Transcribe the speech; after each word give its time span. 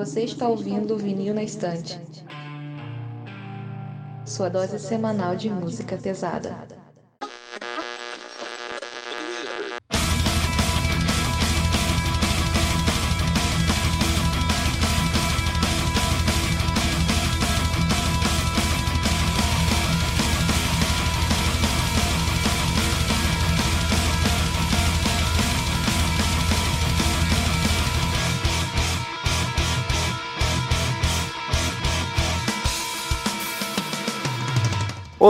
Você 0.00 0.22
está 0.22 0.48
ouvindo 0.48 0.94
o 0.94 0.96
Vinil 0.96 1.34
na 1.34 1.42
Estante. 1.42 2.00
Sua 4.24 4.48
dose 4.48 4.78
semanal 4.78 5.36
de 5.36 5.50
música 5.50 5.98
pesada. 5.98 6.56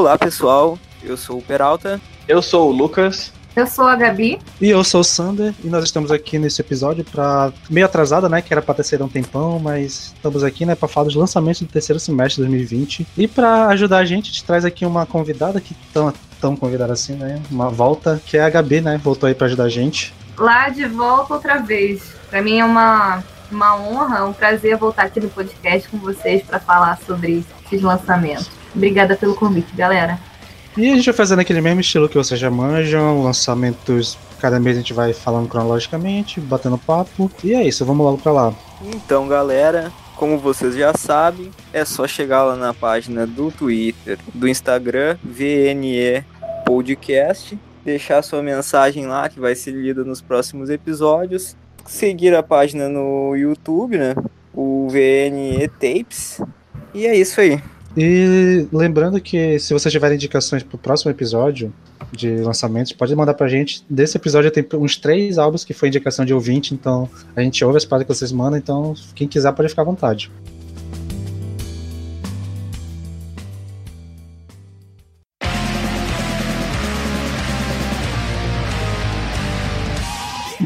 Olá 0.00 0.16
pessoal, 0.16 0.78
eu 1.02 1.14
sou 1.14 1.36
o 1.36 1.42
Peralta. 1.42 2.00
Eu 2.26 2.40
sou 2.40 2.70
o 2.70 2.72
Lucas. 2.72 3.30
Eu 3.54 3.66
sou 3.66 3.86
a 3.86 3.94
Gabi. 3.94 4.38
E 4.58 4.70
eu 4.70 4.82
sou 4.82 5.02
o 5.02 5.04
Sander, 5.04 5.54
e 5.62 5.66
nós 5.68 5.84
estamos 5.84 6.10
aqui 6.10 6.38
nesse 6.38 6.58
episódio 6.62 7.04
para 7.04 7.52
meio 7.68 7.84
atrasada, 7.84 8.26
né, 8.26 8.40
que 8.40 8.50
era 8.50 8.62
para 8.62 8.76
ter 8.76 8.84
sido 8.84 9.04
um 9.04 9.10
tempão, 9.10 9.58
mas 9.58 10.14
estamos 10.16 10.42
aqui, 10.42 10.64
né, 10.64 10.74
para 10.74 10.88
falar 10.88 11.04
dos 11.04 11.16
lançamentos 11.16 11.60
do 11.60 11.68
terceiro 11.68 12.00
semestre 12.00 12.36
de 12.36 12.48
2020. 12.48 13.06
E 13.14 13.28
para 13.28 13.66
ajudar 13.66 13.98
a 13.98 14.04
gente, 14.06 14.30
a 14.30 14.32
gente 14.32 14.42
traz 14.42 14.64
aqui 14.64 14.86
uma 14.86 15.04
convidada 15.04 15.60
que 15.60 15.76
tão, 15.92 16.10
tão 16.40 16.56
convidada 16.56 16.94
assim, 16.94 17.12
né, 17.12 17.38
uma 17.50 17.68
volta, 17.68 18.22
que 18.24 18.38
é 18.38 18.40
a 18.42 18.48
Gabi, 18.48 18.80
né, 18.80 18.98
voltou 19.04 19.26
aí 19.26 19.34
para 19.34 19.48
ajudar 19.48 19.64
a 19.64 19.68
gente. 19.68 20.14
Lá 20.38 20.70
de 20.70 20.86
volta 20.86 21.34
outra 21.34 21.58
vez. 21.58 22.14
Para 22.30 22.40
mim 22.40 22.58
é 22.58 22.64
uma 22.64 23.22
uma 23.52 23.76
honra, 23.76 24.24
um 24.24 24.32
prazer 24.32 24.76
voltar 24.76 25.02
aqui 25.02 25.20
no 25.20 25.28
podcast 25.28 25.88
com 25.88 25.98
vocês 25.98 26.42
para 26.42 26.60
falar 26.60 26.98
sobre 27.04 27.44
esses 27.66 27.82
lançamentos. 27.82 28.59
Obrigada 28.74 29.16
pelo 29.16 29.34
convite, 29.34 29.74
galera. 29.74 30.18
E 30.76 30.90
a 30.90 30.94
gente 30.94 31.06
vai 31.06 31.14
fazendo 31.14 31.40
aquele 31.40 31.60
mesmo 31.60 31.80
estilo 31.80 32.08
que 32.08 32.16
vocês 32.16 32.38
já 32.38 32.50
manjam, 32.50 33.22
lançamentos, 33.22 34.16
cada 34.40 34.60
mês 34.60 34.76
a 34.76 34.80
gente 34.80 34.92
vai 34.92 35.12
falando 35.12 35.48
cronologicamente, 35.48 36.40
batendo 36.40 36.78
papo. 36.78 37.30
E 37.42 37.52
é 37.52 37.66
isso, 37.66 37.84
vamos 37.84 38.06
logo 38.06 38.18
pra 38.18 38.32
lá. 38.32 38.54
Então, 38.82 39.26
galera, 39.26 39.92
como 40.16 40.38
vocês 40.38 40.76
já 40.76 40.94
sabem, 40.94 41.50
é 41.72 41.84
só 41.84 42.06
chegar 42.06 42.44
lá 42.44 42.54
na 42.54 42.72
página 42.72 43.26
do 43.26 43.50
Twitter, 43.50 44.18
do 44.32 44.46
Instagram, 44.46 45.18
VNE 45.24 46.24
Podcast, 46.64 47.58
deixar 47.84 48.22
sua 48.22 48.42
mensagem 48.42 49.06
lá 49.06 49.28
que 49.28 49.40
vai 49.40 49.56
ser 49.56 49.72
lida 49.72 50.04
nos 50.04 50.20
próximos 50.20 50.70
episódios, 50.70 51.56
seguir 51.84 52.34
a 52.34 52.42
página 52.42 52.88
no 52.88 53.34
YouTube, 53.34 53.98
né? 53.98 54.14
O 54.54 54.88
VNE 54.88 55.68
Tapes. 55.80 56.40
E 56.94 57.06
é 57.06 57.16
isso 57.16 57.40
aí. 57.40 57.60
E 57.96 58.66
lembrando 58.72 59.20
que 59.20 59.58
se 59.58 59.72
vocês 59.72 59.92
tiverem 59.92 60.16
indicações 60.16 60.62
pro 60.62 60.78
próximo 60.78 61.10
episódio 61.10 61.72
de 62.12 62.36
lançamentos, 62.38 62.92
pode 62.92 63.14
mandar 63.14 63.34
pra 63.34 63.48
gente. 63.48 63.84
Desse 63.88 64.16
episódio 64.16 64.50
tem 64.50 64.64
uns 64.74 64.96
três 64.96 65.38
álbuns 65.38 65.64
que 65.64 65.72
foi 65.72 65.88
indicação 65.88 66.24
de 66.24 66.32
ouvinte, 66.32 66.74
então 66.74 67.08
a 67.34 67.40
gente 67.42 67.64
ouve 67.64 67.76
as 67.76 67.84
paradas 67.84 68.06
que 68.06 68.14
vocês 68.14 68.32
mandam, 68.32 68.58
então 68.58 68.94
quem 69.14 69.26
quiser 69.26 69.52
pode 69.52 69.68
ficar 69.68 69.82
à 69.82 69.84
vontade. 69.84 70.30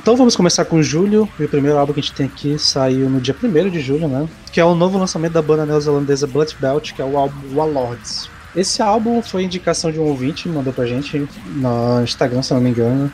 Então 0.05 0.17
vamos 0.17 0.37
começar 0.37 0.67
com 0.67 0.83
julho. 0.83 1.27
E 1.41 1.45
o 1.45 1.49
primeiro 1.49 1.79
álbum 1.79 1.95
que 1.95 2.01
a 2.01 2.03
gente 2.03 2.13
tem 2.13 2.27
aqui 2.27 2.59
saiu 2.59 3.09
no 3.09 3.23
dia 3.23 3.35
1 3.43 3.71
de 3.71 3.81
julho, 3.81 4.07
né? 4.07 4.29
Que 4.53 4.61
é 4.61 4.65
o 4.65 4.75
novo 4.75 4.99
lançamento 4.99 5.33
da 5.33 5.41
banda 5.41 5.65
neozelandesa 5.65 6.27
Blood 6.27 6.55
Belt, 6.61 6.93
que 6.93 7.01
é 7.01 7.05
o 7.07 7.17
álbum 7.17 7.57
Warlords. 7.57 8.29
Esse 8.55 8.83
álbum 8.83 9.23
foi 9.23 9.45
indicação 9.45 9.91
de 9.91 9.99
um 9.99 10.03
ouvinte, 10.03 10.47
mandou 10.47 10.75
pra 10.75 10.85
gente 10.85 11.27
no 11.57 12.03
Instagram, 12.03 12.43
se 12.43 12.53
não 12.53 12.61
me 12.61 12.69
engano. 12.69 13.11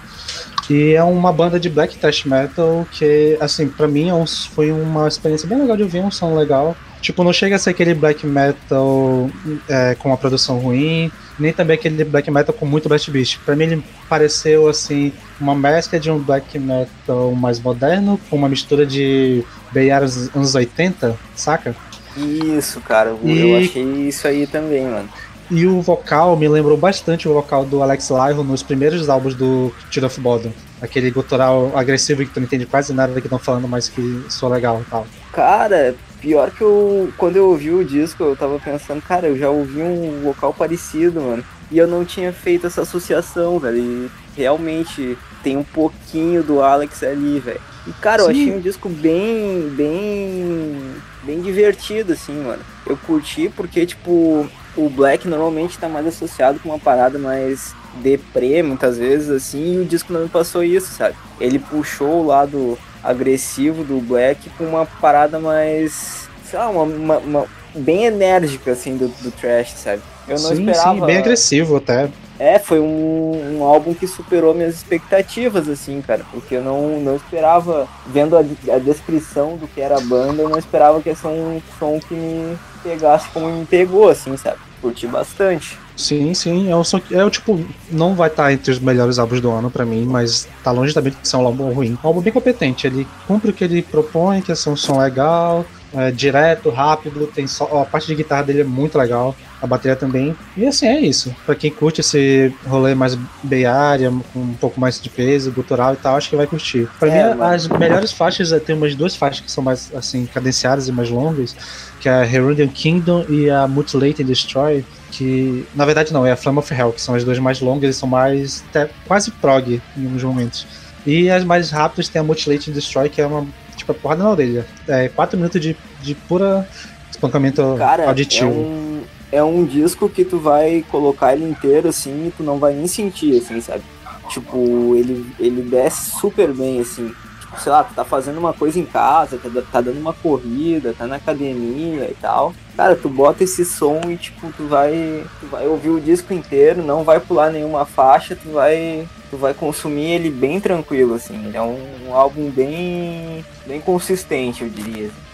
E 0.68 0.94
é 0.94 1.04
uma 1.04 1.32
banda 1.32 1.60
de 1.60 1.70
black 1.70 1.96
thrash 1.96 2.24
metal 2.24 2.84
que, 2.90 3.38
assim, 3.40 3.68
pra 3.68 3.86
mim 3.86 4.08
é 4.08 4.26
foi 4.52 4.72
uma 4.72 5.06
experiência 5.06 5.46
bem 5.46 5.60
legal 5.60 5.76
de 5.76 5.84
ouvir, 5.84 6.00
um 6.00 6.10
som 6.10 6.34
legal. 6.34 6.76
Tipo, 7.00 7.22
não 7.22 7.32
chega 7.32 7.54
a 7.54 7.58
ser 7.60 7.70
aquele 7.70 7.94
black 7.94 8.26
metal 8.26 9.30
é, 9.68 9.94
com 9.94 10.08
uma 10.08 10.18
produção 10.18 10.58
ruim, 10.58 11.08
nem 11.38 11.52
também 11.52 11.74
aquele 11.74 12.02
black 12.02 12.28
metal 12.32 12.52
com 12.52 12.66
muito 12.66 12.88
blast 12.88 13.08
beat. 13.12 13.38
Pra 13.44 13.54
mim 13.54 13.64
ele 13.64 13.84
pareceu, 14.08 14.68
assim, 14.68 15.12
uma 15.40 15.54
mescla 15.54 15.98
de 15.98 16.10
um 16.10 16.18
black 16.18 16.58
metal 16.58 17.32
mais 17.32 17.58
moderno 17.60 18.20
com 18.28 18.36
uma 18.36 18.48
mistura 18.48 18.86
de 18.86 19.44
Area 19.74 20.00
dos 20.00 20.34
anos 20.36 20.54
80, 20.54 21.16
saca? 21.34 21.74
Isso, 22.16 22.80
cara, 22.80 23.10
eu- 23.10 23.20
E- 23.24 23.40
eu 23.40 23.56
achei 23.56 23.82
isso 24.08 24.26
aí 24.26 24.46
também, 24.46 24.84
mano. 24.84 25.08
E 25.50 25.66
o 25.66 25.80
vocal 25.80 26.36
me 26.36 26.46
lembrou 26.48 26.76
bastante 26.76 27.28
o 27.28 27.34
vocal 27.34 27.64
do 27.64 27.82
Alex 27.82 28.08
Lyro 28.10 28.44
nos 28.44 28.62
primeiros 28.62 29.08
álbuns 29.08 29.34
do 29.34 29.72
Tear 29.90 30.06
of 30.06 30.20
Bottom. 30.20 30.52
Aquele 30.80 31.10
gutural 31.10 31.72
agressivo 31.74 32.24
que 32.24 32.30
tu 32.30 32.38
não 32.38 32.46
entende 32.46 32.66
quase 32.66 32.92
nada 32.92 33.14
que 33.20 33.26
estão 33.26 33.38
falando, 33.38 33.66
mas 33.66 33.88
que 33.88 34.24
soa 34.28 34.50
legal 34.50 34.80
e 34.86 34.88
tal. 34.90 35.06
Cara, 35.32 35.94
pior 36.20 36.50
que 36.52 36.62
eu. 36.62 37.12
Quando 37.18 37.36
eu 37.36 37.48
ouvi 37.48 37.70
o 37.72 37.84
disco, 37.84 38.22
eu 38.22 38.36
tava 38.36 38.58
pensando, 38.60 39.02
cara, 39.02 39.26
eu 39.26 39.36
já 39.36 39.50
ouvi 39.50 39.82
um 39.82 40.20
vocal 40.22 40.54
parecido, 40.54 41.20
mano. 41.20 41.44
E 41.70 41.78
eu 41.78 41.86
não 41.86 42.04
tinha 42.04 42.32
feito 42.32 42.66
essa 42.68 42.82
associação, 42.82 43.58
velho. 43.58 43.76
E 43.78 44.10
realmente 44.36 45.18
tem 45.42 45.56
um 45.56 45.64
pouquinho 45.64 46.42
do 46.42 46.60
Alex 46.62 47.02
ali, 47.02 47.38
velho. 47.38 47.60
E, 47.86 47.92
cara, 47.94 48.22
eu 48.22 48.26
Sim. 48.26 48.32
achei 48.32 48.56
um 48.56 48.60
disco 48.60 48.88
bem. 48.88 49.68
bem. 49.76 50.76
bem 51.22 51.40
divertido, 51.40 52.12
assim, 52.12 52.34
mano. 52.42 52.62
Eu 52.86 52.96
curti 52.96 53.50
porque, 53.54 53.86
tipo, 53.86 54.46
o 54.76 54.88
Black 54.88 55.26
normalmente 55.26 55.78
tá 55.78 55.88
mais 55.88 56.06
associado 56.06 56.58
com 56.60 56.68
uma 56.68 56.78
parada 56.78 57.18
mais 57.18 57.74
deprê, 58.02 58.62
muitas 58.62 58.98
vezes, 58.98 59.30
assim, 59.30 59.74
e 59.74 59.78
o 59.78 59.84
disco 59.84 60.12
não 60.12 60.20
me 60.22 60.28
passou 60.28 60.62
isso, 60.62 60.92
sabe? 60.94 61.16
Ele 61.40 61.58
puxou 61.58 62.22
o 62.22 62.26
lado 62.26 62.78
agressivo 63.02 63.82
do 63.82 63.98
Black 64.00 64.48
com 64.50 64.64
uma 64.64 64.86
parada 64.86 65.38
mais. 65.40 66.28
sei 66.44 66.58
lá, 66.58 66.68
uma, 66.68 66.82
uma- 66.82 67.18
uma- 67.18 67.46
bem 67.74 68.04
enérgica, 68.04 68.72
assim, 68.72 68.96
do, 68.96 69.08
do 69.08 69.30
trash, 69.30 69.72
sabe? 69.76 70.02
Eu 70.28 70.38
não 70.38 70.54
sim, 70.54 70.66
esperava. 70.68 70.94
sim, 71.00 71.06
bem 71.06 71.18
agressivo 71.18 71.76
até. 71.76 72.08
É, 72.40 72.58
foi 72.58 72.80
um, 72.80 73.58
um 73.58 73.62
álbum 73.64 73.92
que 73.92 74.06
superou 74.06 74.54
minhas 74.54 74.74
expectativas, 74.76 75.68
assim, 75.68 76.00
cara. 76.00 76.24
Porque 76.32 76.54
eu 76.54 76.64
não, 76.64 76.98
não 76.98 77.14
esperava, 77.14 77.86
vendo 78.06 78.34
a, 78.34 78.40
a 78.40 78.78
descrição 78.78 79.58
do 79.58 79.68
que 79.68 79.78
era 79.78 79.98
a 79.98 80.00
banda, 80.00 80.40
eu 80.42 80.48
não 80.48 80.58
esperava 80.58 81.02
que 81.02 81.10
ia 81.10 81.14
ser 81.14 81.26
um 81.26 81.60
som 81.78 82.00
que 82.00 82.14
me 82.14 82.56
pegasse 82.82 83.28
como 83.28 83.46
me 83.46 83.66
pegou, 83.66 84.08
assim, 84.08 84.34
sabe? 84.38 84.56
Curti 84.80 85.06
bastante. 85.06 85.78
Sim, 85.94 86.32
sim. 86.32 86.70
É 86.70 86.74
o, 86.74 86.82
som 86.82 86.98
que- 86.98 87.14
é 87.14 87.28
tipo, 87.28 87.60
não 87.90 88.14
vai 88.14 88.28
estar 88.30 88.50
entre 88.50 88.70
os 88.72 88.78
melhores 88.78 89.18
álbuns 89.18 89.42
do 89.42 89.50
ano 89.50 89.70
pra 89.70 89.84
mim, 89.84 90.06
mas 90.06 90.48
tá 90.64 90.70
longe 90.70 90.94
também 90.94 91.12
de 91.12 91.28
ser 91.28 91.36
um 91.36 91.44
álbum 91.46 91.70
ruim. 91.74 91.98
Um 92.02 92.06
álbum 92.08 92.22
bem 92.22 92.32
competente. 92.32 92.86
Ele 92.86 93.06
cumpre 93.26 93.50
o 93.50 93.52
que 93.52 93.64
ele 93.64 93.82
propõe, 93.82 94.40
que 94.40 94.50
é 94.50 94.54
um 94.54 94.76
som 94.76 94.98
legal, 94.98 95.66
é, 95.92 96.10
direto, 96.10 96.70
rápido. 96.70 97.26
Tem 97.26 97.46
só, 97.46 97.82
a 97.82 97.84
parte 97.84 98.06
de 98.06 98.14
guitarra 98.14 98.44
dele 98.44 98.62
é 98.62 98.64
muito 98.64 98.96
legal, 98.96 99.36
a 99.62 99.66
bateria 99.66 99.94
também. 99.96 100.34
E 100.56 100.66
assim, 100.66 100.86
é 100.86 101.00
isso. 101.00 101.34
Pra 101.44 101.54
quem 101.54 101.70
curte 101.70 102.00
esse 102.00 102.52
rolê 102.66 102.94
mais 102.94 103.14
Bay 103.42 103.66
Area, 103.66 104.10
com 104.32 104.40
um 104.40 104.54
pouco 104.54 104.80
mais 104.80 105.00
de 105.00 105.08
peso, 105.10 105.50
gutural 105.52 105.94
e 105.94 105.96
tal, 105.96 106.16
acho 106.16 106.30
que 106.30 106.36
vai 106.36 106.46
curtir. 106.46 106.88
Pra 106.98 107.08
É, 107.08 107.34
mim, 107.34 107.42
as 107.42 107.68
melhores 107.68 108.12
faixas, 108.12 108.52
é, 108.52 108.58
tem 108.58 108.74
umas 108.74 108.94
duas 108.94 109.14
faixas 109.14 109.40
que 109.40 109.50
são 109.50 109.62
mais, 109.62 109.90
assim, 109.94 110.26
cadenciadas 110.26 110.88
e 110.88 110.92
mais 110.92 111.10
longas, 111.10 111.54
que 112.00 112.08
é 112.08 112.12
a 112.12 112.24
Herundian 112.26 112.68
Kingdom 112.68 113.24
e 113.28 113.50
a 113.50 113.68
Mutilate 113.68 114.22
and 114.22 114.26
Destroy, 114.26 114.84
que 115.10 115.66
na 115.74 115.84
verdade 115.84 116.12
não, 116.12 116.24
é 116.24 116.32
a 116.32 116.36
Flame 116.36 116.58
of 116.60 116.72
Hell, 116.72 116.92
que 116.92 117.00
são 117.02 117.14
as 117.14 117.24
duas 117.24 117.38
mais 117.38 117.60
longas 117.60 117.94
e 117.96 117.98
são 117.98 118.08
mais 118.08 118.64
até 118.70 118.88
quase 119.06 119.30
prog 119.32 119.80
em 119.96 120.04
alguns 120.04 120.22
momentos. 120.22 120.66
E 121.06 121.28
as 121.30 121.44
mais 121.44 121.70
rápidas 121.70 122.08
tem 122.08 122.20
a 122.20 122.22
Mutilate 122.22 122.70
and 122.70 122.74
Destroy, 122.74 123.08
que 123.08 123.20
é 123.20 123.26
uma 123.26 123.46
tipo 123.76 123.92
a 123.92 123.94
porrada 123.94 124.22
na 124.22 124.30
orelha. 124.30 124.64
É 124.86 125.08
4 125.08 125.36
minutos 125.36 125.60
de, 125.60 125.76
de 126.02 126.14
pura 126.14 126.66
espancamento 127.10 127.74
Cara, 127.78 128.04
é 128.04 128.06
auditivo. 128.08 128.50
um, 128.50 128.89
é 129.32 129.42
um 129.42 129.64
disco 129.64 130.08
que 130.08 130.24
tu 130.24 130.38
vai 130.38 130.84
colocar 130.90 131.34
ele 131.34 131.48
inteiro, 131.48 131.88
assim, 131.88 132.28
e 132.28 132.32
tu 132.36 132.42
não 132.42 132.58
vai 132.58 132.74
nem 132.74 132.86
sentir, 132.86 133.38
assim, 133.38 133.60
sabe? 133.60 133.82
Tipo, 134.28 134.94
ele, 134.96 135.26
ele 135.38 135.62
desce 135.62 136.10
super 136.18 136.52
bem, 136.52 136.80
assim. 136.80 137.12
Tipo, 137.40 137.60
sei 137.60 137.72
lá, 137.72 137.84
tu 137.84 137.94
tá 137.94 138.04
fazendo 138.04 138.38
uma 138.38 138.52
coisa 138.52 138.78
em 138.78 138.84
casa, 138.84 139.38
tá, 139.38 139.48
tá 139.72 139.80
dando 139.80 139.98
uma 140.00 140.12
corrida, 140.12 140.94
tá 140.96 141.06
na 141.06 141.16
academia 141.16 142.04
e 142.10 142.16
tal. 142.20 142.54
Cara, 142.76 142.94
tu 142.96 143.08
bota 143.08 143.44
esse 143.44 143.64
som 143.64 144.00
e, 144.08 144.16
tipo, 144.16 144.52
tu 144.56 144.66
vai, 144.66 145.24
tu 145.40 145.46
vai 145.46 145.66
ouvir 145.66 145.90
o 145.90 146.00
disco 146.00 146.32
inteiro, 146.32 146.82
não 146.82 147.04
vai 147.04 147.20
pular 147.20 147.50
nenhuma 147.50 147.84
faixa, 147.84 148.36
tu 148.36 148.52
vai, 148.52 149.06
tu 149.30 149.36
vai 149.36 149.54
consumir 149.54 150.12
ele 150.12 150.30
bem 150.30 150.60
tranquilo, 150.60 151.14
assim. 151.14 151.34
Ele 151.46 151.56
é 151.56 151.62
um, 151.62 152.08
um 152.08 152.14
álbum 152.14 152.50
bem, 152.50 153.44
bem 153.66 153.80
consistente, 153.80 154.62
eu 154.62 154.70
diria. 154.70 155.06
assim. 155.06 155.29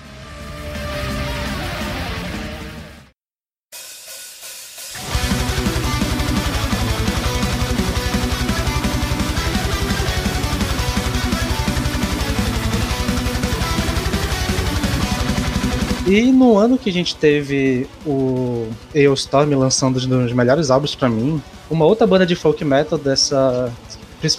E 16.07 16.31
no 16.31 16.57
ano 16.57 16.79
que 16.79 16.89
a 16.89 16.93
gente 16.93 17.17
teve 17.17 17.89
o 18.07 18.69
Aeostorm 18.95 19.53
lançando 19.55 19.97
um 19.97 20.23
dos 20.25 20.33
melhores 20.33 20.71
álbuns 20.71 20.95
para 20.95 21.09
mim, 21.09 21.43
uma 21.69 21.85
outra 21.85 22.07
banda 22.07 22.25
de 22.25 22.37
folk 22.37 22.65
metal 22.65 22.97
dessa 22.97 23.73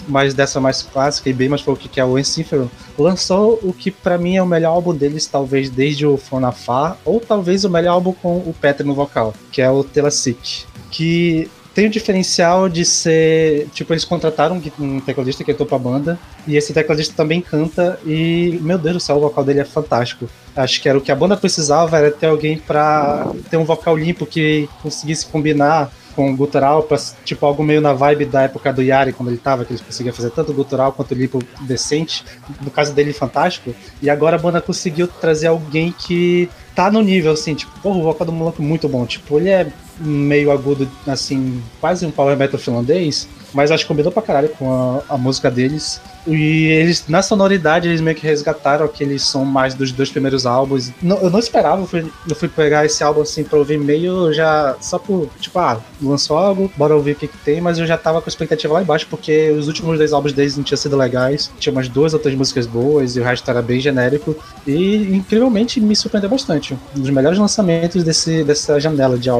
mais 0.08 0.34
dessa 0.34 0.60
mais 0.60 0.82
clássica 0.82 1.28
e 1.28 1.32
bem 1.32 1.48
mais 1.48 1.60
folk 1.60 1.88
que 1.88 2.00
é 2.00 2.04
o 2.04 2.18
Encífero, 2.18 2.70
lançou 2.98 3.58
o 3.62 3.72
que 3.72 3.90
para 3.90 4.18
mim 4.18 4.36
é 4.36 4.42
o 4.42 4.46
melhor 4.46 4.72
álbum 4.72 4.94
deles, 4.94 5.26
talvez 5.26 5.68
desde 5.70 6.06
o 6.06 6.16
Fonafar, 6.16 6.96
ou 7.04 7.20
talvez 7.20 7.64
o 7.64 7.70
melhor 7.70 7.92
álbum 7.92 8.12
com 8.12 8.38
o 8.38 8.54
Petri 8.58 8.86
no 8.86 8.94
vocal, 8.94 9.34
que 9.52 9.62
é 9.62 9.70
o 9.70 9.84
Telasic, 9.84 10.64
que 10.90 11.50
tem 11.78 11.86
o 11.86 11.90
diferencial 11.90 12.68
de 12.68 12.84
ser. 12.84 13.68
Tipo, 13.72 13.92
eles 13.92 14.04
contrataram 14.04 14.60
um 14.80 14.98
tecladista 14.98 15.44
que 15.44 15.52
entrou 15.52 15.64
pra 15.64 15.78
banda. 15.78 16.18
E 16.44 16.56
esse 16.56 16.72
tecladista 16.72 17.14
também 17.14 17.40
canta. 17.40 18.00
E, 18.04 18.58
meu 18.60 18.76
Deus 18.76 18.96
do 18.96 19.00
céu, 19.00 19.18
o 19.18 19.20
vocal 19.20 19.44
dele 19.44 19.60
é 19.60 19.64
fantástico. 19.64 20.28
Acho 20.56 20.82
que 20.82 20.88
era 20.88 20.98
o 20.98 21.00
que 21.00 21.12
a 21.12 21.14
banda 21.14 21.36
precisava, 21.36 21.96
era 21.96 22.10
ter 22.10 22.26
alguém 22.26 22.58
pra 22.58 23.30
ter 23.48 23.56
um 23.56 23.64
vocal 23.64 23.96
limpo 23.96 24.26
que 24.26 24.68
conseguisse 24.82 25.24
combinar 25.26 25.92
com 26.16 26.34
gutural, 26.34 26.82
pra, 26.82 26.98
tipo 27.24 27.46
algo 27.46 27.62
meio 27.62 27.80
na 27.80 27.92
vibe 27.92 28.24
da 28.24 28.42
época 28.42 28.72
do 28.72 28.82
Yari, 28.82 29.12
quando 29.12 29.28
ele 29.28 29.38
tava, 29.38 29.64
que 29.64 29.72
ele 29.72 29.80
conseguia 29.80 30.12
fazer 30.12 30.30
tanto 30.30 30.52
gutural 30.52 30.90
quanto 30.90 31.14
limpo 31.14 31.38
decente. 31.60 32.24
No 32.60 32.72
caso 32.72 32.92
dele, 32.92 33.12
fantástico. 33.12 33.72
E 34.02 34.10
agora 34.10 34.34
a 34.34 34.38
banda 34.40 34.60
conseguiu 34.60 35.06
trazer 35.06 35.46
alguém 35.46 35.94
que 35.96 36.50
tá 36.74 36.90
no 36.90 37.02
nível, 37.02 37.30
assim, 37.30 37.54
tipo, 37.54 37.70
porra, 37.78 37.98
o 37.98 38.02
vocal 38.02 38.26
do 38.26 38.32
moleque 38.32 38.60
é 38.60 38.64
muito 38.64 38.88
bom. 38.88 39.06
Tipo, 39.06 39.38
ele 39.38 39.50
é 39.50 39.68
meio 40.00 40.50
agudo, 40.50 40.88
assim, 41.06 41.62
quase 41.80 42.06
um 42.06 42.10
power 42.10 42.36
metal 42.36 42.58
finlandês, 42.58 43.28
mas 43.52 43.70
acho 43.70 43.84
que 43.84 43.88
combinou 43.88 44.12
pra 44.12 44.22
caralho 44.22 44.48
com 44.50 44.72
a, 44.72 45.14
a 45.14 45.18
música 45.18 45.50
deles. 45.50 46.00
E 46.26 46.66
eles, 46.66 47.04
na 47.08 47.22
sonoridade, 47.22 47.88
eles 47.88 48.00
meio 48.00 48.14
que 48.14 48.26
resgataram 48.26 48.84
aqueles 48.84 49.22
som 49.22 49.44
mais 49.44 49.72
dos 49.72 49.90
dois 49.92 50.10
primeiros 50.10 50.44
álbuns. 50.44 50.92
Não, 51.02 51.16
eu 51.18 51.30
não 51.30 51.38
esperava, 51.38 51.82
eu 51.82 51.86
fui, 51.86 52.06
eu 52.28 52.36
fui 52.36 52.48
pegar 52.48 52.84
esse 52.84 53.02
álbum 53.02 53.22
assim 53.22 53.44
pra 53.44 53.58
ouvir 53.58 53.78
meio 53.78 54.32
já. 54.32 54.76
Só 54.80 54.98
por, 54.98 55.30
tipo, 55.40 55.58
ah, 55.58 55.80
lançou 56.02 56.36
algo, 56.36 56.70
bora 56.76 56.94
ouvir 56.94 57.12
o 57.12 57.14
que, 57.14 57.28
que 57.28 57.38
tem, 57.38 57.60
mas 57.60 57.78
eu 57.78 57.86
já 57.86 57.96
tava 57.96 58.20
com 58.20 58.28
a 58.28 58.30
expectativa 58.30 58.74
lá 58.74 58.82
embaixo, 58.82 59.06
porque 59.08 59.50
os 59.50 59.68
últimos 59.68 59.96
dois 59.96 60.12
álbuns 60.12 60.34
deles 60.34 60.56
não 60.56 60.64
tinham 60.64 60.76
sido 60.76 60.96
legais. 60.96 61.50
Tinha 61.58 61.72
umas 61.72 61.88
duas 61.88 62.12
outras 62.12 62.34
músicas 62.34 62.66
boas 62.66 63.16
e 63.16 63.20
o 63.20 63.24
resto 63.24 63.50
era 63.50 63.62
bem 63.62 63.80
genérico. 63.80 64.36
E 64.66 65.16
incrivelmente 65.16 65.80
me 65.80 65.96
surpreendeu 65.96 66.28
bastante. 66.28 66.76
Um 66.94 67.00
dos 67.00 67.10
melhores 67.10 67.38
lançamentos 67.38 68.04
desse, 68.04 68.44
dessa 68.44 68.78
janela 68.78 69.16
de, 69.16 69.30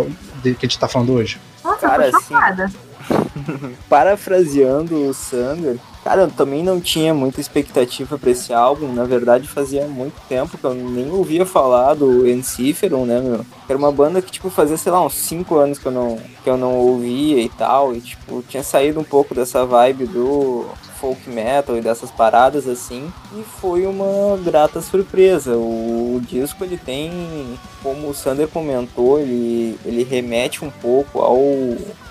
de 0.43 0.55
que 0.55 0.67
a 0.67 0.69
gente 0.69 0.79
tá 0.79 0.88
falando 0.88 1.12
hoje. 1.12 1.40
Nossa, 1.62 1.88
Cara, 1.88 2.06
eu 2.06 2.12
tô 2.12 2.20
chocada. 2.20 2.64
Assim, 2.64 2.88
Parafraseando 3.88 5.08
o 5.08 5.14
Sander, 5.14 5.79
cara, 6.05 6.23
eu 6.23 6.31
também 6.31 6.62
não 6.62 6.81
tinha 6.81 7.14
muita 7.14 7.40
expectativa 7.40 8.19
para 8.19 8.31
esse 8.31 8.52
álbum. 8.52 8.93
Na 8.93 9.05
verdade, 9.05 9.49
fazia 9.49 9.87
muito 9.87 10.14
tempo 10.29 10.58
que 10.58 10.64
eu 10.64 10.75
nem 10.75 11.11
ouvia 11.11 11.46
falar 11.46 11.94
do 11.94 12.29
Enciferum, 12.29 13.06
né, 13.06 13.20
meu? 13.20 13.44
Era 13.69 13.79
uma 13.79 13.93
banda 13.93 14.20
que, 14.20 14.31
tipo, 14.31 14.50
fazia, 14.50 14.76
sei 14.76 14.93
lá, 14.93 15.05
uns 15.05 15.14
5 15.14 15.56
anos 15.56 15.79
que 15.79 15.87
eu, 15.87 15.93
não, 15.93 16.19
que 16.43 16.50
eu 16.50 16.56
não 16.56 16.75
ouvia 16.75 17.40
e 17.40 17.49
tal. 17.49 17.94
E, 17.94 18.00
tipo, 18.00 18.43
tinha 18.49 18.62
saído 18.62 19.00
um 19.00 19.05
pouco 19.05 19.35
dessa 19.35 19.64
vibe 19.64 20.06
do 20.06 20.67
folk 21.00 21.29
metal 21.29 21.77
e 21.77 21.81
dessas 21.81 22.11
paradas 22.11 22.67
assim, 22.67 23.12
e 23.37 23.43
foi 23.43 23.87
uma 23.87 24.37
grata 24.39 24.81
surpresa. 24.81 25.56
O, 25.56 26.21
disco 26.21 26.65
ele 26.65 26.77
tem, 26.77 27.59
como 27.83 28.09
o 28.09 28.15
Sander 28.15 28.49
comentou, 28.49 29.19
ele, 29.19 29.79
ele 29.85 30.03
remete 30.03 30.65
um 30.65 30.71
pouco 30.71 31.21
ao 31.21 31.39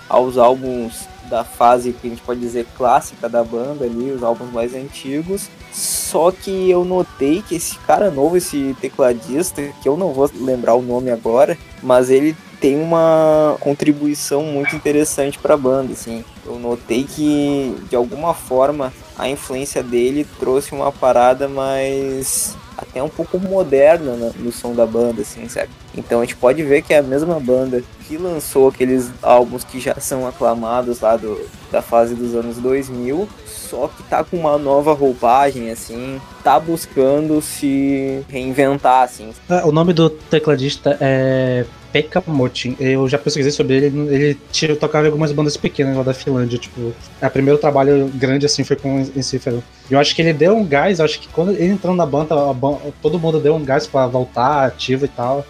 aos 0.10 0.38
álbuns 0.38 1.06
da 1.30 1.44
fase 1.44 1.92
que 1.92 2.08
a 2.08 2.10
gente 2.10 2.22
pode 2.22 2.40
dizer 2.40 2.66
clássica 2.78 3.28
da 3.28 3.44
banda 3.44 3.84
ali, 3.84 4.12
os 4.12 4.24
álbuns 4.24 4.52
mais 4.52 4.74
antigos. 4.74 5.50
Só 5.74 6.32
que 6.32 6.70
eu 6.70 6.86
notei 6.86 7.42
que 7.42 7.56
esse 7.56 7.78
cara 7.80 8.10
novo, 8.10 8.38
esse 8.38 8.76
tecladista, 8.80 9.62
que 9.82 9.90
eu 9.90 9.98
não 9.98 10.14
vou 10.14 10.30
lembrar 10.34 10.76
o 10.76 10.82
nome 10.82 11.12
agora, 11.12 11.58
mas 11.84 12.10
ele 12.10 12.36
tem 12.62 12.82
uma 12.82 13.58
contribuição 13.60 14.42
muito 14.44 14.76
interessante 14.76 15.38
para 15.38 15.54
a 15.54 15.58
banda, 15.58 15.94
assim. 15.94 16.24
Eu 16.48 16.58
notei 16.58 17.04
que 17.04 17.76
de 17.90 17.96
alguma 17.96 18.34
forma 18.34 18.94
a 19.18 19.28
influência 19.28 19.84
dele 19.84 20.26
trouxe 20.40 20.74
uma 20.74 20.92
parada 20.92 21.48
mais 21.48 22.56
até 22.78 23.02
um 23.02 23.10
pouco 23.10 23.40
moderna 23.40 24.16
no, 24.16 24.32
no 24.34 24.52
som 24.52 24.74
da 24.74 24.86
banda, 24.86 25.24
assim, 25.24 25.50
sabe? 25.50 25.70
Então 25.96 26.20
a 26.22 26.24
gente 26.24 26.36
pode 26.36 26.62
ver 26.64 26.84
que 26.84 26.94
é 26.94 27.00
a 27.00 27.04
mesma 27.04 27.40
banda 27.40 27.84
que 28.08 28.18
lançou 28.18 28.70
aqueles 28.70 29.12
álbuns 29.22 29.64
que 29.64 29.80
já 29.80 30.00
são 30.00 30.28
aclamados 30.28 31.02
lá 31.02 31.18
do, 31.18 31.40
da 31.72 31.82
fase 31.82 32.14
dos 32.14 32.36
anos 32.36 32.58
2000, 32.58 33.28
só 33.70 33.88
que 33.88 34.04
tá 34.04 34.24
com 34.24 34.38
uma 34.38 34.58
nova 34.58 34.94
roupagem, 34.94 35.70
assim, 35.70 36.20
tá 36.44 36.60
buscando 36.60 37.42
se 37.42 38.24
reinventar, 38.30 39.04
assim. 39.04 39.32
É, 39.50 39.64
o 39.66 39.72
nome 39.72 39.94
do 39.94 40.10
tecladista 40.10 40.98
é 41.00 41.66
Pekka 41.92 42.24
Motin. 42.28 42.76
Eu 42.80 43.08
já 43.08 43.18
pesquisei 43.18 43.52
sobre 43.52 43.76
ele, 43.76 43.86
ele 44.14 44.40
tinha, 44.52 44.76
tocava 44.76 45.06
em 45.06 45.08
algumas 45.08 45.32
bandas 45.32 45.58
pequenas 45.58 45.96
lá 45.96 46.04
da 46.04 46.14
Finlândia, 46.14 46.58
tipo, 46.58 46.94
o 47.22 47.30
primeiro 47.30 47.60
trabalho 47.60 48.08
grande, 48.16 48.46
assim, 48.46 48.64
foi 48.64 48.76
com 48.76 49.00
Encífero. 49.16 49.64
Eu 49.90 50.00
acho 50.00 50.16
que 50.16 50.22
ele 50.22 50.34
deu 50.34 50.56
um 50.56 50.66
gás, 50.66 51.00
acho 51.00 51.20
que 51.20 51.28
quando 51.30 51.52
ele 51.52 51.66
entrou 51.66 51.96
na 51.96 52.06
banda, 52.06 52.36
banda 52.54 52.80
todo 53.02 53.20
mundo 53.20 53.40
deu 53.40 53.56
um 53.56 53.64
gás 53.64 53.88
para 53.88 54.08
voltar 54.08 54.66
ativo 54.66 55.06
e 55.06 55.10
tal. 55.10 55.46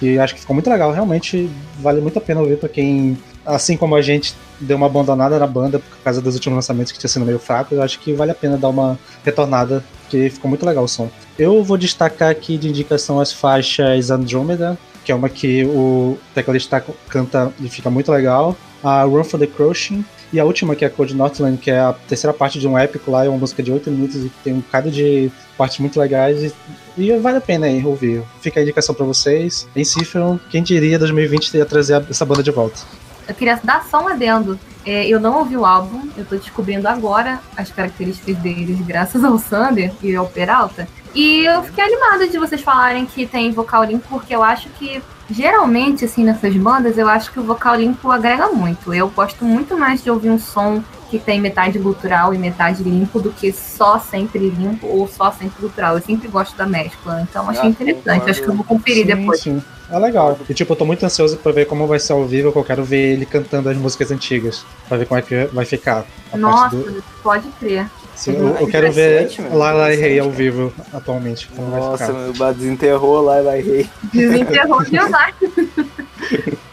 E 0.00 0.18
acho 0.18 0.34
que 0.34 0.40
ficou 0.40 0.54
muito 0.54 0.70
legal, 0.70 0.92
realmente 0.92 1.50
vale 1.80 2.00
muito 2.00 2.18
a 2.18 2.22
pena 2.22 2.40
ouvir 2.40 2.56
para 2.56 2.68
quem, 2.68 3.18
assim 3.48 3.76
como 3.76 3.96
a 3.96 4.02
gente 4.02 4.34
deu 4.60 4.76
uma 4.76 4.86
abandonada 4.86 5.38
na 5.38 5.46
banda 5.46 5.78
por 5.78 5.98
causa 5.98 6.20
dos 6.20 6.34
últimos 6.34 6.56
lançamentos 6.56 6.92
que 6.92 6.98
tinha 6.98 7.08
sido 7.08 7.24
meio 7.24 7.38
fraco, 7.38 7.74
eu 7.74 7.82
acho 7.82 7.98
que 7.98 8.12
vale 8.12 8.30
a 8.30 8.34
pena 8.34 8.56
dar 8.56 8.68
uma 8.68 8.98
retornada, 9.24 9.82
porque 10.02 10.28
ficou 10.30 10.48
muito 10.48 10.66
legal 10.66 10.84
o 10.84 10.88
som. 10.88 11.10
Eu 11.38 11.62
vou 11.62 11.76
destacar 11.76 12.30
aqui 12.30 12.58
de 12.58 12.68
indicação 12.68 13.20
as 13.20 13.32
faixas 13.32 14.10
Andromeda, 14.10 14.78
que 15.04 15.10
é 15.10 15.14
uma 15.14 15.28
que 15.28 15.64
o 15.64 16.18
tecladista 16.34 16.84
canta 17.08 17.52
e 17.60 17.68
fica 17.68 17.88
muito 17.88 18.12
legal, 18.12 18.56
a 18.82 19.02
Run 19.04 19.24
for 19.24 19.40
the 19.40 19.46
Crushing, 19.46 20.04
e 20.32 20.38
a 20.38 20.44
última, 20.44 20.76
que 20.76 20.84
é 20.84 20.88
a 20.88 20.90
Code 20.90 21.14
Northland, 21.14 21.56
que 21.56 21.70
é 21.70 21.78
a 21.78 21.92
terceira 21.92 22.34
parte 22.34 22.58
de 22.58 22.68
um 22.68 22.76
épico 22.76 23.10
lá, 23.10 23.24
é 23.24 23.28
uma 23.28 23.38
música 23.38 23.62
de 23.62 23.72
8 23.72 23.90
minutos 23.90 24.16
e 24.16 24.30
tem 24.44 24.52
um 24.52 24.60
cara 24.60 24.90
de 24.90 25.30
partes 25.56 25.78
muito 25.78 25.98
legais. 25.98 26.52
E, 26.98 27.02
e 27.02 27.16
vale 27.16 27.38
a 27.38 27.40
pena 27.40 27.66
aí 27.66 27.82
ouvir. 27.84 28.22
Fica 28.42 28.60
a 28.60 28.62
indicação 28.62 28.94
para 28.94 29.06
vocês. 29.06 29.66
Em 29.74 29.84
Cifron, 29.84 30.38
quem 30.50 30.62
diria 30.62 30.98
2020 30.98 31.54
ia 31.54 31.64
trazer 31.64 32.04
essa 32.10 32.26
banda 32.26 32.42
de 32.42 32.50
volta. 32.50 32.78
Eu 33.28 33.34
queria 33.34 33.60
dar 33.62 33.84
só 33.84 34.02
um 34.02 34.08
adendo. 34.08 34.58
É, 34.86 35.06
eu 35.06 35.20
não 35.20 35.36
ouvi 35.36 35.54
o 35.54 35.66
álbum, 35.66 36.08
eu 36.16 36.24
tô 36.24 36.36
descobrindo 36.36 36.88
agora 36.88 37.40
as 37.54 37.70
características 37.70 38.36
deles, 38.38 38.80
graças 38.80 39.22
ao 39.22 39.38
Sander 39.38 39.92
e 40.02 40.16
ao 40.16 40.26
Peralta. 40.26 40.88
E 41.14 41.44
eu 41.44 41.62
fiquei 41.62 41.84
animada 41.84 42.26
de 42.26 42.38
vocês 42.38 42.62
falarem 42.62 43.04
que 43.04 43.26
tem 43.26 43.52
vocal 43.52 43.84
limpo, 43.84 44.08
porque 44.08 44.34
eu 44.34 44.42
acho 44.42 44.70
que 44.70 45.02
geralmente, 45.30 46.04
assim, 46.04 46.24
nessas 46.24 46.56
bandas, 46.56 46.98
eu 46.98 47.08
acho 47.08 47.30
que 47.32 47.40
o 47.40 47.42
vocal 47.42 47.76
limpo 47.76 48.10
agrega 48.10 48.48
muito. 48.48 48.92
Eu 48.92 49.08
gosto 49.08 49.44
muito 49.44 49.76
mais 49.76 50.02
de 50.02 50.10
ouvir 50.10 50.30
um 50.30 50.38
som 50.38 50.82
que 51.10 51.18
tem 51.18 51.40
metade 51.40 51.78
gutural 51.78 52.34
e 52.34 52.38
metade 52.38 52.82
limpo 52.82 53.18
do 53.18 53.30
que 53.30 53.50
só 53.52 53.98
sempre 53.98 54.50
limpo 54.50 54.86
ou 54.86 55.08
só 55.08 55.30
sempre 55.30 55.60
gutural. 55.60 55.96
Eu 55.96 56.02
sempre 56.02 56.28
gosto 56.28 56.56
da 56.56 56.66
mescla, 56.66 57.22
então 57.22 57.48
achei 57.48 57.64
ah, 57.64 57.68
interessante. 57.68 58.30
Acho 58.30 58.42
que 58.42 58.48
eu 58.48 58.54
vou 58.54 58.64
conferir 58.64 59.06
sim, 59.06 59.14
depois. 59.14 59.40
Sim. 59.40 59.62
É 59.90 59.98
legal. 59.98 60.38
E 60.48 60.52
tipo, 60.52 60.72
eu 60.72 60.76
tô 60.76 60.84
muito 60.84 61.04
ansioso 61.04 61.38
pra 61.38 61.50
ver 61.50 61.66
como 61.66 61.86
vai 61.86 61.98
ser 61.98 62.12
ao 62.12 62.26
vivo, 62.26 62.52
que 62.52 62.58
eu 62.58 62.64
quero 62.64 62.84
ver 62.84 63.14
ele 63.14 63.24
cantando 63.24 63.70
as 63.70 63.76
músicas 63.76 64.10
antigas. 64.10 64.64
Pra 64.86 64.98
ver 64.98 65.06
como 65.06 65.18
é 65.18 65.22
que 65.22 65.46
vai 65.46 65.64
ficar. 65.64 66.04
Nossa, 66.34 66.76
do... 66.76 67.02
pode 67.22 67.48
crer. 67.58 67.86
Sim, 68.18 68.36
eu, 68.36 68.48
eu 68.56 68.66
quero 68.66 68.90
ver 68.90 69.30
Lala 69.52 69.94
e 69.94 69.96
Rei 69.96 70.18
ao 70.18 70.28
vivo 70.28 70.72
atualmente. 70.92 71.48
Nossa, 71.56 72.12
meu, 72.12 72.52
desenterrou 72.52 73.22
Lala 73.22 73.56
e 73.56 73.62
Rei. 73.62 73.90
Desenterrou 74.12 74.82
demais. 74.82 75.34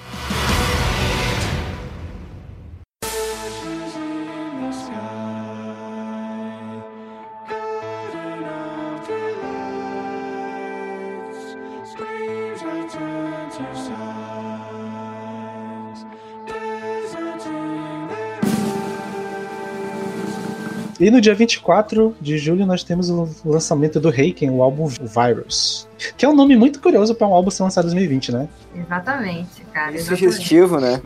E 20.99 21.11
no 21.11 21.19
dia 21.19 21.35
24 21.35 22.15
de 22.21 22.37
julho 22.37 22.65
nós 22.65 22.83
temos 22.83 23.09
o 23.09 23.27
lançamento 23.43 23.99
do 23.99 24.09
Reiken, 24.09 24.49
o 24.49 24.63
álbum 24.63 24.87
Virus. 24.87 25.87
Que 26.17 26.25
é 26.25 26.29
um 26.29 26.35
nome 26.35 26.55
muito 26.55 26.79
curioso 26.79 27.13
para 27.13 27.27
um 27.27 27.33
álbum 27.33 27.51
ser 27.51 27.63
lançado 27.63 27.85
em 27.85 27.91
2020, 27.91 28.31
né? 28.31 28.47
Exatamente, 28.73 29.61
cara. 29.73 29.97
Sugestivo, 29.99 30.79
né? 30.79 31.01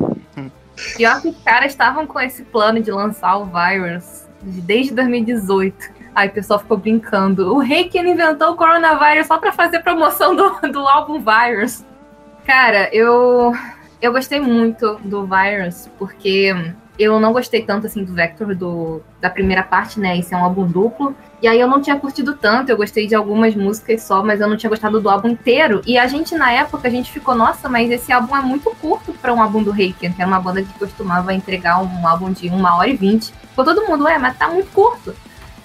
Pior 0.96 1.22
que 1.22 1.30
os 1.30 1.38
caras 1.44 1.72
estavam 1.72 2.06
com 2.06 2.20
esse 2.20 2.44
plano 2.44 2.82
de 2.82 2.92
lançar 2.92 3.38
o 3.38 3.46
Virus 3.46 4.26
desde 4.42 4.94
2018. 4.94 6.00
Aí 6.16 6.28
o 6.28 6.32
pessoal 6.32 6.60
ficou 6.60 6.78
brincando. 6.78 7.54
O 7.54 7.60
Reiken 7.60 8.10
inventou 8.10 8.52
o 8.52 8.56
coronavírus 8.56 9.28
só 9.28 9.38
para 9.38 9.52
fazer 9.52 9.80
promoção 9.80 10.36
do, 10.36 10.50
do 10.72 10.80
álbum 10.80 11.20
Virus. 11.20 11.84
Cara, 12.46 12.90
eu, 12.94 13.54
eu 14.02 14.12
gostei 14.12 14.40
muito 14.40 15.00
do 15.04 15.28
Virus, 15.28 15.90
porque 15.98 16.54
eu 17.00 17.18
não 17.20 17.32
gostei 17.32 17.64
tanto 17.64 17.88
assim 17.88 18.04
do 18.04 18.14
Vector 18.14 18.54
do, 18.54 19.02
da 19.22 19.30
primeira 19.30 19.64
parte, 19.64 20.00
né? 20.00 20.18
Esse 20.18 20.34
é 20.34 20.38
um 20.38 20.44
álbum 20.44 20.68
duplo. 20.68 21.16
E 21.42 21.48
aí 21.48 21.58
eu 21.58 21.68
não 21.68 21.82
tinha 21.82 21.98
curtido 21.98 22.36
tanto, 22.36 22.70
eu 22.70 22.76
gostei 22.76 23.08
de 23.08 23.16
algumas 23.16 23.56
músicas 23.56 24.04
só, 24.04 24.22
mas 24.22 24.42
eu 24.42 24.50
não 24.50 24.58
tinha 24.58 24.70
gostado 24.70 25.00
do 25.00 25.10
álbum 25.10 25.30
inteiro. 25.30 25.82
E 25.88 25.98
a 25.98 26.06
gente, 26.06 26.36
na 26.36 26.52
época, 26.52 26.90
a 26.90 26.92
gente 26.92 27.10
ficou, 27.10 27.34
nossa, 27.34 27.70
mas 27.70 27.90
esse 27.90 28.12
álbum 28.12 28.36
é 28.36 28.42
muito 28.42 28.70
curto 28.82 29.14
para 29.14 29.34
um 29.34 29.42
álbum 29.42 29.64
do 29.64 29.72
Reiken, 29.72 30.12
que 30.12 30.22
era 30.22 30.30
uma 30.30 30.42
banda 30.42 30.62
que 30.62 30.78
costumava 30.78 31.34
entregar 31.34 31.82
um 31.82 32.06
álbum 32.06 32.34
de 32.34 32.50
uma 32.50 32.76
hora 32.76 32.90
e 32.90 32.98
vinte. 32.98 33.32
Ficou 33.32 33.64
todo 33.64 33.88
mundo, 33.88 34.06
é, 34.06 34.18
mas 34.18 34.38
tá 34.38 34.50
muito 34.50 34.70
curto. 34.72 35.16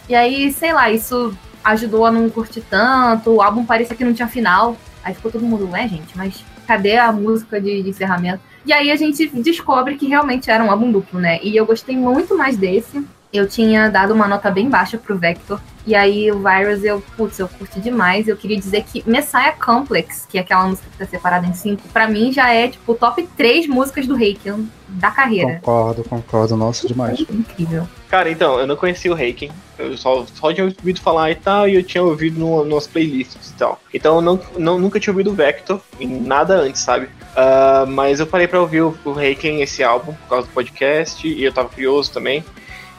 E 0.08 0.14
aí, 0.14 0.52
sei 0.52 0.72
lá, 0.72 0.90
isso 0.90 1.36
ajudou 1.64 2.06
a 2.06 2.12
não 2.12 2.30
curtir 2.30 2.60
tanto, 2.60 3.30
o 3.30 3.42
álbum 3.42 3.64
parecia 3.64 3.96
que 3.96 4.04
não 4.04 4.14
tinha 4.14 4.28
final. 4.28 4.76
Aí 5.02 5.12
ficou 5.12 5.32
todo 5.32 5.44
mundo, 5.44 5.68
ué, 5.72 5.88
gente, 5.88 6.16
mas 6.16 6.44
cadê 6.66 6.96
a 6.96 7.12
música 7.12 7.60
de, 7.60 7.82
de 7.82 7.90
encerramento? 7.90 8.40
E 8.66 8.72
aí 8.72 8.90
a 8.90 8.96
gente 8.96 9.28
descobre 9.40 9.96
que 9.96 10.06
realmente 10.06 10.50
era 10.50 10.64
um 10.64 10.70
álbum 10.70 10.90
duplo, 10.90 11.20
né? 11.20 11.38
E 11.42 11.54
eu 11.54 11.66
gostei 11.66 11.96
muito 11.96 12.36
mais 12.36 12.56
desse. 12.56 13.04
Eu 13.34 13.48
tinha 13.48 13.90
dado 13.90 14.14
uma 14.14 14.28
nota 14.28 14.48
bem 14.48 14.70
baixa 14.70 14.96
pro 14.96 15.18
Vector. 15.18 15.60
E 15.84 15.92
aí 15.92 16.30
o 16.30 16.38
Virus, 16.38 16.84
eu, 16.84 17.02
putz, 17.16 17.40
eu 17.40 17.48
curti 17.48 17.80
demais. 17.80 18.28
Eu 18.28 18.36
queria 18.36 18.56
dizer 18.56 18.84
que 18.84 19.02
Messiah 19.04 19.52
Complex, 19.52 20.24
que 20.30 20.38
é 20.38 20.40
aquela 20.40 20.68
música 20.68 20.88
que 20.88 20.98
tá 20.98 21.04
separada 21.04 21.44
em 21.44 21.52
cinco, 21.52 21.82
pra 21.88 22.06
mim 22.06 22.32
já 22.32 22.54
é, 22.54 22.68
tipo, 22.68 22.94
top 22.94 23.28
três 23.36 23.66
músicas 23.66 24.06
do 24.06 24.14
Reiken 24.14 24.70
da 24.88 25.10
carreira. 25.10 25.56
Concordo, 25.56 26.04
concordo. 26.04 26.56
Nossa, 26.56 26.86
demais. 26.86 27.18
Incrível. 27.20 27.88
Cara, 28.08 28.30
então, 28.30 28.60
eu 28.60 28.68
não 28.68 28.76
conhecia 28.76 29.10
o 29.10 29.16
Reiken. 29.16 29.50
Eu 29.76 29.96
só, 29.96 30.24
só 30.32 30.52
tinha 30.52 30.66
ouvido 30.66 31.00
falar 31.00 31.32
e 31.32 31.34
tal, 31.34 31.68
e 31.68 31.74
eu 31.74 31.82
tinha 31.82 32.04
ouvido 32.04 32.38
no, 32.38 32.64
nas 32.64 32.86
playlists 32.86 33.50
e 33.50 33.54
tal. 33.54 33.80
Então 33.92 34.14
eu 34.14 34.22
não, 34.22 34.40
não, 34.56 34.78
nunca 34.78 35.00
tinha 35.00 35.12
ouvido 35.12 35.32
o 35.32 35.34
Vector, 35.34 35.80
em 35.98 36.20
nada 36.20 36.54
antes, 36.54 36.82
sabe? 36.82 37.06
Uh, 37.06 37.84
mas 37.88 38.20
eu 38.20 38.28
parei 38.28 38.46
pra 38.46 38.60
ouvir 38.60 38.82
o, 38.82 38.96
o 39.04 39.12
Reiken, 39.12 39.60
esse 39.60 39.82
álbum, 39.82 40.12
por 40.12 40.28
causa 40.28 40.46
do 40.46 40.52
podcast, 40.52 41.26
e 41.26 41.42
eu 41.42 41.52
tava 41.52 41.68
curioso 41.68 42.12
também. 42.12 42.44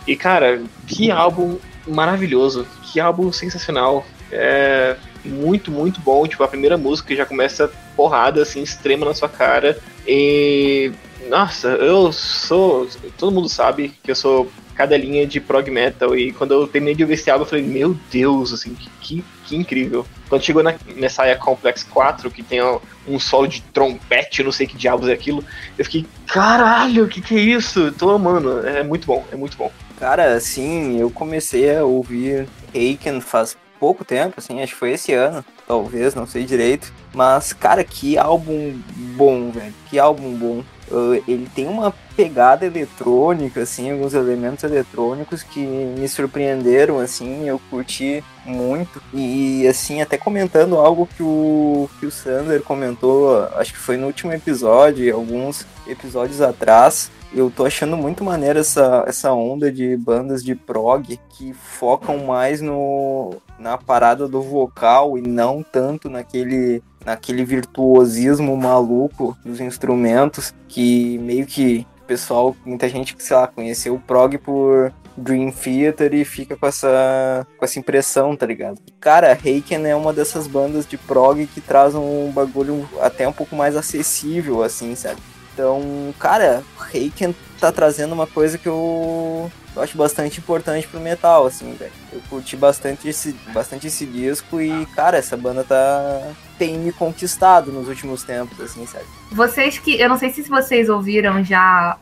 E, 0.07 0.15
cara, 0.15 0.61
que 0.87 1.09
álbum 1.11 1.57
maravilhoso, 1.87 2.67
que 2.83 2.99
álbum 2.99 3.31
sensacional. 3.31 4.05
É 4.31 4.95
muito, 5.23 5.71
muito 5.71 5.99
bom. 6.01 6.27
Tipo, 6.27 6.43
a 6.43 6.47
primeira 6.47 6.77
música 6.77 7.15
já 7.15 7.25
começa 7.25 7.71
porrada, 7.95 8.41
assim, 8.41 8.61
extrema 8.61 9.05
na 9.05 9.13
sua 9.13 9.29
cara. 9.29 9.77
E. 10.07 10.91
Nossa, 11.29 11.69
eu 11.69 12.11
sou. 12.11 12.87
Todo 13.17 13.33
mundo 13.33 13.49
sabe 13.49 13.93
que 14.03 14.11
eu 14.11 14.15
sou 14.15 14.51
cadelinha 14.75 15.25
de 15.25 15.39
prog 15.39 15.69
metal. 15.71 16.15
E 16.15 16.31
quando 16.31 16.53
eu 16.53 16.67
terminei 16.67 16.95
de 16.95 17.03
ouvir 17.03 17.15
esse 17.15 17.29
álbum, 17.31 17.45
eu 17.45 17.49
falei, 17.49 17.65
meu 17.65 17.97
Deus, 18.11 18.53
assim, 18.53 18.75
que, 19.01 19.23
que 19.45 19.55
incrível. 19.55 20.05
Quando 20.27 20.43
chegou 20.43 20.61
na 20.61 20.75
Messiah 20.95 21.37
Complex 21.37 21.83
4, 21.83 22.29
que 22.29 22.43
tem 22.43 22.59
um 23.07 23.19
solo 23.19 23.47
de 23.47 23.61
trompete, 23.61 24.43
não 24.43 24.51
sei 24.51 24.67
que 24.67 24.75
diabos 24.75 25.07
é 25.07 25.13
aquilo, 25.13 25.43
eu 25.77 25.85
fiquei, 25.85 26.05
caralho, 26.27 27.05
o 27.05 27.07
que, 27.07 27.21
que 27.21 27.35
é 27.35 27.39
isso? 27.39 27.91
Tô 27.91 28.09
amando, 28.09 28.67
é 28.67 28.83
muito 28.83 29.05
bom, 29.05 29.25
é 29.31 29.35
muito 29.35 29.55
bom. 29.55 29.71
Cara, 29.99 30.35
assim, 30.35 30.99
eu 30.99 31.09
comecei 31.09 31.75
a 31.75 31.83
ouvir 31.83 32.47
Reiken 32.73 33.21
faz 33.21 33.57
pouco 33.79 34.03
tempo, 34.03 34.35
assim, 34.37 34.61
acho 34.61 34.73
que 34.73 34.79
foi 34.79 34.91
esse 34.91 35.13
ano, 35.13 35.43
talvez, 35.67 36.15
não 36.15 36.25
sei 36.25 36.43
direito. 36.43 36.91
Mas, 37.13 37.53
cara, 37.53 37.83
que 37.83 38.17
álbum 38.17 38.79
bom, 39.15 39.51
velho. 39.51 39.73
Que 39.89 39.99
álbum 39.99 40.33
bom. 40.33 40.63
Uh, 40.91 41.15
ele 41.27 41.49
tem 41.55 41.67
uma 41.67 41.93
pegada 42.15 42.65
eletrônica, 42.65 43.61
assim, 43.61 43.91
alguns 43.91 44.13
elementos 44.13 44.63
eletrônicos 44.63 45.41
que 45.41 45.59
me 45.59 46.07
surpreenderam, 46.07 46.99
assim, 46.99 47.47
eu 47.47 47.59
curti 47.69 48.23
muito. 48.45 49.01
E, 49.13 49.67
assim, 49.67 50.01
até 50.01 50.17
comentando 50.17 50.77
algo 50.77 51.07
que 51.07 51.23
o, 51.23 51.89
que 51.99 52.05
o 52.05 52.11
Sander 52.11 52.61
comentou, 52.61 53.45
acho 53.55 53.73
que 53.73 53.79
foi 53.79 53.97
no 53.97 54.07
último 54.07 54.31
episódio, 54.31 55.13
alguns 55.15 55.65
episódios 55.87 56.41
atrás, 56.41 57.09
eu 57.35 57.51
tô 57.51 57.65
achando 57.65 57.97
muito 57.97 58.23
maneira 58.23 58.61
essa, 58.61 59.03
essa 59.05 59.33
onda 59.33 59.71
de 59.71 59.97
bandas 59.97 60.43
de 60.43 60.55
prog 60.55 61.19
que 61.29 61.53
focam 61.53 62.25
mais 62.25 62.61
no, 62.61 63.35
na 63.59 63.77
parada 63.77 64.27
do 64.27 64.41
vocal 64.41 65.17
e 65.17 65.21
não 65.21 65.61
tanto 65.61 66.09
naquele 66.09 66.81
naquele 67.05 67.45
virtuosismo 67.45 68.57
maluco 68.57 69.37
dos 69.45 69.59
instrumentos 69.59 70.55
que 70.67 71.19
meio 71.19 71.45
que 71.45 71.85
pessoal, 72.07 72.55
muita 72.65 72.87
gente, 72.87 73.15
sei 73.19 73.35
lá, 73.35 73.47
conheceu 73.47 73.95
o 73.95 73.99
prog 73.99 74.37
por 74.37 74.93
Dream 75.17 75.51
Theater 75.51 76.13
e 76.13 76.25
fica 76.25 76.55
com 76.55 76.67
essa, 76.67 77.45
com 77.57 77.65
essa 77.65 77.79
impressão, 77.79 78.35
tá 78.35 78.45
ligado? 78.45 78.79
Cara, 78.99 79.33
Reiken 79.33 79.85
é 79.87 79.95
uma 79.95 80.13
dessas 80.13 80.47
bandas 80.47 80.85
de 80.85 80.97
prog 80.97 81.45
que 81.47 81.61
traz 81.61 81.95
um 81.95 82.31
bagulho 82.31 82.87
até 83.01 83.27
um 83.27 83.33
pouco 83.33 83.55
mais 83.55 83.75
acessível, 83.75 84.63
assim, 84.63 84.95
sabe? 84.95 85.21
Então, 85.55 86.13
cara, 86.19 86.61
Reiken 86.91 87.33
tá 87.65 87.71
trazendo 87.71 88.13
uma 88.13 88.27
coisa 88.27 88.57
que 88.57 88.67
eu, 88.67 89.51
eu 89.75 89.81
acho 89.81 89.97
bastante 89.97 90.39
importante 90.39 90.87
pro 90.87 90.99
metal, 90.99 91.45
assim, 91.45 91.73
velho. 91.73 91.91
Eu 92.13 92.21
curti 92.29 92.55
bastante 92.55 93.07
esse, 93.07 93.33
bastante 93.53 93.87
esse 93.87 94.05
disco 94.05 94.61
e, 94.61 94.85
cara, 94.87 95.17
essa 95.17 95.35
banda 95.35 95.63
tá 95.63 96.33
tem 96.57 96.77
me 96.77 96.91
conquistado 96.91 97.71
nos 97.71 97.89
últimos 97.89 98.23
tempos, 98.23 98.59
assim, 98.61 98.85
sabe? 98.85 99.03
Vocês 99.31 99.77
que. 99.77 99.99
Eu 99.99 100.07
não 100.07 100.17
sei 100.17 100.29
se 100.29 100.41
vocês 100.43 100.89
ouviram 100.89 101.43
já 101.43 101.97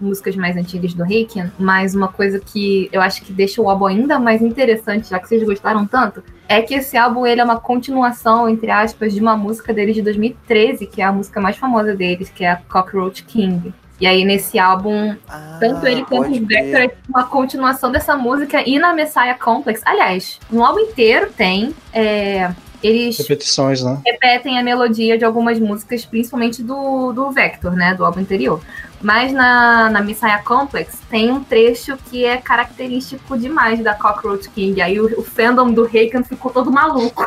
músicas 0.00 0.34
mais 0.34 0.56
antigas 0.56 0.92
do 0.92 1.04
Reiken, 1.04 1.52
mas 1.58 1.94
uma 1.94 2.08
coisa 2.08 2.40
que 2.40 2.88
eu 2.92 3.00
acho 3.00 3.22
que 3.22 3.32
deixa 3.32 3.62
o 3.62 3.70
álbum 3.70 3.86
ainda 3.86 4.18
mais 4.18 4.42
interessante, 4.42 5.10
já 5.10 5.18
que 5.18 5.28
vocês 5.28 5.42
gostaram 5.44 5.86
tanto, 5.86 6.22
é 6.48 6.60
que 6.62 6.74
esse 6.74 6.96
álbum 6.96 7.24
ele 7.24 7.40
é 7.40 7.44
uma 7.44 7.60
continuação, 7.60 8.48
entre 8.48 8.70
aspas, 8.70 9.12
de 9.12 9.20
uma 9.20 9.36
música 9.36 9.72
deles 9.72 9.94
de 9.94 10.02
2013, 10.02 10.86
que 10.86 11.00
é 11.00 11.04
a 11.04 11.12
música 11.12 11.40
mais 11.40 11.56
famosa 11.56 11.94
deles, 11.94 12.28
que 12.28 12.44
é 12.44 12.50
a 12.50 12.56
Cockroach 12.56 13.22
King. 13.24 13.72
E 14.00 14.06
aí, 14.06 14.24
nesse 14.24 14.58
álbum, 14.58 15.16
ah, 15.28 15.56
tanto 15.58 15.86
ele 15.86 16.04
quanto 16.04 16.30
o 16.30 16.46
Vector 16.46 16.80
é 16.80 16.90
uma 17.08 17.24
continuação 17.24 17.90
dessa 17.90 18.14
música 18.14 18.62
e 18.66 18.78
na 18.78 18.92
Messiah 18.92 19.34
Complex. 19.34 19.80
Aliás, 19.84 20.38
no 20.50 20.64
álbum 20.64 20.80
inteiro 20.80 21.32
tem. 21.34 21.74
É, 21.92 22.50
eles 22.82 23.18
repetições, 23.18 23.82
né? 23.82 24.00
repetem 24.04 24.58
a 24.58 24.62
melodia 24.62 25.16
de 25.16 25.24
algumas 25.24 25.58
músicas, 25.58 26.04
principalmente 26.04 26.62
do, 26.62 27.12
do 27.12 27.30
Vector, 27.30 27.72
né? 27.72 27.94
Do 27.94 28.04
álbum 28.04 28.20
anterior. 28.20 28.60
Mas 29.00 29.32
na, 29.32 29.90
na 29.90 30.02
Messiah 30.02 30.42
Complex 30.42 30.98
tem 31.10 31.30
um 31.30 31.42
trecho 31.42 31.96
que 32.10 32.24
é 32.24 32.36
característico 32.36 33.36
demais 33.36 33.82
da 33.82 33.94
Cockroach 33.94 34.48
King. 34.50 34.80
Aí 34.80 35.00
o, 35.00 35.20
o 35.20 35.22
fandom 35.22 35.70
do 35.70 35.84
Reiken 35.84 36.22
ficou 36.22 36.50
todo 36.50 36.70
maluco. 36.70 37.26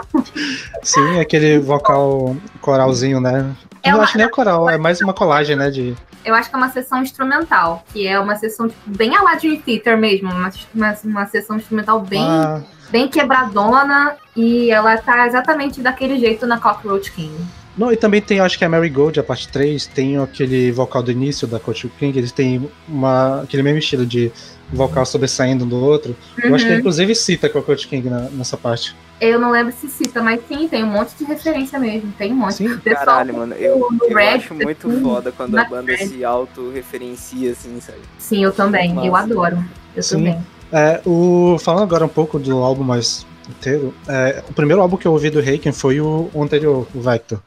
Sim, 0.84 1.20
aquele 1.20 1.60
vocal 1.60 2.36
coralzinho, 2.62 3.20
né? 3.20 3.56
É 3.84 3.90
uma, 3.90 4.00
eu 4.00 4.02
acho 4.04 4.18
nem 4.18 4.26
é 4.26 4.30
coral, 4.30 4.70
é 4.70 4.78
mais 4.78 5.02
uma 5.02 5.14
colagem, 5.14 5.56
né? 5.56 5.70
De... 5.70 5.96
Eu 6.26 6.36
acho 6.36 6.50
que 6.50 6.56
é 6.56 6.58
uma 6.58 6.70
sessão 6.70 7.02
instrumental, 7.02 7.84
que 7.92 8.08
é 8.08 8.20
uma 8.20 8.36
sessão 8.36 8.68
tipo, 8.68 8.82
bem 8.86 9.16
a 9.16 9.36
de 9.36 9.58
Theater 9.58 9.98
mesmo, 9.98 10.30
uma, 10.30 10.52
uma, 10.74 10.98
uma 11.04 11.26
sessão 11.28 11.58
instrumental 11.58 12.02
bem, 12.02 12.22
ah. 12.22 12.62
bem 12.90 13.08
quebradona, 13.08 14.16
e 14.36 14.70
ela 14.72 14.98
tá 14.98 15.28
exatamente 15.28 15.82
daquele 15.82 16.20
jeito 16.20 16.46
na 16.46 16.60
Cockroach 16.60 17.12
King. 17.12 17.34
Não, 17.78 17.94
e 17.94 17.96
também 17.96 18.22
tem, 18.22 18.42
acho 18.42 18.58
que 18.58 18.66
a 18.66 18.70
Mary 18.70 18.90
Gold, 18.90 19.20
a 19.20 19.24
parte 19.24 19.48
3, 19.48 19.88
tem 19.88 20.18
aquele 20.18 20.70
vocal 20.70 21.02
do 21.02 21.12
início 21.12 21.48
da 21.48 21.60
Coach 21.62 21.90
King, 21.98 22.18
eles 22.18 22.34
têm 22.34 22.70
uma, 22.86 23.44
aquele 23.44 23.64
mesmo 23.64 23.80
estilo 23.80 24.06
de 24.06 24.32
vocal 24.72 25.06
sobressaindo 25.06 25.64
um 25.64 25.68
do 25.68 25.78
outro. 25.78 26.16
Uhum. 26.38 26.50
Eu 26.50 26.56
acho 26.56 26.66
que 26.66 26.72
uhum. 26.74 26.80
inclusive 26.80 27.16
cita 27.16 27.48
a 27.48 27.50
Coach 27.50 27.88
King 27.88 28.10
na, 28.10 28.22
nessa 28.32 28.58
parte. 28.58 28.94
Eu 29.20 29.40
não 29.40 29.52
lembro 29.52 29.74
se 29.74 29.90
cita, 29.90 30.22
mas 30.22 30.40
sim, 30.48 30.68
tem 30.68 30.84
um 30.84 30.88
monte 30.88 31.14
de 31.16 31.26
referência 31.26 31.78
mesmo. 31.78 32.12
Tem 32.18 32.32
um 32.32 32.36
monte. 32.36 32.56
Sim, 32.56 32.78
pessoal, 32.78 33.06
caralho, 33.06 33.34
mano. 33.34 33.54
Eu, 33.56 33.88
eu 34.02 34.16
Red, 34.16 34.36
acho 34.36 34.54
muito 34.56 34.88
assim, 34.88 35.02
foda 35.02 35.32
quando 35.32 35.58
a 35.58 35.66
banda 35.66 35.92
Red. 35.92 36.08
se 36.08 36.24
auto-referencia, 36.24 37.52
assim, 37.52 37.80
sabe? 37.82 38.00
Sim, 38.18 38.44
eu 38.44 38.52
também. 38.52 38.94
Massa. 38.94 39.08
Eu 39.08 39.16
adoro. 39.16 39.66
Eu 39.96 40.04
sim. 40.04 40.16
também. 40.16 40.46
É, 40.72 41.02
o, 41.06 41.58
falando 41.60 41.84
agora 41.84 42.06
um 42.06 42.10
pouco 42.10 42.40
do 42.40 42.58
álbum 42.60 42.84
mais 42.84 43.26
inteiro, 43.50 43.94
é, 44.08 44.44
o 44.48 44.54
primeiro 44.54 44.82
álbum 44.82 44.96
que 44.96 45.08
eu 45.08 45.12
ouvi 45.12 45.30
do 45.30 45.42
Reiken 45.42 45.72
foi 45.72 46.00
o, 46.00 46.30
o 46.34 46.44
anterior, 46.44 46.88
o 46.94 47.02
Vector. 47.02 47.40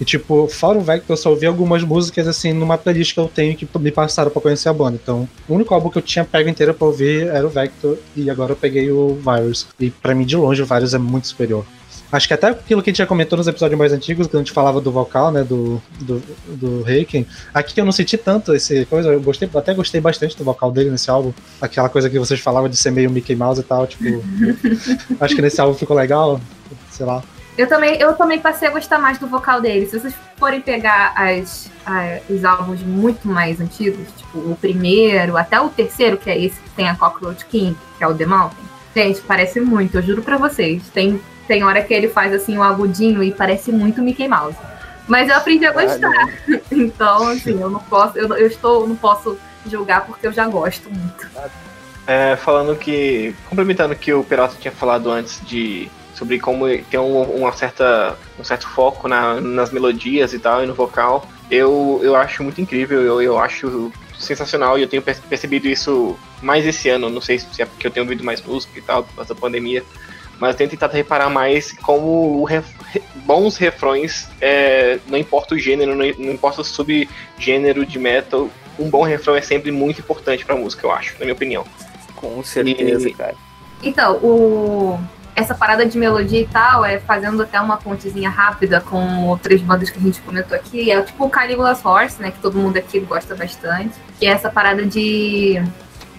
E, 0.00 0.04
tipo, 0.04 0.48
fora 0.48 0.76
o 0.76 0.80
Vector, 0.80 1.14
eu 1.14 1.16
só 1.16 1.30
ouvi 1.30 1.46
algumas 1.46 1.82
músicas, 1.82 2.26
assim, 2.26 2.52
numa 2.52 2.76
playlist 2.76 3.14
que 3.14 3.20
eu 3.20 3.28
tenho 3.28 3.56
que 3.56 3.68
me 3.78 3.90
passaram 3.90 4.30
pra 4.30 4.42
conhecer 4.42 4.68
a 4.68 4.72
banda. 4.72 4.98
Então, 5.00 5.28
o 5.48 5.54
único 5.54 5.72
álbum 5.72 5.88
que 5.88 5.98
eu 5.98 6.02
tinha 6.02 6.24
pego 6.24 6.48
inteiro 6.48 6.74
pra 6.74 6.86
ouvir 6.86 7.28
era 7.28 7.46
o 7.46 7.50
Vector, 7.50 7.96
e 8.16 8.28
agora 8.28 8.52
eu 8.52 8.56
peguei 8.56 8.90
o 8.90 9.16
Virus. 9.16 9.68
E 9.78 9.90
pra 9.90 10.14
mim, 10.14 10.24
de 10.24 10.36
longe, 10.36 10.62
o 10.62 10.66
Virus 10.66 10.94
é 10.94 10.98
muito 10.98 11.28
superior. 11.28 11.64
Acho 12.14 12.28
que 12.28 12.34
até 12.34 12.48
aquilo 12.48 12.80
que 12.80 12.90
a 12.90 12.92
gente 12.92 12.98
já 12.98 13.06
comentou 13.06 13.36
nos 13.36 13.48
episódios 13.48 13.76
mais 13.76 13.92
antigos, 13.92 14.28
quando 14.28 14.36
a 14.36 14.44
gente 14.44 14.52
falava 14.52 14.80
do 14.80 14.92
vocal, 14.92 15.32
né, 15.32 15.42
do, 15.42 15.82
do, 16.00 16.22
do 16.46 16.82
Reiken. 16.82 17.26
Aqui 17.52 17.80
eu 17.80 17.84
não 17.84 17.90
senti 17.90 18.16
tanto 18.16 18.54
esse 18.54 18.84
coisa, 18.86 19.08
eu 19.08 19.20
gostei, 19.20 19.48
até 19.52 19.74
gostei 19.74 20.00
bastante 20.00 20.36
do 20.36 20.44
vocal 20.44 20.70
dele 20.70 20.90
nesse 20.90 21.10
álbum. 21.10 21.32
Aquela 21.60 21.88
coisa 21.88 22.08
que 22.08 22.16
vocês 22.16 22.38
falavam 22.38 22.68
de 22.68 22.76
ser 22.76 22.92
meio 22.92 23.10
Mickey 23.10 23.34
Mouse 23.34 23.60
e 23.60 23.64
tal, 23.64 23.84
tipo. 23.86 24.04
acho 25.20 25.34
que 25.34 25.42
nesse 25.42 25.60
álbum 25.60 25.74
ficou 25.74 25.96
legal, 25.96 26.40
sei 26.92 27.04
lá. 27.04 27.20
Eu 27.56 27.68
também, 27.68 27.96
eu 28.00 28.14
também 28.14 28.40
passei 28.40 28.66
a 28.66 28.70
gostar 28.70 28.98
mais 28.98 29.18
do 29.18 29.26
vocal 29.26 29.60
dele. 29.60 29.86
Se 29.86 29.98
vocês 29.98 30.14
forem 30.36 30.60
pegar 30.60 31.12
as, 31.16 31.70
as, 31.86 32.22
os 32.28 32.44
álbuns 32.44 32.82
muito 32.82 33.28
mais 33.28 33.60
antigos, 33.60 34.08
tipo 34.16 34.38
o 34.38 34.56
primeiro, 34.60 35.36
até 35.36 35.60
o 35.60 35.68
terceiro, 35.68 36.16
que 36.16 36.28
é 36.28 36.38
esse 36.38 36.60
que 36.60 36.70
tem 36.70 36.88
a 36.88 36.96
Cockroach 36.96 37.44
King, 37.46 37.76
que 37.96 38.02
é 38.02 38.08
o 38.08 38.14
The 38.14 38.26
Mountain, 38.26 38.64
gente, 38.94 39.20
parece 39.20 39.60
muito, 39.60 39.96
eu 39.96 40.02
juro 40.02 40.22
pra 40.22 40.36
vocês. 40.36 40.82
Tem, 40.92 41.20
tem 41.46 41.62
hora 41.62 41.82
que 41.82 41.94
ele 41.94 42.08
faz 42.08 42.32
assim 42.32 42.58
um 42.58 42.62
agudinho 42.62 43.22
e 43.22 43.30
parece 43.30 43.70
muito 43.70 44.02
Mickey 44.02 44.28
Mouse. 44.28 44.56
Mas 45.06 45.28
eu 45.28 45.36
aprendi 45.36 45.66
a 45.66 45.72
gostar. 45.72 46.10
então, 46.72 47.28
assim, 47.28 47.60
eu 47.60 47.70
não 47.70 47.80
posso, 47.80 48.18
eu, 48.18 48.26
eu 48.36 48.46
estou, 48.46 48.88
não 48.88 48.96
posso 48.96 49.38
julgar 49.66 50.06
porque 50.06 50.26
eu 50.26 50.32
já 50.32 50.46
gosto 50.48 50.90
muito. 50.90 51.28
É, 52.06 52.36
falando 52.36 52.76
que. 52.76 53.34
Complementando 53.48 53.94
o 53.94 53.96
que 53.96 54.12
o 54.12 54.24
Peralta 54.24 54.56
tinha 54.58 54.72
falado 54.72 55.10
antes 55.10 55.40
de. 55.46 55.90
Sobre 56.14 56.38
como 56.38 56.66
tem 56.90 56.98
um, 57.00 57.22
uma 57.22 57.52
certa, 57.52 58.16
um 58.38 58.44
certo 58.44 58.68
foco 58.68 59.08
na, 59.08 59.40
nas 59.40 59.70
melodias 59.70 60.32
e 60.32 60.38
tal, 60.38 60.62
e 60.62 60.66
no 60.66 60.74
vocal. 60.74 61.26
Eu, 61.50 62.00
eu 62.02 62.14
acho 62.16 62.42
muito 62.42 62.60
incrível, 62.60 63.00
eu, 63.02 63.20
eu 63.20 63.38
acho 63.38 63.92
sensacional 64.18 64.78
e 64.78 64.82
eu 64.82 64.88
tenho 64.88 65.02
percebido 65.02 65.66
isso 65.68 66.16
mais 66.40 66.64
esse 66.64 66.88
ano. 66.88 67.10
Não 67.10 67.20
sei 67.20 67.38
se 67.38 67.60
é 67.62 67.66
porque 67.66 67.86
eu 67.86 67.90
tenho 67.90 68.04
ouvido 68.04 68.24
mais 68.24 68.40
música 68.42 68.78
e 68.78 68.82
tal, 68.82 69.02
por 69.04 69.14
causa 69.16 69.34
da 69.34 69.40
pandemia. 69.40 69.82
Mas 70.38 70.50
eu 70.50 70.56
tenho 70.56 70.70
tentado 70.70 70.92
reparar 70.92 71.30
mais 71.30 71.72
como 71.72 72.42
ref, 72.44 72.66
bons 73.24 73.56
refrões, 73.56 74.28
é, 74.40 74.98
não 75.06 75.16
importa 75.16 75.54
o 75.54 75.58
gênero, 75.58 75.94
não, 75.94 76.06
não 76.18 76.32
importa 76.32 76.60
o 76.60 76.64
subgênero 76.64 77.86
de 77.86 77.98
metal, 77.98 78.50
um 78.78 78.90
bom 78.90 79.02
refrão 79.02 79.36
é 79.36 79.40
sempre 79.40 79.70
muito 79.70 80.00
importante 80.00 80.44
pra 80.44 80.56
música, 80.56 80.86
eu 80.86 80.92
acho, 80.92 81.12
na 81.14 81.20
minha 81.20 81.34
opinião. 81.34 81.64
Com 82.16 82.42
certeza, 82.42 83.08
E- 83.08 83.14
cara. 83.14 83.36
Então, 83.82 84.16
o... 84.16 84.98
essa 85.34 85.54
parada 85.54 85.84
de 85.84 85.98
melodia 85.98 86.40
e 86.40 86.46
tal, 86.46 86.84
é 86.84 86.98
fazendo 86.98 87.42
até 87.42 87.60
uma 87.60 87.76
pontezinha 87.76 88.30
rápida 88.30 88.80
com 88.80 89.26
outras 89.26 89.60
bandas 89.60 89.90
que 89.90 89.98
a 89.98 90.02
gente 90.02 90.20
comentou 90.20 90.56
aqui, 90.56 90.90
é 90.90 91.02
tipo 91.02 91.24
o 91.24 91.30
Caligula's 91.30 91.84
Horse, 91.84 92.20
né, 92.22 92.30
que 92.30 92.38
todo 92.38 92.58
mundo 92.58 92.76
aqui 92.76 93.00
gosta 93.00 93.34
bastante, 93.34 93.94
que 94.18 94.26
é 94.26 94.30
essa 94.30 94.48
parada 94.48 94.84
de 94.86 95.60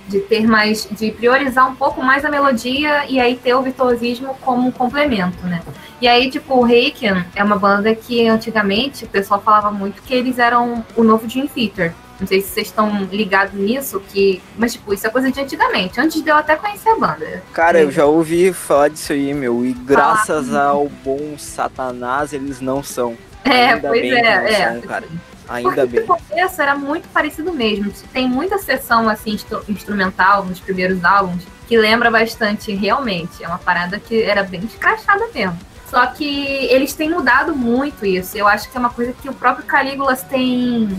de 0.08 0.20
ter 0.20 0.48
mais, 0.48 0.88
de 0.92 1.12
priorizar 1.12 1.70
um 1.70 1.76
pouco 1.76 2.02
mais 2.04 2.24
a 2.24 2.30
melodia 2.30 3.06
e 3.10 3.20
aí 3.20 3.36
ter 3.36 3.54
o 3.56 3.62
virtuosismo 3.62 4.36
como 4.42 4.68
um 4.68 4.72
complemento, 4.72 5.46
né? 5.46 5.62
E 6.00 6.08
aí, 6.08 6.30
tipo, 6.30 6.56
o 6.56 6.64
Reiken 6.64 7.26
é 7.36 7.44
uma 7.44 7.58
banda 7.58 7.96
que 7.96 8.28
antigamente 8.28 9.06
o 9.06 9.08
pessoal 9.08 9.42
falava 9.42 9.72
muito 9.72 10.02
que 10.02 10.14
eles 10.14 10.38
eram 10.38 10.86
o 10.96 11.04
novo 11.04 11.26
Dream 11.26 11.48
Theater. 11.48 11.94
Não 12.20 12.26
sei 12.28 12.42
se 12.42 12.48
vocês 12.50 12.68
estão 12.68 13.04
ligados 13.12 13.54
nisso, 13.54 14.02
que. 14.12 14.42
Mas, 14.58 14.74
tipo, 14.74 14.94
isso 14.94 15.06
é 15.06 15.10
coisa 15.10 15.32
de 15.32 15.42
antigamente, 15.42 16.00
antes 16.00 16.24
de 16.24 16.30
eu 16.30 16.36
até 16.36 16.56
conhecer 16.56 16.90
a 16.90 16.96
banda. 16.98 17.44
Cara, 17.54 17.80
eu 17.82 17.92
já 17.92 18.06
ouvi 18.06 18.54
falar 18.54 18.90
disso 18.90 19.12
aí, 19.14 19.34
meu. 19.34 19.66
E 19.66 19.74
graças 19.74 20.54
ao 20.56 20.88
bom 21.04 21.38
Satanás, 21.38 22.32
eles 22.34 22.62
não 22.62 22.82
são. 22.82 23.18
É, 23.44 23.74
Ainda 23.74 23.90
pois 23.90 24.02
bem 24.02 24.14
é, 24.14 24.52
é. 24.52 24.72
são, 24.74 24.82
cara. 24.82 25.06
Porque 25.08 25.22
Ainda 25.48 25.86
bem. 25.86 26.02
no 26.02 26.08
começo 26.18 26.62
era 26.62 26.76
muito 26.76 27.08
parecido 27.10 27.54
mesmo. 27.54 27.92
Tem 28.12 28.28
muita 28.28 28.58
sessão 28.58 29.08
assim 29.08 29.32
instru- 29.32 29.64
instrumental 29.70 30.44
nos 30.44 30.60
primeiros 30.60 31.04
álbuns 31.04 31.44
que 31.68 31.78
lembra 31.78 32.10
bastante 32.10 32.74
realmente. 32.74 33.44
É 33.44 33.48
uma 33.48 33.60
parada 33.60 34.00
que 34.00 34.24
era 34.24 34.42
bem 34.42 34.62
escrachada 34.64 35.28
mesmo. 35.36 35.60
Só 35.88 36.04
que 36.08 36.26
eles 36.72 36.94
têm 36.94 37.12
mudado 37.12 37.56
muito 37.56 38.04
isso. 38.06 38.36
Eu 38.36 38.48
acho 38.48 38.72
que 38.72 38.76
é 38.76 38.80
uma 38.80 38.90
coisa 38.90 39.14
que 39.14 39.30
o 39.30 39.34
próprio 39.34 39.66
Calígulas 39.66 40.24
tem, 40.24 40.90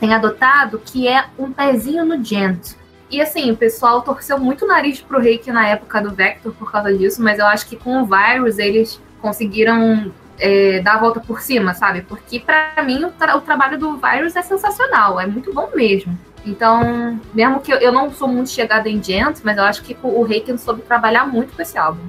tem 0.00 0.14
adotado, 0.14 0.80
que 0.84 1.08
é 1.08 1.24
um 1.38 1.52
pezinho 1.52 2.04
no 2.04 2.22
gent. 2.24 2.74
E 3.10 3.20
assim, 3.22 3.50
o 3.50 3.56
pessoal 3.56 4.02
torceu 4.02 4.38
muito 4.38 4.64
o 4.64 4.68
nariz 4.68 5.00
pro 5.00 5.18
Reiki 5.18 5.50
na 5.50 5.66
época 5.66 6.00
do 6.00 6.10
Vector 6.10 6.52
por 6.52 6.70
causa 6.70 6.92
disso, 6.92 7.22
mas 7.22 7.38
eu 7.38 7.46
acho 7.46 7.66
que 7.66 7.76
com 7.76 8.02
o 8.02 8.06
Virus 8.06 8.58
eles 8.58 9.00
conseguiram 9.20 10.12
é, 10.38 10.80
dar 10.80 10.94
a 10.94 10.98
volta 10.98 11.18
por 11.18 11.40
cima, 11.40 11.72
sabe? 11.74 12.02
Porque 12.02 12.38
pra 12.38 12.74
mim 12.84 13.04
o, 13.04 13.10
tra- 13.10 13.36
o 13.36 13.40
trabalho 13.40 13.78
do 13.78 13.96
Virus 13.96 14.36
é 14.36 14.42
sensacional, 14.42 15.18
é 15.18 15.26
muito 15.26 15.52
bom 15.52 15.70
mesmo. 15.74 16.16
Então, 16.46 17.18
mesmo 17.34 17.60
que 17.60 17.72
eu, 17.72 17.78
eu 17.78 17.92
não 17.92 18.12
sou 18.12 18.28
muito 18.28 18.50
chegada 18.50 18.88
em 18.88 19.02
Gent, 19.02 19.38
mas 19.42 19.56
eu 19.56 19.64
acho 19.64 19.82
que 19.82 19.96
o 20.02 20.22
Reiken 20.22 20.56
soube 20.56 20.82
trabalhar 20.82 21.26
muito 21.26 21.54
com 21.54 21.62
esse 21.62 21.76
álbum. 21.76 22.00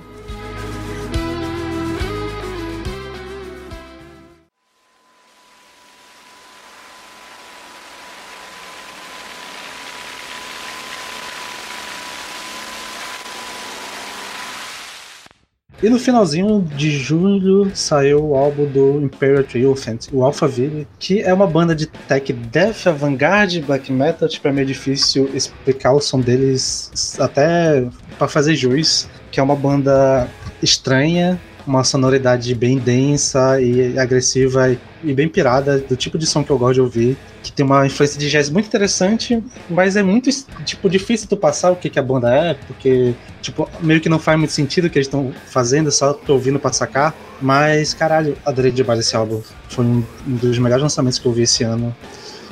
E 15.81 15.89
no 15.89 15.97
finalzinho 15.97 16.61
de 16.75 16.91
julho 16.91 17.71
saiu 17.73 18.21
o 18.31 18.35
álbum 18.35 18.65
do 18.65 19.01
Imperial 19.01 19.45
Triumphant, 19.45 20.07
o 20.11 20.25
Alphaville, 20.25 20.85
que 20.99 21.21
é 21.21 21.33
uma 21.33 21.47
banda 21.47 21.73
de 21.73 21.85
tech 21.85 22.33
death, 22.33 22.85
avant-garde, 22.87 23.61
black 23.61 23.89
metal. 23.89 24.27
Tipo, 24.27 24.49
é 24.49 24.51
meio 24.51 24.67
difícil 24.67 25.29
explicar 25.33 25.93
o 25.93 26.01
som 26.01 26.19
deles 26.19 27.17
até 27.17 27.87
pra 28.17 28.27
fazer 28.27 28.55
jus, 28.55 29.07
que 29.31 29.39
é 29.39 29.43
uma 29.43 29.55
banda 29.55 30.27
estranha, 30.61 31.39
uma 31.65 31.85
sonoridade 31.85 32.53
bem 32.53 32.77
densa 32.77 33.61
e 33.61 33.97
agressiva 33.97 34.69
e- 34.69 34.77
e 35.03 35.13
bem 35.13 35.27
pirada, 35.27 35.79
do 35.79 35.95
tipo 35.95 36.17
de 36.17 36.25
som 36.25 36.43
que 36.43 36.49
eu 36.49 36.57
gosto 36.57 36.75
de 36.75 36.81
ouvir, 36.81 37.17
que 37.41 37.51
tem 37.51 37.65
uma 37.65 37.85
influência 37.85 38.19
de 38.19 38.29
jazz 38.29 38.49
muito 38.49 38.67
interessante, 38.67 39.41
mas 39.69 39.95
é 39.95 40.03
muito 40.03 40.29
tipo 40.65 40.89
difícil 40.89 41.27
tu 41.27 41.37
passar 41.37 41.71
o 41.71 41.75
que, 41.75 41.89
que 41.89 41.99
a 41.99 42.03
banda 42.03 42.33
é, 42.33 42.53
porque 42.53 43.13
tipo, 43.41 43.69
meio 43.81 44.01
que 44.01 44.09
não 44.09 44.19
faz 44.19 44.37
muito 44.37 44.51
sentido 44.51 44.85
o 44.85 44.89
que 44.89 44.97
eles 44.97 45.07
estão 45.07 45.33
fazendo, 45.47 45.91
só 45.91 46.13
tô 46.13 46.33
ouvindo 46.33 46.59
pra 46.59 46.71
sacar. 46.71 47.15
Mas, 47.41 47.93
caralho, 47.93 48.37
adorei 48.45 48.71
demais 48.71 48.99
esse 48.99 49.15
álbum. 49.15 49.41
Foi 49.69 49.85
um 49.85 50.03
dos 50.25 50.57
melhores 50.59 50.83
lançamentos 50.83 51.19
que 51.19 51.25
eu 51.25 51.31
vi 51.31 51.43
esse 51.43 51.63
ano. 51.63 51.95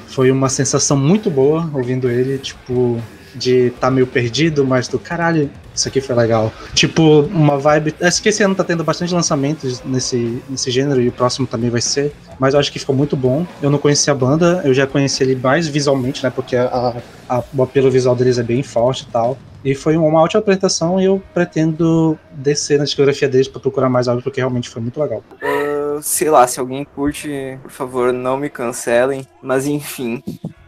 Foi 0.07 0.31
uma 0.31 0.49
sensação 0.49 0.97
muito 0.97 1.29
boa 1.29 1.69
ouvindo 1.73 2.09
ele, 2.09 2.37
tipo, 2.37 3.01
de 3.37 3.71
tá 3.79 3.89
meio 3.91 4.07
perdido, 4.07 4.65
mas 4.65 4.87
do 4.87 4.97
caralho, 4.99 5.49
isso 5.73 5.87
aqui 5.87 6.01
foi 6.01 6.15
legal. 6.15 6.51
Tipo, 6.73 7.21
uma 7.21 7.57
vibe. 7.57 7.93
Acho 8.01 8.21
que 8.21 8.29
esse 8.29 8.41
ano 8.43 8.55
tá 8.55 8.63
tendo 8.63 8.83
bastante 8.83 9.13
lançamentos 9.13 9.81
nesse, 9.83 10.41
nesse 10.49 10.71
gênero 10.71 10.99
e 11.01 11.07
o 11.07 11.11
próximo 11.11 11.45
também 11.45 11.69
vai 11.69 11.81
ser. 11.81 12.13
Mas 12.39 12.53
eu 12.53 12.59
acho 12.59 12.71
que 12.71 12.79
ficou 12.79 12.95
muito 12.95 13.15
bom. 13.15 13.45
Eu 13.61 13.69
não 13.69 13.77
conhecia 13.77 14.11
a 14.11 14.15
banda, 14.15 14.61
eu 14.65 14.73
já 14.73 14.87
conheci 14.87 15.23
ele 15.23 15.35
mais 15.35 15.67
visualmente, 15.67 16.23
né? 16.23 16.29
Porque 16.29 16.55
a, 16.55 16.95
a- 17.29 17.43
o 17.55 17.63
apelo 17.63 17.89
visual 17.91 18.15
deles 18.15 18.37
é 18.37 18.43
bem 18.43 18.63
forte 18.63 19.03
e 19.03 19.11
tal. 19.11 19.37
E 19.63 19.75
foi 19.75 19.97
uma 19.97 20.21
ótima 20.21 20.39
apresentação 20.39 20.99
e 21.01 21.05
eu 21.05 21.21
pretendo 21.33 22.17
descer 22.31 22.77
na 22.77 22.85
discografia 22.85 23.27
deles 23.27 23.47
pra 23.47 23.59
procurar 23.59 23.89
mais 23.89 24.07
algo, 24.07 24.21
porque 24.21 24.39
realmente 24.39 24.69
foi 24.69 24.81
muito 24.81 24.99
legal. 24.99 25.21
Ah, 25.41 25.99
sei 26.01 26.29
lá, 26.29 26.47
se 26.47 26.59
alguém 26.59 26.85
curte, 26.95 27.57
por 27.61 27.71
favor, 27.71 28.13
não 28.13 28.37
me 28.37 28.49
cancelem. 28.49 29.27
Mas 29.41 29.65
enfim. 29.65 30.23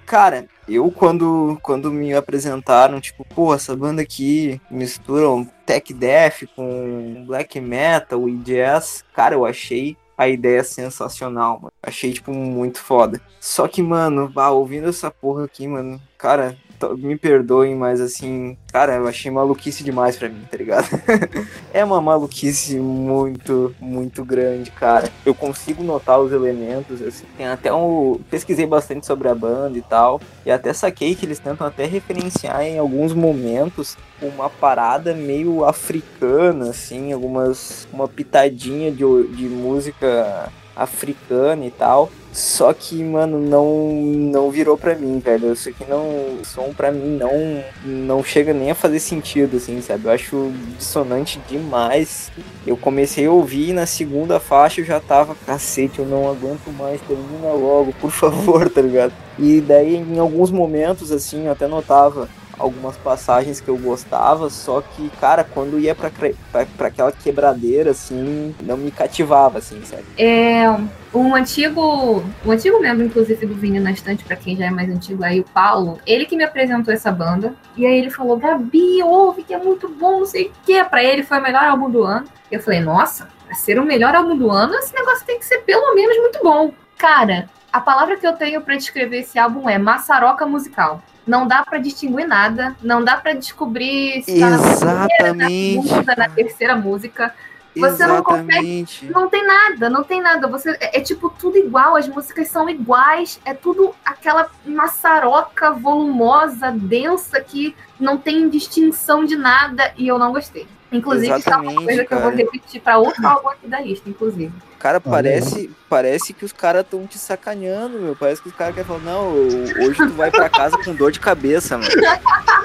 Cara, 0.05 0.45
eu 0.69 0.91
quando, 0.91 1.60
quando 1.62 1.91
me 1.91 2.13
apresentaram, 2.13 3.01
tipo, 3.01 3.25
pô, 3.25 3.53
essa 3.53 3.75
banda 3.75 4.01
aqui 4.01 4.62
misturam 4.69 5.49
tech 5.65 5.93
death 5.93 6.43
com 6.55 7.25
black 7.25 7.60
metal 7.60 8.27
e 8.29 8.36
jazz, 8.38 9.03
cara, 9.13 9.36
eu 9.36 9.45
achei 9.45 9.97
a 10.17 10.27
ideia 10.27 10.63
sensacional, 10.63 11.60
mano. 11.62 11.73
Achei, 11.82 12.12
tipo, 12.12 12.34
muito 12.34 12.79
foda. 12.79 13.21
Só 13.39 13.67
que, 13.69 13.82
mano, 13.82 14.27
bah, 14.27 14.51
ouvindo 14.51 14.89
essa 14.89 15.10
porra 15.10 15.45
aqui, 15.45 15.65
mano, 15.65 16.01
cara, 16.17 16.58
me 16.98 17.18
perdoem, 17.18 17.76
mas 17.76 18.00
assim, 18.00 18.58
cara, 18.72 18.96
eu 18.96 19.08
achei 19.08 19.30
maluquice 19.30 19.84
demais 19.84 20.18
pra 20.18 20.30
mim, 20.30 20.42
tá 20.50 20.58
ligado? 20.58 20.88
é 21.74 21.84
uma 21.84 22.02
maluquice 22.02 22.78
muito, 22.78 23.76
muito 23.80 24.24
grande, 24.24 24.72
cara. 24.72 25.10
Eu 25.26 25.34
consigo 25.34 25.84
notar 25.84 26.20
os 26.20 26.32
elementos, 26.32 27.02
assim, 27.02 27.26
tem 27.38 27.48
até 27.48 27.74
um... 27.74 28.20
Pesquisei 28.30 28.65
bastante 28.65 29.06
sobre 29.06 29.28
a 29.28 29.36
banda 29.36 29.78
e 29.78 29.82
tal, 29.82 30.22
e 30.46 30.52
até 30.52 30.74
saquei 30.74 31.15
que 31.15 31.26
eles 31.26 31.39
tentam 31.39 31.68
até 31.68 31.86
referenciar 31.86 32.62
em 32.62 32.78
alguns 32.78 33.13
momentos 33.13 33.98
uma 34.22 34.50
parada 34.50 35.13
meio 35.13 35.65
africana, 35.65 36.70
assim, 36.70 37.12
algumas... 37.12 37.88
uma 37.92 38.08
pitadinha 38.08 38.92
de, 38.92 39.28
de 39.36 39.46
música 39.46 40.50
africana 40.76 41.65
e 41.65 41.72
tal. 41.72 42.10
Só 42.39 42.71
que, 42.73 43.04
mano, 43.04 43.38
não 43.38 43.91
não 43.91 44.49
virou 44.49 44.78
pra 44.78 44.95
mim, 44.95 45.19
velho. 45.19 45.52
Isso 45.52 45.67
aqui 45.67 45.84
não. 45.89 46.39
Som 46.45 46.73
pra 46.73 46.89
mim 46.89 47.17
não 47.17 47.62
não 47.84 48.23
chega 48.23 48.54
nem 48.54 48.71
a 48.71 48.75
fazer 48.75 49.02
sentido, 49.02 49.58
assim, 49.58 49.82
sabe? 49.82 50.06
Eu 50.06 50.12
acho 50.12 50.52
dissonante 50.78 51.38
demais. 51.49 52.32
Eu 52.65 52.78
comecei 52.78 53.25
a 53.25 53.32
ouvir 53.32 53.69
e 53.71 53.73
na 53.73 53.86
segunda 53.86 54.39
faixa 54.39 54.80
eu 54.80 54.86
já 54.86 55.02
tava, 55.02 55.36
cacete, 55.45 55.99
eu 55.99 56.06
não 56.06 56.30
aguento 56.30 56.71
mais, 56.78 57.02
termina 57.02 57.52
logo, 57.52 57.91
por 57.99 58.10
favor, 58.10 58.67
tá 58.71 58.82
ligado? 58.82 59.12
E 59.38 59.60
daí, 59.60 59.95
em 59.95 60.17
alguns 60.17 60.49
momentos, 60.49 61.12
assim, 61.12 61.45
eu 61.45 61.52
até 61.52 61.67
notava 61.67 62.30
algumas 62.60 62.98
passagens 62.98 63.60
que 63.62 63.69
eu 63.69 63.78
gostava, 63.78 64.50
só 64.50 64.82
que, 64.82 65.10
cara, 65.22 65.43
quando 65.43 65.80
ia 65.80 65.95
pra, 65.95 66.12
pra, 66.12 66.65
pra 66.65 66.88
aquela 66.88 67.12
quebradeira, 67.12 67.91
assim, 67.91 68.54
não 68.62 68.78
me 68.78 68.91
cativava, 68.91 69.58
assim, 69.58 69.82
sabe? 69.86 70.04
É, 70.17 70.69
um 71.13 71.34
antigo, 71.34 72.24
um 72.45 72.52
antigo 72.52 72.80
membro, 72.80 73.06
inclusive, 73.06 73.45
do 73.45 73.56
Vini 73.56 73.80
na 73.80 73.91
Estante, 73.91 74.24
pra 74.24 74.36
quem 74.36 74.56
já 74.56 74.65
é 74.65 74.69
mais 74.69 74.89
antigo 74.89 75.24
aí, 75.24 75.39
o 75.39 75.45
Paulo, 75.45 76.00
ele 76.06 76.26
que 76.26 76.36
me 76.36 76.43
apresentou 76.43 76.93
essa 76.93 77.12
banda. 77.12 77.56
E 77.76 77.86
aí 77.86 77.98
ele 77.98 78.10
falou, 78.10 78.38
Gabi, 78.38 79.02
ouve, 79.02 79.43
que 79.43 79.54
é 79.54 79.58
muito 79.58 79.88
bom, 79.88 80.19
não 80.19 80.26
sei 80.26 80.48
o 80.48 80.52
quê. 80.65 80.84
Pra 80.84 81.04
ele 81.04 81.24
foi 81.24 81.39
o 81.39 81.41
melhor 81.41 81.63
álbum 81.63 81.89
do 81.89 82.04
ano. 82.04 82.28
Eu 82.52 82.60
falei, 82.62 82.80
nossa, 82.82 83.28
pra 83.45 83.56
ser 83.56 83.80
o 83.80 83.86
melhor 83.86 84.13
álbum 84.13 84.38
do 84.38 84.52
ano, 84.52 84.76
esse 84.76 84.93
negócio 84.93 85.26
tem 85.26 85.39
que 85.39 85.45
ser 85.45 85.60
pelo 85.60 85.95
menos 85.95 86.17
muito 86.17 86.39
bom. 86.43 86.72
Cara, 86.98 87.50
a 87.71 87.82
palavra 87.82 88.17
que 88.17 88.25
eu 88.25 88.34
tenho 88.34 88.62
pra 88.62 88.75
descrever 88.75 89.19
esse 89.19 89.38
álbum 89.38 89.69
é 89.69 89.77
maçaroca 89.77 90.45
musical. 90.45 91.01
Não 91.25 91.47
dá 91.47 91.63
pra 91.63 91.77
distinguir 91.77 92.27
nada, 92.27 92.75
não 92.82 93.03
dá 93.03 93.17
pra 93.17 93.34
descobrir 93.34 94.23
se 94.23 94.39
tá 94.39 94.49
na 94.49 94.58
primeira, 94.58 94.86
na 94.93 95.05
Exatamente. 95.05 95.88
segunda, 95.88 96.15
na 96.15 96.29
terceira 96.29 96.75
música. 96.75 97.34
Você 97.75 98.08
não 98.08 98.23
consegue. 98.23 98.49
Exatamente. 98.49 99.05
Não 99.05 99.29
tem 99.29 99.45
nada, 99.45 99.89
não 99.89 100.03
tem 100.03 100.21
nada. 100.21 100.47
Você 100.47 100.71
é, 100.79 100.97
é 100.97 101.01
tipo 101.01 101.29
tudo 101.29 101.58
igual, 101.58 101.95
as 101.95 102.08
músicas 102.08 102.47
são 102.47 102.67
iguais, 102.67 103.39
é 103.45 103.53
tudo 103.53 103.93
aquela 104.03 104.49
maçaroca 104.65 105.71
volumosa, 105.71 106.71
densa 106.71 107.39
que 107.41 107.75
não 107.99 108.17
tem 108.17 108.49
distinção 108.49 109.23
de 109.23 109.36
nada 109.36 109.93
e 109.97 110.08
eu 110.08 110.17
não 110.17 110.32
gostei. 110.32 110.67
Inclusive, 110.91 111.25
isso 111.38 111.49
é 111.49 111.56
uma 111.56 111.62
Exatamente, 111.63 111.86
coisa 111.86 112.06
que 112.06 112.13
eu 112.13 112.19
vou 112.19 112.32
cara. 112.32 112.43
repetir 112.43 112.82
pra 112.82 112.97
outro 112.97 113.28
álbum 113.28 113.49
aqui 113.49 113.67
da 113.67 113.80
lista, 113.80 114.10
inclusive. 114.10 114.52
Cara, 114.80 114.99
parece, 114.99 115.69
parece 115.88 116.34
que 116.34 116.43
os 116.43 116.52
caras 116.52 116.84
estão 116.84 117.06
te 117.06 117.17
sacaneando, 117.19 117.99
meu. 117.99 118.15
Parece 118.15 118.41
que 118.41 118.47
os 118.49 118.56
caras 118.56 118.73
querem 118.73 118.88
falar, 118.88 119.02
não, 119.02 119.28
hoje 119.34 119.97
tu 119.97 120.10
vai 120.13 120.32
pra 120.32 120.49
casa 120.49 120.78
com 120.84 120.95
dor 120.95 121.12
de 121.12 121.19
cabeça, 121.19 121.78
mano. 121.78 121.89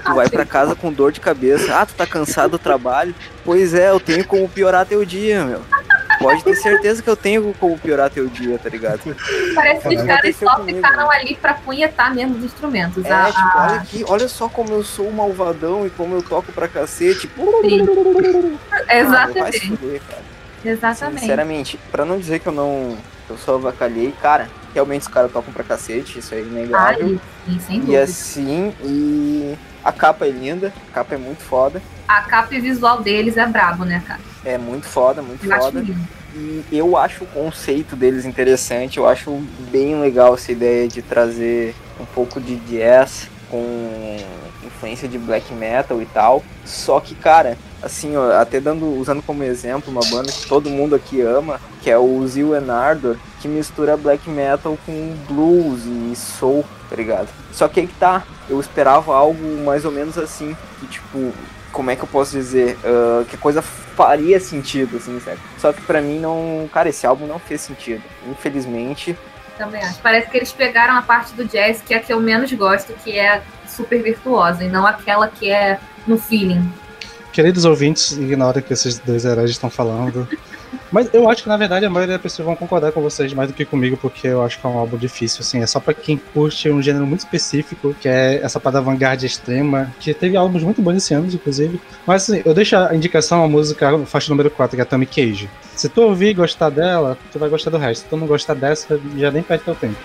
Tu 0.05 0.15
vai 0.15 0.29
pra 0.29 0.47
casa 0.47 0.75
com 0.75 0.93
dor 0.93 1.13
de 1.13 1.21
cabeça. 1.21 1.77
Ah, 1.79 1.85
tu 1.85 1.95
tá 1.95 2.07
cansado 2.07 2.53
do 2.53 2.59
trabalho? 2.59 3.15
Pois 3.45 3.75
é, 3.75 3.91
eu 3.91 4.01
tenho 4.01 4.25
como 4.27 4.49
piorar 4.49 4.87
teu 4.87 5.05
dia, 5.05 5.45
meu. 5.45 5.61
Pode 6.19 6.45
ter 6.45 6.55
certeza 6.57 7.03
que 7.03 7.09
eu 7.11 7.17
tenho 7.17 7.55
como 7.59 7.79
piorar 7.79 8.11
teu 8.11 8.27
dia, 8.27 8.59
tá 8.59 8.69
ligado? 8.69 9.01
Parece 9.55 9.89
que 9.89 9.97
os 9.97 10.03
caras 10.03 10.37
só 10.37 10.57
comigo, 10.57 10.77
ficaram 10.79 11.09
né? 11.09 11.17
ali 11.17 11.35
pra 11.37 11.55
punhetar 11.55 12.15
mesmo 12.15 12.37
os 12.39 12.45
instrumentos. 12.45 13.05
É, 13.05 13.13
A- 13.13 13.27
tipo, 13.33 13.59
olha 13.59 13.75
aqui, 13.81 14.05
olha 14.09 14.29
só 14.29 14.49
como 14.49 14.73
eu 14.73 14.83
sou 14.85 15.11
malvadão 15.11 15.87
e 15.87 15.91
como 15.91 16.15
eu 16.15 16.23
toco 16.23 16.53
pra 16.53 16.69
cacete. 16.69 17.31
Ah, 18.71 18.97
Exatamente. 18.97 19.69
fuder. 19.69 20.01
Exatamente. 20.65 21.21
Sinceramente, 21.21 21.79
pra 21.93 22.05
não 22.05 22.19
dizer 22.19 22.39
que 22.41 22.47
eu 22.47 22.53
não. 22.53 22.97
eu 23.29 23.37
só 23.37 23.55
avacalhei, 23.57 24.13
cara, 24.23 24.49
realmente 24.73 25.03
os 25.03 25.09
caras 25.09 25.31
tocam 25.31 25.53
pra 25.53 25.63
cacete, 25.63 26.19
isso 26.19 26.35
é 26.35 26.41
inegável. 26.41 27.07
Ai, 27.07 27.21
sim, 27.47 27.61
sem 27.61 27.77
E 27.77 27.81
dúvida. 27.81 28.03
assim, 28.03 28.75
e 28.83 29.55
a 29.85 29.93
capa 29.93 30.27
é 30.27 30.31
linda, 30.31 30.73
a 30.91 30.95
capa 30.95 31.15
é 31.15 31.19
muito 31.19 31.43
foda. 31.43 31.83
A 32.09 32.23
capa 32.23 32.55
e 32.55 32.61
visual 32.61 33.03
deles 33.03 33.37
é 33.37 33.47
brabo, 33.47 33.85
né, 33.85 34.03
cara? 34.07 34.21
É 34.45 34.57
muito 34.57 34.87
foda, 34.87 35.23
muito 35.23 35.45
Eu 35.45 35.61
foda. 35.61 35.85
E 36.35 36.65
eu 36.73 36.97
acho 36.97 37.25
o 37.25 37.27
conceito 37.29 37.95
deles 37.95 38.25
interessante, 38.25 38.99
eu 38.99 39.07
acho 39.07 39.31
bem 39.71 40.01
legal 40.01 40.35
essa 40.35 40.51
ideia 40.51 40.89
de 40.89 41.01
trazer 41.01 41.75
um 42.01 42.05
pouco 42.05 42.41
de 42.41 42.57
jazz 42.57 43.29
com 43.49 44.17
influência 44.65 45.09
de 45.09 45.19
black 45.19 45.53
metal 45.53 46.03
e 46.03 46.07
tal. 46.07 46.43
Só 46.65 46.99
que, 46.99 47.15
cara, 47.15 47.57
assim, 47.83 48.17
ó, 48.17 48.41
até 48.41 48.61
dando, 48.61 48.99
usando 48.99 49.23
como 49.23 49.45
exemplo 49.45 49.93
uma 49.93 50.01
banda 50.11 50.33
que 50.33 50.47
todo 50.49 50.71
mundo 50.71 50.95
aqui 50.95 51.21
ama, 51.21 51.61
que 51.83 51.91
é 51.91 51.97
o 51.97 52.27
Zil 52.27 52.55
and 52.55 52.73
Ardor, 52.73 53.17
que 53.45 53.49
mistura 53.49 53.95
black 53.95 54.31
metal 54.31 54.79
com 54.87 55.15
blues 55.29 55.83
e 55.85 56.17
soul, 56.17 56.65
tá 56.89 56.97
ligado? 56.97 57.29
Só 57.53 57.69
que 57.69 57.81
aí 57.81 57.87
que 57.87 57.93
tá, 57.93 58.23
eu 58.49 58.59
esperava 58.59 59.15
algo 59.15 59.63
mais 59.63 59.85
ou 59.85 59.93
menos 59.93 60.17
assim, 60.17 60.57
que 60.81 60.87
tipo, 60.87 61.31
como 61.71 61.91
é 61.91 61.97
que 61.97 62.03
eu 62.03 62.09
posso 62.09 62.33
dizer, 62.33 62.79
ah, 62.83 63.23
que 63.29 63.37
a 63.37 63.39
coisa 63.39 63.61
faria 63.61 64.41
sentido, 64.41 64.97
assim, 64.97 65.21
sabe? 65.21 65.39
Só 65.59 65.75
que 65.75 65.83
pra 65.83 66.01
mim 66.01 66.19
não, 66.19 66.67
cara, 66.73 66.89
esse 66.89 67.07
álbum 67.07 67.27
não 67.27 67.39
fez 67.39 67.61
sentido, 67.61 68.03
infelizmente. 68.27 69.15
Também 69.59 69.83
acho. 69.83 70.01
Parece 70.01 70.31
que 70.31 70.39
eles 70.39 70.51
pegaram 70.51 70.95
a 70.95 71.03
parte 71.03 71.35
do 71.35 71.45
jazz 71.45 71.83
que 71.83 71.93
é 71.93 71.99
a 71.99 72.01
que 72.01 72.15
eu 72.15 72.21
menos 72.21 72.51
gosto, 72.55 72.95
que 73.05 73.19
é 73.19 73.43
super 73.69 74.03
virtuosa, 74.03 74.65
e 74.65 74.69
não 74.71 74.87
aquela 74.87 75.29
que 75.29 75.51
é 75.51 75.79
no 76.07 76.17
feeling. 76.17 76.67
Queridos 77.31 77.67
ouvintes, 77.67 78.13
ignorem 78.13 78.63
o 78.63 78.65
que 78.65 78.73
esses 78.73 78.99
dois 79.01 79.27
heróis 79.27 79.51
estão 79.51 79.69
falando. 79.69 80.27
Mas 80.95 81.13
eu 81.13 81.29
acho 81.29 81.43
que, 81.43 81.49
na 81.49 81.57
verdade, 81.57 81.85
a 81.85 81.91
maioria 81.91 82.15
das 82.15 82.23
pessoas 82.23 82.47
vão 82.47 82.55
concordar 82.55 82.93
com 82.93 83.03
vocês 83.03 83.35
mais 83.35 83.49
do 83.49 83.53
que 83.53 83.65
comigo, 83.65 83.97
porque 83.97 84.29
eu 84.29 84.45
acho 84.45 84.61
que 84.61 84.65
é 84.65 84.69
um 84.69 84.79
álbum 84.79 84.97
difícil, 84.97 85.41
assim. 85.41 85.61
É 85.61 85.67
só 85.67 85.81
pra 85.81 85.93
quem 85.93 86.17
curte 86.17 86.71
um 86.71 86.81
gênero 86.81 87.05
muito 87.05 87.19
específico, 87.19 87.93
que 88.01 88.09
é 88.09 88.37
essa 88.41 88.61
parada 88.61 88.81
vanguarda 88.81 89.27
extrema, 89.27 89.93
que 89.99 90.15
teve 90.15 90.37
álbuns 90.37 90.63
muito 90.63 90.81
bons 90.81 90.99
esse 90.99 91.13
ano, 91.13 91.27
inclusive. 91.27 91.81
Mas, 92.07 92.23
assim, 92.23 92.43
eu 92.45 92.55
deixo 92.55 92.77
a 92.77 92.95
indicação 92.95 93.43
a 93.43 93.49
música, 93.49 93.99
faixa 94.07 94.31
número 94.31 94.49
4, 94.53 94.77
que 94.77 94.83
é 94.83 94.85
Tommy 94.85 95.05
Cage. 95.05 95.51
Se 95.75 95.89
tu 95.89 96.01
ouvir 96.01 96.29
e 96.29 96.35
gostar 96.35 96.71
dela, 96.71 97.19
tu 97.33 97.41
vai 97.41 97.49
gostar 97.49 97.73
do 97.73 97.77
resto. 97.77 98.05
Se 98.05 98.09
tu 98.09 98.17
não 98.17 98.29
gostar 98.29 98.55
dessa, 98.55 99.01
já 99.17 99.33
nem 99.33 99.43
perde 99.43 99.65
teu 99.65 99.75
tempo. 99.75 99.99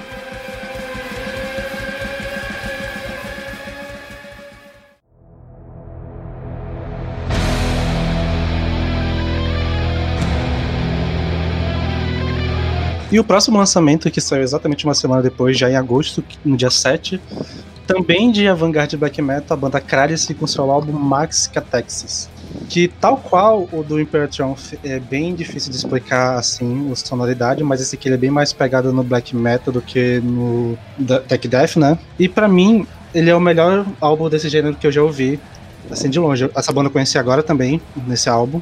E 13.12 13.20
o 13.20 13.24
próximo 13.24 13.58
lançamento, 13.58 14.10
que 14.12 14.22
saiu 14.22 14.44
exatamente 14.44 14.86
uma 14.86 14.94
semana 14.94 15.22
depois, 15.22 15.58
já 15.58 15.70
em 15.70 15.76
agosto, 15.76 16.24
no 16.46 16.56
dia 16.56 16.70
7, 16.70 17.20
também 17.88 18.32
de 18.32 18.48
avant-garde 18.48 18.96
black 18.96 19.20
metal, 19.20 19.58
a 19.58 19.60
banda 19.60 19.82
Cralice 19.82 20.32
com 20.36 20.46
seu 20.46 20.70
álbum 20.70 20.92
Max 20.92 21.48
Catexis. 21.48 22.30
Que, 22.68 22.88
tal 22.88 23.18
qual 23.18 23.68
o 23.72 23.84
do 23.84 24.00
Imperial 24.00 24.30
Triumph, 24.30 24.74
é 24.84 25.00
bem 25.00 25.34
difícil 25.34 25.72
de 25.72 25.78
explicar 25.78 26.38
assim 26.38 26.92
a 26.92 26.96
sonoridade, 26.96 27.64
mas 27.64 27.82
esse 27.82 27.96
aqui 27.96 28.08
ele 28.08 28.16
é 28.16 28.18
bem 28.18 28.30
mais 28.30 28.54
pegado 28.54 28.94
no 28.94 29.04
black 29.04 29.36
metal 29.36 29.74
do 29.74 29.82
que 29.82 30.20
no 30.20 30.78
tech 31.28 31.48
death, 31.48 31.78
né? 31.78 31.98
E 32.20 32.30
pra 32.30 32.48
mim, 32.48 32.86
ele 33.14 33.32
é 33.32 33.36
o 33.36 33.40
melhor 33.40 33.88
álbum 34.00 34.30
desse 34.30 34.50
gênero 34.50 34.76
que 34.76 34.86
eu 34.86 34.92
já 34.92 35.02
ouvi, 35.02 35.40
assim 35.90 36.12
de 36.12 36.20
longe. 36.20 36.48
Essa 36.56 36.72
banda 36.72 36.90
eu 36.90 36.92
conheci 36.92 37.18
agora 37.18 37.42
também, 37.42 37.82
nesse 38.06 38.30
álbum. 38.30 38.62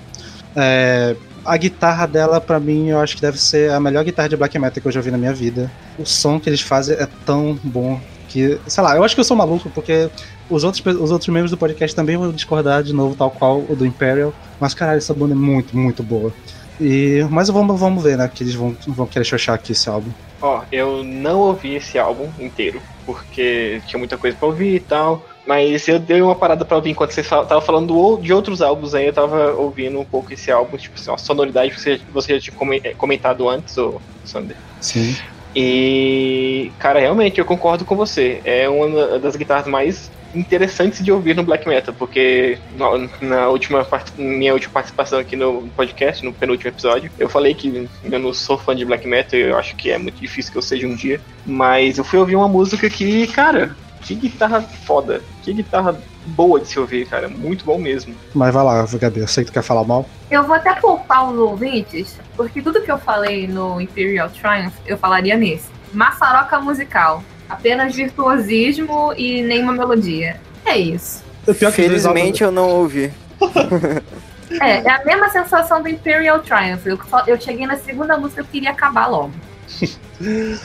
É, 0.55 1.17
a 1.47 1.55
guitarra 1.57 2.05
dela, 2.05 2.41
pra 2.41 2.59
mim, 2.59 2.89
eu 2.89 2.99
acho 2.99 3.15
que 3.15 3.21
deve 3.21 3.39
ser 3.39 3.71
a 3.71 3.79
melhor 3.79 4.03
guitarra 4.03 4.27
de 4.27 4.35
black 4.35 4.59
metal 4.59 4.81
que 4.81 4.87
eu 4.87 4.91
já 4.91 4.99
ouvi 4.99 5.09
na 5.09 5.17
minha 5.17 5.33
vida. 5.33 5.71
O 5.97 6.05
som 6.05 6.39
que 6.39 6.49
eles 6.49 6.61
fazem 6.61 6.97
é 6.97 7.07
tão 7.25 7.57
bom 7.63 7.99
que, 8.27 8.59
sei 8.67 8.83
lá, 8.83 8.95
eu 8.95 9.03
acho 9.03 9.15
que 9.15 9.21
eu 9.21 9.25
sou 9.25 9.37
maluco 9.37 9.69
porque 9.69 10.09
os 10.49 10.65
outros, 10.65 10.85
os 10.99 11.09
outros 11.09 11.29
membros 11.29 11.49
do 11.49 11.57
podcast 11.57 11.95
também 11.95 12.17
vão 12.17 12.31
discordar 12.31 12.83
de 12.83 12.93
novo, 12.93 13.15
tal 13.15 13.31
qual 13.31 13.63
o 13.69 13.75
do 13.75 13.85
Imperial. 13.85 14.33
Mas, 14.59 14.73
caralho, 14.73 14.97
essa 14.97 15.13
banda 15.13 15.33
é 15.33 15.37
muito, 15.37 15.75
muito 15.75 16.03
boa. 16.03 16.33
E, 16.79 17.25
mas 17.31 17.47
vamos, 17.47 17.79
vamos 17.79 18.03
ver, 18.03 18.17
né? 18.17 18.29
Que 18.31 18.43
eles 18.43 18.53
vão, 18.53 18.75
vão 18.85 19.07
querer 19.07 19.25
xoxar 19.25 19.55
aqui 19.55 19.71
esse 19.71 19.89
álbum. 19.89 20.11
Ó, 20.41 20.61
eu 20.71 21.03
não 21.03 21.39
ouvi 21.39 21.75
esse 21.75 21.97
álbum 21.97 22.29
inteiro, 22.39 22.81
porque 23.05 23.81
tinha 23.87 23.97
muita 23.97 24.17
coisa 24.17 24.37
pra 24.37 24.47
ouvir 24.47 24.75
e 24.75 24.79
tal. 24.79 25.25
Mas 25.47 25.87
eu 25.87 25.97
dei 25.97 26.21
uma 26.21 26.35
parada 26.35 26.65
pra 26.65 26.75
ouvir 26.75 26.89
enquanto 26.91 27.11
você 27.11 27.23
tava 27.23 27.61
falando 27.61 27.87
do- 27.87 28.21
de 28.21 28.33
outros 28.33 28.61
álbuns 28.61 28.93
aí, 28.93 29.05
eu 29.05 29.13
tava 29.13 29.53
ouvindo 29.53 29.97
um 29.99 30.05
pouco 30.05 30.33
esse 30.33 30.51
álbum, 30.51 30.75
tipo 30.75 30.95
assim, 30.99 31.11
a 31.11 31.17
sonoridade 31.17 31.71
que 31.71 31.79
você, 31.79 32.01
você 32.09 32.37
já 32.37 32.51
tinha 32.51 32.79
eh, 32.83 32.93
comentado 32.95 33.47
antes, 33.47 33.77
ô 33.77 34.01
Sander. 34.25 34.57
Sim. 34.81 35.15
E, 35.55 36.73
cara, 36.77 36.99
realmente 36.99 37.39
eu 37.39 37.45
concordo 37.45 37.85
com 37.85 37.95
você. 37.95 38.41
É 38.43 38.67
uma 38.67 39.17
das 39.19 39.35
guitarras 39.37 39.67
mais 39.67 40.11
interessantes 40.33 41.03
de 41.03 41.11
ouvir 41.11 41.35
no 41.35 41.43
black 41.43 41.67
metal, 41.67 41.95
porque 41.95 42.59
na, 42.69 43.09
na 43.21 43.49
última 43.49 43.83
part- 43.85 44.11
minha 44.17 44.53
última 44.53 44.73
participação 44.73 45.17
aqui 45.19 45.35
no 45.35 45.69
podcast, 45.71 46.23
no 46.25 46.33
penúltimo 46.33 46.69
episódio, 46.69 47.09
eu 47.17 47.29
falei 47.29 47.55
que 47.55 47.89
eu 48.03 48.19
não 48.19 48.33
sou 48.33 48.57
fã 48.57 48.75
de 48.75 48.85
black 48.85 49.07
metal, 49.07 49.39
eu 49.39 49.57
acho 49.57 49.75
que 49.77 49.89
é 49.89 49.97
muito 49.97 50.19
difícil 50.19 50.51
que 50.51 50.57
eu 50.57 50.61
seja 50.61 50.85
um 50.85 50.95
dia, 50.95 51.21
mas 51.45 51.97
eu 51.97 52.03
fui 52.03 52.19
ouvir 52.19 52.35
uma 52.35 52.49
música 52.49 52.89
que, 52.89 53.25
cara, 53.27 53.77
que 54.01 54.15
guitarra 54.15 54.61
foda, 54.61 55.21
que 55.43 55.53
guitarra 55.53 55.99
boa 56.27 56.59
de 56.59 56.67
se 56.67 56.79
ouvir, 56.79 57.07
cara, 57.07 57.27
muito 57.29 57.63
bom 57.65 57.77
mesmo. 57.77 58.13
Mas 58.33 58.53
vai 58.53 58.63
lá, 58.63 58.85
Gabi, 58.99 59.19
eu 59.21 59.27
sei 59.27 59.43
que 59.43 59.51
tu 59.51 59.53
quer 59.53 59.61
falar 59.63 59.83
mal. 59.83 60.05
Eu 60.29 60.43
vou 60.43 60.55
até 60.55 60.73
poupar 60.75 61.29
os 61.31 61.37
ouvintes, 61.39 62.17
porque 62.35 62.61
tudo 62.61 62.81
que 62.81 62.91
eu 62.91 62.97
falei 62.97 63.47
no 63.47 63.79
Imperial 63.79 64.29
Triumph, 64.29 64.73
eu 64.85 64.97
falaria 64.97 65.35
nesse. 65.37 65.67
Maçaroca 65.93 66.59
musical. 66.59 67.23
Apenas 67.49 67.95
virtuosismo 67.95 69.13
e 69.15 69.41
nenhuma 69.41 69.71
melodia. 69.71 70.39
É 70.65 70.77
isso. 70.77 71.23
Dois 71.45 71.57
Felizmente 71.73 72.43
eu 72.43 72.51
não 72.51 72.69
ouvi. 72.69 73.11
É, 74.61 74.77
é 74.77 74.89
a 74.89 75.03
mesma 75.03 75.27
sensação 75.27 75.81
do 75.83 75.89
Imperial 75.89 76.39
Triumph. 76.39 76.85
Eu, 76.85 76.97
só- 77.09 77.25
eu 77.27 77.39
cheguei 77.39 77.67
na 77.67 77.75
segunda 77.75 78.17
música 78.17 78.39
e 78.39 78.43
eu 78.43 78.47
queria 78.47 78.71
acabar 78.71 79.07
logo. 79.07 79.33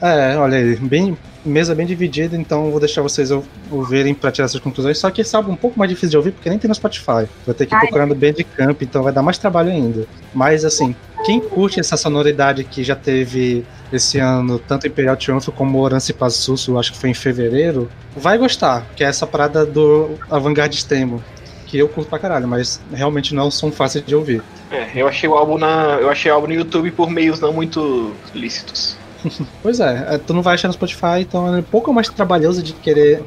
É, 0.00 0.36
olha 0.36 0.58
aí, 0.58 0.76
bem, 0.76 1.16
mesa 1.44 1.74
bem 1.74 1.86
dividida, 1.86 2.36
então 2.36 2.70
vou 2.70 2.80
deixar 2.80 3.00
vocês 3.02 3.30
ou- 3.30 3.44
ouvirem 3.70 4.14
pra 4.14 4.30
tirar 4.30 4.46
essas 4.46 4.60
conclusões. 4.60 4.98
Só 4.98 5.10
que 5.10 5.20
esse 5.20 5.34
álbum 5.34 5.50
é 5.50 5.52
um 5.54 5.56
pouco 5.56 5.78
mais 5.78 5.88
difícil 5.88 6.10
de 6.10 6.16
ouvir, 6.16 6.32
porque 6.32 6.48
nem 6.50 6.58
tem 6.58 6.68
no 6.68 6.74
Spotify. 6.74 7.26
Vai 7.46 7.54
ter 7.54 7.66
que 7.66 7.74
ir 7.74 7.78
procurando 7.80 8.14
Bandcamp, 8.14 8.82
então 8.82 9.02
vai 9.02 9.12
dar 9.12 9.22
mais 9.22 9.38
trabalho 9.38 9.70
ainda. 9.70 10.06
Mas 10.34 10.64
assim, 10.64 10.94
quem 11.24 11.40
curte 11.40 11.80
essa 11.80 11.96
sonoridade 11.96 12.64
que 12.64 12.82
já 12.84 12.94
teve 12.96 13.64
esse 13.92 14.18
ano, 14.18 14.58
tanto 14.58 14.86
Imperial 14.86 15.16
Triumph 15.16 15.48
como 15.56 15.78
Orance 15.80 16.12
Passusso, 16.12 16.78
acho 16.78 16.92
que 16.92 16.98
foi 16.98 17.10
em 17.10 17.14
fevereiro, 17.14 17.88
vai 18.16 18.36
gostar, 18.36 18.84
que 18.94 19.02
é 19.02 19.06
essa 19.06 19.26
parada 19.26 19.64
do 19.64 20.10
avant-garde 20.30 20.76
extremo. 20.76 21.22
Que 21.66 21.76
eu 21.78 21.88
curto 21.88 22.08
pra 22.08 22.18
caralho, 22.18 22.48
mas 22.48 22.80
realmente 22.92 23.34
não 23.34 23.42
é 23.42 23.46
um 23.46 23.50
som 23.50 23.70
fácil 23.70 24.00
de 24.00 24.14
ouvir. 24.14 24.42
É, 24.70 24.88
eu 24.94 25.06
achei 25.06 25.28
o 25.28 25.34
álbum 25.34 25.58
na. 25.58 25.98
Eu 26.00 26.08
achei 26.08 26.30
o 26.30 26.34
álbum 26.34 26.46
no 26.48 26.54
YouTube 26.54 26.90
por 26.92 27.10
meios 27.10 27.40
não 27.40 27.52
muito 27.52 28.12
lícitos. 28.34 28.96
Pois 29.62 29.80
é, 29.80 30.14
é, 30.14 30.18
tu 30.18 30.32
não 30.32 30.42
vai 30.42 30.54
achar 30.54 30.68
no 30.68 30.74
Spotify, 30.74 31.20
então 31.20 31.54
é 31.54 31.58
um 31.58 31.62
pouco 31.62 31.92
mais 31.92 32.08
trabalhoso 32.08 32.62
de 32.62 32.72
querer. 32.72 33.22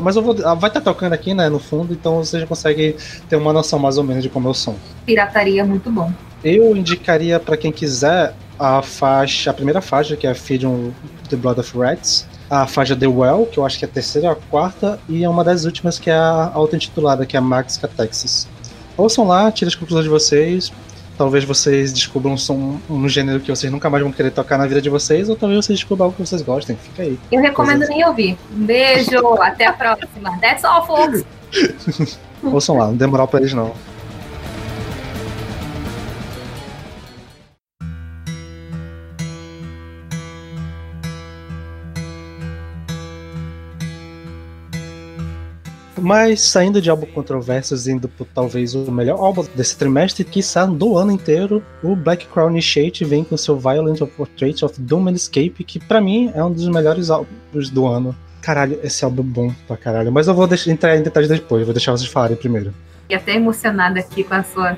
Mas 0.00 0.16
eu 0.16 0.22
vou. 0.22 0.36
ah, 0.44 0.54
Vai 0.54 0.70
estar 0.70 0.80
tocando 0.80 1.12
aqui, 1.12 1.34
né, 1.34 1.48
no 1.48 1.58
fundo, 1.58 1.92
então 1.92 2.24
você 2.24 2.40
já 2.40 2.46
consegue 2.46 2.96
ter 3.28 3.36
uma 3.36 3.52
noção 3.52 3.78
mais 3.78 3.98
ou 3.98 4.04
menos 4.04 4.22
de 4.22 4.28
como 4.28 4.48
é 4.48 4.50
o 4.50 4.54
som. 4.54 4.76
Pirataria 5.04 5.62
é 5.62 5.64
muito 5.64 5.90
bom. 5.90 6.12
Eu 6.42 6.76
indicaria 6.76 7.40
pra 7.40 7.56
quem 7.56 7.72
quiser 7.72 8.34
a 8.58 8.82
faixa, 8.82 9.50
a 9.50 9.54
primeira 9.54 9.80
faixa, 9.80 10.16
que 10.16 10.26
é 10.26 10.34
Feed 10.34 10.66
on 10.66 10.90
the 11.28 11.36
Blood 11.36 11.60
of 11.60 11.76
Rats, 11.76 12.26
a 12.48 12.66
faixa 12.66 12.94
The 12.94 13.06
Well, 13.06 13.46
que 13.46 13.58
eu 13.58 13.64
acho 13.64 13.78
que 13.78 13.84
é 13.84 13.88
a 13.88 13.90
terceira 13.90 14.28
ou 14.28 14.34
a 14.34 14.36
quarta, 14.36 15.00
e 15.08 15.24
é 15.24 15.28
uma 15.28 15.42
das 15.42 15.64
últimas 15.64 15.98
que 15.98 16.10
é 16.10 16.14
a 16.14 16.50
auto-intitulada, 16.54 17.26
que 17.26 17.36
é 17.36 17.38
a 17.38 17.42
Max 17.42 17.78
Catexis. 17.78 18.46
Ouçam 18.96 19.26
lá, 19.26 19.50
tirem 19.50 19.68
as 19.68 19.74
conclusões 19.74 20.04
de 20.04 20.10
vocês. 20.10 20.72
Talvez 21.16 21.44
vocês 21.44 21.92
descubram 21.92 22.32
um 22.32 22.36
som, 22.36 22.80
um 22.90 23.08
gênero 23.08 23.40
que 23.40 23.48
vocês 23.48 23.72
nunca 23.72 23.88
mais 23.88 24.02
vão 24.02 24.12
querer 24.12 24.30
tocar 24.30 24.58
na 24.58 24.66
vida 24.66 24.82
de 24.82 24.90
vocês, 24.90 25.28
ou 25.28 25.36
talvez 25.36 25.64
vocês 25.64 25.78
descubram 25.78 26.06
algo 26.06 26.16
que 26.16 26.26
vocês 26.26 26.42
gostem. 26.42 26.76
Fica 26.76 27.02
aí. 27.02 27.18
Eu 27.30 27.40
recomendo 27.40 27.86
nem 27.86 28.04
ouvir. 28.04 28.36
Um 28.52 28.64
beijo, 28.64 29.18
até 29.40 29.66
a 29.66 29.72
próxima. 29.72 30.36
That's 30.40 30.64
all, 30.64 30.86
folks. 30.86 31.24
Ouçam 32.42 32.76
lá, 32.76 32.86
não 32.88 32.96
demorar 32.96 33.26
pra 33.26 33.40
eles 33.40 33.54
não. 33.54 33.72
Mas 46.04 46.42
saindo 46.42 46.82
de 46.82 46.90
álbum 46.90 47.06
controversos, 47.06 47.88
indo 47.88 48.10
por 48.10 48.26
talvez 48.26 48.74
o 48.74 48.92
melhor 48.92 49.18
álbum 49.18 49.42
desse 49.54 49.74
trimestre, 49.74 50.22
que 50.22 50.40
está 50.40 50.66
do 50.66 50.98
ano 50.98 51.10
inteiro, 51.10 51.64
o 51.82 51.96
Black 51.96 52.26
Crown 52.26 52.50
Initiate 52.50 53.06
vem 53.06 53.24
com 53.24 53.38
seu 53.38 53.58
Violent 53.58 54.00
Portrait 54.14 54.62
of 54.62 54.78
Doom 54.78 55.08
and 55.08 55.12
Escape, 55.12 55.64
que 55.64 55.80
pra 55.80 56.02
mim 56.02 56.30
é 56.34 56.44
um 56.44 56.52
dos 56.52 56.68
melhores 56.68 57.08
álbuns 57.08 57.70
do 57.70 57.86
ano. 57.86 58.14
Caralho, 58.42 58.78
esse 58.82 59.02
álbum 59.02 59.22
é 59.22 59.24
bom 59.24 59.54
pra 59.66 59.78
caralho. 59.78 60.12
Mas 60.12 60.28
eu 60.28 60.34
vou 60.34 60.46
deixar, 60.46 60.70
entrar 60.70 60.94
em 60.94 61.02
detalhes 61.02 61.30
depois, 61.30 61.64
vou 61.64 61.72
deixar 61.72 61.92
vocês 61.92 62.10
falarem 62.10 62.36
primeiro. 62.36 62.74
Fiquei 63.04 63.16
até 63.16 63.36
emocionada 63.36 63.98
aqui 63.98 64.22
com 64.24 64.34
a 64.34 64.42
sua, 64.42 64.76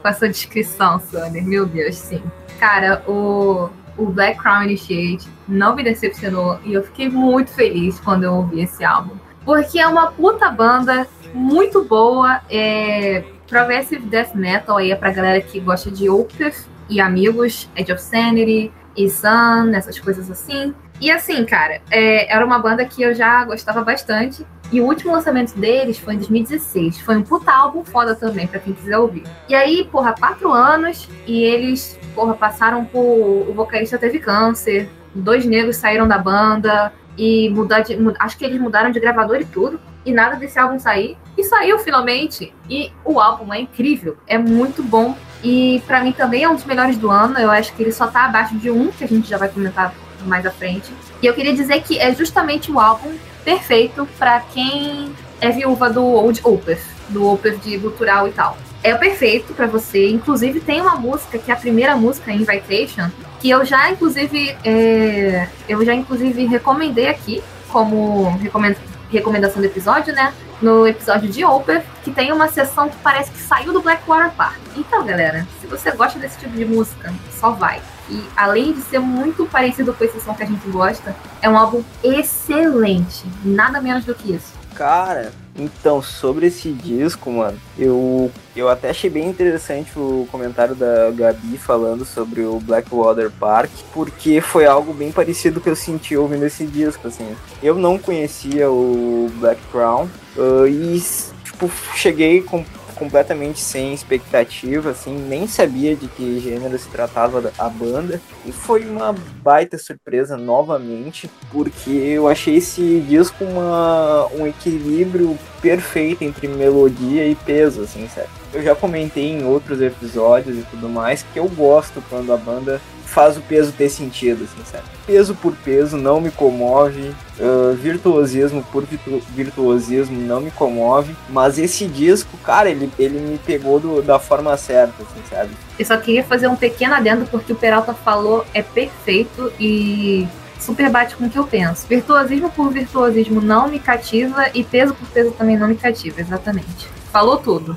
com 0.00 0.08
a 0.08 0.12
sua 0.14 0.30
descrição, 0.30 0.98
Sonny. 0.98 1.42
Meu 1.42 1.66
Deus, 1.66 1.96
sim. 1.96 2.22
Cara, 2.58 3.02
o, 3.06 3.68
o 3.98 4.06
Black 4.06 4.38
Crown 4.38 4.62
Initiate 4.62 5.28
não 5.46 5.76
me 5.76 5.84
decepcionou 5.84 6.58
e 6.64 6.72
eu 6.72 6.82
fiquei 6.82 7.10
muito 7.10 7.50
feliz 7.50 8.00
quando 8.00 8.24
eu 8.24 8.32
ouvi 8.32 8.62
esse 8.62 8.82
álbum. 8.82 9.16
Porque 9.44 9.78
é 9.78 9.86
uma 9.86 10.12
puta 10.12 10.50
banda 10.50 11.06
muito 11.34 11.84
boa. 11.84 12.40
É 12.50 13.24
Progressive 13.52 14.06
Death 14.06 14.34
Metal 14.34 14.78
aí 14.78 14.90
é 14.90 14.96
pra 14.96 15.10
galera 15.10 15.40
que 15.40 15.60
gosta 15.60 15.90
de 15.90 16.08
Opeth 16.08 16.66
e 16.88 17.00
amigos, 17.00 17.68
Edge 17.76 17.92
of 17.92 18.00
Sanity 18.00 18.72
e 18.96 19.10
Sun, 19.10 19.74
essas 19.74 19.98
coisas 19.98 20.30
assim. 20.30 20.74
E 20.98 21.10
assim, 21.10 21.44
cara, 21.44 21.82
é, 21.90 22.32
era 22.34 22.46
uma 22.46 22.58
banda 22.58 22.84
que 22.84 23.02
eu 23.02 23.14
já 23.14 23.44
gostava 23.44 23.84
bastante. 23.84 24.46
E 24.70 24.80
o 24.80 24.86
último 24.86 25.12
lançamento 25.12 25.54
deles 25.54 25.98
foi 25.98 26.14
em 26.14 26.16
2016. 26.16 27.00
Foi 27.00 27.16
um 27.16 27.22
puta 27.22 27.52
álbum 27.52 27.84
foda 27.84 28.14
também, 28.14 28.46
pra 28.46 28.58
quem 28.58 28.72
quiser 28.72 28.96
ouvir. 28.96 29.24
E 29.46 29.54
aí, 29.54 29.86
porra, 29.92 30.14
quatro 30.18 30.50
anos 30.50 31.06
e 31.26 31.42
eles, 31.42 31.98
porra, 32.14 32.32
passaram 32.32 32.86
por. 32.86 33.02
O 33.02 33.52
vocalista 33.52 33.98
teve 33.98 34.18
câncer, 34.18 34.88
dois 35.14 35.44
negros 35.44 35.76
saíram 35.76 36.08
da 36.08 36.16
banda 36.16 36.90
e 37.16 37.50
mudar 37.50 37.80
de. 37.80 37.96
Acho 38.18 38.36
que 38.36 38.44
eles 38.44 38.60
mudaram 38.60 38.90
de 38.90 39.00
gravador 39.00 39.40
e 39.40 39.44
tudo. 39.44 39.80
E 40.04 40.12
nada 40.12 40.36
desse 40.36 40.58
álbum 40.58 40.78
sair. 40.78 41.16
E 41.36 41.44
saiu 41.44 41.78
finalmente. 41.78 42.52
E 42.68 42.92
o 43.04 43.20
álbum 43.20 43.52
é 43.52 43.60
incrível. 43.60 44.16
É 44.26 44.36
muito 44.38 44.82
bom. 44.82 45.16
E 45.44 45.82
para 45.86 46.02
mim 46.02 46.12
também 46.12 46.44
é 46.44 46.48
um 46.48 46.54
dos 46.54 46.64
melhores 46.64 46.96
do 46.96 47.10
ano. 47.10 47.38
Eu 47.38 47.50
acho 47.50 47.72
que 47.74 47.82
ele 47.82 47.92
só 47.92 48.06
tá 48.06 48.24
abaixo 48.26 48.56
de 48.56 48.70
um, 48.70 48.90
que 48.90 49.04
a 49.04 49.08
gente 49.08 49.28
já 49.28 49.38
vai 49.38 49.48
comentar 49.48 49.94
mais 50.24 50.46
à 50.46 50.50
frente. 50.50 50.92
E 51.20 51.26
eu 51.26 51.34
queria 51.34 51.52
dizer 51.52 51.82
que 51.82 51.98
é 51.98 52.14
justamente 52.14 52.70
o 52.70 52.78
álbum 52.78 53.16
perfeito 53.44 54.08
para 54.18 54.40
quem 54.40 55.12
é 55.40 55.50
viúva 55.50 55.90
do 55.90 56.04
Old 56.04 56.40
Opeth, 56.44 56.82
do 57.08 57.28
Opeth 57.28 57.56
de 57.58 57.76
gutural 57.76 58.28
e 58.28 58.32
tal. 58.32 58.56
É 58.82 58.94
o 58.94 58.98
perfeito 58.98 59.54
para 59.54 59.66
você. 59.66 60.08
Inclusive 60.08 60.60
tem 60.60 60.80
uma 60.80 60.96
música 60.96 61.38
que 61.38 61.50
é 61.50 61.54
a 61.54 61.56
primeira 61.56 61.96
música, 61.96 62.32
Invitation, 62.32 63.10
que 63.40 63.48
eu 63.50 63.64
já 63.64 63.90
inclusive 63.90 64.56
é, 64.64 65.48
eu 65.68 65.84
já 65.84 65.94
inclusive 65.94 66.44
recomendei 66.46 67.08
aqui 67.08 67.42
como 67.68 68.36
recomend, 68.38 68.76
recomendação 69.10 69.60
do 69.60 69.66
episódio, 69.66 70.14
né? 70.14 70.32
No 70.60 70.86
episódio 70.86 71.28
de 71.28 71.44
Opeth, 71.44 71.82
que 72.04 72.10
tem 72.10 72.32
uma 72.32 72.48
sessão 72.48 72.88
que 72.88 72.96
parece 72.98 73.30
que 73.30 73.38
saiu 73.38 73.72
do 73.72 73.80
Blackwater 73.80 74.30
Park. 74.32 74.60
Então, 74.76 75.04
galera, 75.04 75.46
se 75.60 75.66
você 75.66 75.90
gosta 75.90 76.18
desse 76.18 76.38
tipo 76.38 76.56
de 76.56 76.64
música, 76.64 77.12
só 77.32 77.50
vai. 77.50 77.80
E 78.08 78.22
além 78.36 78.72
de 78.72 78.80
ser 78.82 78.98
muito 78.98 79.46
parecido 79.46 79.92
com 79.92 80.04
a 80.04 80.08
sessão 80.08 80.34
que 80.34 80.42
a 80.42 80.46
gente 80.46 80.68
gosta, 80.68 81.16
é 81.40 81.48
um 81.48 81.56
álbum 81.56 81.82
excelente. 82.02 83.24
Nada 83.44 83.80
menos 83.80 84.04
do 84.04 84.14
que 84.14 84.34
isso. 84.34 84.61
Cara, 84.74 85.32
então, 85.54 86.00
sobre 86.00 86.46
esse 86.46 86.72
disco, 86.72 87.30
mano, 87.30 87.58
eu, 87.78 88.30
eu 88.56 88.68
até 88.68 88.88
achei 88.90 89.10
bem 89.10 89.28
interessante 89.28 89.90
o 89.96 90.26
comentário 90.32 90.74
da 90.74 91.10
Gabi 91.10 91.58
falando 91.58 92.04
sobre 92.04 92.40
o 92.42 92.58
Blackwater 92.58 93.30
Park, 93.30 93.70
porque 93.92 94.40
foi 94.40 94.64
algo 94.64 94.94
bem 94.94 95.12
parecido 95.12 95.60
que 95.60 95.68
eu 95.68 95.76
senti 95.76 96.16
ouvindo 96.16 96.46
esse 96.46 96.64
disco, 96.64 97.06
assim. 97.06 97.36
Eu 97.62 97.74
não 97.74 97.98
conhecia 97.98 98.70
o 98.70 99.30
Black 99.36 99.60
Crown 99.70 100.08
uh, 100.36 100.66
e, 100.66 101.02
tipo, 101.44 101.70
cheguei 101.94 102.40
com 102.40 102.64
completamente 103.02 103.58
sem 103.58 103.92
expectativa, 103.92 104.90
assim, 104.90 105.18
nem 105.18 105.48
sabia 105.48 105.96
de 105.96 106.06
que 106.06 106.38
gênero 106.38 106.78
se 106.78 106.88
tratava 106.88 107.52
a 107.58 107.68
banda. 107.68 108.20
E 108.46 108.52
foi 108.52 108.84
uma 108.84 109.12
baita 109.42 109.76
surpresa 109.76 110.36
novamente, 110.36 111.28
porque 111.50 111.90
eu 111.90 112.28
achei 112.28 112.56
esse 112.56 113.00
disco 113.00 113.44
uma, 113.44 114.28
um 114.28 114.46
equilíbrio 114.46 115.36
perfeito 115.60 116.22
entre 116.22 116.46
melodia 116.46 117.26
e 117.26 117.34
peso, 117.34 117.82
assim, 117.82 118.08
sério. 118.08 118.41
Eu 118.52 118.62
já 118.62 118.74
comentei 118.74 119.30
em 119.30 119.44
outros 119.44 119.80
episódios 119.80 120.58
e 120.58 120.62
tudo 120.62 120.88
mais 120.88 121.24
que 121.32 121.38
eu 121.38 121.48
gosto 121.48 122.02
quando 122.08 122.32
a 122.32 122.36
banda 122.36 122.80
faz 123.12 123.36
o 123.36 123.42
peso 123.42 123.72
ter 123.72 123.90
sentido, 123.90 124.44
assim, 124.44 124.64
sabe? 124.64 124.84
Peso 125.06 125.34
por 125.34 125.54
peso 125.54 125.98
não 125.98 126.18
me 126.18 126.30
comove, 126.30 127.14
uh, 127.38 127.74
virtuosismo 127.74 128.64
por 128.72 128.84
virtu 128.84 129.22
virtuosismo 129.34 130.18
não 130.18 130.40
me 130.40 130.50
comove, 130.50 131.14
mas 131.28 131.58
esse 131.58 131.86
disco, 131.86 132.30
cara, 132.38 132.70
ele, 132.70 132.90
ele 132.98 133.20
me 133.20 133.38
pegou 133.38 133.78
do, 133.78 134.00
da 134.00 134.18
forma 134.18 134.56
certa, 134.56 134.94
assim, 135.02 135.20
sabe? 135.28 135.50
Eu 135.78 135.84
só 135.84 135.96
queria 135.98 136.24
fazer 136.24 136.48
um 136.48 136.56
pequeno 136.56 136.94
adendo, 136.94 137.26
porque 137.26 137.52
o 137.52 137.56
Peralta 137.56 137.92
falou 137.92 138.46
é 138.54 138.62
perfeito 138.62 139.52
e 139.60 140.26
super 140.58 140.88
bate 140.88 141.14
com 141.14 141.26
o 141.26 141.30
que 141.30 141.38
eu 141.38 141.46
penso. 141.46 141.86
Virtuosismo 141.86 142.50
por 142.50 142.72
virtuosismo 142.72 143.42
não 143.42 143.68
me 143.68 143.78
cativa 143.78 144.46
e 144.54 144.64
peso 144.64 144.94
por 144.94 145.06
peso 145.08 145.32
também 145.32 145.58
não 145.58 145.68
me 145.68 145.74
cativa, 145.74 146.20
exatamente. 146.20 146.88
Falou 147.12 147.36
tudo. 147.36 147.76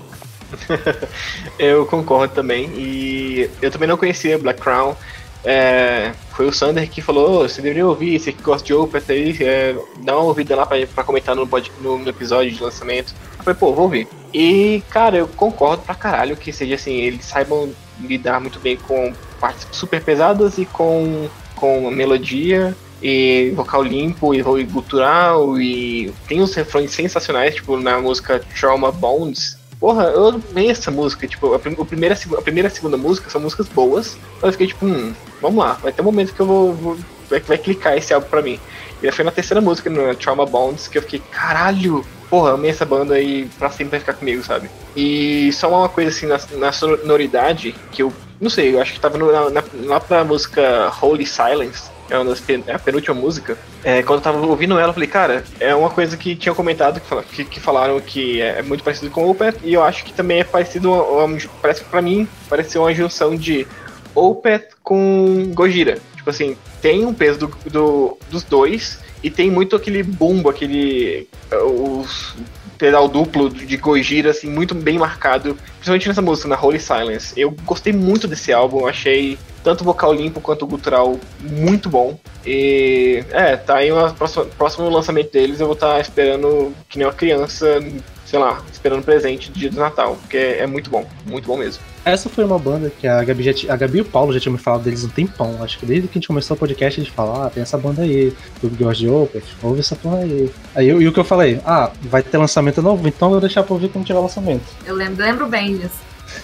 eu 1.59 1.85
concordo 1.85 2.33
também. 2.33 2.69
E 2.75 3.49
eu 3.61 3.71
também 3.71 3.87
não 3.87 3.97
conhecia 3.97 4.37
Black 4.37 4.61
Crown. 4.61 4.95
É, 5.43 6.11
foi 6.31 6.47
o 6.47 6.53
Sander 6.53 6.89
que 6.89 7.01
falou: 7.01 7.43
oh, 7.43 7.47
você 7.47 7.61
deveria 7.61 7.87
ouvir, 7.87 8.19
você 8.19 8.31
que 8.31 8.41
gosta 8.41 8.65
de 8.65 8.73
Opeth 8.73 9.03
aí, 9.09 9.37
é, 9.41 9.75
dá 10.03 10.15
uma 10.15 10.25
ouvida 10.25 10.55
lá 10.55 10.65
pra, 10.65 10.85
pra 10.87 11.03
comentar 11.03 11.35
no, 11.35 11.47
no, 11.81 11.97
no, 11.99 12.09
episódio 12.09 12.51
de 12.51 12.63
lançamento. 12.63 13.13
Eu 13.37 13.43
falei, 13.43 13.59
pô, 13.59 13.71
vou 13.71 13.83
ouvir. 13.83 14.07
E, 14.33 14.81
cara, 14.89 15.17
eu 15.17 15.27
concordo 15.27 15.83
pra 15.83 15.93
caralho 15.93 16.35
que 16.35 16.51
seja 16.51 16.75
assim, 16.75 16.95
eles 16.95 17.25
saibam 17.25 17.71
lidar 17.99 18.41
muito 18.41 18.59
bem 18.59 18.75
com 18.75 19.13
partes 19.39 19.67
super 19.71 20.01
pesadas 20.01 20.57
e 20.57 20.65
com, 20.65 21.29
com 21.55 21.91
melodia 21.91 22.75
e 23.01 23.51
vocal 23.55 23.83
limpo 23.83 24.33
e, 24.33 24.39
e 24.39 24.63
gutural 24.63 25.59
e 25.61 26.11
tem 26.27 26.41
uns 26.41 26.55
refrões 26.55 26.91
sensacionais, 26.91 27.55
tipo 27.55 27.77
na 27.77 27.99
música 27.99 28.41
Trauma 28.59 28.91
Bones, 28.91 29.57
Porra, 29.79 30.05
eu 30.05 30.41
amei 30.51 30.69
essa 30.69 30.89
música. 30.89 31.27
Tipo, 31.27 31.53
a, 31.53 31.57
a, 31.57 31.59
primeira, 31.59 32.15
a 32.15 32.41
primeira 32.41 32.69
e 32.69 32.71
a 32.71 32.73
segunda 32.73 32.97
música 32.97 33.29
são 33.29 33.41
músicas 33.41 33.67
boas. 33.67 34.17
Eu 34.41 34.51
fiquei 34.51 34.67
tipo, 34.67 34.85
hum, 34.85 35.13
vamos 35.41 35.63
lá, 35.63 35.73
vai 35.73 35.91
ter 35.91 36.01
um 36.01 36.05
momento 36.05 36.33
que 36.33 36.39
eu 36.39 36.45
vou. 36.45 36.73
vou 36.73 36.97
vai, 37.29 37.39
vai 37.39 37.57
clicar 37.57 37.97
esse 37.97 38.13
álbum 38.13 38.27
pra 38.27 38.41
mim. 38.41 38.59
E 39.01 39.11
foi 39.11 39.25
na 39.25 39.31
terceira 39.31 39.61
música, 39.61 39.89
no 39.89 40.15
Trauma 40.15 40.45
Bonds, 40.45 40.88
que 40.88 40.97
eu 40.97 41.01
fiquei, 41.01 41.21
caralho, 41.31 42.05
porra, 42.29 42.53
amei 42.53 42.71
essa 42.71 42.85
banda 42.85 43.19
e 43.19 43.45
pra 43.59 43.69
sempre 43.69 43.91
vai 43.91 43.99
ficar 43.99 44.13
comigo, 44.13 44.43
sabe? 44.43 44.69
E 44.95 45.51
só 45.53 45.69
uma 45.69 45.89
coisa 45.89 46.09
assim, 46.09 46.25
na, 46.25 46.39
na 46.57 46.71
sonoridade, 46.71 47.75
que 47.91 48.01
eu 48.01 48.13
não 48.39 48.49
sei, 48.49 48.73
eu 48.73 48.81
acho 48.81 48.93
que 48.93 48.99
tava 48.99 49.17
no, 49.17 49.31
na, 49.49 49.63
lá 49.83 49.99
pra 49.99 50.23
música 50.23 50.91
Holy 51.01 51.25
Silence, 51.25 51.89
é, 52.09 52.17
uma 52.17 52.25
das 52.25 52.39
pen, 52.39 52.63
é 52.67 52.73
a 52.73 52.79
penúltima 52.79 53.15
música. 53.15 53.57
É, 53.83 54.03
quando 54.03 54.19
eu 54.19 54.23
tava 54.23 54.45
ouvindo 54.45 54.77
ela, 54.77 54.89
eu 54.89 54.93
falei, 54.93 55.09
cara, 55.09 55.43
é 55.59 55.73
uma 55.73 55.89
coisa 55.89 56.15
que 56.15 56.35
tinham 56.35 56.55
comentado, 56.55 56.99
que, 56.99 57.23
que, 57.23 57.45
que 57.45 57.59
falaram 57.59 57.99
que 57.99 58.41
é, 58.41 58.59
é, 58.59 58.61
muito 58.61 58.83
parecido 58.83 59.11
com 59.11 59.29
Opeth, 59.29 59.57
e 59.63 59.73
eu 59.73 59.83
acho 59.83 60.03
que 60.03 60.13
também 60.13 60.39
é 60.39 60.43
parecido, 60.43 60.91
uma, 60.91 61.37
parece 61.61 61.83
que 61.83 61.89
pra 61.89 62.01
mim, 62.01 62.27
pareceu 62.49 62.81
uma 62.81 62.93
junção 62.93 63.35
de 63.35 63.67
Opeth 64.13 64.69
com 64.83 65.51
Gojira. 65.53 65.99
Tipo 66.15 66.29
assim, 66.29 66.57
tem 66.81 67.05
um 67.05 67.13
peso 67.13 67.39
do, 67.39 67.47
do, 67.69 68.17
dos 68.29 68.43
dois, 68.43 68.99
e 69.23 69.29
tem 69.29 69.49
muito 69.49 69.75
aquele 69.75 70.03
bumbo, 70.03 70.49
aquele. 70.49 71.27
Os, 71.51 72.35
pedal 72.77 73.07
duplo 73.07 73.49
de 73.49 73.77
Gojira, 73.77 74.31
assim, 74.31 74.49
muito 74.49 74.75
bem 74.75 74.97
marcado, 74.97 75.57
principalmente 75.77 76.07
nessa 76.07 76.21
música, 76.21 76.47
na 76.47 76.61
Holy 76.61 76.79
Silence. 76.79 77.33
Eu 77.39 77.51
gostei 77.65 77.93
muito 77.93 78.27
desse 78.27 78.51
álbum, 78.53 78.85
achei 78.85 79.37
tanto 79.65 79.82
o 79.82 79.84
vocal 79.84 80.13
limpo 80.13 80.39
quanto 80.39 80.63
o 80.63 80.67
gutural 80.67 81.19
muito 81.41 81.89
bom. 81.89 82.17
E 82.45 83.23
é, 83.32 83.58
tá 83.58 83.78
aí 83.78 83.91
o 83.91 84.13
próximo, 84.13 84.45
próximo 84.58 84.88
lançamento 84.88 85.32
deles, 85.32 85.60
eu 85.60 85.65
vou 85.65 85.73
estar 85.73 85.95
tá 85.95 85.99
esperando 85.99 86.71
que 86.88 86.99
nem 86.99 87.08
uma 87.08 87.13
criança, 87.13 87.84
sei 88.23 88.38
lá, 88.38 88.62
esperando 88.71 89.04
presente 89.04 89.49
do 89.51 89.58
dia 89.58 89.71
do 89.71 89.80
Natal, 89.80 90.17
porque 90.21 90.38
é, 90.38 90.60
é 90.60 90.67
muito 90.67 90.91
bom, 90.91 91.04
muito 91.25 91.47
bom 91.47 91.58
mesmo. 91.58 91.82
Essa 92.06 92.30
foi 92.30 92.45
uma 92.45 92.60
banda 92.60 92.91
que 92.91 93.08
a 93.08 93.23
Gabi, 93.23 93.41
já, 93.41 93.73
a 93.73 93.75
Gabi 93.75 93.97
e 93.97 94.01
o 94.01 94.06
Paulo 94.06 94.32
já 94.32 94.39
tinham 94.39 94.54
me 94.54 94.60
falado 94.60 94.84
deles 94.84 95.04
um 95.04 95.10
tempão. 95.10 95.63
Acho 95.63 95.80
que 95.80 95.88
desde 95.88 96.08
que 96.08 96.19
a 96.19 96.21
gente 96.21 96.28
começou 96.28 96.56
o 96.56 96.60
podcast, 96.60 96.99
eles 96.99 97.12
falaram, 97.12 97.41
ah, 97.41 97.49
tem 97.49 97.63
essa 97.63 97.80
banda 97.80 98.04
aí, 98.04 98.32
do 98.62 98.71
George 98.78 98.99
de 98.99 99.10
Opeth, 99.10 99.41
ouve 99.63 99.80
essa 99.80 99.95
porra 99.95 100.19
aí. 100.19 100.51
Aí 100.75 100.88
eu, 100.88 101.01
e 101.01 101.08
o 101.08 101.12
que 101.12 101.19
eu 101.19 101.23
falei, 101.23 101.60
ah, 101.65 101.89
vai 102.04 102.21
ter 102.21 102.38
lançamento 102.38 102.80
novo, 102.84 103.08
então 103.08 103.30
eu 103.30 103.32
vou 103.32 103.41
deixar 103.41 103.63
pra 103.63 103.73
ouvir 103.73 103.89
quando 103.89 104.06
tiver 104.06 104.19
lançamento. 104.19 104.65
Eu 104.86 104.93
lembro, 104.93 105.25
lembro 105.25 105.47
bem 105.47 105.78
disso. 105.78 105.99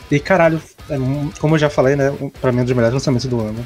E 0.10 0.20
caralho, 0.20 0.60
é, 0.90 0.98
como 1.40 1.56
eu 1.56 1.60
já 1.60 1.70
falei, 1.70 1.96
né? 1.96 2.14
Pra 2.40 2.52
mim 2.52 2.60
é 2.60 2.62
um 2.62 2.66
dos 2.66 2.76
melhores 2.76 2.94
lançamentos 2.94 3.26
do 3.28 3.40
ano. 3.40 3.66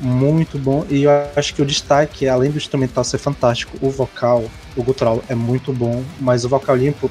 Muito 0.00 0.58
bom. 0.58 0.84
E 0.88 1.04
eu 1.04 1.10
acho 1.34 1.54
que 1.54 1.62
o 1.62 1.66
destaque, 1.66 2.28
além 2.28 2.50
do 2.50 2.56
instrumental 2.56 3.02
ser 3.04 3.18
fantástico, 3.18 3.76
o 3.80 3.90
vocal, 3.90 4.44
o 4.76 4.82
gutural 4.82 5.22
é 5.28 5.34
muito 5.34 5.72
bom, 5.72 6.04
mas 6.20 6.44
o 6.44 6.48
vocal 6.48 6.76
limpo 6.76 7.10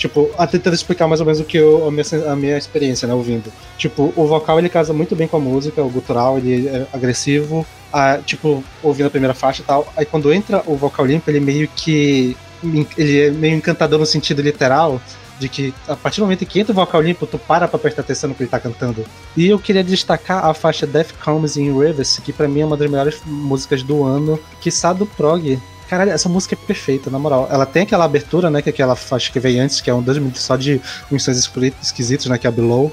Tipo, 0.00 0.30
tentando 0.50 0.72
explicar 0.72 1.06
mais 1.06 1.20
ou 1.20 1.26
menos 1.26 1.40
o 1.40 1.44
que 1.44 1.58
eu, 1.58 1.86
a, 1.86 1.90
minha, 1.90 2.32
a 2.32 2.34
minha 2.34 2.56
experiência, 2.56 3.06
né, 3.06 3.12
ouvindo. 3.12 3.52
Tipo, 3.76 4.14
o 4.16 4.26
vocal 4.26 4.58
ele 4.58 4.70
casa 4.70 4.94
muito 4.94 5.14
bem 5.14 5.28
com 5.28 5.36
a 5.36 5.40
música, 5.40 5.82
o 5.82 5.90
gutural 5.90 6.38
ele 6.38 6.68
é 6.68 6.86
agressivo, 6.90 7.66
a, 7.92 8.16
tipo, 8.16 8.64
ouvindo 8.82 9.08
a 9.08 9.10
primeira 9.10 9.34
faixa 9.34 9.60
e 9.60 9.64
tal. 9.66 9.92
Aí 9.94 10.06
quando 10.06 10.32
entra 10.32 10.62
o 10.64 10.74
vocal 10.74 11.04
limpo, 11.04 11.30
ele 11.30 11.38
meio 11.38 11.68
que. 11.68 12.34
Ele 12.96 13.20
é 13.20 13.30
meio 13.30 13.54
encantador 13.54 13.98
no 13.98 14.06
sentido 14.06 14.40
literal, 14.40 14.98
de 15.40 15.48
que 15.48 15.74
a 15.88 15.96
partir 15.96 16.20
do 16.20 16.24
momento 16.24 16.44
que 16.44 16.60
entra 16.60 16.72
o 16.72 16.74
vocal 16.74 17.00
limpo, 17.00 17.26
tu 17.26 17.38
para 17.38 17.66
pra 17.66 17.78
prestar 17.78 18.02
atenção 18.02 18.28
no 18.28 18.34
que 18.34 18.42
ele 18.42 18.50
tá 18.50 18.60
cantando. 18.60 19.04
E 19.36 19.48
eu 19.48 19.58
queria 19.58 19.82
destacar 19.82 20.44
a 20.44 20.54
faixa 20.54 20.86
Death 20.86 21.12
Comes 21.24 21.56
in 21.56 21.76
Rivers, 21.76 22.20
que 22.22 22.32
para 22.32 22.46
mim 22.46 22.60
é 22.60 22.66
uma 22.66 22.76
das 22.76 22.88
melhores 22.88 23.22
músicas 23.24 23.82
do 23.82 24.04
ano, 24.04 24.38
que 24.60 24.70
do 24.96 25.06
prog. 25.06 25.60
Caralho, 25.88 26.12
essa 26.12 26.28
música 26.28 26.54
é 26.54 26.66
perfeita, 26.66 27.10
na 27.10 27.18
moral. 27.18 27.48
Ela 27.50 27.66
tem 27.66 27.82
aquela 27.82 28.04
abertura, 28.04 28.48
né? 28.48 28.62
Que 28.62 28.68
é 28.68 28.72
aquela 28.72 28.94
faixa 28.94 29.32
que 29.32 29.40
veio 29.40 29.60
antes, 29.60 29.80
que 29.80 29.90
é 29.90 29.94
um 29.94 30.00
dois 30.00 30.18
minutos 30.18 30.42
só 30.42 30.56
de 30.56 30.80
sons 31.18 31.50
esquisitos, 31.82 32.26
né? 32.26 32.38
Que 32.38 32.46
é 32.46 32.50
Below. 32.50 32.92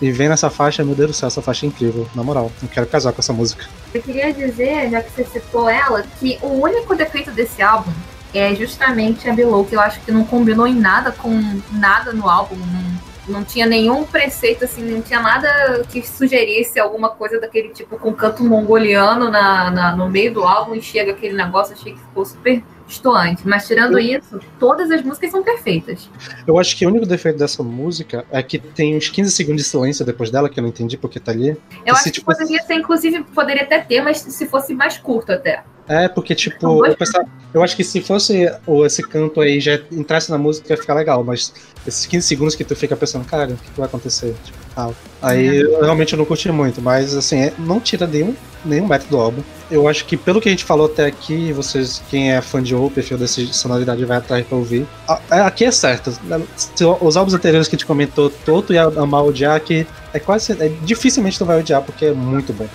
E 0.00 0.10
vem 0.10 0.28
nessa 0.28 0.50
faixa, 0.50 0.84
meu 0.84 0.96
Deus 0.96 1.10
do 1.10 1.14
céu, 1.14 1.28
essa 1.28 1.40
faixa 1.40 1.64
é 1.64 1.68
incrível, 1.68 2.08
na 2.12 2.24
moral. 2.24 2.50
Eu 2.60 2.68
quero 2.68 2.86
casar 2.88 3.12
com 3.12 3.20
essa 3.20 3.32
música. 3.32 3.66
Eu 3.94 4.02
queria 4.02 4.32
dizer, 4.32 4.90
já 4.90 5.00
que 5.00 5.12
você 5.12 5.24
citou 5.24 5.68
ela, 5.68 6.04
que 6.18 6.36
o 6.42 6.48
único 6.48 6.96
defeito 6.96 7.30
desse 7.30 7.62
álbum 7.62 7.92
é 8.34 8.54
justamente 8.54 9.28
a 9.28 9.32
Below, 9.32 9.64
que 9.64 9.74
eu 9.74 9.80
acho 9.80 10.00
que 10.00 10.10
não 10.10 10.24
combinou 10.24 10.66
em 10.66 10.74
nada 10.74 11.12
com 11.12 11.30
nada 11.72 12.12
no 12.12 12.28
álbum. 12.28 12.56
Não 12.56 13.12
não 13.26 13.44
tinha 13.44 13.66
nenhum 13.66 14.04
preceito, 14.04 14.64
assim, 14.64 14.82
não 14.82 15.00
tinha 15.00 15.20
nada 15.20 15.84
que 15.88 16.06
sugerisse 16.06 16.78
alguma 16.80 17.10
coisa 17.10 17.40
daquele 17.40 17.68
tipo 17.68 17.96
com 17.96 18.12
canto 18.12 18.42
mongoliano 18.42 19.30
na, 19.30 19.70
na 19.70 19.96
no 19.96 20.08
meio 20.08 20.34
do 20.34 20.42
álbum 20.42 20.74
e 20.74 20.82
chega 20.82 21.12
aquele 21.12 21.34
negócio, 21.34 21.74
achei 21.74 21.92
que 21.92 22.00
ficou 22.00 22.24
super 22.24 22.62
estoante. 22.88 23.46
Mas 23.46 23.66
tirando 23.66 23.98
isso, 23.98 24.40
todas 24.58 24.90
as 24.90 25.02
músicas 25.02 25.30
são 25.30 25.42
perfeitas. 25.42 26.10
Eu 26.46 26.58
acho 26.58 26.76
que 26.76 26.84
o 26.84 26.88
único 26.88 27.06
defeito 27.06 27.38
dessa 27.38 27.62
música 27.62 28.24
é 28.30 28.42
que 28.42 28.58
tem 28.58 28.96
uns 28.96 29.08
15 29.08 29.30
segundos 29.30 29.62
de 29.62 29.68
silêncio 29.68 30.04
depois 30.04 30.30
dela, 30.30 30.48
que 30.48 30.58
eu 30.58 30.62
não 30.62 30.70
entendi 30.70 30.96
porque 30.96 31.20
tá 31.20 31.30
ali. 31.32 31.56
Eu 31.86 31.94
acho 31.94 32.04
que 32.04 32.10
tipo... 32.10 32.26
poderia 32.26 32.62
ser, 32.62 32.74
inclusive, 32.74 33.22
poderia 33.34 33.62
até 33.62 33.78
ter, 33.78 34.02
mas 34.02 34.18
se 34.18 34.46
fosse 34.46 34.74
mais 34.74 34.98
curto 34.98 35.32
até. 35.32 35.62
É, 35.88 36.08
porque, 36.08 36.34
tipo, 36.34 36.86
eu, 36.86 36.96
pensava, 36.96 37.26
eu, 37.52 37.62
acho 37.62 37.76
que 37.76 37.84
se 37.84 38.00
fosse 38.00 38.50
ou 38.66 38.86
esse 38.86 39.02
canto 39.02 39.40
aí 39.40 39.60
já 39.60 39.80
entrasse 39.90 40.30
na 40.30 40.38
música 40.38 40.72
ia 40.72 40.76
ficar 40.76 40.94
legal, 40.94 41.24
mas 41.24 41.52
esses 41.86 42.06
15 42.06 42.26
segundos 42.26 42.54
que 42.54 42.64
tu 42.64 42.76
fica 42.76 42.96
pensando, 42.96 43.24
cara, 43.24 43.52
o 43.52 43.56
que, 43.56 43.70
vai 43.76 43.86
acontecer? 43.86 44.34
Tipo, 44.44 44.58
tal. 44.74 44.94
Aí 45.20 45.48
é. 45.48 45.62
eu 45.62 45.80
realmente 45.82 46.16
não 46.16 46.24
curti 46.24 46.50
muito, 46.50 46.80
mas 46.80 47.14
assim, 47.14 47.40
é, 47.40 47.52
não 47.58 47.80
tira 47.80 48.06
nenhum, 48.06 48.34
nenhum 48.64 48.86
método 48.86 49.10
do 49.10 49.18
álbum. 49.18 49.42
Eu 49.70 49.88
acho 49.88 50.04
que 50.04 50.16
pelo 50.16 50.40
que 50.40 50.48
a 50.48 50.52
gente 50.52 50.64
falou 50.64 50.86
até 50.86 51.06
aqui, 51.06 51.52
vocês, 51.52 52.02
quem 52.08 52.32
é 52.32 52.40
fã 52.40 52.62
de 52.62 52.74
ou 52.74 52.90
perfil 52.90 53.18
dessa 53.18 53.44
sonoridade 53.52 54.04
vai 54.04 54.18
atrás 54.18 54.46
pra 54.46 54.56
ouvir. 54.56 54.86
É, 55.30 55.40
aqui 55.40 55.64
é 55.64 55.70
certo. 55.70 56.12
Os 57.00 57.16
álbuns 57.16 57.34
anteriores 57.34 57.68
que 57.68 57.74
a 57.74 57.78
gente 57.78 57.86
comentou, 57.86 58.30
todo 58.30 58.72
ia 58.72 58.84
amar 58.84 59.24
odiar, 59.24 59.60
que 59.60 59.86
é 60.12 60.18
quase. 60.18 60.52
É, 60.52 60.70
dificilmente 60.82 61.38
tu 61.38 61.44
vai 61.44 61.58
odiar, 61.58 61.82
porque 61.82 62.06
é 62.06 62.12
muito 62.12 62.52
bom. 62.52 62.68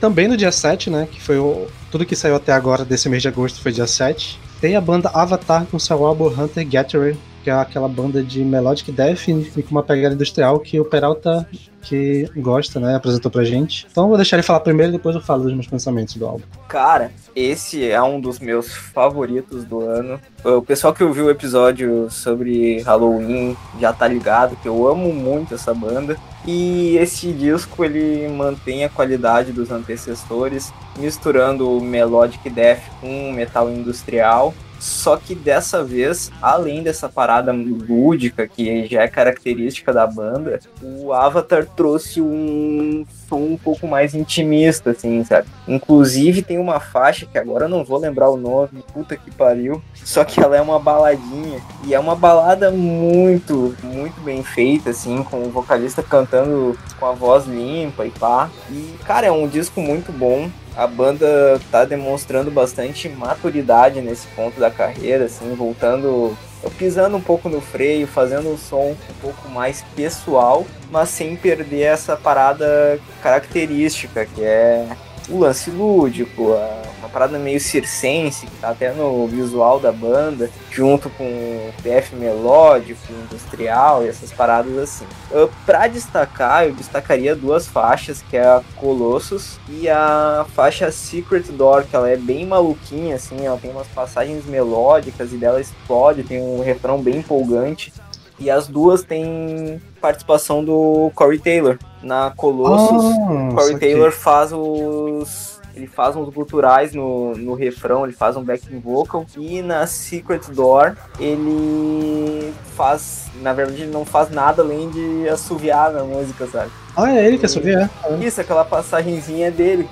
Também 0.00 0.26
no 0.26 0.36
dia 0.36 0.50
7, 0.50 0.90
né? 0.90 1.06
Que 1.10 1.20
foi 1.20 1.38
o, 1.38 1.66
tudo 1.90 2.06
que 2.06 2.16
saiu 2.16 2.34
até 2.34 2.52
agora 2.52 2.84
desse 2.84 3.08
mês 3.08 3.22
de 3.22 3.28
agosto 3.28 3.60
foi 3.60 3.70
dia 3.70 3.86
7. 3.86 4.40
Tem 4.60 4.74
a 4.74 4.80
banda 4.80 5.10
Avatar 5.12 5.66
com 5.66 5.78
seu 5.78 6.04
álbum 6.04 6.28
Hunter 6.28 6.66
Gatherer, 6.68 7.16
que 7.42 7.50
é 7.50 7.52
aquela 7.52 7.88
banda 7.88 8.22
de 8.22 8.44
melodic 8.44 8.92
death 8.92 9.28
e 9.28 9.62
com 9.62 9.70
uma 9.70 9.82
pegada 9.82 10.14
industrial 10.14 10.58
que 10.60 10.78
o 10.78 10.84
Peralta 10.84 11.46
que 11.82 12.28
gosta, 12.36 12.78
né, 12.78 12.94
apresentou 12.94 13.30
pra 13.30 13.42
gente. 13.42 13.86
Então 13.90 14.08
vou 14.08 14.16
deixar 14.16 14.36
ele 14.36 14.42
falar 14.42 14.60
primeiro 14.60 14.92
e 14.92 14.96
depois 14.96 15.14
eu 15.14 15.22
falo 15.22 15.44
dos 15.44 15.54
meus 15.54 15.66
pensamentos 15.66 16.14
do 16.16 16.26
álbum. 16.26 16.44
Cara, 16.68 17.10
esse 17.34 17.88
é 17.90 18.02
um 18.02 18.20
dos 18.20 18.38
meus 18.38 18.72
favoritos 18.72 19.64
do 19.64 19.80
ano. 19.80 20.20
O 20.44 20.62
pessoal 20.62 20.92
que 20.92 21.02
ouviu 21.02 21.26
o 21.26 21.30
episódio 21.30 22.10
sobre 22.10 22.82
Halloween 22.82 23.56
já 23.80 23.92
tá 23.92 24.06
ligado 24.06 24.56
que 24.56 24.68
eu 24.68 24.86
amo 24.86 25.12
muito 25.12 25.54
essa 25.54 25.72
banda. 25.72 26.16
E 26.46 26.96
esse 26.96 27.32
disco 27.32 27.84
ele 27.84 28.28
mantém 28.28 28.84
a 28.84 28.88
qualidade 28.88 29.52
dos 29.52 29.70
antecessores, 29.70 30.72
misturando 30.98 31.70
o 31.70 31.80
melodic 31.80 32.48
death 32.48 32.80
com 33.00 33.32
metal 33.32 33.70
industrial 33.70 34.54
só 34.80 35.16
que 35.18 35.34
dessa 35.34 35.84
vez, 35.84 36.32
além 36.40 36.82
dessa 36.82 37.06
parada 37.06 37.52
lúdica, 37.52 38.48
que 38.48 38.86
já 38.86 39.02
é 39.02 39.08
característica 39.08 39.92
da 39.92 40.06
banda, 40.06 40.58
o 40.82 41.12
Avatar 41.12 41.66
trouxe 41.66 42.20
um 42.22 43.04
som 43.28 43.36
um 43.36 43.58
pouco 43.58 43.86
mais 43.86 44.14
intimista, 44.14 44.90
assim, 44.90 45.22
sabe? 45.22 45.46
Inclusive 45.68 46.42
tem 46.42 46.58
uma 46.58 46.80
faixa 46.80 47.26
que 47.26 47.36
agora 47.36 47.66
eu 47.66 47.68
não 47.68 47.84
vou 47.84 47.98
lembrar 47.98 48.30
o 48.30 48.38
nome, 48.38 48.82
puta 48.92 49.16
que 49.16 49.30
pariu. 49.30 49.82
Só 49.94 50.24
que 50.24 50.40
ela 50.40 50.56
é 50.56 50.62
uma 50.62 50.78
baladinha. 50.78 51.60
E 51.84 51.94
é 51.94 52.00
uma 52.00 52.16
balada 52.16 52.70
muito, 52.70 53.76
muito 53.82 54.18
bem 54.22 54.42
feita, 54.42 54.90
assim, 54.90 55.22
com 55.22 55.42
o 55.42 55.50
vocalista 55.50 56.02
cantando 56.02 56.76
com 56.98 57.06
a 57.06 57.12
voz 57.12 57.46
limpa 57.46 58.06
e 58.06 58.10
pá. 58.10 58.48
E, 58.70 58.94
cara, 59.04 59.26
é 59.26 59.32
um 59.32 59.46
disco 59.46 59.80
muito 59.80 60.10
bom 60.10 60.50
a 60.76 60.86
banda 60.86 61.60
tá 61.70 61.84
demonstrando 61.84 62.50
bastante 62.50 63.08
maturidade 63.08 64.00
nesse 64.00 64.26
ponto 64.28 64.58
da 64.58 64.70
carreira, 64.70 65.24
assim, 65.24 65.54
voltando, 65.54 66.36
pisando 66.78 67.16
um 67.16 67.20
pouco 67.20 67.48
no 67.48 67.60
freio, 67.60 68.06
fazendo 68.06 68.48
um 68.48 68.56
som 68.56 68.90
um 68.90 69.14
pouco 69.20 69.48
mais 69.48 69.84
pessoal, 69.94 70.66
mas 70.90 71.08
sem 71.08 71.36
perder 71.36 71.82
essa 71.82 72.16
parada 72.16 72.98
característica 73.22 74.24
que 74.26 74.42
é 74.42 74.86
o 75.30 75.38
lance 75.38 75.70
lúdico, 75.70 76.54
uma 76.98 77.08
parada 77.08 77.38
meio 77.38 77.60
circense, 77.60 78.46
que 78.46 78.56
tá 78.56 78.70
até 78.70 78.92
no 78.92 79.26
visual 79.26 79.80
da 79.80 79.92
banda, 79.92 80.50
junto 80.70 81.08
com 81.10 81.24
o 81.24 81.72
PF 81.82 82.14
melódico, 82.14 83.00
industrial 83.12 84.04
e 84.04 84.08
essas 84.08 84.32
paradas 84.32 84.76
assim. 84.78 85.04
Uh, 85.30 85.50
pra 85.64 85.86
destacar, 85.86 86.64
eu 86.64 86.74
destacaria 86.74 87.34
duas 87.34 87.66
faixas, 87.66 88.22
que 88.22 88.36
é 88.36 88.44
a 88.44 88.62
Colossus 88.76 89.58
e 89.68 89.88
a 89.88 90.46
faixa 90.54 90.90
Secret 90.90 91.44
Door, 91.52 91.84
que 91.84 91.96
ela 91.96 92.08
é 92.08 92.16
bem 92.16 92.46
maluquinha, 92.46 93.16
assim, 93.16 93.44
ela 93.44 93.58
tem 93.58 93.70
umas 93.70 93.88
passagens 93.88 94.44
melódicas 94.46 95.32
e 95.32 95.36
dela 95.36 95.60
explode, 95.60 96.22
tem 96.22 96.40
um 96.40 96.62
refrão 96.62 97.00
bem 97.00 97.18
empolgante. 97.18 97.92
E 98.40 98.50
as 98.50 98.66
duas 98.66 99.02
têm 99.02 99.80
participação 100.00 100.64
do 100.64 101.12
Corey 101.14 101.38
Taylor. 101.38 101.78
Na 102.02 102.32
Colossus, 102.34 103.14
oh, 103.14 103.54
Corey 103.54 103.78
Taylor 103.78 104.10
faz 104.10 104.50
os. 104.52 105.60
Ele 105.76 105.86
faz 105.86 106.16
uns 106.16 106.28
guturais 106.30 106.92
no, 106.94 107.36
no 107.36 107.54
refrão, 107.54 108.04
ele 108.04 108.12
faz 108.12 108.36
um 108.36 108.42
backing 108.42 108.80
vocal. 108.80 109.24
E 109.36 109.62
na 109.62 109.86
Secret 109.86 110.40
Door, 110.50 110.96
ele 111.18 112.52
faz. 112.74 113.26
Na 113.42 113.52
verdade, 113.52 113.82
ele 113.82 113.92
não 113.92 114.04
faz 114.04 114.30
nada 114.30 114.62
além 114.62 114.90
de 114.90 115.28
assoviar 115.28 115.92
na 115.92 116.02
música, 116.02 116.46
sabe? 116.46 116.70
Ah, 116.96 117.14
é 117.14 117.26
ele 117.26 117.38
que 117.38 117.46
assovia? 117.46 117.90
Isso, 118.20 118.40
aquela 118.40 118.64
passagenzinha 118.64 119.48
é 119.48 119.50
dele. 119.50 119.86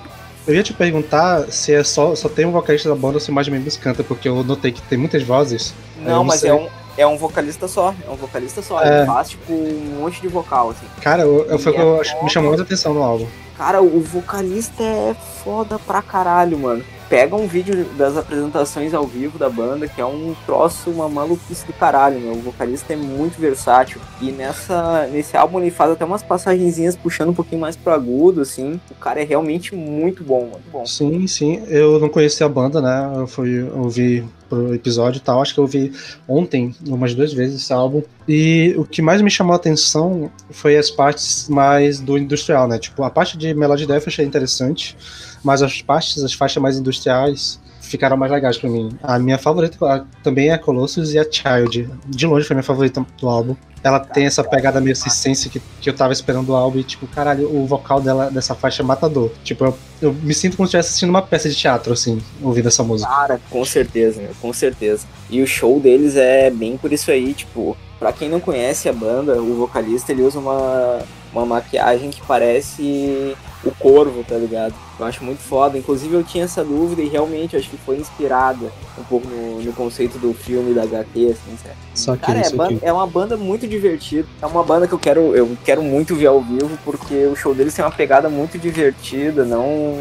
Eu 0.47 0.55
ia 0.55 0.63
te 0.63 0.73
perguntar 0.73 1.51
se 1.51 1.73
é 1.73 1.83
só, 1.83 2.15
só 2.15 2.27
tem 2.27 2.45
um 2.45 2.51
vocalista 2.51 2.89
da 2.89 2.95
banda 2.95 3.15
ou 3.15 3.19
se 3.19 3.31
mais 3.31 3.47
membros 3.47 3.77
canta, 3.77 4.03
porque 4.03 4.27
eu 4.27 4.43
notei 4.43 4.71
que 4.71 4.81
tem 4.81 4.97
muitas 4.97 5.21
vozes. 5.21 5.75
Não, 5.99 6.17
não 6.17 6.23
mas 6.23 6.43
é 6.43 6.53
um, 6.53 6.67
é 7.01 7.07
um 7.07 7.17
vocalista 7.17 7.67
só. 7.67 7.93
É 8.05 8.09
um 8.09 8.15
vocalista 8.15 8.61
só. 8.61 8.81
É. 8.83 8.97
Ele 8.99 9.05
faz, 9.05 9.29
tipo, 9.29 9.53
um 9.53 9.99
monte 10.01 10.21
de 10.21 10.27
vocal, 10.27 10.71
assim. 10.71 10.85
Cara, 11.01 11.23
eu, 11.23 11.45
eu 11.45 11.57
foi 11.57 11.71
o 11.71 11.75
que 11.75 12.09
é 12.09 12.23
me 12.23 12.29
chamou 12.29 12.49
mais 12.49 12.61
atenção 12.61 12.93
no 12.93 13.01
álbum. 13.01 13.27
Cara, 13.57 13.81
o 13.81 14.01
vocalista 14.01 14.83
é 14.83 15.15
foda 15.43 15.77
pra 15.79 16.01
caralho, 16.01 16.57
mano 16.57 16.83
pega 17.09 17.35
um 17.35 17.47
vídeo 17.47 17.85
das 17.97 18.15
apresentações 18.15 18.93
ao 18.93 19.05
vivo 19.05 19.39
da 19.39 19.49
banda, 19.49 19.87
que 19.87 19.99
é 19.99 20.05
um 20.05 20.35
troço, 20.45 20.91
uma 20.91 21.09
maluquice 21.09 21.65
do 21.65 21.73
caralho, 21.73 22.19
meu. 22.19 22.33
O 22.33 22.41
vocalista 22.41 22.93
é 22.93 22.95
muito 22.95 23.41
versátil. 23.41 23.99
E 24.21 24.31
nessa, 24.31 25.07
nesse 25.07 25.35
álbum 25.35 25.59
ele 25.59 25.71
faz 25.71 25.91
até 25.91 26.05
umas 26.05 26.21
passagenzinhas 26.21 26.95
puxando 26.95 27.29
um 27.29 27.33
pouquinho 27.33 27.59
mais 27.59 27.75
pro 27.75 27.91
agudo, 27.91 28.41
assim. 28.41 28.79
O 28.91 28.95
cara 28.95 29.21
é 29.21 29.25
realmente 29.25 29.75
muito 29.75 30.23
bom, 30.23 30.41
muito 30.41 30.69
bom. 30.71 30.85
Sim, 30.85 31.25
sim. 31.25 31.63
Eu 31.67 31.99
não 31.99 32.09
conhecia 32.09 32.45
a 32.45 32.49
banda, 32.49 32.79
né? 32.79 33.11
Eu 33.15 33.25
fui 33.25 33.63
ouvir 33.71 34.23
pro 34.49 34.73
episódio 34.73 35.19
e 35.19 35.21
tal. 35.21 35.41
Acho 35.41 35.53
que 35.53 35.59
eu 35.59 35.63
ouvi 35.63 35.93
ontem, 36.27 36.75
umas 36.87 37.13
duas 37.13 37.31
vezes, 37.31 37.61
esse 37.61 37.71
álbum. 37.71 38.01
E 38.27 38.73
o 38.77 38.83
que 38.83 39.01
mais 39.01 39.21
me 39.21 39.29
chamou 39.29 39.53
a 39.53 39.57
atenção 39.57 40.31
foi 40.49 40.77
as 40.77 40.89
partes 40.89 41.47
mais 41.47 41.99
do 41.99 42.17
industrial, 42.17 42.67
né? 42.67 42.79
Tipo, 42.79 43.03
a 43.03 43.09
parte 43.09 43.37
de 43.37 43.53
Melody 43.53 43.85
Death 43.85 44.03
eu 44.03 44.07
achei 44.07 44.25
interessante 44.25 44.97
mas 45.43 45.61
as 45.61 45.81
partes, 45.81 46.23
as 46.23 46.33
faixas 46.33 46.61
mais 46.61 46.77
industriais 46.77 47.59
ficaram 47.89 48.15
mais 48.15 48.31
legais 48.31 48.57
pra 48.57 48.69
mim. 48.69 48.89
A 49.01 49.17
minha 49.17 49.37
favorita 49.37 50.05
também 50.23 50.49
é 50.49 50.53
a 50.53 50.59
Colossus 50.59 51.13
e 51.13 51.19
a 51.19 51.23
Child. 51.23 51.89
De 52.07 52.27
longe 52.27 52.45
foi 52.45 52.53
a 52.53 52.57
minha 52.57 52.63
favorita 52.63 53.05
do 53.19 53.27
álbum. 53.27 53.55
Ela 53.83 53.99
tem 53.99 54.25
essa 54.25 54.43
pegada 54.43 54.79
meio 54.81 54.95
circense 54.95 55.49
que, 55.49 55.61
que 55.81 55.89
eu 55.89 55.93
tava 55.93 56.13
esperando 56.13 56.47
do 56.47 56.55
álbum 56.55 56.79
e, 56.79 56.83
tipo, 56.83 57.07
caralho, 57.07 57.49
o 57.49 57.65
vocal 57.65 58.01
dela 58.01 58.29
dessa 58.29 58.53
faixa 58.53 58.83
é 58.83 58.85
matador. 58.85 59.31
Tipo, 59.43 59.65
eu, 59.65 59.77
eu 60.01 60.13
me 60.13 60.33
sinto 60.33 60.57
como 60.57 60.67
se 60.67 60.71
estivesse 60.71 60.89
assistindo 60.89 61.09
uma 61.09 61.21
peça 61.21 61.49
de 61.49 61.55
teatro, 61.55 61.93
assim, 61.93 62.21
ouvindo 62.41 62.67
essa 62.67 62.83
música. 62.83 63.09
Cara, 63.09 63.39
com 63.49 63.63
certeza, 63.63 64.21
meu, 64.21 64.31
com 64.41 64.51
certeza. 64.53 65.07
E 65.29 65.41
o 65.41 65.47
show 65.47 65.79
deles 65.79 66.15
é 66.15 66.51
bem 66.51 66.77
por 66.77 66.91
isso 66.91 67.09
aí, 67.09 67.33
tipo, 67.33 67.77
pra 67.97 68.11
quem 68.11 68.29
não 68.29 68.39
conhece 68.39 68.89
a 68.89 68.93
banda, 68.93 69.41
o 69.41 69.55
vocalista 69.55 70.11
ele 70.11 70.23
usa 70.23 70.39
uma, 70.39 70.99
uma 71.31 71.45
maquiagem 71.45 72.09
que 72.09 72.21
parece 72.21 73.35
o 73.63 73.71
corvo, 73.71 74.23
tá 74.27 74.35
ligado? 74.35 74.73
Eu 74.99 75.05
acho 75.05 75.23
muito 75.23 75.39
foda. 75.39 75.77
Inclusive 75.77 76.13
eu 76.13 76.23
tinha 76.23 76.43
essa 76.45 76.63
dúvida 76.63 77.01
e 77.01 77.07
realmente 77.07 77.55
acho 77.55 77.69
que 77.69 77.77
foi 77.77 77.97
inspirada 77.97 78.67
um 78.97 79.03
pouco 79.03 79.27
no, 79.27 79.61
no 79.61 79.73
conceito 79.73 80.17
do 80.17 80.33
filme 80.33 80.73
da 80.73 80.83
HQ, 80.83 81.25
assim, 81.31 81.57
certo? 81.61 81.77
Só 81.93 82.15
que 82.15 82.25
Cara, 82.25 82.39
é, 82.39 82.89
é 82.89 82.93
uma 82.93 83.07
banda 83.07 83.35
muito 83.37 83.67
divertida. 83.67 84.27
É 84.41 84.45
uma 84.45 84.63
banda 84.63 84.87
que 84.87 84.93
eu 84.93 84.99
quero, 84.99 85.35
eu 85.35 85.57
quero 85.65 85.81
muito 85.81 86.15
ver 86.15 86.27
ao 86.27 86.41
vivo, 86.41 86.77
porque 86.85 87.25
o 87.25 87.35
show 87.35 87.53
deles 87.53 87.73
tem 87.73 87.83
uma 87.83 87.91
pegada 87.91 88.29
muito 88.29 88.57
divertida, 88.57 89.43
não, 89.45 89.97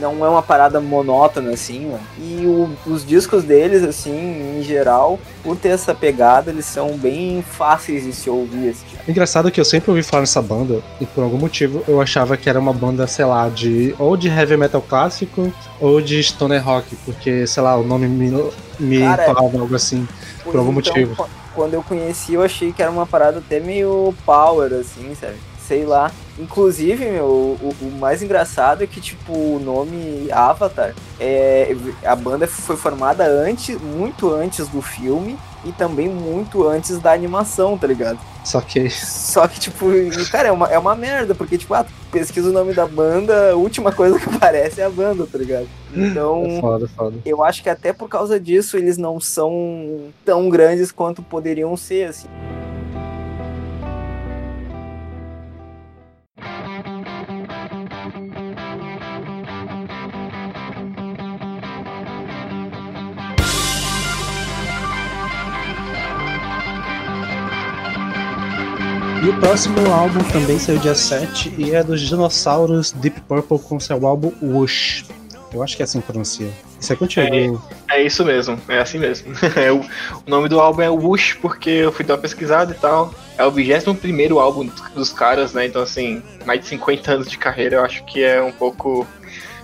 não 0.00 0.24
é 0.24 0.28
uma 0.28 0.42
parada 0.42 0.80
monótona, 0.80 1.52
assim, 1.52 1.86
mano. 1.86 2.00
E 2.18 2.46
o- 2.46 2.70
os 2.86 3.04
discos 3.06 3.42
deles, 3.44 3.82
assim, 3.82 4.58
em 4.58 4.62
geral, 4.62 5.18
por 5.42 5.56
ter 5.56 5.68
essa 5.68 5.94
pegada, 5.94 6.50
eles 6.50 6.64
são 6.66 6.96
bem 6.96 7.42
fáceis 7.42 8.04
de 8.04 8.12
se 8.12 8.28
ouvir, 8.30 8.70
assim. 8.70 8.86
Engraçado 9.08 9.50
que 9.50 9.60
eu 9.60 9.64
sempre 9.64 9.90
ouvi 9.90 10.02
falar 10.02 10.22
nessa 10.22 10.40
banda 10.42 10.82
e 11.00 11.06
por 11.06 11.24
algum 11.24 11.38
motivo 11.38 11.82
eu 11.88 12.00
achava 12.00 12.36
que 12.36 12.48
era 12.48 12.58
uma 12.60 12.72
banda, 12.72 13.01
sei 13.06 13.24
lá, 13.24 13.48
de 13.48 13.94
ou 13.98 14.16
de 14.16 14.28
heavy 14.28 14.56
metal 14.56 14.82
clássico 14.82 15.52
ou 15.80 16.00
de 16.00 16.22
stoner 16.22 16.64
rock, 16.64 16.96
porque, 17.04 17.46
sei 17.46 17.62
lá, 17.62 17.76
o 17.76 17.84
nome 17.84 18.08
me, 18.08 18.30
me 18.78 18.98
Cara, 19.00 19.24
falava 19.24 19.58
algo 19.58 19.74
assim. 19.74 20.06
Por 20.44 20.56
algum 20.56 20.72
motivo. 20.72 21.14
qu- 21.16 21.28
Quando 21.54 21.74
eu 21.74 21.82
conheci, 21.82 22.34
eu 22.34 22.42
achei 22.42 22.72
que 22.72 22.82
era 22.82 22.90
uma 22.90 23.06
parada 23.06 23.38
até 23.38 23.60
meio 23.60 24.14
power, 24.24 24.72
assim, 24.72 25.14
sabe? 25.14 25.36
Sei 25.66 25.84
lá. 25.84 26.10
Inclusive, 26.42 27.04
meu, 27.04 27.24
o, 27.24 27.74
o 27.80 27.90
mais 27.98 28.22
engraçado 28.22 28.82
é 28.82 28.86
que, 28.86 29.00
tipo, 29.00 29.32
o 29.32 29.60
nome 29.60 30.30
Avatar, 30.32 30.94
é, 31.20 31.76
a 32.04 32.16
banda 32.16 32.46
foi 32.46 32.76
formada 32.76 33.24
antes, 33.24 33.80
muito 33.80 34.28
antes 34.30 34.66
do 34.66 34.82
filme 34.82 35.38
e 35.64 35.70
também 35.70 36.08
muito 36.08 36.66
antes 36.66 36.98
da 36.98 37.12
animação, 37.12 37.78
tá 37.78 37.86
ligado? 37.86 38.18
Só 38.44 38.60
que 38.60 38.90
Só 38.90 39.46
que, 39.46 39.60
tipo, 39.60 39.86
cara, 40.30 40.48
é 40.48 40.52
uma, 40.52 40.66
é 40.68 40.78
uma 40.78 40.96
merda, 40.96 41.34
porque, 41.34 41.56
tipo, 41.56 41.74
ah, 41.74 41.86
pesquisa 42.10 42.50
o 42.50 42.52
nome 42.52 42.74
da 42.74 42.86
banda, 42.86 43.52
a 43.52 43.54
última 43.54 43.92
coisa 43.92 44.18
que 44.18 44.28
aparece 44.28 44.80
é 44.80 44.84
a 44.84 44.90
banda, 44.90 45.26
tá 45.30 45.38
ligado? 45.38 45.68
Então, 45.94 46.44
é 46.44 46.60
foda, 46.60 46.88
foda. 46.88 47.16
eu 47.24 47.44
acho 47.44 47.62
que 47.62 47.68
até 47.68 47.92
por 47.92 48.08
causa 48.08 48.40
disso 48.40 48.76
eles 48.76 48.96
não 48.98 49.20
são 49.20 50.08
tão 50.24 50.48
grandes 50.48 50.90
quanto 50.90 51.22
poderiam 51.22 51.76
ser, 51.76 52.08
assim. 52.08 52.28
E 69.22 69.28
o 69.28 69.38
próximo 69.38 69.78
álbum 69.92 70.18
também 70.32 70.58
saiu 70.58 70.80
dia 70.80 70.96
7 70.96 71.54
e 71.56 71.72
é 71.76 71.84
dos 71.84 72.00
dinossauros 72.00 72.90
Deep 72.90 73.20
Purple 73.20 73.56
com 73.60 73.78
seu 73.78 74.04
álbum 74.04 74.32
Whoosh. 74.42 75.04
Eu 75.54 75.62
acho 75.62 75.76
que 75.76 75.82
é 75.82 75.84
assim 75.84 76.00
que 76.00 76.06
pronuncia. 76.08 76.50
Isso 76.80 76.92
é 76.92 76.96
contigo. 76.96 77.62
É 77.88 78.02
isso 78.02 78.24
mesmo, 78.24 78.60
é 78.68 78.80
assim 78.80 78.98
mesmo. 78.98 79.32
É 79.54 79.70
o, 79.70 79.84
nome 80.26 80.48
do 80.48 80.58
álbum 80.58 80.82
é 80.82 80.90
Whoosh, 80.90 81.34
porque 81.34 81.70
eu 81.70 81.92
fui 81.92 82.04
dar 82.04 82.14
uma 82.14 82.20
pesquisada 82.20 82.72
e 82.72 82.74
tal. 82.74 83.14
É 83.38 83.44
o 83.44 83.50
21 83.52 84.40
álbum 84.40 84.68
dos 84.92 85.12
caras, 85.12 85.52
né? 85.52 85.66
Então, 85.66 85.82
assim, 85.82 86.20
mais 86.44 86.60
de 86.60 86.66
50 86.66 87.12
anos 87.12 87.30
de 87.30 87.38
carreira, 87.38 87.76
eu 87.76 87.84
acho 87.84 88.04
que 88.04 88.24
é 88.24 88.42
um 88.42 88.50
pouco 88.50 89.06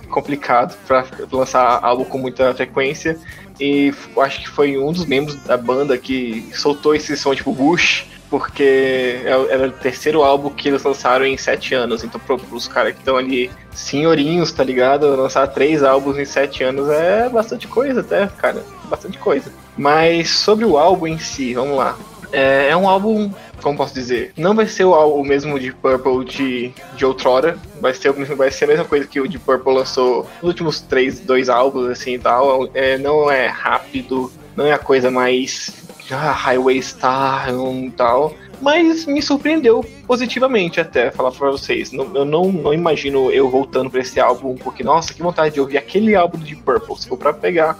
complicado 0.09 0.73
pra 0.87 1.05
lançar 1.29 1.83
álbum 1.83 2.05
com 2.05 2.17
muita 2.17 2.53
frequência. 2.53 3.19
E 3.59 3.93
acho 4.19 4.39
que 4.39 4.47
foi 4.47 4.77
um 4.77 4.93
dos 4.93 5.05
membros 5.05 5.35
da 5.43 5.57
banda 5.57 5.97
que 5.97 6.47
soltou 6.53 6.95
esse 6.95 7.17
som 7.17 7.35
tipo 7.35 7.51
Whoosh, 7.51 8.07
porque 8.29 9.21
é- 9.23 9.47
era 9.49 9.67
o 9.67 9.71
terceiro 9.71 10.23
álbum 10.23 10.49
que 10.49 10.67
eles 10.67 10.83
lançaram 10.83 11.25
em 11.25 11.37
sete 11.37 11.73
anos. 11.73 12.03
Então, 12.03 12.19
pros 12.19 12.67
caras 12.67 12.93
que 12.93 12.99
estão 12.99 13.17
ali 13.17 13.49
senhorinhos, 13.73 14.51
tá 14.51 14.63
ligado? 14.63 15.07
Lançar 15.15 15.47
três 15.47 15.83
álbuns 15.83 16.17
em 16.17 16.25
sete 16.25 16.63
anos 16.63 16.89
é 16.89 17.27
bastante 17.29 17.67
coisa, 17.67 18.01
até, 18.01 18.27
cara. 18.27 18.63
Bastante 18.85 19.17
coisa. 19.17 19.51
Mas 19.77 20.29
sobre 20.29 20.65
o 20.65 20.77
álbum 20.77 21.07
em 21.07 21.17
si, 21.17 21.53
vamos 21.53 21.77
lá. 21.77 21.97
É, 22.31 22.69
é 22.69 22.77
um 22.77 22.87
álbum, 22.87 23.31
como 23.61 23.77
posso 23.77 23.93
dizer, 23.93 24.31
não 24.37 24.53
vai 24.53 24.67
ser 24.67 24.83
o, 24.83 25.23
mesmo 25.23 25.59
de 25.59 25.71
Purple 25.71 26.25
de, 26.25 26.71
de 26.95 27.05
outrora. 27.05 27.57
Vai 27.81 27.93
ser, 27.93 28.11
vai 28.11 28.51
ser 28.51 28.65
a 28.65 28.67
mesma 28.67 28.85
coisa 28.85 29.07
que 29.07 29.19
o 29.19 29.27
de 29.27 29.39
Purple 29.39 29.73
lançou 29.73 30.27
nos 30.41 30.49
últimos 30.49 30.79
três, 30.81 31.19
dois 31.19 31.49
álbuns, 31.49 31.89
assim 31.89 32.13
e 32.13 32.19
tal. 32.19 32.69
É, 32.75 32.97
não 32.99 33.31
é 33.31 33.47
rápido, 33.47 34.31
não 34.55 34.67
é 34.67 34.73
a 34.73 34.77
coisa 34.77 35.09
mais 35.09 35.88
ah, 36.13 36.31
Highway 36.31 36.81
Star 36.81 37.49
e 37.49 37.91
tal. 37.91 38.33
Mas 38.61 39.05
me 39.05 39.21
surpreendeu 39.21 39.85
positivamente 40.05 40.81
até, 40.81 41.11
falar 41.11 41.31
pra 41.31 41.49
vocês. 41.51 41.91
Não- 41.91 42.13
eu 42.15 42.25
não, 42.25 42.51
não 42.51 42.73
imagino 42.73 43.31
eu 43.31 43.49
voltando 43.49 43.89
pra 43.89 44.01
esse 44.01 44.19
álbum, 44.19 44.55
porque, 44.55 44.83
nossa, 44.83 45.13
que 45.13 45.21
vontade 45.21 45.53
de 45.53 45.61
ouvir 45.61 45.77
aquele 45.77 46.15
álbum 46.15 46.37
de 46.37 46.55
Purple. 46.55 46.97
Se 46.97 47.07
for 47.07 47.17
pra 47.17 47.31
pegar 47.31 47.77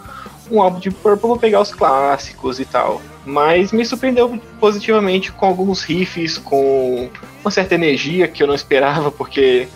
um 0.49 0.61
álbum 0.61 0.79
de 0.79 0.89
Purple, 0.89 1.27
vou 1.27 1.37
pegar 1.37 1.59
os 1.61 1.73
clássicos 1.73 2.59
e 2.59 2.65
tal. 2.65 3.01
Mas 3.25 3.71
me 3.73 3.85
surpreendeu 3.85 4.39
positivamente 4.59 5.31
com 5.31 5.45
alguns 5.45 5.83
riffs, 5.83 6.37
com 6.37 7.09
uma 7.43 7.51
certa 7.51 7.75
energia 7.75 8.27
que 8.27 8.41
eu 8.41 8.47
não 8.47 8.55
esperava, 8.55 9.11
porque 9.11 9.67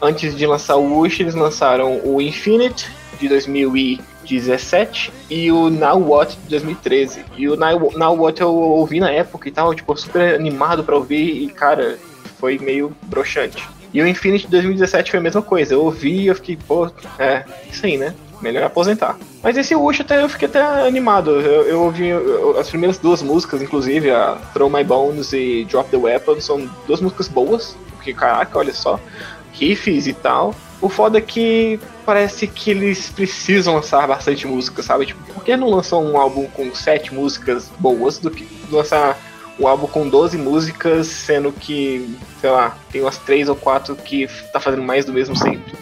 antes 0.00 0.36
de 0.36 0.46
lançar 0.46 0.76
o 0.76 1.00
Wish, 1.00 1.22
eles 1.22 1.34
lançaram 1.34 2.00
o 2.04 2.20
Infinite 2.20 2.88
de 3.18 3.28
2017 4.34 5.12
e 5.28 5.50
o 5.50 5.68
Now 5.68 5.98
What 6.00 6.36
de 6.44 6.48
2013. 6.50 7.24
E 7.36 7.48
o 7.48 7.56
Now, 7.56 7.92
Now 7.96 8.16
What 8.16 8.40
eu 8.40 8.52
ouvi 8.54 9.00
na 9.00 9.10
época 9.10 9.48
e 9.48 9.52
tal, 9.52 9.74
tipo, 9.74 9.96
super 9.96 10.34
animado 10.34 10.84
pra 10.84 10.96
ouvir 10.96 11.42
e, 11.42 11.48
cara, 11.48 11.98
foi 12.38 12.58
meio 12.58 12.92
broxante. 13.06 13.66
E 13.92 14.00
o 14.00 14.06
Infinite 14.06 14.44
de 14.44 14.50
2017 14.52 15.10
foi 15.10 15.18
a 15.18 15.22
mesma 15.22 15.42
coisa. 15.42 15.74
Eu 15.74 15.84
ouvi 15.84 16.20
e 16.22 16.26
eu 16.28 16.34
fiquei, 16.36 16.56
pô, 16.56 16.88
é, 17.18 17.44
isso 17.70 17.84
aí, 17.84 17.96
né? 17.96 18.14
Melhor 18.40 18.62
aposentar. 18.64 19.18
Mas 19.42 19.56
esse 19.56 19.74
Wish 19.74 20.00
até 20.00 20.22
eu 20.22 20.28
fiquei 20.28 20.48
até 20.48 20.62
animado. 20.86 21.32
Eu, 21.32 21.62
eu 21.64 21.82
ouvi 21.82 22.06
eu- 22.08 22.58
as 22.58 22.70
primeiras 22.70 22.96
duas 22.98 23.20
músicas, 23.22 23.60
inclusive, 23.60 24.10
a 24.10 24.38
Throw 24.54 24.70
My 24.70 24.82
Bones 24.84 25.32
e 25.32 25.66
Drop 25.68 25.90
the 25.90 25.96
Weapon, 25.96 26.40
são 26.40 26.70
duas 26.86 27.00
músicas 27.00 27.28
boas. 27.28 27.76
Porque, 27.96 28.14
caraca, 28.14 28.58
olha 28.58 28.72
só. 28.72 28.98
Riffs 29.52 30.06
e 30.06 30.14
tal. 30.14 30.54
O 30.80 30.88
foda 30.88 31.18
é 31.18 31.20
que 31.20 31.78
parece 32.06 32.46
que 32.46 32.70
eles 32.70 33.10
precisam 33.10 33.74
lançar 33.74 34.06
bastante 34.08 34.46
música, 34.46 34.82
sabe? 34.82 35.06
Tipo, 35.06 35.22
por 35.32 35.44
que 35.44 35.56
não 35.56 35.68
lançam 35.68 36.02
um 36.04 36.16
álbum 36.16 36.46
com 36.46 36.74
sete 36.74 37.12
músicas 37.12 37.70
boas 37.78 38.18
do 38.18 38.30
que 38.30 38.48
lançar 38.70 39.18
um 39.58 39.66
álbum 39.66 39.86
com 39.86 40.08
12 40.08 40.38
músicas, 40.38 41.06
sendo 41.06 41.52
que, 41.52 42.16
sei 42.40 42.50
lá, 42.50 42.76
tem 42.90 43.02
umas 43.02 43.18
três 43.18 43.48
ou 43.48 43.54
quatro 43.54 43.94
que 43.94 44.26
tá 44.52 44.58
fazendo 44.58 44.82
mais 44.82 45.04
do 45.04 45.12
mesmo 45.12 45.36
sempre. 45.36 45.74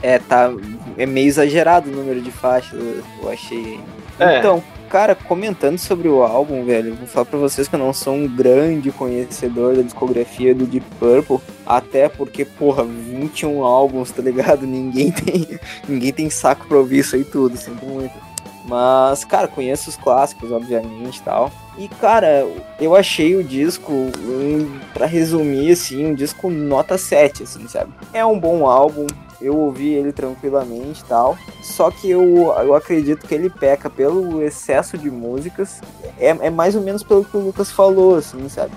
É, 0.00 0.20
tá. 0.20 0.52
É 0.96 1.04
meio 1.04 1.26
exagerado 1.26 1.90
o 1.90 1.92
número 1.92 2.20
de 2.20 2.30
faixas, 2.30 2.78
eu 2.78 3.02
eu 3.22 3.30
achei. 3.30 3.80
É. 4.20 4.38
Então, 4.38 4.62
cara, 4.88 5.14
comentando 5.14 5.78
sobre 5.78 6.08
o 6.08 6.22
álbum, 6.22 6.64
velho, 6.64 6.94
vou 6.94 7.06
falar 7.06 7.26
pra 7.26 7.38
vocês 7.38 7.68
que 7.68 7.74
eu 7.74 7.78
não 7.78 7.92
sou 7.92 8.14
um 8.14 8.26
grande 8.26 8.90
conhecedor 8.90 9.76
da 9.76 9.82
discografia 9.82 10.54
do 10.54 10.66
Deep 10.66 10.86
Purple. 10.98 11.38
Até 11.66 12.08
porque, 12.08 12.44
porra, 12.44 12.84
21 12.84 13.62
álbuns, 13.62 14.10
tá 14.10 14.22
ligado? 14.22 14.66
Ninguém 14.66 15.12
tem, 15.12 15.60
ninguém 15.88 16.12
tem 16.12 16.30
saco 16.30 16.66
pra 16.66 16.78
ouvir 16.78 16.98
isso 16.98 17.16
aí 17.16 17.24
tudo, 17.24 17.56
sinto 17.56 17.84
muito. 17.84 18.27
Mas, 18.64 19.24
cara, 19.24 19.48
conheço 19.48 19.88
os 19.88 19.96
clássicos, 19.96 20.52
obviamente 20.52 21.18
e 21.18 21.22
tal. 21.22 21.50
E, 21.78 21.88
cara, 21.88 22.46
eu 22.78 22.94
achei 22.94 23.34
o 23.34 23.42
disco, 23.42 23.92
um, 23.92 24.78
pra 24.92 25.06
resumir, 25.06 25.72
assim, 25.72 26.06
um 26.06 26.14
disco 26.14 26.50
nota 26.50 26.98
7, 26.98 27.44
assim, 27.44 27.66
sabe? 27.66 27.92
É 28.12 28.24
um 28.26 28.38
bom 28.38 28.66
álbum, 28.66 29.06
eu 29.40 29.56
ouvi 29.56 29.94
ele 29.94 30.12
tranquilamente 30.12 31.00
e 31.00 31.04
tal. 31.04 31.38
Só 31.62 31.90
que 31.90 32.10
eu, 32.10 32.52
eu 32.58 32.74
acredito 32.74 33.26
que 33.26 33.34
ele 33.34 33.48
peca 33.48 33.88
pelo 33.88 34.42
excesso 34.42 34.98
de 34.98 35.10
músicas. 35.10 35.80
É, 36.18 36.28
é 36.28 36.50
mais 36.50 36.74
ou 36.74 36.82
menos 36.82 37.02
pelo 37.02 37.24
que 37.24 37.36
o 37.36 37.40
Lucas 37.40 37.70
falou, 37.70 38.16
assim, 38.16 38.48
sabe? 38.48 38.72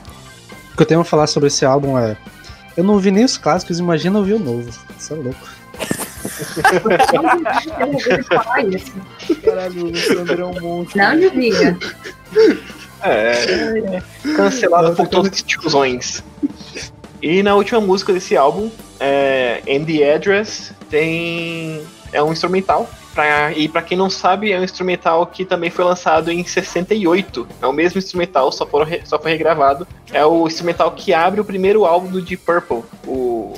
O 0.74 0.78
que 0.78 0.84
eu 0.84 0.88
tenho 0.88 1.02
a 1.02 1.06
falar 1.06 1.28
sobre 1.28 1.48
esse 1.48 1.66
álbum 1.66 1.98
é. 1.98 2.16
Eu 2.78 2.84
não 2.86 2.94
ouvi 2.94 3.12
nem 3.12 3.26
os 3.26 3.38
clássicos, 3.38 3.80
imagina 3.80 4.18
ouvir 4.18 4.34
o 4.34 4.40
novo. 4.40 4.70
Isso 4.98 5.14
é 5.14 5.18
louco. 5.18 5.50
Falar 8.28 8.66
isso. 8.66 8.94
Caralho, 9.44 9.86
o 9.86 9.96
Sandro 9.96 10.42
é 10.42 10.46
um 10.46 10.62
monstro. 10.62 10.98
Não 10.98 11.20
devia. 11.20 11.78
É, 13.04 14.02
cancelado 14.36 14.96
por 14.96 15.08
todos 15.08 15.32
os 15.32 15.42
tiozões. 15.42 16.24
E 17.22 17.42
na 17.44 17.56
última 17.56 17.82
música 17.82 18.14
desse 18.14 18.36
álbum, 18.38 18.70
é, 19.00 19.62
In 19.68 19.86
The 19.86 20.16
Address, 20.16 20.74
tem 20.90 21.82
é 22.12 22.22
um 22.22 22.32
instrumental. 22.32 22.90
Pra, 23.14 23.52
e 23.52 23.68
para 23.68 23.82
quem 23.82 23.98
não 23.98 24.10
sabe, 24.10 24.54
é 24.54 24.60
um 24.60 24.64
instrumental 24.64 25.26
que 25.26 25.44
também 25.44 25.70
foi 25.70 25.84
lançado 25.84 26.32
em 26.32 26.44
68. 26.44 27.48
É 27.62 27.68
o 27.68 27.74
mesmo 27.74 27.98
instrumental, 27.98 28.52
só 28.52 28.66
foi, 28.66 29.02
só 29.04 29.20
foi 29.20 29.32
regravado. 29.32 29.86
É 30.14 30.26
o 30.26 30.48
instrumental 30.48 30.92
que 30.92 31.14
abre 31.14 31.42
o 31.42 31.46
primeiro 31.46 31.86
álbum 31.86 32.10
do 32.10 32.22
Deep 32.22 32.44
Purple, 32.44 32.84
o 33.06 33.54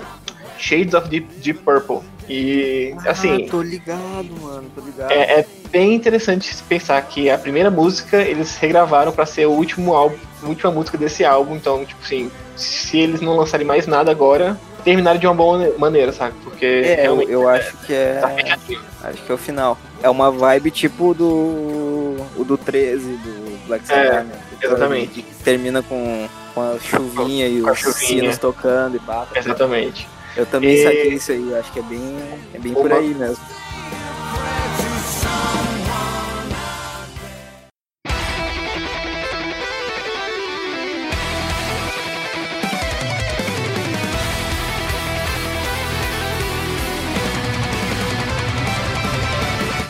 Shades 0.63 0.93
of 0.93 1.09
Deep, 1.09 1.27
Deep 1.41 1.59
Purple. 1.59 1.99
E 2.29 2.95
assim. 3.05 3.45
Ah, 3.45 3.51
tô 3.51 3.61
ligado, 3.61 4.29
mano, 4.41 4.71
tô 4.73 4.79
ligado. 4.79 5.11
É, 5.11 5.39
é, 5.41 5.45
bem 5.69 5.93
interessante 5.93 6.55
pensar 6.69 7.01
que 7.01 7.29
a 7.29 7.37
primeira 7.37 7.69
música 7.69 8.21
eles 8.21 8.55
regravaram 8.55 9.11
para 9.11 9.25
ser 9.25 9.45
o 9.45 9.51
último 9.51 9.93
álbum, 9.93 10.15
a 10.41 10.47
última 10.47 10.71
música 10.71 10.97
desse 10.97 11.25
álbum. 11.25 11.57
Então, 11.57 11.83
tipo 11.83 12.01
assim, 12.01 12.31
se 12.55 12.97
eles 12.97 13.19
não 13.19 13.35
lançarem 13.35 13.67
mais 13.67 13.87
nada 13.87 14.09
agora, 14.09 14.57
terminaram 14.85 15.19
de 15.19 15.27
uma 15.27 15.35
boa 15.35 15.73
maneira, 15.77 16.13
sabe? 16.13 16.33
Porque 16.45 16.65
é, 16.65 17.07
eu, 17.07 17.21
eu 17.23 17.49
acho 17.49 17.75
que 17.85 17.93
é. 17.93 18.19
Tá 18.21 19.09
acho 19.09 19.21
que 19.21 19.31
é 19.31 19.35
o 19.35 19.37
final. 19.37 19.77
É 20.01 20.09
uma 20.09 20.31
vibe 20.31 20.71
tipo 20.71 21.13
do. 21.13 22.15
O 22.37 22.45
do 22.45 22.57
13, 22.57 23.05
do 23.05 23.67
Black 23.67 23.85
Sabbath, 23.85 24.05
É, 24.05 24.23
né? 24.23 24.39
exatamente. 24.61 25.21
Que 25.23 25.43
termina 25.43 25.83
com, 25.83 26.29
com 26.55 26.61
a 26.61 26.79
chuvinha 26.79 27.49
e 27.49 27.61
Com 27.61 27.71
os 27.71 27.79
sinos 27.79 28.37
tocando 28.37 28.95
e 28.95 28.99
pá. 28.99 29.27
Exatamente. 29.35 30.07
Eu 30.35 30.45
também 30.45 30.73
E- 30.75 30.83
saquei 30.83 31.13
isso 31.13 31.31
aí, 31.31 31.55
acho 31.55 31.71
que 31.71 31.79
é 31.79 31.83
bem, 31.83 32.17
é 32.53 32.59
bem 32.59 32.73
por 32.73 32.87
Uma- 32.87 32.97
aí 32.97 33.13
mesmo. 33.13 33.43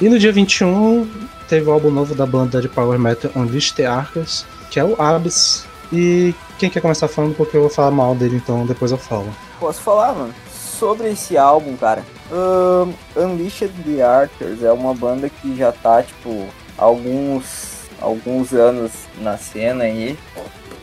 E 0.02 0.10
no 0.10 0.20
dia 0.20 0.32
21 0.34 1.08
teve 1.48 1.70
o 1.70 1.72
álbum 1.72 1.89
novo 1.89 2.14
da 2.14 2.26
banda 2.26 2.62
de 2.62 2.68
Power 2.68 3.00
Metal 3.00 3.32
Unleashed 3.36 3.76
the 3.76 3.86
Arcas, 3.86 4.46
que 4.70 4.80
é 4.80 4.84
o 4.84 5.00
Abyss. 5.02 5.66
E 5.91 6.34
quem 6.58 6.70
quer 6.70 6.82
começar 6.82 7.08
falando, 7.08 7.36
porque 7.36 7.56
eu 7.56 7.62
vou 7.62 7.70
falar 7.70 7.91
mal 7.91 8.14
dele, 8.16 8.36
então 8.36 8.66
depois 8.66 8.91
eu 8.91 8.98
falo. 8.98 9.34
Posso 9.64 9.80
falar, 9.80 10.14
mano? 10.14 10.36
Sobre 10.51 11.09
esse 11.09 11.38
álbum, 11.38 11.78
cara. 11.78 12.03
Ahn, 12.30 12.91
Unleashed 13.16 13.72
the 13.86 14.03
Archers 14.03 14.61
é 14.61 14.74
uma 14.74 14.93
banda 14.93 15.30
que 15.30 15.55
já 15.55 15.72
tá, 15.72 16.03
tipo, 16.03 16.49
alguns, 16.78 17.88
alguns 18.01 18.51
anos 18.51 18.91
na 19.20 19.38
cena 19.38 19.86
aí. 19.86 20.20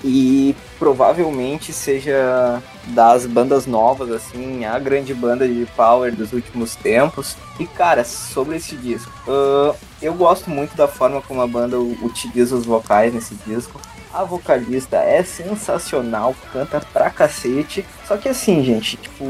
E 0.03 0.57
provavelmente 0.79 1.75
seja 1.75 2.63
das 2.87 3.27
bandas 3.27 3.67
novas, 3.67 4.11
assim, 4.11 4.65
a 4.65 4.79
grande 4.79 5.13
banda 5.13 5.47
de 5.47 5.67
power 5.77 6.17
dos 6.17 6.33
últimos 6.33 6.75
tempos. 6.75 7.37
E, 7.59 7.67
cara, 7.67 8.03
sobre 8.03 8.57
esse 8.57 8.77
disco, 8.77 9.13
ahn, 9.29 9.75
eu 10.01 10.15
gosto 10.15 10.49
muito 10.49 10.75
da 10.75 10.89
forma 10.89 11.21
como 11.21 11.43
a 11.43 11.47
banda 11.47 11.79
utiliza 11.79 12.57
os 12.57 12.65
vocais 12.65 13.13
nesse 13.13 13.35
disco. 13.47 13.79
A 14.13 14.25
vocalista 14.25 14.97
é 14.97 15.23
sensacional, 15.23 16.35
canta 16.53 16.81
pra 16.93 17.11
cacete. 17.11 17.85
Só 18.07 18.17
que 18.17 18.29
assim, 18.29 18.63
gente, 18.65 18.97
tipo, 18.97 19.25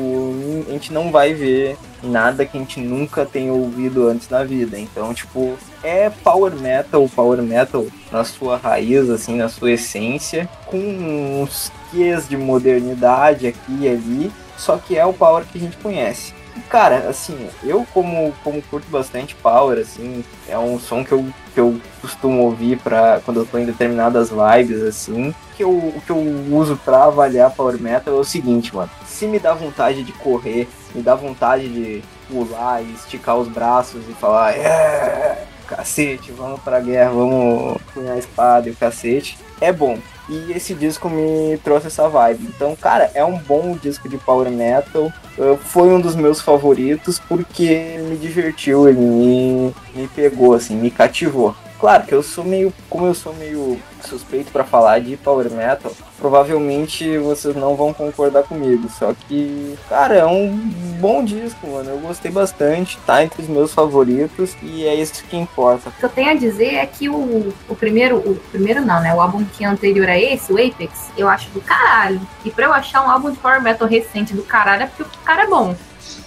a 0.67 0.73
gente 0.73 0.93
não 0.93 1.11
vai 1.13 1.35
ver 1.35 1.77
nada 2.03 2.47
que 2.47 2.57
a 2.57 2.61
gente 2.61 2.81
nunca 2.81 3.27
tenha 3.27 3.53
ouvido 3.53 4.09
antes 4.09 4.29
na 4.29 4.43
vida. 4.43 4.79
Então, 4.79 5.13
tipo, 5.13 5.57
é 5.83 6.09
power 6.09 6.55
metal, 6.55 7.07
power 7.15 7.43
metal 7.43 7.87
na 8.11 8.25
sua 8.25 8.57
raiz, 8.57 9.11
assim, 9.11 9.37
na 9.37 9.49
sua 9.49 9.73
essência, 9.73 10.49
com 10.67 10.79
uns 10.79 11.71
quês 11.91 12.27
de 12.27 12.37
modernidade 12.37 13.47
aqui 13.47 13.81
e 13.81 13.89
ali. 13.89 14.33
Só 14.57 14.79
que 14.79 14.97
é 14.97 15.05
o 15.05 15.13
power 15.13 15.45
que 15.45 15.59
a 15.59 15.61
gente 15.61 15.77
conhece. 15.77 16.35
E, 16.57 16.61
cara, 16.61 17.09
assim, 17.09 17.49
eu 17.63 17.87
como, 17.93 18.33
como 18.43 18.63
curto 18.63 18.91
bastante 18.91 19.35
power, 19.37 19.79
assim, 19.79 20.25
é 20.49 20.59
um 20.59 20.79
som 20.79 21.05
que 21.05 21.13
eu, 21.13 21.25
que 21.55 21.61
eu 21.61 21.81
costumo 22.01 22.43
ouvir 22.43 22.79
pra, 22.79 23.21
quando 23.25 23.41
eu 23.41 23.47
tô 23.47 23.59
em 23.59 23.67
determinadas 23.67 24.31
vibes, 24.31 24.83
assim. 24.83 25.35
Que 25.57 25.65
eu, 25.65 25.71
o 25.71 26.03
que 26.05 26.11
eu 26.11 26.19
uso 26.53 26.77
pra 26.85 27.05
avaliar 27.05 27.51
power 27.51 27.81
metal 27.81 28.15
é 28.15 28.19
o 28.19 28.25
seguinte, 28.25 28.75
mano. 28.75 28.91
Se 29.07 29.27
me 29.27 29.39
dá 29.39 29.55
vontade 29.55 30.03
de 30.03 30.13
correr, 30.13 30.69
me 30.95 31.03
dá 31.03 31.15
vontade 31.15 31.69
de 31.69 32.03
pular 32.29 32.83
e 32.83 32.93
esticar 32.95 33.37
os 33.37 33.49
braços 33.49 34.03
e 34.09 34.13
falar, 34.13 34.57
é, 34.57 35.45
cacete, 35.67 36.33
vamos 36.33 36.61
pra 36.61 36.81
guerra, 36.81 37.11
vamos 37.11 37.81
punhar 37.93 38.15
a 38.15 38.19
espada 38.19 38.69
e 38.69 38.73
o 38.73 38.77
cacete, 38.77 39.39
é 39.61 39.73
bom. 39.73 39.99
E 40.29 40.53
esse 40.53 40.75
disco 40.75 41.11
me 41.11 41.59
trouxe 41.59 41.89
essa 41.89 42.09
vibe. 42.09 42.45
Então, 42.55 42.77
cara, 42.77 43.11
é 43.15 43.25
um 43.25 43.37
bom 43.37 43.77
disco 43.77 44.09
de 44.09 44.17
power 44.17 44.49
metal. 44.49 45.13
Uh, 45.37 45.57
Foi 45.57 45.89
um 45.89 46.01
dos 46.01 46.15
meus 46.15 46.41
favoritos 46.41 47.19
porque 47.19 47.99
me 48.09 48.17
divertiu, 48.17 48.89
ele 48.89 49.01
me, 49.01 49.75
me 49.93 50.07
pegou, 50.09 50.55
assim, 50.55 50.77
me 50.77 50.89
cativou. 50.89 51.55
Claro 51.81 52.05
que 52.05 52.15
eu 52.15 52.23
sou 52.23 52.45
meio, 52.45 52.71
como 52.91 53.07
eu 53.07 53.15
sou 53.15 53.35
meio 53.35 53.81
suspeito 54.05 54.53
pra 54.53 54.65
falar 54.65 55.01
de 55.01 55.17
power 55.17 55.51
metal, 55.51 55.91
provavelmente 56.19 57.17
vocês 57.17 57.57
não 57.57 57.75
vão 57.75 57.95
concordar 57.95 58.43
comigo. 58.43 58.87
Só 58.91 59.15
que, 59.15 59.79
cara, 59.89 60.15
é 60.15 60.27
um 60.27 60.55
bom 61.01 61.25
disco, 61.25 61.67
mano. 61.67 61.89
Eu 61.89 61.99
gostei 61.99 62.31
bastante, 62.31 62.99
tá 63.07 63.25
entre 63.25 63.41
os 63.41 63.49
meus 63.49 63.73
favoritos 63.73 64.55
e 64.63 64.87
é 64.87 64.95
isso 64.95 65.25
que 65.25 65.39
importa. 65.39 65.89
O 65.89 65.93
que 65.93 66.05
eu 66.05 66.11
tenho 66.11 66.31
a 66.31 66.35
dizer 66.35 66.75
é 66.75 66.85
que 66.85 67.09
o, 67.09 67.51
o 67.67 67.75
primeiro, 67.75 68.19
o 68.19 68.35
primeiro 68.51 68.85
não, 68.85 69.01
né? 69.01 69.15
O 69.15 69.21
álbum 69.21 69.43
que 69.43 69.65
é 69.65 69.67
anterior 69.67 70.07
a 70.07 70.19
esse, 70.19 70.53
o 70.53 70.57
Apex, 70.57 71.11
eu 71.17 71.29
acho 71.31 71.49
do 71.49 71.63
caralho. 71.63 72.21
E 72.45 72.51
pra 72.51 72.67
eu 72.67 72.75
achar 72.75 73.07
um 73.07 73.11
álbum 73.11 73.31
de 73.31 73.39
Power 73.39 73.63
Metal 73.63 73.89
recente 73.89 74.35
do 74.35 74.43
caralho 74.43 74.83
é 74.83 74.87
porque 74.87 75.03
o 75.03 75.25
cara 75.25 75.45
é 75.45 75.47
bom. 75.47 75.75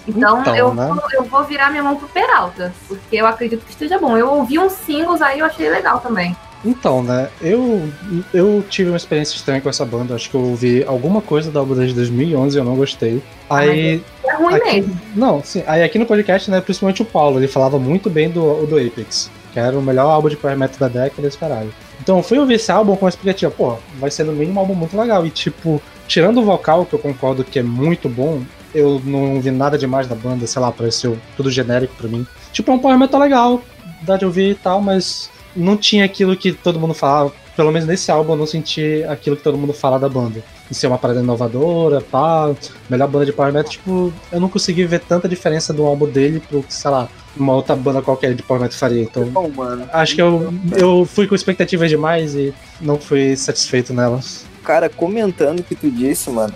Então, 0.06 0.40
Então, 0.40 0.54
eu, 0.56 0.74
né? 0.74 0.86
vou, 0.88 1.02
eu 1.12 1.24
vou 1.24 1.44
virar 1.44 1.70
minha 1.70 1.82
mão 1.82 1.96
pro 1.96 2.08
Peralta, 2.08 2.72
porque 2.88 3.16
eu 3.16 3.26
acredito 3.26 3.64
que 3.64 3.70
esteja 3.70 3.98
bom. 3.98 4.16
Eu 4.16 4.30
ouvi 4.30 4.58
uns 4.58 4.72
singles 4.72 5.22
aí 5.22 5.38
eu 5.38 5.46
achei 5.46 5.68
legal 5.70 6.00
também. 6.00 6.36
Então, 6.64 7.02
né, 7.02 7.28
eu, 7.42 7.90
eu 8.32 8.64
tive 8.70 8.88
uma 8.90 8.96
experiência 8.96 9.36
estranha 9.36 9.60
com 9.60 9.68
essa 9.68 9.84
banda. 9.84 10.14
Acho 10.14 10.30
que 10.30 10.34
eu 10.34 10.40
ouvi 10.40 10.82
alguma 10.84 11.20
coisa 11.20 11.50
da 11.50 11.60
álbum 11.60 11.74
desde 11.74 11.94
2011 11.94 12.56
e 12.56 12.60
eu 12.60 12.64
não 12.64 12.74
gostei. 12.74 13.22
Aí, 13.50 14.02
É 14.24 14.34
ruim 14.34 14.54
Aqui- 14.54 14.72
mesmo. 14.72 15.00
não, 15.14 15.42
sim, 15.44 15.62
aí 15.66 15.82
aqui 15.82 15.98
no 15.98 16.06
podcast, 16.06 16.50
né, 16.50 16.60
principalmente 16.62 17.02
o 17.02 17.04
Paulo, 17.04 17.38
ele 17.38 17.48
falava 17.48 17.78
muito 17.78 18.08
bem 18.08 18.30
do, 18.30 18.64
do 18.66 18.76
Apex, 18.78 19.30
que 19.52 19.58
era 19.60 19.78
o 19.78 19.82
melhor 19.82 20.08
álbum 20.10 20.30
de 20.30 20.36
power 20.38 20.56
metal 20.56 20.78
da 20.80 20.88
década, 21.02 21.28
esse 21.28 21.36
caralho. 21.36 21.70
Então 22.00 22.16
eu 22.16 22.22
fui 22.22 22.38
ouvir 22.38 22.54
esse 22.54 22.72
álbum 22.72 22.96
com 22.96 23.04
a 23.04 23.10
expectativa, 23.10 23.50
pô, 23.50 23.76
vai 24.00 24.10
ser 24.10 24.24
no 24.24 24.32
mínimo 24.32 24.56
um 24.56 24.60
álbum 24.60 24.74
muito 24.74 24.98
legal. 24.98 25.24
E 25.26 25.30
tipo, 25.30 25.82
tirando 26.08 26.40
o 26.40 26.44
vocal, 26.44 26.86
que 26.86 26.94
eu 26.94 26.98
concordo 26.98 27.44
que 27.44 27.58
é 27.58 27.62
muito 27.62 28.08
bom, 28.08 28.40
eu 28.74 29.00
não 29.04 29.40
vi 29.40 29.50
nada 29.50 29.78
demais 29.78 30.06
da 30.06 30.14
banda, 30.14 30.46
sei 30.46 30.60
lá, 30.60 30.72
pareceu 30.72 31.16
tudo 31.36 31.50
genérico 31.50 31.94
pra 31.96 32.08
mim. 32.08 32.26
Tipo, 32.52 32.70
é 32.70 32.74
um 32.74 32.78
power 32.78 32.98
metal 32.98 33.20
legal, 33.20 33.62
dá 34.02 34.16
de 34.16 34.24
ouvir 34.24 34.50
e 34.50 34.54
tal, 34.54 34.80
mas 34.80 35.30
não 35.54 35.76
tinha 35.76 36.04
aquilo 36.04 36.36
que 36.36 36.52
todo 36.52 36.80
mundo 36.80 36.94
falava. 36.94 37.32
Pelo 37.56 37.70
menos 37.70 37.86
nesse 37.86 38.10
álbum 38.10 38.32
eu 38.32 38.36
não 38.38 38.46
senti 38.46 39.04
aquilo 39.04 39.36
que 39.36 39.42
todo 39.42 39.56
mundo 39.56 39.72
fala 39.72 39.98
da 39.98 40.08
banda. 40.08 40.42
De 40.68 40.74
ser 40.74 40.88
uma 40.88 40.98
parada 40.98 41.20
inovadora, 41.20 42.00
pá, 42.00 42.52
melhor 42.90 43.08
banda 43.08 43.26
de 43.26 43.32
power 43.32 43.52
metal. 43.52 43.70
Tipo, 43.70 44.12
eu 44.32 44.40
não 44.40 44.48
consegui 44.48 44.84
ver 44.84 45.00
tanta 45.00 45.28
diferença 45.28 45.72
do 45.72 45.84
álbum 45.84 46.06
dele 46.06 46.40
pro 46.40 46.64
sei 46.68 46.90
lá, 46.90 47.08
uma 47.36 47.54
outra 47.54 47.76
banda 47.76 48.02
qualquer 48.02 48.34
de 48.34 48.42
power 48.42 48.60
metal 48.60 48.76
faria. 48.76 49.02
Então, 49.02 49.24
Bom, 49.26 49.48
mano. 49.50 49.88
acho 49.92 50.16
que 50.16 50.22
eu, 50.22 50.52
eu 50.76 51.04
fui 51.04 51.28
com 51.28 51.34
expectativas 51.34 51.88
demais 51.88 52.34
e 52.34 52.52
não 52.80 52.98
fui 52.98 53.36
satisfeito 53.36 53.94
nelas. 53.94 54.44
Cara, 54.64 54.88
comentando 54.88 55.60
o 55.60 55.62
que 55.62 55.76
tu 55.76 55.90
disse, 55.90 56.30
mano. 56.30 56.54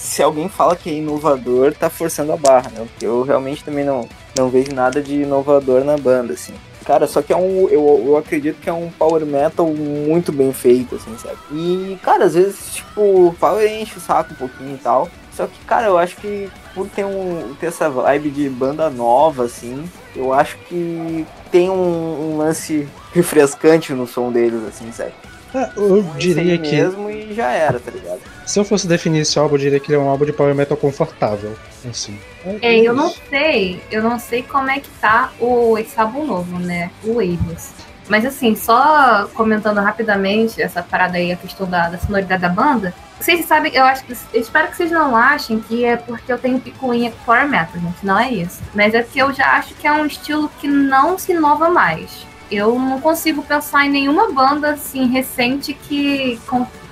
Se 0.00 0.22
alguém 0.22 0.48
fala 0.48 0.74
que 0.74 0.88
é 0.88 0.94
inovador, 0.94 1.74
tá 1.74 1.90
forçando 1.90 2.32
a 2.32 2.36
barra, 2.36 2.70
né? 2.70 2.86
Porque 2.90 3.04
eu 3.04 3.22
realmente 3.22 3.62
também 3.62 3.84
não, 3.84 4.08
não 4.36 4.48
vejo 4.48 4.72
nada 4.74 5.02
de 5.02 5.22
inovador 5.22 5.84
na 5.84 5.98
banda, 5.98 6.32
assim. 6.32 6.54
Cara, 6.86 7.06
só 7.06 7.20
que 7.20 7.34
é 7.34 7.36
um. 7.36 7.68
Eu, 7.68 8.02
eu 8.06 8.16
acredito 8.16 8.58
que 8.60 8.70
é 8.70 8.72
um 8.72 8.90
power 8.90 9.26
metal 9.26 9.66
muito 9.66 10.32
bem 10.32 10.54
feito, 10.54 10.96
assim, 10.96 11.14
sabe? 11.18 11.36
E, 11.52 11.98
cara, 12.02 12.24
às 12.24 12.34
vezes, 12.34 12.76
tipo, 12.76 13.36
power 13.38 13.70
enche 13.70 13.98
o 13.98 14.00
saco 14.00 14.32
um 14.32 14.36
pouquinho 14.36 14.74
e 14.74 14.78
tal. 14.78 15.06
Só 15.36 15.46
que, 15.46 15.58
cara, 15.66 15.88
eu 15.88 15.98
acho 15.98 16.16
que 16.16 16.50
por 16.74 16.88
ter, 16.88 17.04
um, 17.04 17.54
ter 17.60 17.66
essa 17.66 17.90
vibe 17.90 18.30
de 18.30 18.48
banda 18.48 18.88
nova, 18.88 19.44
assim, 19.44 19.84
eu 20.16 20.32
acho 20.32 20.56
que 20.66 21.26
tem 21.52 21.68
um, 21.68 22.32
um 22.32 22.38
lance 22.38 22.88
refrescante 23.12 23.92
no 23.92 24.06
som 24.06 24.32
deles, 24.32 24.62
assim, 24.66 24.90
sabe? 24.92 25.12
É, 25.54 25.70
eu 25.76 26.02
diria 26.16 26.58
que, 26.58 26.76
mesmo 26.76 27.10
e 27.10 27.34
já 27.34 27.50
era, 27.50 27.80
tá 27.80 27.90
ligado? 27.90 28.20
se 28.50 28.58
eu 28.58 28.64
fosse 28.64 28.86
definir 28.86 29.20
esse 29.20 29.38
álbum, 29.38 29.54
eu 29.54 29.60
diria 29.60 29.80
que 29.80 29.92
ele 29.92 29.96
é 29.96 29.98
um 29.98 30.08
álbum 30.08 30.24
de 30.24 30.32
power 30.32 30.54
metal 30.54 30.76
confortável. 30.76 31.56
Assim. 31.88 32.18
É, 32.60 32.76
eu 32.78 32.92
não 32.92 33.12
sei, 33.28 33.80
eu 33.90 34.02
não 34.02 34.18
sei 34.18 34.42
como 34.42 34.70
é 34.70 34.80
que 34.80 34.90
tá 35.00 35.32
o, 35.38 35.78
esse 35.78 35.98
álbum 35.98 36.26
novo, 36.26 36.58
né? 36.58 36.90
O 37.04 37.14
Waves. 37.14 37.72
Mas 38.08 38.26
assim, 38.26 38.56
só 38.56 39.28
comentando 39.34 39.78
rapidamente 39.78 40.60
essa 40.60 40.82
parada 40.82 41.16
aí, 41.16 41.30
a 41.30 41.36
questão 41.36 41.64
da, 41.68 41.88
da 41.88 41.98
sonoridade 41.98 42.42
da 42.42 42.48
banda. 42.48 42.92
Vocês 43.20 43.44
sabem, 43.44 43.72
eu 43.72 43.84
acho 43.84 44.04
que. 44.04 44.12
Eu 44.32 44.40
espero 44.40 44.66
que 44.68 44.76
vocês 44.76 44.90
não 44.90 45.14
achem 45.14 45.60
que 45.60 45.84
é 45.84 45.96
porque 45.96 46.32
eu 46.32 46.38
tenho 46.38 46.58
picuinha 46.58 47.12
com 47.12 47.24
Power 47.24 47.48
Metal, 47.48 47.80
gente. 47.80 48.04
Não 48.04 48.18
é 48.18 48.32
isso. 48.32 48.60
Mas 48.74 48.94
é 48.94 49.02
porque 49.02 49.22
eu 49.22 49.32
já 49.32 49.52
acho 49.52 49.74
que 49.74 49.86
é 49.86 49.92
um 49.92 50.06
estilo 50.06 50.50
que 50.60 50.66
não 50.66 51.16
se 51.16 51.32
inova 51.32 51.70
mais. 51.70 52.26
Eu 52.50 52.78
não 52.78 53.00
consigo 53.00 53.42
pensar 53.42 53.86
em 53.86 53.90
nenhuma 53.90 54.32
banda 54.32 54.70
assim 54.72 55.06
recente 55.06 55.72
que, 55.72 56.40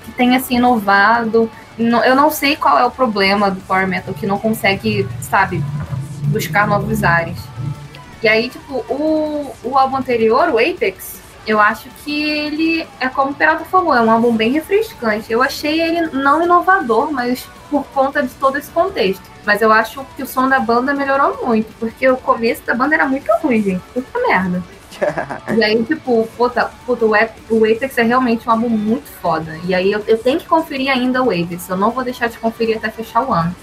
que 0.04 0.12
tenha 0.12 0.38
se 0.40 0.54
inovado. 0.54 1.50
Não- 1.76 2.04
eu 2.04 2.14
não 2.14 2.30
sei 2.30 2.56
qual 2.56 2.78
é 2.78 2.84
o 2.84 2.90
problema 2.90 3.50
do 3.50 3.60
Power 3.62 3.86
Metal 3.86 4.14
que 4.14 4.26
não 4.26 4.38
consegue, 4.38 5.08
sabe, 5.20 5.62
buscar 6.24 6.66
novos 6.66 7.02
ares. 7.02 7.38
E 8.22 8.28
aí, 8.28 8.48
tipo, 8.48 8.74
o, 8.88 9.54
o 9.62 9.78
álbum 9.78 9.96
anterior, 9.96 10.48
o 10.50 10.58
Apex, 10.58 11.20
eu 11.46 11.60
acho 11.60 11.88
que 12.04 12.22
ele 12.22 12.86
é 13.00 13.08
como 13.08 13.30
o 13.30 13.34
Peralta 13.34 13.64
falou, 13.64 13.94
é 13.94 14.00
um 14.02 14.10
álbum 14.10 14.36
bem 14.36 14.52
refrescante. 14.52 15.32
Eu 15.32 15.42
achei 15.42 15.80
ele 15.80 16.08
não 16.08 16.42
inovador, 16.42 17.12
mas 17.12 17.46
por 17.70 17.84
conta 17.86 18.22
de 18.22 18.30
todo 18.34 18.58
esse 18.58 18.70
contexto. 18.70 19.22
Mas 19.46 19.62
eu 19.62 19.72
acho 19.72 20.04
que 20.16 20.22
o 20.22 20.26
som 20.26 20.48
da 20.48 20.60
banda 20.60 20.92
melhorou 20.92 21.46
muito, 21.46 21.72
porque 21.78 22.08
o 22.08 22.16
começo 22.16 22.62
da 22.66 22.74
banda 22.74 22.94
era 22.96 23.06
muito 23.06 23.30
ruim, 23.42 23.62
gente. 23.62 23.82
Puta 23.94 24.18
merda. 24.26 24.62
e 25.56 25.64
aí, 25.64 25.82
tipo, 25.84 26.28
puta, 26.36 26.70
puta 26.86 27.04
o, 27.04 27.10
o 27.10 27.64
Apex 27.64 27.98
é 27.98 28.02
realmente 28.02 28.48
um 28.48 28.52
álbum 28.52 28.68
muito 28.68 29.08
foda. 29.08 29.58
E 29.64 29.74
aí 29.74 29.92
eu, 29.92 30.02
eu 30.06 30.18
tenho 30.18 30.38
que 30.38 30.46
conferir 30.46 30.90
ainda 30.90 31.22
o 31.22 31.30
Apex. 31.30 31.68
Eu 31.68 31.76
não 31.76 31.90
vou 31.90 32.04
deixar 32.04 32.28
de 32.28 32.38
conferir 32.38 32.76
até 32.76 32.90
fechar 32.90 33.26
o 33.26 33.32
ano. 33.32 33.54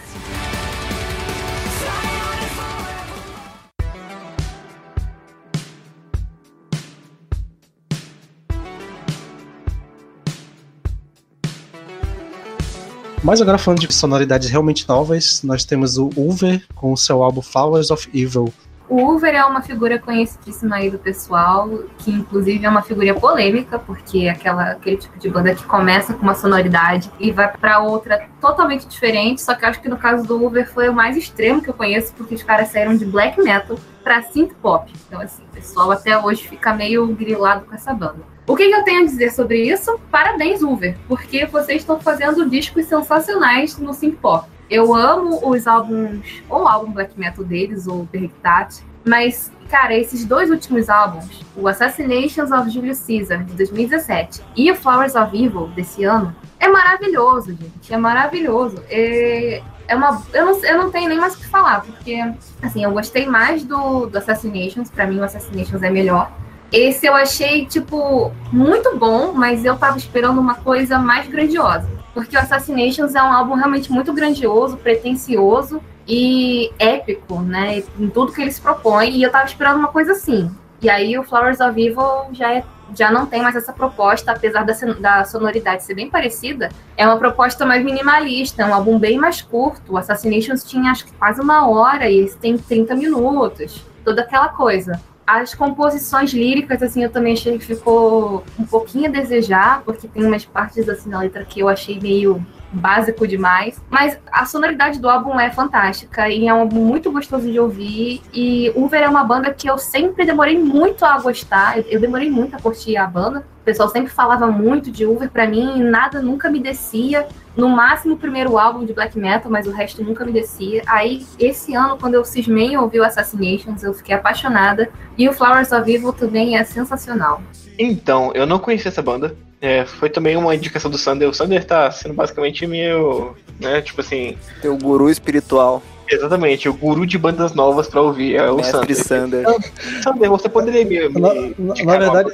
Mas 13.26 13.42
agora 13.42 13.58
falando 13.58 13.80
de 13.80 13.92
sonoridades 13.92 14.52
realmente 14.52 14.88
novas, 14.88 15.42
nós 15.42 15.66
temos 15.66 15.98
o 15.98 16.12
Uver 16.16 16.64
com 16.76 16.94
o 16.94 16.98
seu 16.98 17.24
álbum 17.24 17.42
Flowers 17.42 17.90
of 17.90 18.08
Evil. 18.14 18.54
O 18.88 19.14
Uver 19.14 19.34
é 19.34 19.44
uma 19.44 19.62
figura 19.62 19.98
conhecidíssima 19.98 20.76
aí 20.76 20.92
do 20.92 21.00
pessoal, 21.00 21.68
que 21.98 22.12
inclusive 22.12 22.64
é 22.64 22.70
uma 22.70 22.84
figura 22.84 23.16
polêmica, 23.16 23.80
porque 23.80 24.26
é 24.26 24.30
aquela, 24.30 24.72
aquele 24.72 24.98
tipo 24.98 25.18
de 25.18 25.28
banda 25.28 25.56
que 25.56 25.64
começa 25.64 26.14
com 26.14 26.22
uma 26.22 26.36
sonoridade 26.36 27.12
e 27.20 27.32
vai 27.32 27.52
para 27.52 27.80
outra 27.80 28.28
totalmente 28.40 28.88
diferente, 28.88 29.42
só 29.42 29.56
que 29.56 29.66
eu 29.66 29.70
acho 29.70 29.82
que 29.82 29.90
no 29.90 29.98
caso 29.98 30.28
do 30.28 30.46
Uver 30.46 30.72
foi 30.72 30.88
o 30.88 30.94
mais 30.94 31.18
extremo 31.18 31.64
que 31.64 31.70
eu 31.70 31.74
conheço, 31.74 32.14
porque 32.14 32.36
os 32.36 32.44
caras 32.44 32.68
saíram 32.70 32.96
de 32.96 33.06
black 33.06 33.42
metal 33.42 33.78
para 34.04 34.22
synth 34.22 34.54
pop. 34.62 34.92
Então 35.08 35.20
assim, 35.20 35.44
o 35.44 35.56
pessoal 35.56 35.90
até 35.92 36.16
hoje 36.18 36.48
fica 36.48 36.72
meio 36.72 37.08
grilado 37.08 37.66
com 37.66 37.74
essa 37.74 37.92
banda. 37.92 38.36
O 38.48 38.56
que, 38.56 38.68
que, 38.68 38.76
eu 38.76 38.84
tenho 38.84 39.02
a 39.02 39.06
dizer 39.06 39.32
sobre 39.32 39.64
isso? 39.64 40.00
Parabéns, 40.12 40.62
Uber, 40.62 40.96
porque 41.08 41.48
vocês 41.48 41.82
estão 41.82 42.00
fazendo 42.00 42.48
discos 42.48 42.86
sensacionais 42.86 43.80
no 43.80 43.92
synth 43.92 44.18
pop. 44.22 44.48
Eu 44.70 44.96
amo 44.96 45.48
os 45.48 45.68
álbuns, 45.68 46.44
ou 46.50 46.64
o 46.64 46.68
álbum 46.68 46.92
black 46.92 47.18
metal 47.20 47.44
deles, 47.44 47.88
ou 47.88 48.04
Berritat, 48.04 48.84
mas, 49.06 49.52
cara, 49.70 49.96
esses 49.96 50.26
dois 50.26 50.50
últimos 50.50 50.90
álbuns, 50.90 51.46
o 51.56 51.68
Assassinations 51.68 52.52
of 52.52 52.70
Julius 52.72 53.00
Caesar, 53.06 53.44
de 53.44 53.54
2017, 53.54 54.42
e 54.56 54.72
o 54.72 54.76
Flowers 54.76 55.14
of 55.16 55.36
Evil, 55.36 55.68
desse 55.76 56.04
ano, 56.04 56.36
é 56.60 56.68
maravilhoso, 56.68 57.52
gente, 57.52 57.94
é 57.94 57.98
maravilhoso. 57.98 58.84
É, 58.90 59.62
é 59.88 59.96
uma, 59.96 60.24
eu, 60.34 60.46
não, 60.46 60.66
eu 60.66 60.78
não 60.80 60.92
tenho 60.92 61.08
nem 61.08 61.20
mais 61.20 61.36
o 61.36 61.38
que 61.38 61.46
falar, 61.46 61.82
porque, 61.82 62.20
assim, 62.64 62.84
eu 62.84 62.92
gostei 62.92 63.28
mais 63.28 63.64
do, 63.64 64.08
do 64.08 64.18
Assassinations, 64.18 64.90
pra 64.90 65.06
mim 65.06 65.20
o 65.20 65.24
Assassinations 65.24 65.84
é 65.84 65.90
melhor, 65.92 66.32
esse 66.72 67.06
eu 67.06 67.14
achei, 67.14 67.66
tipo, 67.66 68.34
muito 68.52 68.98
bom, 68.98 69.32
mas 69.34 69.64
eu 69.64 69.78
tava 69.78 69.98
esperando 69.98 70.42
uma 70.42 70.56
coisa 70.56 70.98
mais 70.98 71.28
grandiosa. 71.28 71.88
Porque 72.16 72.38
o 72.38 72.40
Assassinations 72.40 73.14
é 73.14 73.22
um 73.22 73.32
álbum 73.32 73.56
realmente 73.56 73.92
muito 73.92 74.14
grandioso, 74.14 74.78
pretencioso 74.78 75.82
e 76.08 76.72
épico, 76.80 77.42
né? 77.42 77.84
Em 78.00 78.10
tudo 78.10 78.32
que 78.32 78.42
ele 78.42 78.54
se 78.54 78.62
propõe. 78.62 79.10
E 79.12 79.22
eu 79.22 79.30
tava 79.30 79.46
esperando 79.46 79.80
uma 79.80 79.90
coisa 79.90 80.14
assim. 80.14 80.50
E 80.82 80.90
aí 80.90 81.20
o 81.20 81.24
Flowers 81.24 81.60
of 81.60 81.72
Evil 81.72 82.32
já, 82.32 82.54
é, 82.54 82.64
já 82.96 83.12
não 83.12 83.26
tem 83.26 83.42
mais 83.42 83.58
essa 83.58 83.74
proposta, 83.74 84.32
apesar 84.32 84.64
da, 84.64 84.74
da 84.98 85.26
sonoridade 85.26 85.84
ser 85.84 85.94
bem 85.94 86.10
parecida. 86.10 86.70
É 86.96 87.06
uma 87.06 87.18
proposta 87.18 87.66
mais 87.66 87.84
minimalista, 87.84 88.62
é 88.62 88.66
um 88.66 88.74
álbum 88.74 88.98
bem 88.98 89.18
mais 89.18 89.42
curto. 89.42 89.92
O 89.92 89.98
Assassinations 89.98 90.64
tinha 90.64 90.92
acho 90.92 91.06
que 91.06 91.12
quase 91.14 91.42
uma 91.42 91.68
hora 91.68 92.10
e 92.10 92.20
esse 92.20 92.38
tem 92.38 92.58
30 92.58 92.96
minutos. 92.96 93.86
Toda 94.06 94.22
aquela 94.22 94.48
coisa. 94.48 95.02
As 95.26 95.56
composições 95.56 96.32
líricas, 96.32 96.84
assim, 96.84 97.04
eu 97.04 97.10
também 97.10 97.34
achei 97.34 97.58
que 97.58 97.66
ficou 97.66 98.44
um 98.60 98.66
pouquinho 98.66 99.08
a 99.08 99.12
desejar, 99.12 99.82
porque 99.84 100.08
tem 100.08 100.24
umas 100.24 100.46
partes 100.46 100.88
assim 100.88 101.10
na 101.10 101.20
letra 101.20 101.44
que 101.44 101.60
eu 101.60 101.68
achei 101.68 102.00
meio 102.00 102.46
básico 102.72 103.28
demais. 103.28 103.82
Mas 103.90 104.20
a 104.32 104.46
sonoridade 104.46 105.00
do 105.00 105.10
álbum 105.10 105.40
é 105.40 105.50
fantástica 105.50 106.30
e 106.30 106.48
é 106.48 106.54
um 106.54 106.60
álbum 106.62 106.86
muito 106.86 107.12
gostoso 107.12 107.50
de 107.50 107.60
ouvir. 107.60 108.22
E 108.34 108.72
Uber 108.76 109.02
é 109.02 109.08
uma 109.10 109.24
banda 109.24 109.54
que 109.54 109.70
eu 109.70 109.78
sempre 109.78 110.26
demorei 110.26 110.58
muito 110.60 111.06
a 111.06 111.18
gostar. 111.20 111.80
Eu 111.88 112.00
demorei 112.00 112.30
muito 112.30 112.56
a 112.56 112.60
curtir 112.60 112.98
a 112.98 113.08
banda. 113.08 113.40
O 113.62 113.66
pessoal 113.66 113.90
sempre 113.90 114.12
falava 114.12 114.48
muito 114.48 114.92
de 114.92 115.06
Uber 115.06 115.30
para 115.30 115.48
mim 115.48 115.82
nada 115.84 116.22
nunca 116.22 116.50
me 116.50 116.60
descia. 116.60 117.28
No 117.56 117.70
máximo 117.70 118.16
o 118.16 118.18
primeiro 118.18 118.58
álbum 118.58 118.86
de 118.86 118.94
black 118.94 119.18
metal, 119.18 119.50
mas 119.50 119.66
o 119.66 119.72
resto 119.72 120.04
nunca 120.04 120.26
me 120.26 120.32
descia. 120.32 120.84
Aí, 120.86 121.26
esse 121.40 121.74
ano, 121.74 121.98
quando 121.98 122.16
eu 122.16 122.26
cismei 122.26 122.72
e 122.72 122.78
ouvi 122.78 123.00
o 123.00 123.04
Assassinations, 123.04 123.82
eu 123.82 123.94
fiquei 123.94 124.14
apaixonada. 124.14 124.90
E 125.18 125.30
o 125.30 125.34
Flowers 125.34 125.72
of 125.72 125.90
Evil 125.90 126.12
também 126.12 126.58
é 126.58 126.64
sensacional. 126.64 127.42
Então, 127.80 128.32
eu 128.34 128.46
não 128.46 128.60
conhecia 128.60 128.90
essa 128.90 129.02
banda. 129.02 129.36
É, 129.62 129.86
foi 129.86 130.10
também 130.10 130.36
uma 130.36 130.54
indicação 130.54 130.92
do 130.92 130.98
Sander. 130.98 131.30
O 131.30 131.34
Sander 131.34 131.64
tá 131.66 131.90
sendo 131.90 132.14
basicamente 132.14 132.68
meu, 132.68 133.36
né, 133.60 133.82
tipo 133.82 134.02
assim... 134.02 134.38
Teu 134.62 134.78
guru 134.78 135.10
espiritual. 135.10 135.82
Exatamente, 136.08 136.70
o 136.70 136.74
guru 136.74 137.06
de 137.06 137.18
bandas 137.18 137.54
novas 137.54 137.88
pra 137.88 138.02
ouvir 138.02 138.36
é 138.36 138.52
o 138.52 138.58
Mestre 138.58 138.94
Sander. 138.94 139.44
Sander. 139.44 140.04
Sander, 140.04 140.30
você 140.30 140.48
poderia 140.48 140.86
me... 140.86 141.10
me 141.10 141.20
na, 141.20 141.34
na, 141.58 141.84
na 141.84 141.98
verdade... 141.98 142.32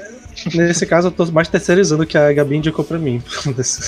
Nesse 0.53 0.85
caso, 0.85 1.07
eu 1.07 1.11
tô 1.11 1.25
mais 1.31 1.47
terceirizando 1.47 2.05
que 2.05 2.17
a 2.17 2.31
Gabi 2.33 2.57
indicou 2.57 2.85
pra 2.85 2.97
mim. 2.97 3.21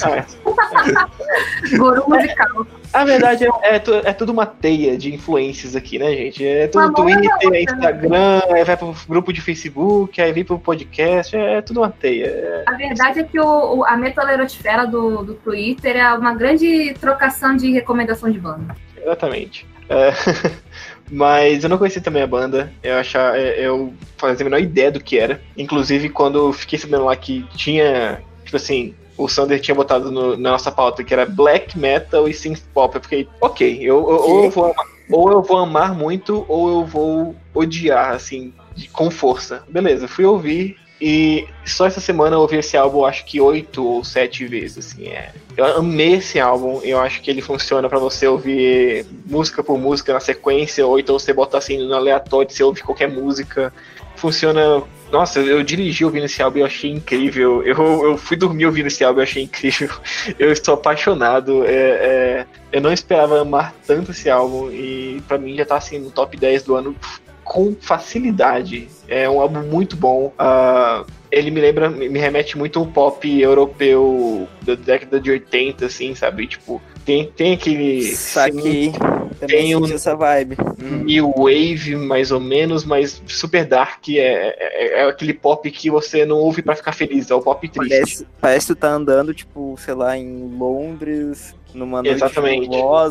É. 0.04 1.78
Guru 1.78 2.04
musical. 2.10 2.68
A 2.94 3.04
verdade 3.06 3.46
é, 3.46 3.76
é, 3.76 3.76
é, 3.76 4.14
tudo 4.14 4.32
uma 4.32 4.46
teia 4.46 4.98
de 4.98 5.14
influências 5.14 5.76
aqui, 5.76 5.98
né, 5.98 6.12
gente? 6.12 6.46
É 6.46 6.68
tudo 6.68 6.84
Amor, 6.84 6.96
Twitter, 6.96 7.54
é 7.54 7.64
Instagram, 7.64 8.42
aí 8.52 8.64
vai 8.64 8.78
pro 8.78 8.96
grupo 9.08 9.34
de 9.34 9.42
Facebook, 9.42 10.22
aí 10.22 10.32
vem 10.32 10.44
pro 10.44 10.60
podcast, 10.60 11.36
é, 11.36 11.56
é 11.56 11.62
tudo 11.62 11.80
uma 11.80 11.90
teia. 11.90 12.28
É... 12.28 12.64
A 12.68 12.74
verdade 12.74 13.20
é 13.20 13.24
que 13.24 13.40
o, 13.40 13.78
o, 13.78 13.86
a 13.86 13.98
metalerosfera 13.98 14.86
do, 14.86 15.24
do 15.24 15.34
Twitter 15.36 15.96
é 15.96 16.14
uma 16.14 16.36
grande 16.36 16.94
trocação 17.00 17.56
de 17.56 17.72
recomendação 17.72 18.30
de 18.30 18.40
banda. 18.40 18.76
Exatamente. 18.96 19.66
É, 19.90 20.12
mas 21.14 21.64
eu 21.64 21.70
não 21.70 21.78
conhecia 21.78 22.02
também 22.02 22.24
a 22.24 22.28
banda. 22.28 22.74
Eu 22.82 22.98
achava, 22.98 23.38
é, 23.38 23.66
eu 23.66 23.94
fazia 24.18 24.44
a 24.44 24.50
menor 24.50 24.60
ideia 24.60 24.92
do 24.92 25.00
que 25.00 25.20
era. 25.20 25.40
Inclusive, 25.56 26.10
quando 26.10 26.40
eu 26.40 26.54
fiquei 26.54 26.80
sabendo 26.80 27.06
lá 27.06 27.16
que 27.16 27.46
tinha, 27.56 28.22
tipo 28.44 28.58
assim, 28.58 28.96
o 29.16 29.28
Sander 29.28 29.62
tinha 29.62 29.76
botado 29.76 30.12
no, 30.12 30.36
na 30.36 30.52
nossa 30.52 30.72
pauta 30.72 31.04
que 31.04 31.14
era 31.14 31.26
black 31.26 31.78
metal 31.78 32.28
e 32.28 32.34
synth 32.34 32.64
pop. 32.74 32.96
Eu 32.96 33.02
fiquei, 33.02 33.28
ok, 33.40 33.78
eu, 33.80 33.86
eu 33.86 33.96
ou, 33.96 34.44
eu 34.46 34.50
vou 34.50 34.66
amar, 34.66 34.86
ou 35.12 35.32
eu 35.32 35.42
vou 35.44 35.58
amar 35.58 35.94
muito, 35.94 36.46
ou 36.48 36.82
eu 36.82 36.86
vou 36.86 37.36
odiar, 37.54 38.14
assim, 38.14 38.52
de, 38.76 38.88
com 38.90 39.12
força. 39.12 39.64
Beleza, 39.70 40.08
fui 40.08 40.26
ouvir. 40.26 40.78
E 41.06 41.46
só 41.66 41.86
essa 41.86 42.00
semana 42.00 42.38
eu 42.38 42.40
ouvi 42.40 42.56
esse 42.56 42.78
álbum, 42.78 43.04
acho 43.04 43.26
que 43.26 43.42
oito 43.42 43.86
ou 43.86 44.06
sete 44.06 44.46
vezes, 44.46 44.78
assim, 44.78 45.08
é. 45.10 45.34
Eu 45.58 45.66
amei 45.80 46.14
esse 46.14 46.40
álbum, 46.40 46.80
eu 46.82 46.98
acho 46.98 47.22
que 47.22 47.30
ele 47.30 47.42
funciona 47.42 47.90
para 47.90 48.00
você 48.00 48.26
ouvir 48.26 49.06
música 49.26 49.62
por 49.62 49.78
música 49.78 50.14
na 50.14 50.22
sequência, 50.22 50.88
ou 50.88 50.98
então 50.98 51.20
você 51.20 51.34
botar 51.34 51.58
assim 51.58 51.78
no 51.78 51.94
aleatório, 51.94 52.50
você 52.50 52.64
ouve 52.64 52.82
qualquer 52.82 53.10
música. 53.10 53.74
Funciona 54.16 54.82
nossa, 55.14 55.40
eu, 55.42 55.62
dirigi 55.62 56.04
ouvindo 56.04 56.26
esse 56.26 56.42
álbum 56.42 56.58
e 56.58 56.64
achei 56.64 56.90
incrível. 56.90 57.62
Eu, 57.62 58.04
eu 58.04 58.18
fui 58.18 58.36
dormir 58.36 58.66
ouvindo 58.66 58.88
esse 58.88 59.04
álbum 59.04 59.20
e 59.20 59.24
achei 59.24 59.44
incrível. 59.44 59.90
Eu 60.40 60.52
estou 60.52 60.74
apaixonado. 60.74 61.64
É, 61.66 61.70
é, 61.70 62.46
eu 62.72 62.82
não 62.82 62.92
esperava 62.92 63.40
amar 63.40 63.76
tanto 63.86 64.10
esse 64.10 64.28
álbum 64.28 64.72
e 64.72 65.22
para 65.28 65.38
mim 65.38 65.56
já 65.56 65.64
tá 65.64 65.76
assim 65.76 66.00
no 66.00 66.10
top 66.10 66.36
10 66.36 66.64
do 66.64 66.76
ano 66.76 66.96
com 67.44 67.76
facilidade. 67.80 68.88
É 69.08 69.30
um 69.30 69.40
álbum 69.40 69.62
muito 69.62 69.96
bom. 69.96 70.34
Uh, 70.40 71.06
ele 71.32 71.52
me 71.52 71.60
lembra, 71.60 71.90
me 71.90 72.20
remete 72.20 72.58
muito 72.58 72.80
ao 72.80 72.86
pop 72.86 73.28
europeu 73.42 74.48
da 74.62 74.76
década 74.76 75.20
de 75.20 75.32
80, 75.32 75.86
assim, 75.86 76.16
sabe? 76.16 76.48
Tipo, 76.48 76.82
tem, 77.06 77.28
tem 77.36 77.54
aquele. 77.54 78.04
Saquei. 78.16 78.94
Tem 79.48 79.76
um, 79.76 79.86
essa 79.86 80.16
vibe. 80.16 80.58
Hum. 80.82 81.04
New 81.04 81.34
Wave, 81.36 81.96
mais 81.96 82.32
ou 82.32 82.40
menos, 82.40 82.86
mas 82.86 83.22
super 83.28 83.66
dark. 83.66 84.08
É, 84.10 84.56
é, 84.58 85.02
é, 85.02 85.10
aquele 85.10 85.34
pop 85.34 85.70
que 85.70 85.90
você 85.90 86.26
não 86.26 86.38
ouve 86.38 86.62
para 86.62 86.76
ficar 86.76 86.94
feliz, 86.94 87.30
é 87.30 87.36
o 87.36 87.42
pop 87.42 87.68
triste. 87.68 87.90
Parece, 87.90 88.28
parece 88.40 88.68
que 88.68 88.76
tu 88.76 88.80
tá 88.80 88.90
andando, 88.90 89.34
tipo, 89.34 89.76
sei 89.78 89.94
lá, 89.94 90.18
em 90.18 90.56
Londres, 90.58 91.56
numa 91.74 92.02
noite 92.02 92.16
Exatamente. 92.16 92.70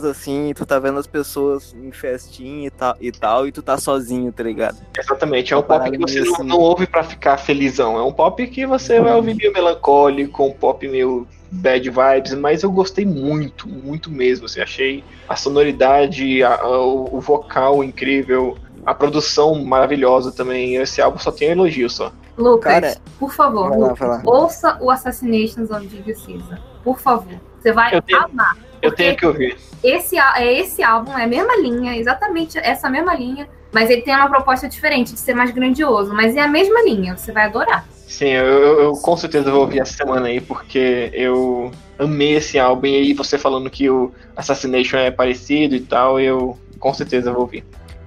assim, 0.08 0.50
e 0.50 0.54
tu 0.54 0.64
tá 0.64 0.78
vendo 0.78 0.98
as 0.98 1.06
pessoas 1.06 1.74
em 1.74 1.90
festinha 1.92 2.66
e 2.66 2.70
tal, 2.70 2.96
e 3.00 3.12
tal, 3.12 3.46
e 3.46 3.52
tu 3.52 3.62
tá 3.62 3.76
sozinho, 3.76 4.32
tá 4.32 4.42
ligado? 4.42 4.78
Exatamente, 4.98 5.52
é 5.52 5.56
um 5.56 5.62
pop 5.62 5.90
que 5.90 5.98
você 5.98 6.20
não, 6.20 6.34
assim. 6.34 6.42
não 6.44 6.58
ouve 6.58 6.86
para 6.86 7.04
ficar 7.04 7.36
felizão, 7.36 7.98
é 7.98 8.02
um 8.02 8.12
pop 8.12 8.46
que 8.46 8.66
você 8.66 9.00
vai 9.00 9.14
ouvir 9.14 9.34
meio 9.34 9.52
melancólico, 9.52 10.44
um 10.44 10.52
pop 10.52 10.86
meio 10.88 11.26
bad 11.52 11.90
vibes, 11.90 12.34
mas 12.34 12.62
eu 12.62 12.72
gostei 12.72 13.04
muito, 13.04 13.68
muito 13.68 14.10
mesmo. 14.10 14.46
Assim, 14.46 14.60
achei 14.60 15.04
a 15.28 15.36
sonoridade, 15.36 16.42
a, 16.42 16.54
a, 16.54 16.78
o, 16.78 17.20
vocal 17.20 17.84
incrível, 17.84 18.56
a 18.86 18.94
produção 18.94 19.62
maravilhosa 19.62 20.32
também. 20.32 20.76
Esse 20.76 21.02
álbum 21.02 21.18
só 21.18 21.30
tem 21.30 21.48
elogio 21.48 21.90
só. 21.90 22.10
Lucas, 22.36 22.72
Cara, 22.72 22.96
por 23.18 23.32
favor, 23.32 23.68
lá, 23.68 23.88
Lucas, 23.88 24.22
ouça 24.24 24.78
o 24.80 24.90
Assassinations 24.90 25.70
of 25.70 25.86
Julius 25.86 26.24
Caesar. 26.24 26.60
Por 26.82 26.98
favor. 26.98 27.38
Você 27.62 27.72
vai 27.72 27.94
eu 27.94 28.02
tenho, 28.02 28.24
amar. 28.24 28.56
Eu 28.82 28.92
tenho 28.92 29.16
que 29.16 29.24
ouvir. 29.24 29.56
Esse, 29.84 30.18
é 30.18 30.58
esse 30.58 30.82
álbum, 30.82 31.16
é 31.16 31.24
a 31.24 31.26
mesma 31.28 31.56
linha, 31.56 31.96
exatamente 31.96 32.58
essa 32.58 32.88
mesma 32.88 33.14
linha 33.14 33.48
Mas 33.72 33.90
ele 33.90 34.02
tem 34.02 34.14
uma 34.14 34.28
proposta 34.28 34.68
diferente, 34.68 35.12
de 35.12 35.20
ser 35.20 35.34
mais 35.34 35.52
grandioso. 35.52 36.12
Mas 36.12 36.36
é 36.36 36.40
a 36.40 36.48
mesma 36.48 36.82
linha, 36.82 37.16
você 37.16 37.30
vai 37.30 37.44
adorar. 37.44 37.86
Sim, 38.06 38.28
eu, 38.28 38.44
eu, 38.44 38.80
eu 38.82 38.92
com 38.92 39.16
certeza 39.16 39.50
vou 39.50 39.60
ouvir 39.60 39.80
essa 39.80 39.94
semana 39.94 40.26
aí, 40.26 40.40
porque 40.40 41.10
eu 41.14 41.70
amei 41.98 42.34
esse 42.34 42.58
álbum. 42.58 42.86
E 42.86 42.96
aí 42.96 43.14
você 43.14 43.38
falando 43.38 43.70
que 43.70 43.88
o 43.88 44.12
Assassination 44.36 44.98
é 44.98 45.10
parecido 45.10 45.74
e 45.76 45.80
tal, 45.80 46.20
eu 46.20 46.58
com 46.78 46.92
certeza 46.92 47.32
vou 47.32 47.42
ouvir. 47.42 47.64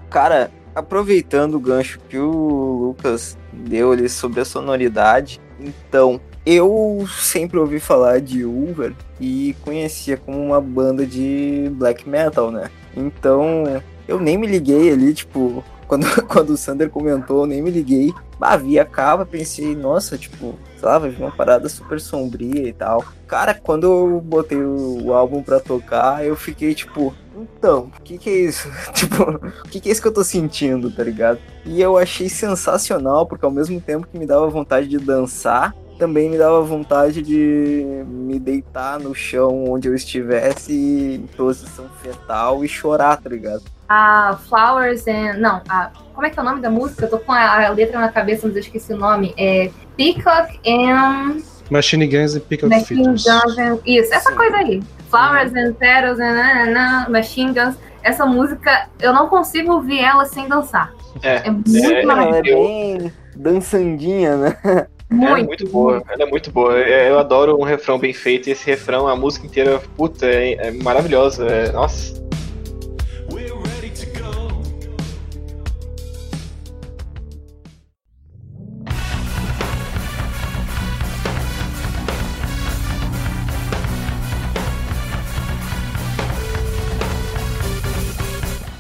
Cara, 0.09 0.51
aproveitando 0.75 1.55
o 1.55 1.59
gancho 1.59 1.99
que 2.09 2.17
o 2.19 2.87
Lucas 2.87 3.37
deu 3.51 3.93
ali 3.93 4.09
sobre 4.09 4.41
a 4.41 4.45
sonoridade, 4.45 5.39
então, 5.59 6.19
eu 6.45 7.05
sempre 7.19 7.57
ouvi 7.57 7.79
falar 7.79 8.21
de 8.21 8.45
Ulver 8.45 8.93
e 9.19 9.55
conhecia 9.61 10.15
como 10.15 10.39
uma 10.39 10.61
banda 10.61 11.05
de 11.05 11.71
black 11.73 12.07
metal, 12.07 12.51
né? 12.51 12.69
Então, 12.95 13.81
eu 14.07 14.19
nem 14.19 14.37
me 14.37 14.45
liguei 14.45 14.91
ali, 14.91 15.13
tipo, 15.13 15.63
quando, 15.87 16.05
quando 16.27 16.51
o 16.51 16.57
Sander 16.57 16.89
comentou, 16.89 17.41
eu 17.41 17.45
nem 17.47 17.61
me 17.61 17.71
liguei. 17.71 18.13
Ah, 18.39 18.57
vi 18.57 18.77
a 18.77 18.85
capa, 18.85 19.25
pensei, 19.25 19.75
nossa, 19.75 20.17
tipo, 20.17 20.55
sei 20.77 20.87
lá, 20.87 20.99
vai 20.99 21.09
vir 21.09 21.23
uma 21.23 21.31
parada 21.31 21.67
super 21.67 21.99
sombria 21.99 22.67
e 22.67 22.73
tal. 22.73 23.03
Cara, 23.27 23.53
quando 23.53 23.85
eu 23.85 24.21
botei 24.21 24.57
o, 24.57 25.05
o 25.05 25.13
álbum 25.13 25.41
pra 25.41 25.59
tocar, 25.59 26.23
eu 26.23 26.35
fiquei 26.35 26.75
tipo, 26.75 27.15
então, 27.35 27.91
o 27.97 28.01
que 28.01 28.17
que 28.17 28.29
é 28.29 28.37
isso? 28.37 28.69
tipo, 28.93 29.23
o 29.23 29.69
que 29.69 29.79
que 29.79 29.89
é 29.89 29.91
isso 29.91 30.01
que 30.01 30.07
eu 30.07 30.13
tô 30.13 30.23
sentindo, 30.23 30.91
tá 30.91 31.01
ligado? 31.03 31.39
E 31.65 31.81
eu 31.81 31.97
achei 31.97 32.29
sensacional, 32.29 33.25
porque 33.25 33.45
ao 33.45 33.51
mesmo 33.51 33.79
tempo 33.81 34.05
que 34.05 34.19
me 34.19 34.27
dava 34.27 34.47
vontade 34.47 34.87
de 34.87 34.99
dançar, 34.99 35.73
também 35.97 36.29
me 36.29 36.37
dava 36.37 36.61
vontade 36.61 37.21
de 37.21 38.03
me 38.07 38.39
deitar 38.39 38.99
no 38.99 39.13
chão 39.15 39.65
onde 39.69 39.87
eu 39.87 39.95
estivesse 39.95 40.73
em 40.73 41.27
posição 41.35 41.85
fetal 42.01 42.63
e 42.63 42.67
chorar, 42.67 43.17
tá 43.17 43.29
ligado? 43.29 43.63
A 43.87 44.37
Flowers 44.49 45.07
and. 45.07 45.37
Não, 45.37 45.61
a, 45.69 45.91
como 46.13 46.25
é 46.25 46.29
que 46.29 46.39
é 46.39 46.41
o 46.41 46.45
nome 46.45 46.61
da 46.61 46.69
música? 46.69 47.05
Eu 47.05 47.09
tô 47.09 47.19
com 47.19 47.31
a, 47.31 47.65
a 47.67 47.69
letra 47.69 47.99
na 47.99 48.09
cabeça, 48.09 48.47
mas 48.47 48.55
eu 48.55 48.61
esqueci 48.61 48.93
o 48.93 48.97
nome. 48.97 49.33
É 49.37 49.69
Peacock 49.95 50.59
and. 50.67 51.37
Machine 51.69 52.07
Guns 52.07 52.35
e 52.35 52.39
Peacock 52.39 52.69
Machine. 52.69 53.03
Guns 53.03 53.27
and. 53.27 53.79
Isso, 53.85 54.13
essa 54.13 54.29
Sim. 54.31 54.35
coisa 54.35 54.57
aí. 54.57 54.81
Flowers 55.09 55.53
and 55.55 55.73
Petals 55.73 56.19
and 56.19 56.33
na, 56.33 56.65
na, 56.65 56.71
na, 56.71 57.09
Machine 57.09 57.53
Guns. 57.53 57.75
Essa 58.03 58.25
música, 58.25 58.87
eu 58.99 59.11
não 59.13 59.27
consigo 59.27 59.73
ouvir 59.73 59.99
ela 59.99 60.25
sem 60.25 60.47
dançar. 60.47 60.93
É, 61.23 61.47
É 61.47 61.51
muito 61.51 61.75
É, 61.75 62.01
Ela 62.01 62.01
é 62.01 62.05
maravilhoso. 62.05 62.67
bem 62.67 63.13
dançandinha, 63.35 64.35
né? 64.37 64.57
ela 65.09 65.23
é 65.25 65.29
Muito, 65.43 65.47
muito 65.47 65.67
boa, 65.69 66.03
ela 66.09 66.23
é 66.23 66.25
muito 66.25 66.51
boa. 66.51 66.79
É, 66.79 67.09
Eu 67.09 67.19
adoro 67.19 67.59
um 67.59 67.63
refrão 67.63 67.97
bem 67.97 68.13
feito, 68.13 68.49
e 68.49 68.51
esse 68.51 68.65
refrão, 68.65 69.07
a 69.07 69.15
música 69.15 69.45
inteira, 69.45 69.81
puta, 69.95 70.25
é, 70.25 70.53
é 70.53 70.71
maravilhosa. 70.71 71.45
é- 71.47 71.71
nossa. 71.71 72.23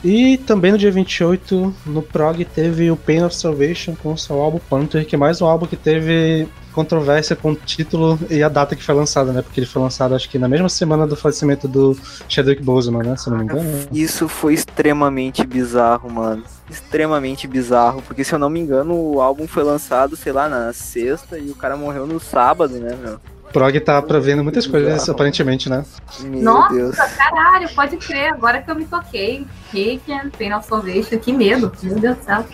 E 0.05 0.37
também 0.37 0.71
no 0.71 0.77
dia 0.77 0.91
28, 0.91 1.73
no 1.87 2.01
prog, 2.03 2.45
teve 2.45 2.91
o 2.91 2.95
Pain 2.95 3.23
of 3.23 3.35
Salvation 3.35 3.95
com 3.95 4.13
o 4.13 4.17
seu 4.17 4.39
álbum 4.39 4.59
Panther, 4.69 5.03
que 5.03 5.15
é 5.15 5.17
mais 5.17 5.41
um 5.41 5.47
álbum 5.47 5.65
que 5.65 5.75
teve 5.75 6.47
controvérsia 6.73 7.35
com 7.35 7.53
o 7.53 7.55
título 7.55 8.19
e 8.29 8.43
a 8.43 8.49
data 8.49 8.75
que 8.75 8.83
foi 8.83 8.93
lançado, 8.93 9.33
né? 9.33 9.41
Porque 9.41 9.61
ele 9.61 9.65
foi 9.65 9.81
lançado 9.81 10.13
acho 10.13 10.29
que 10.29 10.37
na 10.37 10.47
mesma 10.47 10.69
semana 10.69 11.07
do 11.07 11.15
falecimento 11.15 11.67
do 11.67 11.97
Chadwick 12.29 12.61
Boseman, 12.61 13.01
né? 13.01 13.15
Se 13.17 13.31
não 13.31 13.37
me 13.37 13.45
engano. 13.45 13.87
Isso 13.91 14.27
foi 14.27 14.53
extremamente 14.53 15.43
bizarro, 15.43 16.07
mano. 16.11 16.43
Extremamente 16.69 17.47
bizarro, 17.47 18.03
porque 18.03 18.23
se 18.23 18.35
eu 18.35 18.37
não 18.37 18.49
me 18.49 18.59
engano, 18.59 18.93
o 18.93 19.19
álbum 19.19 19.47
foi 19.47 19.63
lançado, 19.63 20.15
sei 20.15 20.31
lá, 20.31 20.47
na 20.47 20.71
sexta 20.71 21.39
e 21.39 21.49
o 21.49 21.55
cara 21.55 21.75
morreu 21.75 22.05
no 22.05 22.19
sábado, 22.19 22.75
né, 22.75 22.95
meu? 23.01 23.19
O 23.49 23.53
prog 23.55 23.79
tá 23.79 24.01
prevendo 24.01 24.43
muitas 24.43 24.67
coisas, 24.67 24.93
Bizarro. 24.93 25.11
aparentemente, 25.11 25.69
né? 25.69 25.85
Meu 26.21 26.41
Nossa, 26.41 26.73
Deus. 26.73 26.95
caralho, 26.95 27.69
pode 27.73 27.97
crer, 27.97 28.33
agora 28.33 28.61
que 28.61 28.69
eu 28.69 28.75
me 28.75 28.85
toquei. 28.85 29.45
Reiki, 29.71 30.11
Pain 30.37 30.53
of 30.53 30.67
Salvation, 30.67 31.17
que 31.19 31.31
medo, 31.31 31.71
meu 31.81 31.95
Deus 31.99 32.17
do 32.17 32.23
céu. 32.23 32.45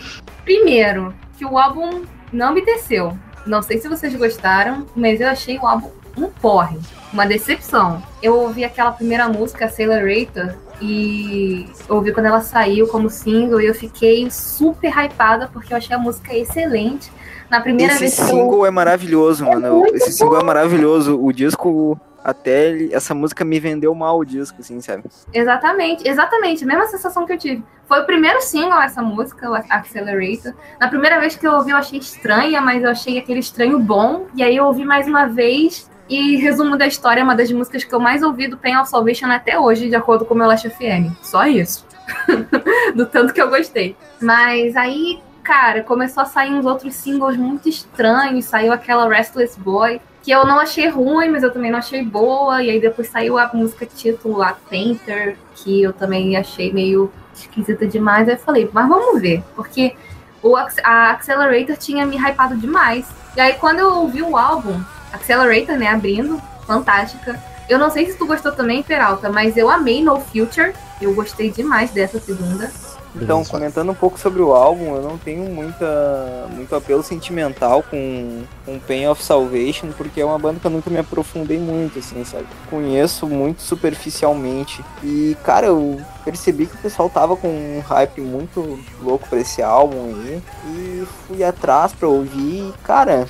Primeiro, 0.44 1.14
que 1.36 1.44
o 1.44 1.58
álbum 1.58 2.02
não 2.32 2.54
me 2.54 2.64
desceu. 2.64 3.18
Não 3.44 3.62
sei 3.62 3.78
se 3.78 3.88
vocês 3.88 4.14
gostaram, 4.14 4.86
mas 4.94 5.20
eu 5.20 5.28
achei 5.28 5.58
o 5.58 5.66
álbum 5.66 5.90
um 6.16 6.28
porre, 6.28 6.78
uma 7.12 7.26
decepção. 7.26 8.02
Eu 8.22 8.36
ouvi 8.38 8.64
aquela 8.64 8.92
primeira 8.92 9.28
música, 9.28 9.64
Accelerator, 9.64 10.54
e 10.82 11.66
ouvi 11.88 12.12
quando 12.12 12.26
ela 12.26 12.40
saiu 12.40 12.88
como 12.88 13.08
single 13.08 13.60
e 13.60 13.66
eu 13.66 13.74
fiquei 13.74 14.28
super 14.30 14.92
hypada 14.92 15.48
porque 15.52 15.72
eu 15.72 15.76
achei 15.76 15.94
a 15.94 15.98
música 15.98 16.36
excelente. 16.36 17.12
Na 17.48 17.60
primeira 17.60 17.92
Esse 17.92 18.00
vez 18.00 18.16
que 18.16 18.22
eu 18.22 18.26
single 18.26 18.66
é 18.66 18.70
maravilhoso, 18.70 19.44
É 19.44 19.54
mano. 19.54 19.84
Esse 19.94 20.12
single 20.12 20.40
é 20.40 20.42
maravilhoso. 20.42 21.22
O 21.22 21.32
disco, 21.32 22.00
até 22.24 22.92
essa 22.92 23.14
música 23.14 23.44
me 23.44 23.60
vendeu 23.60 23.94
mal 23.94 24.18
o 24.18 24.24
disco, 24.24 24.56
assim, 24.60 24.80
sabe? 24.80 25.04
Exatamente, 25.32 26.08
exatamente, 26.08 26.64
a 26.64 26.66
mesma 26.66 26.86
sensação 26.86 27.26
que 27.26 27.32
eu 27.34 27.38
tive. 27.38 27.62
Foi 27.86 28.00
o 28.00 28.06
primeiro 28.06 28.40
single 28.40 28.80
essa 28.80 29.02
música, 29.02 29.50
o 29.50 29.54
Accelerator. 29.54 30.54
Na 30.80 30.88
primeira 30.88 31.20
vez 31.20 31.36
que 31.36 31.46
eu 31.46 31.52
ouvi, 31.52 31.70
eu 31.70 31.76
achei 31.76 31.98
estranha, 31.98 32.60
mas 32.60 32.82
eu 32.82 32.90
achei 32.90 33.18
aquele 33.18 33.40
estranho 33.40 33.78
bom. 33.78 34.26
E 34.34 34.42
aí 34.42 34.56
eu 34.56 34.64
ouvi 34.64 34.84
mais 34.84 35.06
uma 35.06 35.26
vez. 35.26 35.90
E 36.12 36.36
resumo 36.36 36.76
da 36.76 36.86
história, 36.86 37.22
é 37.22 37.24
uma 37.24 37.34
das 37.34 37.50
músicas 37.50 37.84
que 37.84 37.94
eu 37.94 37.98
mais 37.98 38.22
ouvi 38.22 38.46
do 38.46 38.58
Pain 38.58 38.76
of 38.76 38.86
Salvation 38.86 39.28
até 39.28 39.58
hoje, 39.58 39.88
de 39.88 39.96
acordo 39.96 40.26
com 40.26 40.34
o 40.34 40.36
meu 40.36 40.46
Last 40.46 40.68
FM. 40.68 41.10
Só 41.22 41.46
isso. 41.46 41.86
do 42.94 43.06
tanto 43.06 43.32
que 43.32 43.40
eu 43.40 43.48
gostei. 43.48 43.96
Mas 44.20 44.76
aí, 44.76 45.22
cara, 45.42 45.82
começou 45.82 46.22
a 46.22 46.26
sair 46.26 46.52
uns 46.52 46.66
outros 46.66 46.94
singles 46.96 47.38
muito 47.38 47.66
estranhos. 47.66 48.44
Saiu 48.44 48.74
aquela 48.74 49.08
Restless 49.08 49.58
Boy, 49.58 50.02
que 50.22 50.30
eu 50.30 50.44
não 50.44 50.60
achei 50.60 50.86
ruim, 50.86 51.30
mas 51.30 51.42
eu 51.42 51.50
também 51.50 51.70
não 51.70 51.78
achei 51.78 52.04
boa. 52.04 52.62
E 52.62 52.68
aí 52.68 52.78
depois 52.78 53.08
saiu 53.08 53.38
a 53.38 53.50
música 53.54 53.86
título, 53.86 54.42
a 54.42 54.52
Painter, 54.68 55.38
que 55.54 55.82
eu 55.82 55.94
também 55.94 56.36
achei 56.36 56.70
meio 56.74 57.10
esquisita 57.34 57.86
demais. 57.86 58.28
Aí 58.28 58.34
eu 58.34 58.38
falei, 58.38 58.68
mas 58.70 58.86
vamos 58.86 59.18
ver, 59.18 59.42
porque 59.56 59.96
o, 60.42 60.56
a 60.58 61.10
Accelerator 61.12 61.78
tinha 61.78 62.04
me 62.04 62.18
hypado 62.18 62.54
demais. 62.54 63.08
E 63.34 63.40
aí 63.40 63.54
quando 63.54 63.78
eu 63.78 63.94
ouvi 63.94 64.20
o 64.20 64.36
álbum, 64.36 64.78
Accelerator, 65.12 65.76
né, 65.76 65.88
abrindo, 65.88 66.40
fantástica. 66.66 67.38
Eu 67.68 67.78
não 67.78 67.90
sei 67.90 68.10
se 68.10 68.18
tu 68.18 68.26
gostou 68.26 68.52
também, 68.52 68.82
Peralta, 68.82 69.30
mas 69.30 69.56
eu 69.56 69.70
amei 69.70 70.02
No 70.02 70.20
Future. 70.20 70.72
Eu 71.00 71.14
gostei 71.14 71.50
demais 71.50 71.90
dessa 71.90 72.20
segunda. 72.20 72.70
Então, 73.14 73.44
comentando 73.44 73.90
um 73.90 73.94
pouco 73.94 74.18
sobre 74.18 74.40
o 74.40 74.52
álbum, 74.52 74.96
eu 74.96 75.02
não 75.02 75.18
tenho 75.18 75.44
muita, 75.44 76.48
muito 76.50 76.74
apelo 76.74 77.02
sentimental 77.02 77.82
com, 77.82 78.42
com 78.64 78.78
Pain 78.78 79.06
of 79.06 79.22
Salvation, 79.22 79.88
porque 79.96 80.20
é 80.20 80.24
uma 80.24 80.38
banda 80.38 80.58
que 80.58 80.66
eu 80.66 80.70
nunca 80.70 80.88
me 80.88 80.98
aprofundei 80.98 81.58
muito, 81.58 81.98
assim, 81.98 82.24
sabe? 82.24 82.46
Conheço 82.70 83.26
muito 83.26 83.60
superficialmente. 83.60 84.82
E, 85.02 85.36
cara, 85.44 85.66
eu 85.66 86.00
percebi 86.24 86.66
que 86.66 86.74
o 86.74 86.78
pessoal 86.78 87.08
tava 87.08 87.36
com 87.36 87.48
um 87.48 87.80
hype 87.80 88.20
muito 88.20 88.78
louco 89.02 89.28
pra 89.28 89.40
esse 89.40 89.62
álbum 89.62 90.14
aí. 90.14 90.42
E 90.66 91.06
fui 91.26 91.42
atrás 91.44 91.92
pra 91.92 92.08
ouvir. 92.08 92.32
E, 92.42 92.74
cara, 92.82 93.26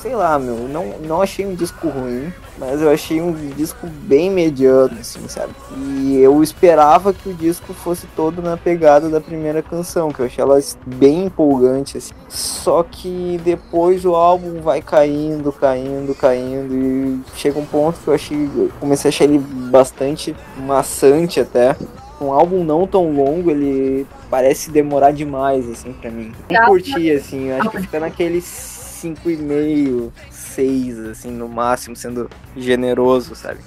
sei 0.00 0.14
lá, 0.14 0.38
meu, 0.38 0.68
não, 0.68 0.98
não 0.98 1.22
achei 1.22 1.46
um 1.46 1.54
disco 1.54 1.88
ruim. 1.88 2.32
Mas 2.58 2.82
eu 2.82 2.90
achei 2.90 3.22
um 3.22 3.32
disco 3.56 3.86
bem 3.86 4.30
mediano, 4.30 4.98
assim, 5.00 5.26
sabe? 5.28 5.54
E 5.74 6.18
eu 6.18 6.42
esperava 6.42 7.10
que 7.10 7.30
o 7.30 7.34
disco 7.34 7.72
fosse 7.72 8.06
todo 8.14 8.42
na 8.42 8.54
pegada 8.54 9.08
da 9.08 9.18
primeira 9.18 9.62
canção, 9.62 10.10
que 10.10 10.20
eu 10.20 10.26
achei 10.26 10.44
ela 10.44 10.60
bem 10.84 11.24
empolgante, 11.24 11.96
assim. 11.96 12.12
Só 12.28 12.82
que 12.82 13.40
depois 13.42 14.04
o 14.04 14.14
álbum 14.14 14.60
vai 14.60 14.82
caindo, 14.82 15.50
caindo, 15.50 16.14
caindo, 16.14 16.74
e 16.74 17.20
chega 17.34 17.58
um 17.58 17.64
ponto 17.64 17.98
que 17.98 18.08
eu 18.08 18.14
achei. 18.14 18.44
Eu 18.54 18.70
comecei 18.78 19.08
a 19.08 19.10
achar 19.10 19.24
ele 19.24 19.38
bastante 19.38 20.36
maçante 20.58 21.40
até. 21.40 21.74
Um 22.20 22.32
álbum 22.32 22.62
não 22.62 22.86
tão 22.86 23.10
longo, 23.12 23.50
ele 23.50 24.06
parece 24.28 24.70
demorar 24.70 25.10
demais, 25.10 25.68
assim, 25.70 25.92
pra 25.94 26.10
mim. 26.10 26.32
Não 26.50 26.66
curti, 26.66 27.10
assim, 27.10 27.48
eu 27.48 27.56
acho 27.60 27.70
que 27.70 27.80
fica 27.80 27.98
naquele 27.98 28.42
5,5, 28.42 30.12
6, 30.30 30.98
assim, 30.98 31.30
no 31.30 31.48
máximo, 31.48 31.96
sendo 31.96 32.30
generoso, 32.56 33.34
sabe? 33.34 33.60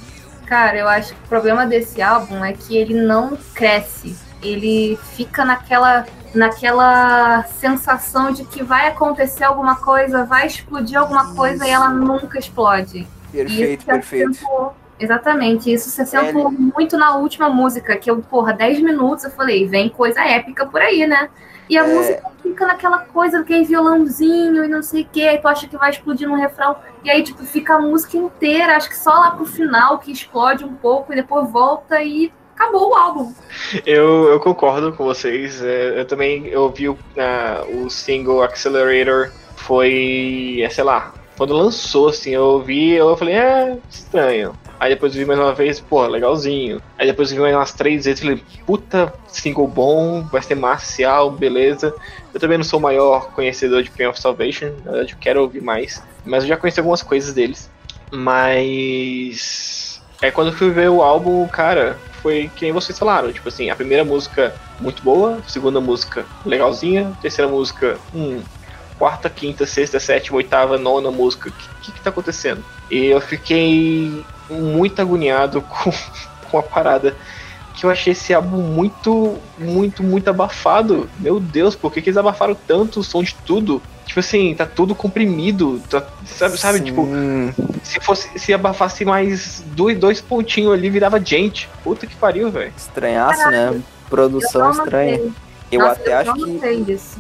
Cara, 0.46 0.78
eu 0.78 0.88
acho 0.88 1.14
que 1.16 1.20
o 1.26 1.28
problema 1.28 1.66
desse 1.66 2.02
álbum 2.02 2.44
é 2.46 2.54
que 2.54 2.78
ele 2.78 2.94
não 2.94 3.38
cresce. 3.56 4.16
Ele 4.42 5.00
fica 5.16 5.44
naquela, 5.46 6.06
naquela 6.36 7.44
sensação 7.44 8.32
de 8.32 8.44
que 8.46 8.62
vai 8.62 8.88
acontecer 8.90 9.46
alguma 9.46 9.78
coisa, 9.78 10.26
vai 10.26 10.46
explodir 10.46 11.00
alguma 11.00 11.34
coisa 11.34 11.66
e 11.66 11.70
ela 11.70 11.90
nunca 11.90 12.38
explode. 12.38 13.08
Perfeito, 13.32 13.72
isso 13.72 13.80
se 13.82 13.86
perfeito. 13.88 14.30
acentuou- 14.32 14.74
Exatamente, 15.00 15.72
isso 15.74 15.90
se 15.90 16.02
acentuou 16.02 16.50
Ele- 16.50 16.72
muito 16.76 16.98
na 16.98 17.16
última 17.18 17.50
música, 17.50 17.96
que 17.98 18.10
eu, 18.10 18.18
porra, 18.22 18.54
10 18.54 18.80
minutos 18.80 19.24
eu 19.26 19.32
falei, 19.32 19.68
vem 19.68 19.90
coisa 19.90 20.22
épica 20.22 20.66
por 20.66 20.82
aí, 20.82 21.06
né? 21.08 21.30
E 21.70 21.78
a 21.78 21.84
É. 21.86 21.94
música 21.94 22.24
fica 22.42 22.68
naquela 22.68 23.00
coisa, 23.00 23.40
aquele 23.40 23.64
violãozinho 23.64 24.64
e 24.64 24.68
não 24.68 24.84
sei 24.84 25.02
o 25.04 25.08
que, 25.12 25.28
aí 25.28 25.38
tu 25.40 25.48
acha 25.48 25.68
que 25.68 25.78
vai 25.78 25.90
explodir 25.90 26.28
no 26.28 26.36
refrão, 26.36 26.76
e 27.04 27.10
aí, 27.10 27.24
tipo, 27.24 27.44
fica 27.46 27.76
a 27.76 27.80
música 27.80 28.18
inteira, 28.18 28.76
acho 28.76 28.90
que 28.90 28.98
só 28.98 29.12
lá 29.12 29.32
pro 29.32 29.46
final 29.46 29.98
que 30.00 30.12
explode 30.12 30.64
um 30.64 30.74
pouco 30.76 31.12
e 31.12 31.16
depois 31.16 31.50
volta 31.50 32.02
e 32.02 32.32
acabou 32.56 32.92
o 32.92 32.96
álbum. 32.96 33.34
Eu, 33.86 34.26
eu 34.30 34.40
concordo 34.40 34.94
com 34.94 35.04
vocês. 35.06 35.62
É, 35.64 36.00
eu 36.00 36.06
também 36.06 36.46
eu 36.48 36.70
vi 36.70 36.88
o, 36.88 36.94
uh, 36.94 37.84
o 37.84 37.90
single 37.90 38.44
Accelerator 38.44 39.32
foi, 39.56 40.60
é, 40.62 40.70
sei 40.70 40.84
lá, 40.84 41.14
quando 41.38 41.54
lançou, 41.54 42.10
assim, 42.10 42.32
eu 42.32 42.44
ouvi, 42.44 42.92
eu 42.92 43.16
falei, 43.18 43.36
é, 43.36 43.78
estranho. 43.90 44.54
Aí 44.84 44.90
depois 44.90 45.16
vi 45.16 45.24
mais 45.24 45.40
uma 45.40 45.56
vez, 45.56 45.80
pô, 45.80 46.06
legalzinho. 46.06 46.82
Aí 46.98 47.08
depois 47.08 47.32
vi 47.32 47.40
mais 47.40 47.56
umas 47.56 47.74
três 47.74 48.04
vezes, 48.04 48.20
falei, 48.20 48.44
puta, 48.66 49.14
single 49.28 49.66
bom, 49.66 50.28
vai 50.28 50.42
ser 50.42 50.56
marcial, 50.56 51.32
beleza. 51.32 51.96
Eu 52.34 52.38
também 52.38 52.58
não 52.58 52.66
sou 52.66 52.80
o 52.80 52.84
maior 52.84 53.32
conhecedor 53.32 53.82
de 53.82 53.90
Pain 53.92 54.08
of 54.08 54.20
Salvation, 54.20 54.82
na 54.84 54.92
verdade 54.92 55.14
eu 55.14 55.18
quero 55.22 55.42
ouvir 55.42 55.62
mais. 55.62 56.02
Mas 56.26 56.44
eu 56.44 56.50
já 56.50 56.58
conheci 56.58 56.82
algumas 56.82 57.02
coisas 57.02 57.34
deles. 57.34 57.72
Mas. 58.12 60.02
É 60.22 60.30
quando 60.30 60.48
eu 60.48 60.54
fui 60.54 60.70
ver 60.70 60.90
o 60.90 61.02
álbum, 61.02 61.48
cara, 61.48 62.02
foi 62.22 62.50
que 62.50 62.66
nem 62.66 62.74
vocês 62.74 63.00
falaram. 63.00 63.32
Tipo 63.32 63.48
assim, 63.48 63.70
a 63.70 63.78
primeira 63.78 64.04
música 64.04 64.54
muito 64.78 65.02
boa, 65.02 65.42
segunda 65.48 65.80
música 65.80 66.28
legalzinha, 66.44 67.18
terceira 67.22 67.50
música, 67.50 68.02
hum, 68.14 68.44
quarta, 69.00 69.30
quinta, 69.30 69.66
sexta, 69.66 69.98
sétima, 69.98 70.36
oitava, 70.36 70.78
nona 70.78 71.10
música. 71.10 71.48
O 71.48 71.54
que, 71.54 71.70
que, 71.80 71.92
que 71.94 72.02
tá 72.02 72.10
acontecendo? 72.10 72.66
E 72.92 73.06
eu 73.06 73.22
fiquei 73.22 74.26
muito 74.54 75.02
agoniado 75.02 75.62
com, 75.68 75.92
com 76.50 76.58
a 76.58 76.64
parada. 76.64 77.16
Que 77.76 77.86
eu 77.86 77.90
achei 77.90 78.14
esse 78.14 78.34
álbum 78.34 78.62
muito, 78.62 79.38
muito, 79.58 80.04
muito 80.04 80.30
abafado. 80.30 81.10
Meu 81.20 81.40
Deus, 81.40 81.76
por 81.76 81.92
que, 81.92 82.02
que 82.02 82.10
eles 82.10 82.18
abafaram 82.18 82.56
tanto 82.68 83.00
o 83.00 83.04
som 83.04 83.24
de 83.24 83.36
tudo? 83.46 83.82
Tipo 84.06 84.20
assim, 84.20 84.54
tá 84.54 84.66
tudo 84.66 84.94
comprimido. 84.94 85.82
Tá, 85.90 86.04
sabe, 86.26 86.58
sabe 86.58 86.82
tipo, 86.82 87.08
se 87.82 88.00
fosse 88.00 88.38
se 88.38 88.54
abafasse 88.54 89.04
mais 89.04 89.64
dois, 89.68 89.98
dois 89.98 90.22
pontinhos 90.22 90.72
ali, 90.72 90.90
virava 90.90 91.20
gente. 91.20 91.68
Puta 91.84 92.06
que 92.06 92.16
pariu, 92.16 92.52
velho. 92.52 92.72
Estranhaço, 92.78 93.50
né? 93.50 93.82
Produção 94.10 94.70
estranha. 94.70 95.20
Eu 95.72 95.80
Nossa, 95.80 95.94
até 95.94 96.14
eu 96.14 96.18
acho 96.20 96.36
não 96.36 96.54
que. 96.54 96.60
sei 96.60 96.84
disso. 96.84 97.18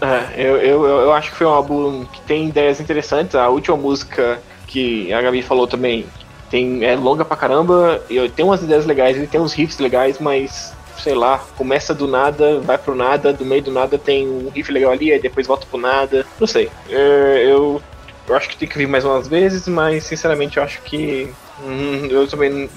É, 0.00 0.34
eu, 0.36 0.56
eu, 0.58 0.84
eu 0.84 1.12
acho 1.14 1.30
que 1.30 1.36
foi 1.36 1.46
um 1.46 1.50
álbum 1.50 2.04
que 2.12 2.20
tem 2.22 2.48
ideias 2.48 2.80
interessantes. 2.80 3.34
A 3.34 3.48
última 3.48 3.76
música 3.76 4.38
que 4.66 5.12
a 5.12 5.22
Gabi 5.22 5.40
falou 5.40 5.66
também 5.66 6.04
tem, 6.50 6.84
é 6.84 6.94
longa 6.96 7.24
pra 7.24 7.36
caramba, 7.36 8.02
e 8.08 8.28
tem 8.28 8.44
umas 8.44 8.62
ideias 8.62 8.86
legais, 8.86 9.16
ele 9.16 9.26
tem 9.26 9.40
uns 9.40 9.52
riffs 9.52 9.78
legais, 9.78 10.18
mas 10.18 10.72
sei 10.98 11.14
lá, 11.14 11.38
começa 11.56 11.94
do 11.94 12.06
nada, 12.06 12.60
vai 12.60 12.78
pro 12.78 12.94
nada, 12.94 13.32
do 13.32 13.44
meio 13.44 13.62
do 13.62 13.72
nada 13.72 13.98
tem 13.98 14.28
um 14.28 14.48
riff 14.48 14.70
legal 14.70 14.92
ali, 14.92 15.12
aí 15.12 15.20
depois 15.20 15.46
volta 15.46 15.66
pro 15.66 15.78
nada. 15.78 16.24
Não 16.38 16.46
sei. 16.46 16.70
É, 16.88 17.44
eu, 17.46 17.82
eu 18.26 18.36
acho 18.36 18.48
que 18.48 18.56
tem 18.56 18.68
que 18.68 18.78
vir 18.78 18.88
mais 18.88 19.04
umas 19.04 19.28
vezes, 19.28 19.68
mas 19.68 20.04
sinceramente 20.04 20.56
eu 20.56 20.62
acho 20.62 20.80
que. 20.82 21.32
hum, 21.62 22.06
eu 22.10 22.26
também. 22.26 22.70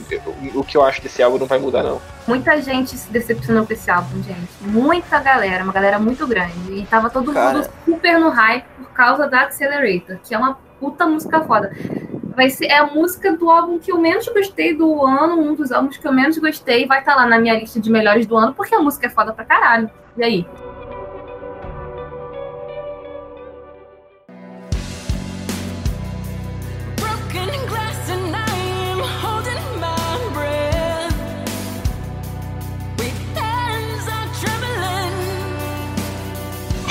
O 0.53 0.63
que 0.63 0.75
eu 0.75 0.83
acho 0.83 1.01
desse 1.01 1.21
álbum 1.23 1.37
não 1.37 1.47
vai 1.47 1.59
mudar, 1.59 1.83
não. 1.83 2.01
Muita 2.27 2.61
gente 2.61 2.97
se 2.97 3.09
decepcionou 3.09 3.65
com 3.65 3.73
esse 3.73 3.89
álbum, 3.89 4.21
gente. 4.23 4.49
Muita 4.61 5.19
galera, 5.19 5.63
uma 5.63 5.73
galera 5.73 5.99
muito 5.99 6.27
grande. 6.27 6.73
E 6.73 6.85
tava 6.85 7.09
todo 7.09 7.31
Cara. 7.33 7.59
mundo 7.59 7.69
super 7.85 8.19
no 8.19 8.29
hype 8.29 8.65
por 8.77 8.89
causa 8.89 9.27
da 9.27 9.41
Accelerator, 9.41 10.17
que 10.23 10.33
é 10.35 10.37
uma 10.37 10.57
puta 10.79 11.05
música 11.05 11.41
foda. 11.41 11.71
Vai 12.37 12.51
ser, 12.51 12.67
é 12.67 12.77
a 12.77 12.85
música 12.85 13.35
do 13.35 13.49
álbum 13.49 13.79
que 13.79 13.91
eu 13.91 13.97
menos 13.97 14.27
gostei 14.27 14.71
do 14.71 15.03
ano, 15.03 15.41
um 15.41 15.55
dos 15.55 15.71
álbuns 15.71 15.97
que 15.97 16.07
eu 16.07 16.13
menos 16.13 16.37
gostei, 16.37 16.85
vai 16.85 16.99
estar 16.99 17.15
lá 17.15 17.25
na 17.25 17.39
minha 17.39 17.59
lista 17.59 17.79
de 17.79 17.89
melhores 17.89 18.27
do 18.27 18.37
ano, 18.37 18.53
porque 18.53 18.75
a 18.75 18.79
música 18.79 19.07
é 19.07 19.09
foda 19.09 19.33
pra 19.33 19.43
caralho. 19.43 19.89
E 20.15 20.23
aí? 20.23 20.45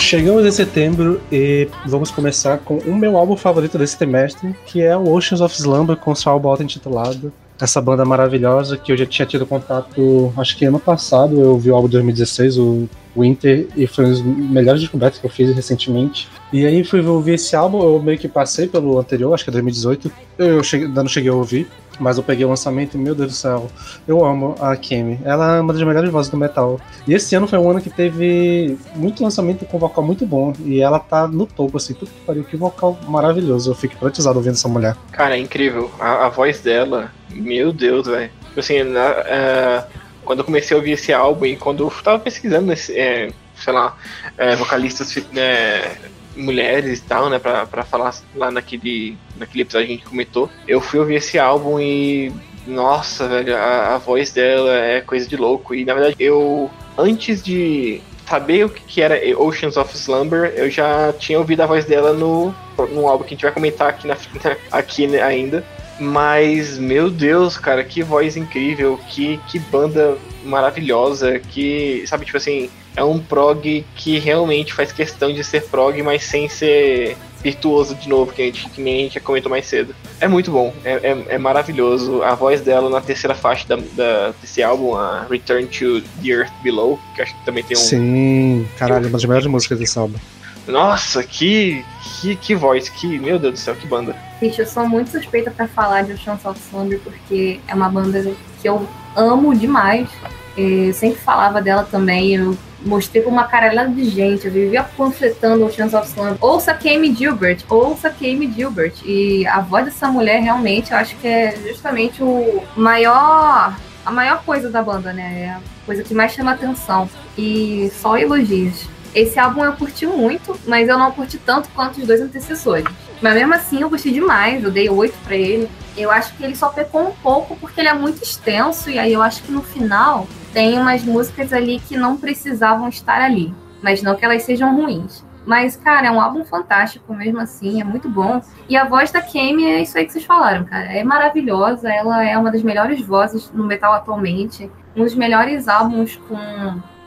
Chegamos 0.07 0.46
em 0.46 0.52
setembro 0.52 1.20
e 1.32 1.66
vamos 1.84 2.12
começar 2.12 2.59
com 2.59 2.78
o 2.78 2.94
meu 2.94 3.16
álbum 3.16 3.36
favorito 3.36 3.76
desse 3.76 3.98
trimestre, 3.98 4.54
que 4.64 4.80
é 4.80 4.96
o 4.96 5.11
Oceans 5.12 5.40
of 5.40 5.52
Slumber, 5.52 5.96
com 5.96 6.14
seu 6.14 6.30
álbum 6.30 6.48
auto-intitulado. 6.48 7.32
Essa 7.61 7.80
banda 7.80 8.04
maravilhosa 8.04 8.76
que 8.76 8.92
eu 8.92 8.96
já 8.96 9.04
tinha 9.04 9.26
tido 9.26 9.44
contato, 9.44 10.32
acho 10.36 10.57
que 10.57 10.64
ano 10.64 10.78
passado, 10.78 11.40
eu 11.40 11.59
vi 11.59 11.72
o 11.72 11.74
álbum 11.74 11.88
de 11.88 11.94
2016, 11.94 12.57
o 12.57 12.88
Winter, 13.16 13.66
e 13.74 13.88
foi 13.88 14.04
uma 14.04 14.12
das 14.12 14.22
melhores 14.22 14.80
descobertas 14.80 15.18
que 15.18 15.26
eu 15.26 15.30
fiz 15.30 15.52
recentemente. 15.52 16.28
E 16.52 16.64
aí 16.64 16.84
fui 16.84 17.04
ouvir 17.04 17.32
esse 17.32 17.57
álbum, 17.57 17.82
eu 17.82 18.00
meio 18.00 18.16
que 18.16 18.28
passei 18.28 18.68
pelo 18.68 19.00
anterior, 19.00 19.34
acho 19.34 19.42
que 19.42 19.50
é 19.50 19.54
2018, 19.54 20.12
eu 20.38 20.62
cheguei, 20.62 20.86
ainda 20.86 21.02
não 21.02 21.11
cheguei 21.11 21.30
a 21.32 21.34
ouvir, 21.34 21.66
mas 21.99 22.16
eu 22.16 22.22
peguei 22.22 22.44
o 22.44 22.49
lançamento 22.49 22.94
e, 22.94 22.99
meu 22.99 23.14
Deus 23.14 23.30
do 23.32 23.34
céu, 23.34 23.70
eu 24.07 24.24
amo 24.24 24.55
a 24.61 24.76
Kemi. 24.76 25.18
Ela 25.24 25.57
é 25.57 25.61
uma 25.61 25.72
das 25.72 25.82
melhores 25.82 26.11
vozes 26.11 26.30
do 26.30 26.36
metal. 26.36 26.80
E 27.07 27.14
esse 27.14 27.34
ano 27.34 27.47
foi 27.47 27.59
um 27.59 27.70
ano 27.70 27.80
que 27.80 27.90
teve 27.90 28.78
muito 28.94 29.22
lançamento 29.22 29.64
com 29.64 29.78
vocal 29.78 30.05
muito 30.05 30.26
bom. 30.26 30.53
E 30.64 30.80
ela 30.80 30.99
tá 30.99 31.26
no 31.26 31.47
topo, 31.47 31.76
assim, 31.76 31.94
tudo 31.94 32.11
que 32.11 32.20
pariu, 32.20 32.44
que 32.44 32.57
vocal 32.57 32.99
maravilhoso. 33.09 33.70
Eu 33.70 33.74
fico 33.74 33.94
hipnotizado 33.94 34.38
ouvindo 34.38 34.55
essa 34.55 34.68
mulher. 34.68 34.97
Cara, 35.12 35.36
é 35.36 35.40
incrível. 35.40 35.90
A, 35.99 36.26
a 36.26 36.28
voz 36.28 36.61
dela, 36.61 37.11
meu 37.30 37.72
Deus, 37.72 38.07
velho. 38.07 38.30
Assim, 38.57 38.82
na- 38.82 39.01
é, 39.26 39.84
quando 40.24 40.40
eu 40.40 40.44
comecei 40.44 40.74
a 40.74 40.78
ouvir 40.78 40.92
esse 40.92 41.12
álbum 41.12 41.47
e 41.47 41.57
quando 41.57 41.84
eu 41.84 41.90
tava 42.03 42.18
pesquisando, 42.18 42.72
esse, 42.72 42.99
é, 42.99 43.30
sei 43.55 43.72
lá, 43.72 43.97
é, 44.36 44.57
vocalistas 44.57 45.16
é, 45.36 45.92
mulheres 46.37 46.99
e 46.99 47.03
tal, 47.03 47.28
né, 47.28 47.39
pra, 47.39 47.66
pra 47.66 47.84
falar 47.84 48.14
lá 48.34 48.51
naquele, 48.51 49.16
naquele 49.37 49.62
episódio 49.62 49.87
que 49.87 49.93
a 49.93 49.97
gente 49.97 50.09
comentou, 50.09 50.51
eu 50.68 50.80
fui 50.80 51.01
ouvir 51.01 51.16
esse 51.16 51.39
álbum 51.39 51.80
e. 51.80 52.32
Nossa, 52.66 53.28
velho, 53.28 53.57
a, 53.57 53.95
a 53.95 53.99
voz 53.99 54.32
dela 54.32 54.76
é 54.76 55.01
coisa 55.01 55.28
de 55.28 55.37
louco. 55.37 55.72
E 55.72 55.84
na 55.84 55.95
verdade, 55.95 56.16
eu, 56.18 56.68
antes 56.99 57.41
de 57.41 58.03
saber 58.28 58.64
o 58.64 58.68
que 58.68 59.01
era 59.01 59.20
Oceans 59.39 59.76
of 59.76 59.97
Slumber, 59.97 60.53
eu 60.57 60.68
já 60.68 61.12
tinha 61.12 61.39
ouvido 61.39 61.61
a 61.62 61.66
voz 61.66 61.84
dela 61.84 62.12
no, 62.12 62.53
no 62.91 63.09
álbum 63.09 63.22
que 63.22 63.34
a 63.34 63.37
gente 63.37 63.45
vai 63.45 63.53
comentar 63.53 63.89
aqui, 63.89 64.09
na, 64.09 64.16
aqui 64.72 65.16
ainda. 65.20 65.64
Mas, 65.99 66.78
meu 66.78 67.11
Deus, 67.11 67.57
cara, 67.57 67.82
que 67.82 68.03
voz 68.03 68.36
incrível, 68.36 68.99
que, 69.09 69.38
que 69.49 69.59
banda 69.59 70.16
maravilhosa, 70.44 71.38
que, 71.38 72.05
sabe, 72.07 72.24
tipo 72.26 72.36
assim, 72.36 72.68
é 72.94 73.03
um 73.03 73.18
prog 73.18 73.84
que 73.94 74.18
realmente 74.18 74.72
faz 74.72 74.92
questão 74.92 75.32
de 75.32 75.42
ser 75.42 75.64
prog, 75.64 76.01
mas 76.03 76.24
sem 76.24 76.49
ser 76.49 77.16
virtuoso 77.42 77.94
de 77.94 78.09
novo, 78.09 78.32
que, 78.32 78.42
a 78.42 78.44
gente, 78.47 78.68
que 78.70 78.80
nem 78.80 78.97
a 78.97 79.03
gente 79.05 79.14
já 79.14 79.20
comentou 79.20 79.49
mais 79.51 79.66
cedo. 79.66 79.94
É 80.20 80.26
muito 80.26 80.51
bom, 80.51 80.72
é, 80.84 80.92
é, 80.94 81.24
é 81.34 81.38
maravilhoso. 81.38 82.22
A 82.22 82.34
voz 82.34 82.61
dela 82.61 82.90
na 82.90 83.01
terceira 83.01 83.34
faixa 83.34 83.66
da, 83.68 83.76
da- 83.92 84.34
desse 84.40 84.62
álbum, 84.62 84.94
a 84.97 85.26
Return 85.30 85.66
to 85.66 86.01
the 86.22 86.28
Earth 86.30 86.53
Below, 86.62 86.99
que 87.14 87.22
acho 87.22 87.34
que 87.38 87.44
também 87.44 87.62
tem 87.62 87.76
um. 87.76 87.80
Sim, 87.80 88.66
caralho, 88.78 89.05
uma 89.07 89.12
das 89.12 89.24
melhores 89.24 89.47
músicas 89.47 89.78
desse 89.78 89.99
álbum. 89.99 90.18
Nossa, 90.67 91.23
que, 91.23 91.85
que, 92.21 92.37
que 92.37 92.55
voz, 92.55 92.89
que. 92.89 93.19
Meu 93.19 93.39
Deus 93.39 93.55
do 93.55 93.59
céu, 93.59 93.75
que 93.75 93.87
banda. 93.87 94.17
Gente, 94.41 94.59
eu 94.59 94.67
sou 94.67 94.89
muito 94.89 95.11
suspeita 95.11 95.51
pra 95.51 95.67
falar 95.67 96.03
de 96.03 96.12
Ocean 96.12 96.35
of 96.45 96.61
Slumber, 96.61 97.01
porque 97.01 97.61
é 97.67 97.75
uma 97.75 97.89
banda 97.89 98.23
que 98.61 98.69
eu 98.69 98.87
amo 99.14 99.55
demais. 99.55 100.09
Eu 100.57 100.93
sempre 100.95 101.21
falava 101.21 101.61
dela 101.61 101.85
também, 101.85 102.35
eu 102.35 102.57
mostrei 102.85 103.23
pra 103.23 103.31
uma 103.31 103.45
caralhada 103.45 103.91
de 103.91 104.09
gente, 104.09 104.47
eu 104.47 104.53
vivia 104.53 104.83
panfletando 104.83 105.64
Ocean 105.67 105.87
of 105.87 106.09
Slumber. 106.09 106.37
Ouça 106.41 106.73
Kame 106.75 107.14
Gilbert, 107.14 107.59
ouça 107.69 108.11
Kame 108.11 108.51
Gilbert. 108.53 108.95
E 109.05 109.47
a 109.47 109.61
voz 109.61 109.85
dessa 109.85 110.09
mulher, 110.09 110.41
realmente, 110.41 110.93
eu 110.93 110.99
acho 110.99 111.17
que 111.17 111.27
é 111.27 111.57
justamente 111.67 112.23
o 112.23 112.62
maior... 112.77 113.77
A 114.05 114.11
maior 114.12 114.41
coisa 114.45 114.71
da 114.71 114.81
banda, 114.81 115.12
né? 115.12 115.43
É 115.43 115.49
a 115.49 115.61
coisa 115.85 116.05
que 116.05 116.14
mais 116.14 116.31
chama 116.33 116.53
atenção. 116.53 117.11
E 117.37 117.91
só 118.01 118.17
elogios. 118.17 118.89
Esse 119.17 119.41
álbum 119.41 119.64
eu 119.64 119.73
curti 119.73 120.07
muito, 120.07 120.61
mas 120.67 120.91
eu 120.91 120.99
não 120.99 121.11
curti 121.11 121.39
tanto 121.39 121.71
quanto 121.71 121.99
os 121.99 122.07
dois 122.07 122.21
antecessores. 122.21 122.85
Mas 123.23 123.33
mesmo 123.33 123.55
assim 123.55 123.81
eu 123.81 123.89
gostei 123.89 124.12
demais, 124.12 124.62
eu 124.62 124.71
dei 124.71 124.91
oito 124.91 125.17
pra 125.25 125.35
ele. 125.35 125.71
Eu 125.97 126.11
acho 126.11 126.35
que 126.37 126.45
ele 126.45 126.55
só 126.55 126.69
pecou 126.69 127.09
um 127.09 127.12
pouco 127.23 127.57
porque 127.57 127.81
ele 127.81 127.89
é 127.89 127.95
muito 127.95 128.23
extenso, 128.23 128.91
e 128.91 128.99
aí 128.99 129.14
eu 129.14 129.23
acho 129.23 129.43
que 129.43 129.51
no 129.51 129.62
final 129.62 130.29
tem 130.53 130.79
umas 130.79 131.03
músicas 131.03 131.51
ali 131.51 131.81
que 131.81 131.97
não 131.97 132.19
precisavam 132.19 132.91
estar 132.91 133.23
ali. 133.23 133.55
Mas 133.81 134.03
não 134.03 134.14
que 134.14 134.23
elas 134.23 134.43
sejam 134.43 134.77
ruins. 134.77 135.25
Mas, 135.47 135.77
cara, 135.77 136.09
é 136.09 136.11
um 136.11 136.21
álbum 136.21 136.45
fantástico 136.45 137.14
mesmo 137.14 137.41
assim, 137.41 137.81
é 137.81 137.85
muito 137.85 138.11
bom. 138.11 138.43
E 138.69 138.77
a 138.77 138.85
voz 138.85 139.11
da 139.11 139.23
Kemi 139.23 139.64
é 139.64 139.81
isso 139.81 139.97
aí 139.97 140.05
que 140.05 140.12
vocês 140.12 140.27
falaram, 140.27 140.67
cara. 140.67 140.93
É 140.93 141.03
maravilhosa, 141.03 141.89
ela 141.89 142.23
é 142.23 142.37
uma 142.37 142.51
das 142.51 142.62
melhores 142.62 143.01
vozes 143.01 143.51
no 143.51 143.64
metal 143.64 143.95
atualmente. 143.95 144.71
Um 144.95 145.05
dos 145.05 145.14
melhores 145.14 145.69
álbuns 145.69 146.17
com 146.29 146.37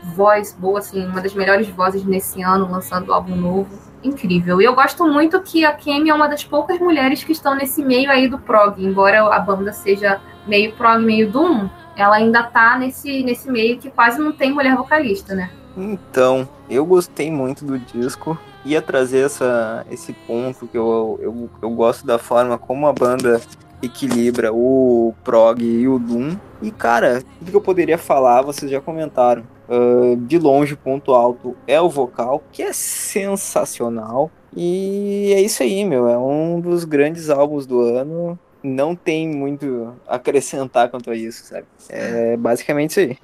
voz 0.02 0.56
boa, 0.58 0.78
assim, 0.78 1.06
uma 1.06 1.20
das 1.20 1.34
melhores 1.34 1.68
vozes 1.68 2.04
nesse 2.04 2.42
ano, 2.42 2.70
lançando 2.70 3.12
álbum 3.12 3.36
novo. 3.36 3.90
Incrível. 4.02 4.62
E 4.62 4.64
eu 4.64 4.74
gosto 4.74 5.06
muito 5.06 5.40
que 5.42 5.64
a 5.64 5.72
Kemi 5.72 6.08
é 6.08 6.14
uma 6.14 6.26
das 6.26 6.42
poucas 6.42 6.78
mulheres 6.78 7.22
que 7.22 7.32
estão 7.32 7.54
nesse 7.54 7.84
meio 7.84 8.10
aí 8.10 8.28
do 8.28 8.38
prog. 8.38 8.82
Embora 8.82 9.22
a 9.34 9.38
banda 9.38 9.72
seja 9.72 10.20
meio 10.46 10.72
prog, 10.72 11.04
meio 11.04 11.30
doom, 11.30 11.68
ela 11.96 12.16
ainda 12.16 12.42
tá 12.42 12.78
nesse, 12.78 13.22
nesse 13.22 13.50
meio 13.50 13.78
que 13.78 13.90
quase 13.90 14.18
não 14.18 14.32
tem 14.32 14.52
mulher 14.52 14.74
vocalista, 14.74 15.34
né? 15.34 15.50
Então, 15.76 16.48
eu 16.68 16.84
gostei 16.84 17.30
muito 17.30 17.64
do 17.64 17.78
disco. 17.78 18.38
Ia 18.64 18.80
trazer 18.80 19.26
essa, 19.26 19.86
esse 19.90 20.12
ponto 20.12 20.66
que 20.66 20.76
eu, 20.76 21.18
eu, 21.20 21.50
eu 21.60 21.70
gosto 21.70 22.06
da 22.06 22.18
forma 22.18 22.56
como 22.58 22.86
a 22.86 22.92
banda 22.92 23.40
equilibra 23.82 24.52
o 24.52 25.14
prog 25.24 25.62
e 25.62 25.88
o 25.88 25.98
doom. 25.98 26.36
E 26.62 26.70
cara, 26.70 27.22
tudo 27.38 27.50
que 27.50 27.56
eu 27.56 27.60
poderia 27.60 27.96
falar, 27.96 28.42
vocês 28.42 28.70
já 28.70 28.80
comentaram. 28.80 29.42
Ah, 29.70 30.16
de 30.18 30.36
longe, 30.36 30.74
ponto 30.74 31.14
alto 31.14 31.56
é 31.64 31.80
o 31.80 31.88
vocal, 31.88 32.42
que 32.50 32.62
é 32.62 32.72
sensacional. 32.72 34.28
E 34.54 35.32
é 35.32 35.40
isso 35.40 35.62
aí, 35.62 35.84
meu. 35.84 36.08
É 36.08 36.18
um 36.18 36.60
dos 36.60 36.84
grandes 36.84 37.30
álbuns 37.30 37.66
do 37.66 37.80
ano. 37.80 38.36
Não 38.62 38.96
tem 38.96 39.28
muito 39.28 39.94
a 40.06 40.16
acrescentar 40.16 40.90
quanto 40.90 41.10
a 41.10 41.14
isso, 41.14 41.44
sabe? 41.44 41.64
É 41.88 42.36
basicamente 42.36 42.90
isso 42.90 43.00
aí. 43.00 43.16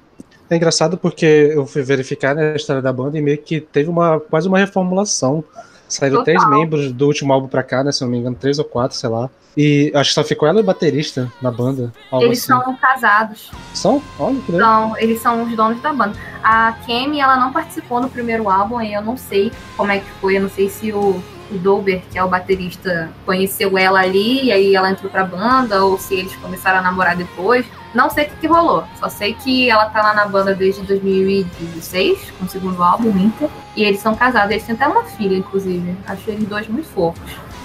É 0.49 0.55
engraçado 0.55 0.97
porque 0.97 1.25
eu 1.25 1.65
fui 1.65 1.83
verificar 1.83 2.33
né, 2.33 2.53
a 2.53 2.55
história 2.55 2.81
da 2.81 2.93
banda 2.93 3.17
e 3.17 3.21
meio 3.21 3.37
que 3.37 3.59
teve 3.59 3.89
uma 3.89 4.19
quase 4.19 4.47
uma 4.47 4.57
reformulação. 4.57 5.43
Saíram 5.87 6.17
Total. 6.17 6.25
três 6.25 6.49
membros 6.49 6.91
do 6.91 7.05
último 7.07 7.33
álbum 7.33 7.47
pra 7.47 7.63
cá, 7.63 7.83
né? 7.83 7.91
Se 7.91 8.03
eu 8.03 8.05
não 8.05 8.11
me 8.11 8.19
engano, 8.19 8.35
três 8.35 8.59
ou 8.59 8.65
quatro, 8.65 8.97
sei 8.97 9.09
lá. 9.09 9.29
E 9.57 9.91
acho 9.95 10.11
que 10.11 10.13
só 10.13 10.23
ficou 10.23 10.47
ela 10.47 10.59
e 10.59 10.61
o 10.61 10.65
baterista 10.65 11.31
na 11.41 11.49
banda. 11.49 11.91
Eles 12.13 12.39
assim. 12.39 12.63
são 12.63 12.75
casados. 12.75 13.51
São? 13.73 14.01
Olha 14.19 14.39
que 14.39 14.51
legal. 14.51 14.89
São, 14.89 14.97
eles 14.99 15.19
são 15.19 15.43
os 15.43 15.55
donos 15.55 15.81
da 15.81 15.91
banda. 15.91 16.13
A 16.43 16.73
Kemi, 16.85 17.19
ela 17.19 17.37
não 17.37 17.51
participou 17.51 17.99
no 17.99 18.07
primeiro 18.07 18.47
álbum, 18.49 18.77
aí 18.77 18.93
eu 18.93 19.01
não 19.01 19.17
sei 19.17 19.51
como 19.75 19.91
é 19.91 19.97
que 19.97 20.09
foi. 20.21 20.37
Eu 20.37 20.41
não 20.41 20.49
sei 20.49 20.69
se 20.69 20.91
o, 20.93 21.19
o 21.51 21.57
Dober, 21.57 22.03
que 22.11 22.19
é 22.19 22.23
o 22.23 22.27
baterista, 22.27 23.09
conheceu 23.25 23.75
ela 23.79 23.99
ali 23.99 24.45
e 24.45 24.51
aí 24.51 24.75
ela 24.75 24.91
entrou 24.91 25.09
pra 25.09 25.23
banda, 25.23 25.83
ou 25.83 25.97
se 25.97 26.13
eles 26.13 26.35
começaram 26.35 26.77
a 26.77 26.81
namorar 26.83 27.15
depois. 27.15 27.65
Não 27.93 28.09
sei 28.09 28.25
o 28.25 28.29
que, 28.29 28.35
que 28.37 28.47
rolou. 28.47 28.83
Só 28.99 29.09
sei 29.09 29.33
que 29.33 29.69
ela 29.69 29.85
tá 29.85 30.01
lá 30.01 30.13
na 30.13 30.25
banda 30.25 30.53
desde 30.53 30.81
2016, 30.83 32.31
com 32.37 32.45
o 32.45 32.49
segundo 32.49 32.81
álbum, 32.81 33.11
Winter. 33.11 33.49
E 33.75 33.83
eles 33.83 33.99
são 33.99 34.15
casados. 34.15 34.51
Eles 34.51 34.63
têm 34.63 34.75
até 34.75 34.87
uma 34.87 35.03
filha, 35.03 35.35
inclusive. 35.35 35.95
Acho 36.05 36.29
eles 36.29 36.47
dois 36.47 36.67
muito 36.67 36.87
fofos. 36.89 37.21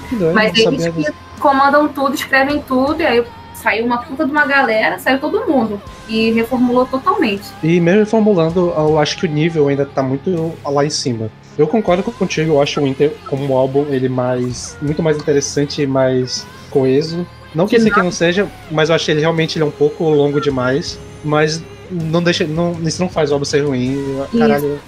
Que 0.09 0.17
doido, 0.17 0.35
Mas 0.35 0.57
eles 0.57 0.87
que 0.89 1.13
comandam 1.41 1.89
tudo, 1.89 2.15
escrevem 2.15 2.61
tudo, 2.63 3.03
e 3.03 3.07
aí 3.07 3.25
saiu 3.55 3.85
uma 3.85 3.99
puta 3.99 4.25
de 4.25 4.31
uma 4.31 4.47
galera, 4.47 4.99
saiu 4.99 5.19
todo 5.19 5.47
mundo. 5.47 5.81
E 6.09 6.31
reformulou 6.33 6.87
totalmente. 6.87 7.45
E 7.63 7.81
mesmo 7.81 8.07
formulando, 8.07 8.73
eu 8.77 8.99
acho 8.99 9.17
que 9.17 9.27
o 9.27 9.29
nível 9.29 9.69
ainda 9.69 9.87
tá 9.87 10.03
muito 10.03 10.53
lá 10.65 10.85
em 10.85 10.91
cima. 10.91 11.31
Eu 11.57 11.67
concordo 11.67 12.03
contigo, 12.03 12.53
eu 12.53 12.63
acho 12.63 12.81
o 12.81 12.85
Winter 12.85 13.15
como 13.29 13.45
um 13.45 13.57
álbum 13.57 13.87
ele 13.91 14.09
mais 14.09 14.77
muito 14.81 15.03
mais 15.03 15.19
interessante 15.19 15.83
e 15.83 15.87
mais 15.87 16.47
coeso. 16.71 17.27
Não 17.55 17.67
que 17.67 17.77
esse 17.77 17.89
aqui 17.89 18.01
não 18.01 18.11
seja, 18.11 18.49
mas 18.71 18.89
eu 18.89 18.95
acho 18.95 19.11
ele 19.11 19.21
realmente 19.21 19.59
ele 19.59 19.65
é 19.65 19.67
um 19.67 19.73
pouco 19.73 20.05
longo 20.09 20.41
demais, 20.41 20.99
mas 21.23 21.63
não 21.91 22.23
deixa, 22.23 22.47
não, 22.47 22.73
isso 22.83 23.01
não 23.01 23.09
faz 23.09 23.31
o 23.31 23.35
álbum 23.35 23.45
ser 23.45 23.65
ruim. 23.67 23.99
Caralho, 24.37 24.79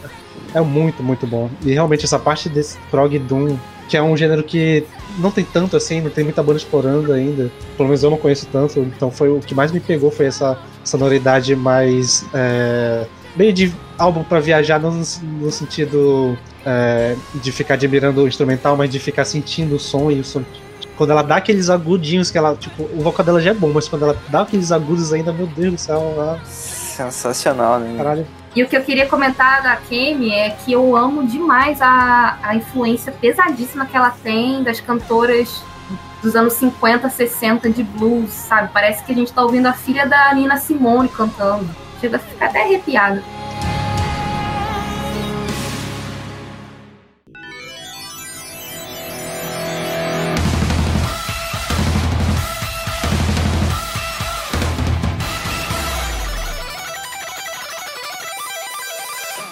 é 0.55 0.61
muito, 0.61 1.03
muito 1.03 1.27
bom. 1.27 1.51
E 1.65 1.73
realmente 1.73 2.05
essa 2.05 2.19
parte 2.19 2.49
desse 2.49 2.79
prog 2.91 3.19
doom, 3.19 3.57
que 3.89 3.97
é 3.97 4.03
um 4.03 4.17
gênero 4.17 4.43
que 4.43 4.85
não 5.19 5.31
tem 5.31 5.45
tanto 5.45 5.77
assim, 5.77 6.01
não 6.01 6.11
tem 6.11 6.25
muita 6.25 6.43
banda 6.43 6.59
explorando 6.59 7.13
ainda. 7.13 7.51
Pelo 7.77 7.89
menos 7.89 8.03
eu 8.03 8.11
não 8.11 8.17
conheço 8.17 8.47
tanto, 8.51 8.81
então 8.81 9.11
foi 9.11 9.29
o 9.29 9.41
que 9.41 9.55
mais 9.55 9.71
me 9.71 9.81
pegou 9.81 10.11
foi 10.11 10.27
essa 10.27 10.59
sonoridade 10.83 11.55
mais 11.55 12.25
é, 12.33 13.07
meio 13.37 13.53
de 13.53 13.73
álbum 13.99 14.23
pra 14.23 14.41
viajar 14.41 14.81
não 14.81 14.91
no, 14.91 15.05
no 15.41 15.51
sentido 15.51 16.37
é, 16.65 17.17
de 17.35 17.53
ficar 17.53 17.75
admirando 17.75 18.23
o 18.23 18.29
instrumental, 18.29 18.77
mas 18.77 18.91
de 18.91 18.99
ficar 18.99 19.25
sentindo 19.25 19.77
o 19.77 19.79
som 19.79 20.11
e 20.11 20.21
o 20.21 20.25
som 20.25 20.43
quando 20.97 21.11
ela 21.11 21.23
dá 21.23 21.37
aqueles 21.37 21.69
agudinhos 21.71 22.31
que 22.31 22.39
ela, 22.39 22.55
tipo, 22.55 22.83
o 22.83 23.03
vocal 23.03 23.25
dela 23.25 23.41
já 23.41 23.51
é 23.51 23.55
bom, 23.55 23.71
mas 23.73 23.89
quando 23.89 24.03
ela 24.03 24.17
dá 24.29 24.43
aqueles 24.43 24.71
agudos 24.71 25.13
ainda, 25.13 25.33
meu 25.33 25.47
Deus 25.47 25.75
do 25.75 25.79
céu, 25.79 26.15
ela, 26.17 26.41
Sensacional, 26.45 27.81
né? 27.81 27.97
caralho. 27.97 28.27
E 28.55 28.63
o 28.63 28.69
que 28.69 28.77
eu 28.77 28.83
queria 28.83 29.07
comentar 29.07 29.63
da 29.63 29.75
Kemi 29.77 30.31
é 30.31 30.51
que 30.51 30.73
eu 30.73 30.97
amo 30.97 31.27
demais 31.27 31.83
a, 31.83 32.39
a 32.41 32.55
influência 32.55 33.11
pesadíssima 33.11 33.85
que 33.85 33.97
ela 33.97 34.11
tem 34.11 34.63
das 34.63 34.79
cantoras 34.79 35.61
dos 36.23 36.37
anos 36.37 36.55
50, 36.55 37.11
60 37.11 37.69
de 37.71 37.83
blues, 37.83 38.31
sabe? 38.31 38.71
Parece 38.73 39.03
que 39.05 39.11
a 39.11 39.15
gente 39.15 39.33
tá 39.33 39.43
ouvindo 39.43 39.67
a 39.67 39.73
filha 39.73 40.07
da 40.07 40.33
Nina 40.33 40.57
Simone 40.57 41.09
cantando. 41.09 41.69
Chega 42.01 42.17
a 42.17 42.21
ficar 42.21 42.47
até 42.47 42.63
arrepiada. 42.63 43.23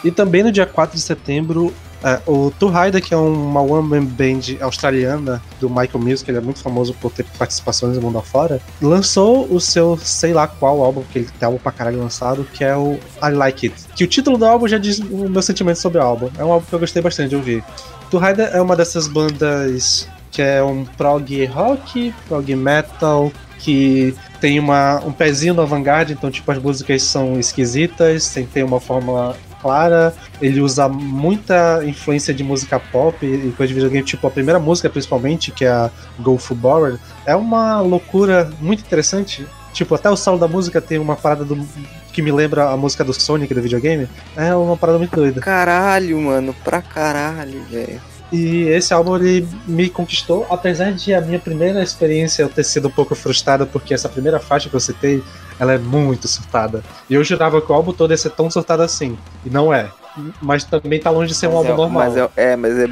E 0.04 0.10
também 0.10 0.42
no 0.42 0.50
dia 0.50 0.66
4 0.66 0.96
de 0.96 1.02
setembro, 1.02 1.72
é, 2.04 2.20
o 2.26 2.50
Turhaida, 2.58 3.00
que 3.00 3.14
é 3.14 3.16
uma 3.16 3.60
one-man 3.60 4.04
band 4.04 4.40
australiana 4.60 5.40
do 5.60 5.68
Michael 5.68 6.00
Mills, 6.00 6.24
que 6.24 6.30
ele 6.30 6.38
é 6.38 6.40
muito 6.40 6.60
famoso 6.60 6.92
por 6.94 7.12
ter 7.12 7.24
participações 7.38 7.96
no 7.96 8.02
mundo 8.02 8.18
afora, 8.18 8.60
lançou 8.80 9.46
o 9.52 9.60
seu 9.60 9.96
sei 9.96 10.32
lá 10.32 10.48
qual 10.48 10.82
álbum, 10.82 11.02
que 11.12 11.20
ele 11.20 11.28
tem 11.38 11.46
álbum 11.46 11.58
pra 11.58 11.70
caralho 11.70 12.00
lançado, 12.00 12.44
que 12.52 12.64
é 12.64 12.76
o 12.76 12.98
I 13.22 13.30
Like 13.30 13.66
It. 13.68 13.84
Que 13.94 14.04
o 14.04 14.06
título 14.08 14.36
do 14.36 14.44
álbum 14.44 14.66
já 14.66 14.78
diz 14.78 14.98
o 14.98 15.28
meu 15.28 15.42
sentimento 15.42 15.78
sobre 15.78 15.98
o 15.98 16.02
álbum. 16.02 16.28
É 16.36 16.44
um 16.44 16.52
álbum 16.52 16.66
que 16.66 16.74
eu 16.74 16.80
gostei 16.80 17.00
bastante 17.00 17.30
de 17.30 17.36
ouvir. 17.36 17.64
Turhaida 18.10 18.44
é 18.44 18.60
uma 18.60 18.74
dessas 18.74 19.06
bandas 19.06 20.08
que 20.32 20.42
é 20.42 20.62
um 20.62 20.84
prog 20.84 21.44
rock, 21.46 22.12
prog 22.26 22.56
metal, 22.56 23.30
que 23.58 24.14
tem 24.40 24.58
uma, 24.58 25.00
um 25.04 25.12
pezinho 25.12 25.54
no 25.54 25.62
avant-garde, 25.62 26.14
então 26.14 26.30
tipo 26.30 26.50
as 26.50 26.58
músicas 26.58 27.02
são 27.02 27.38
esquisitas, 27.38 28.24
sem 28.24 28.44
ter 28.44 28.64
uma 28.64 28.80
fórmula 28.80 29.36
clara. 29.62 30.12
Ele 30.40 30.60
usa 30.60 30.88
muita 30.88 31.80
influência 31.84 32.34
de 32.34 32.42
música 32.42 32.80
pop 32.80 33.24
e 33.24 33.52
coisa 33.52 33.68
de 33.68 33.74
videogame, 33.74 34.04
tipo 34.04 34.26
a 34.26 34.30
primeira 34.30 34.58
música 34.58 34.90
principalmente, 34.90 35.52
que 35.52 35.64
é 35.64 35.70
a 35.70 35.90
Go 36.18 36.38
Bored, 36.50 36.98
é 37.24 37.36
uma 37.36 37.80
loucura 37.80 38.50
muito 38.60 38.80
interessante. 38.80 39.46
Tipo, 39.72 39.94
até 39.94 40.10
o 40.10 40.16
solo 40.16 40.38
da 40.38 40.46
música 40.46 40.82
tem 40.82 40.98
uma 40.98 41.16
parada 41.16 41.44
do 41.44 41.56
que 42.12 42.20
me 42.20 42.30
lembra 42.30 42.68
a 42.68 42.76
música 42.76 43.02
do 43.02 43.14
Sonic 43.14 43.54
do 43.54 43.62
videogame. 43.62 44.06
É 44.36 44.54
uma 44.54 44.76
parada 44.76 44.98
muito 44.98 45.16
doida. 45.16 45.40
Caralho, 45.40 46.20
mano, 46.20 46.54
pra 46.62 46.82
caralho, 46.82 47.64
velho. 47.70 48.11
E 48.32 48.62
esse 48.68 48.94
álbum 48.94 49.16
ele 49.16 49.46
me 49.66 49.90
conquistou, 49.90 50.46
apesar 50.48 50.90
de 50.92 51.12
a 51.12 51.20
minha 51.20 51.38
primeira 51.38 51.82
experiência 51.82 52.42
eu 52.42 52.48
ter 52.48 52.64
sido 52.64 52.88
um 52.88 52.90
pouco 52.90 53.14
frustrada, 53.14 53.66
porque 53.66 53.92
essa 53.92 54.08
primeira 54.08 54.40
faixa 54.40 54.70
que 54.70 54.74
eu 54.74 54.80
citei, 54.80 55.22
ela 55.60 55.74
é 55.74 55.78
muito 55.78 56.26
surtada. 56.26 56.82
E 57.10 57.14
eu 57.14 57.22
jurava 57.22 57.60
que 57.60 57.70
o 57.70 57.74
álbum 57.74 57.92
todo 57.92 58.10
ia 58.10 58.16
ser 58.16 58.30
tão 58.30 58.50
surtado 58.50 58.82
assim. 58.82 59.18
E 59.44 59.50
não 59.50 59.72
é. 59.72 59.90
Mas 60.40 60.64
também 60.64 60.98
tá 60.98 61.10
longe 61.10 61.28
de 61.28 61.34
ser 61.34 61.48
um 61.48 61.50
Mas 61.50 61.58
álbum 61.58 61.72
é, 61.72 61.76
normal. 61.76 62.04
Mas 62.04 62.16
é, 62.16 62.30
é, 62.36 62.56
mas 62.56 62.78
é 62.78 62.88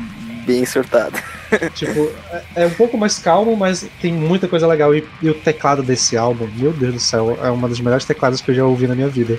bem 0.47 0.65
surtado. 0.67 1.19
Tipo, 1.75 2.11
é, 2.31 2.43
é 2.63 2.67
um 2.67 2.71
pouco 2.71 2.97
mais 2.97 3.19
calmo, 3.19 3.57
mas 3.57 3.85
tem 4.01 4.13
muita 4.13 4.47
coisa 4.47 4.67
legal. 4.67 4.95
E, 4.95 5.07
e 5.21 5.29
o 5.29 5.35
teclado 5.35 5.83
desse 5.83 6.17
álbum, 6.17 6.49
meu 6.55 6.73
Deus 6.73 6.95
do 6.95 7.01
céu, 7.01 7.39
é 7.43 7.51
uma 7.51 7.69
das 7.69 7.81
melhores 7.81 8.05
teclados 8.05 8.41
que 8.41 8.51
eu 8.51 8.55
já 8.55 8.65
ouvi 8.65 8.87
na 8.87 8.95
minha 8.95 9.09
vida. 9.09 9.39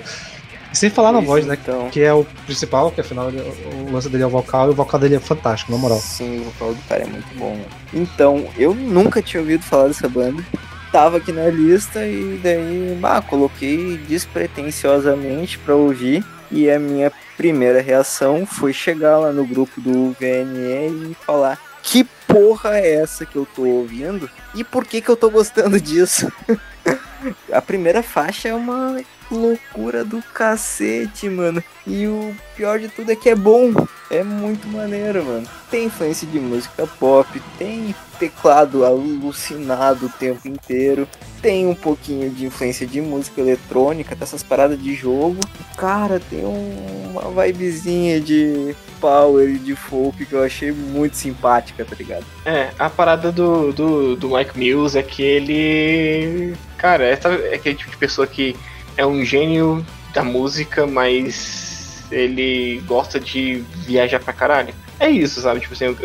E 0.72 0.76
sem 0.76 0.88
falar 0.90 1.12
na 1.12 1.18
Isso, 1.18 1.26
voz, 1.28 1.46
né? 1.46 1.58
então. 1.60 1.90
Que 1.90 2.00
é 2.02 2.12
o 2.12 2.24
principal, 2.46 2.90
que 2.90 3.00
afinal 3.00 3.28
o 3.28 3.92
lance 3.92 4.08
dele 4.08 4.22
é 4.22 4.26
o 4.26 4.30
vocal, 4.30 4.68
e 4.68 4.70
o 4.70 4.74
vocal 4.74 4.98
dele 4.98 5.16
é 5.16 5.20
fantástico, 5.20 5.70
na 5.70 5.78
moral. 5.78 5.98
Sim, 5.98 6.40
o 6.40 6.44
vocal 6.44 6.74
do 6.74 6.82
cara 6.88 7.02
é 7.02 7.06
muito 7.06 7.34
bom. 7.36 7.60
Então, 7.92 8.48
eu 8.56 8.74
nunca 8.74 9.20
tinha 9.20 9.40
ouvido 9.40 9.62
falar 9.62 9.88
dessa 9.88 10.08
banda. 10.08 10.42
Tava 10.90 11.18
aqui 11.18 11.32
na 11.32 11.46
lista 11.48 12.06
e 12.06 12.40
daí, 12.42 12.96
bah, 13.00 13.20
coloquei 13.22 13.96
despretensiosamente 14.08 15.58
pra 15.58 15.74
ouvir. 15.74 16.24
E 16.50 16.70
a 16.70 16.78
minha 16.78 17.10
primeira 17.36 17.80
reação 17.80 18.44
foi 18.44 18.72
chegar 18.74 19.18
lá 19.18 19.32
no 19.32 19.46
grupo 19.46 19.80
do 19.80 20.14
VNE 20.20 21.10
e 21.12 21.16
falar: 21.24 21.58
Que 21.82 22.04
porra 22.26 22.78
é 22.78 22.96
essa 22.96 23.24
que 23.24 23.36
eu 23.36 23.46
tô 23.54 23.62
ouvindo? 23.62 24.28
E 24.54 24.62
por 24.62 24.84
que 24.84 25.00
que 25.00 25.08
eu 25.08 25.16
tô 25.16 25.30
gostando 25.30 25.80
disso? 25.80 26.30
a 27.52 27.60
primeira 27.62 28.02
faixa 28.02 28.48
é 28.48 28.54
uma 28.54 29.00
loucura 29.30 30.04
do 30.04 30.22
cacete, 30.34 31.28
mano. 31.28 31.62
E 31.86 32.06
o 32.06 32.34
pior 32.56 32.78
de 32.78 32.88
tudo 32.88 33.10
é 33.10 33.16
que 33.16 33.28
é 33.30 33.34
bom. 33.34 33.72
É 34.10 34.22
muito 34.22 34.68
maneiro, 34.68 35.24
mano. 35.24 35.46
Tem 35.70 35.86
influência 35.86 36.26
de 36.28 36.38
música 36.38 36.86
pop, 36.98 37.40
tem 37.58 37.94
teclado 38.18 38.84
alucinado 38.84 40.06
o 40.06 40.08
tempo 40.10 40.46
inteiro, 40.46 41.08
tem 41.40 41.66
um 41.66 41.74
pouquinho 41.74 42.28
de 42.30 42.44
influência 42.44 42.86
de 42.86 43.00
música 43.00 43.40
eletrônica, 43.40 44.14
dessas 44.14 44.42
paradas 44.42 44.80
de 44.80 44.94
jogo. 44.94 45.40
Cara, 45.78 46.20
tem 46.20 46.44
um- 46.44 47.10
uma 47.18 47.42
vibezinha 47.42 48.20
de 48.20 48.76
power 49.00 49.48
e 49.48 49.58
de 49.58 49.74
folk 49.74 50.24
que 50.26 50.32
eu 50.34 50.44
achei 50.44 50.70
muito 50.70 51.16
simpática, 51.16 51.84
tá 51.84 51.96
ligado? 51.96 52.24
É, 52.44 52.68
a 52.78 52.88
parada 52.90 53.32
do, 53.32 53.72
do, 53.72 54.14
do 54.14 54.28
Mike 54.36 54.56
Mills 54.58 54.96
é 54.96 55.02
que 55.02 55.22
ele. 55.22 56.54
Cara, 56.76 57.04
é, 57.12 57.54
aquele 57.54 57.74
tipo 57.76 57.90
de 57.90 57.96
pessoa 57.96 58.26
que 58.26 58.56
é 58.96 59.06
um 59.06 59.24
gênio 59.24 59.84
da 60.14 60.22
música, 60.22 60.86
mas 60.86 62.04
ele 62.10 62.82
gosta 62.86 63.18
de 63.18 63.64
viajar 63.86 64.20
pra 64.20 64.32
caralho. 64.32 64.74
É 65.00 65.10
isso, 65.10 65.40
sabe? 65.40 65.58
Tipo 65.60 65.72
assim, 65.72 65.96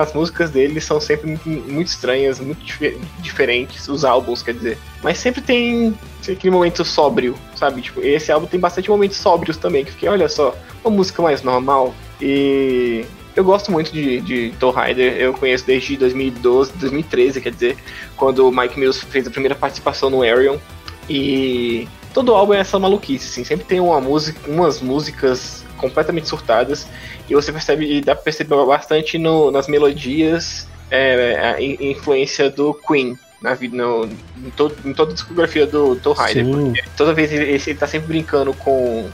as 0.00 0.12
músicas 0.12 0.50
dele 0.50 0.80
são 0.80 1.00
sempre 1.00 1.28
muito, 1.28 1.48
muito 1.48 1.86
estranhas, 1.86 2.40
muito 2.40 2.64
dife- 2.64 2.98
diferentes, 3.20 3.86
os 3.86 4.04
álbuns, 4.04 4.42
quer 4.42 4.54
dizer. 4.54 4.78
Mas 5.02 5.18
sempre 5.18 5.40
tem 5.40 5.96
aquele 6.22 6.50
momento 6.50 6.84
sóbrio, 6.84 7.36
sabe? 7.54 7.80
Tipo, 7.80 8.00
esse 8.00 8.32
álbum 8.32 8.46
tem 8.46 8.58
bastante 8.58 8.90
momentos 8.90 9.18
sóbrios 9.18 9.56
também, 9.56 9.84
que 9.84 9.92
fiquei, 9.92 10.08
olha 10.08 10.28
só, 10.28 10.56
uma 10.84 10.96
música 10.96 11.22
mais 11.22 11.42
normal. 11.42 11.94
E 12.20 13.04
Eu 13.36 13.44
gosto 13.44 13.70
muito 13.70 13.92
de, 13.92 14.20
de 14.20 14.52
Tom 14.58 14.70
Rider, 14.72 15.16
eu 15.16 15.32
conheço 15.32 15.64
desde 15.64 15.96
2012, 15.96 16.72
2013, 16.74 17.40
quer 17.40 17.52
dizer, 17.52 17.76
quando 18.16 18.48
o 18.48 18.52
Mike 18.52 18.78
Mills 18.78 19.04
fez 19.06 19.26
a 19.26 19.30
primeira 19.30 19.54
participação 19.54 20.10
no 20.10 20.22
Arion. 20.22 20.58
E 21.08 21.88
todo 22.14 22.34
álbum 22.34 22.54
é 22.54 22.58
essa 22.60 22.78
maluquice, 22.78 23.26
assim, 23.26 23.44
sempre 23.44 23.64
tem 23.64 23.80
uma 23.80 24.00
música, 24.00 24.38
umas 24.50 24.80
músicas 24.80 25.64
completamente 25.76 26.28
surtadas 26.28 26.86
e 27.28 27.34
você 27.34 27.50
percebe, 27.52 27.84
e 27.90 28.00
dá 28.00 28.14
pra 28.14 28.22
perceber 28.24 28.54
bastante 28.66 29.16
no, 29.18 29.50
nas 29.50 29.66
melodias 29.66 30.68
é, 30.90 31.38
a 31.56 31.60
in- 31.62 31.76
influência 31.80 32.50
do 32.50 32.74
Queen 32.74 33.18
na 33.40 33.54
vida, 33.54 33.76
no, 33.76 34.04
em, 34.04 34.50
todo, 34.56 34.76
em 34.84 34.92
toda 34.92 35.12
a 35.12 35.14
discografia 35.14 35.66
do 35.66 35.96
Tom 35.96 36.12
Rider. 36.12 36.44
Toda 36.96 37.14
vez 37.14 37.32
ele, 37.32 37.44
ele 37.52 37.74
tá 37.74 37.86
sempre 37.86 38.08
brincando 38.08 38.52
com, 38.54 39.08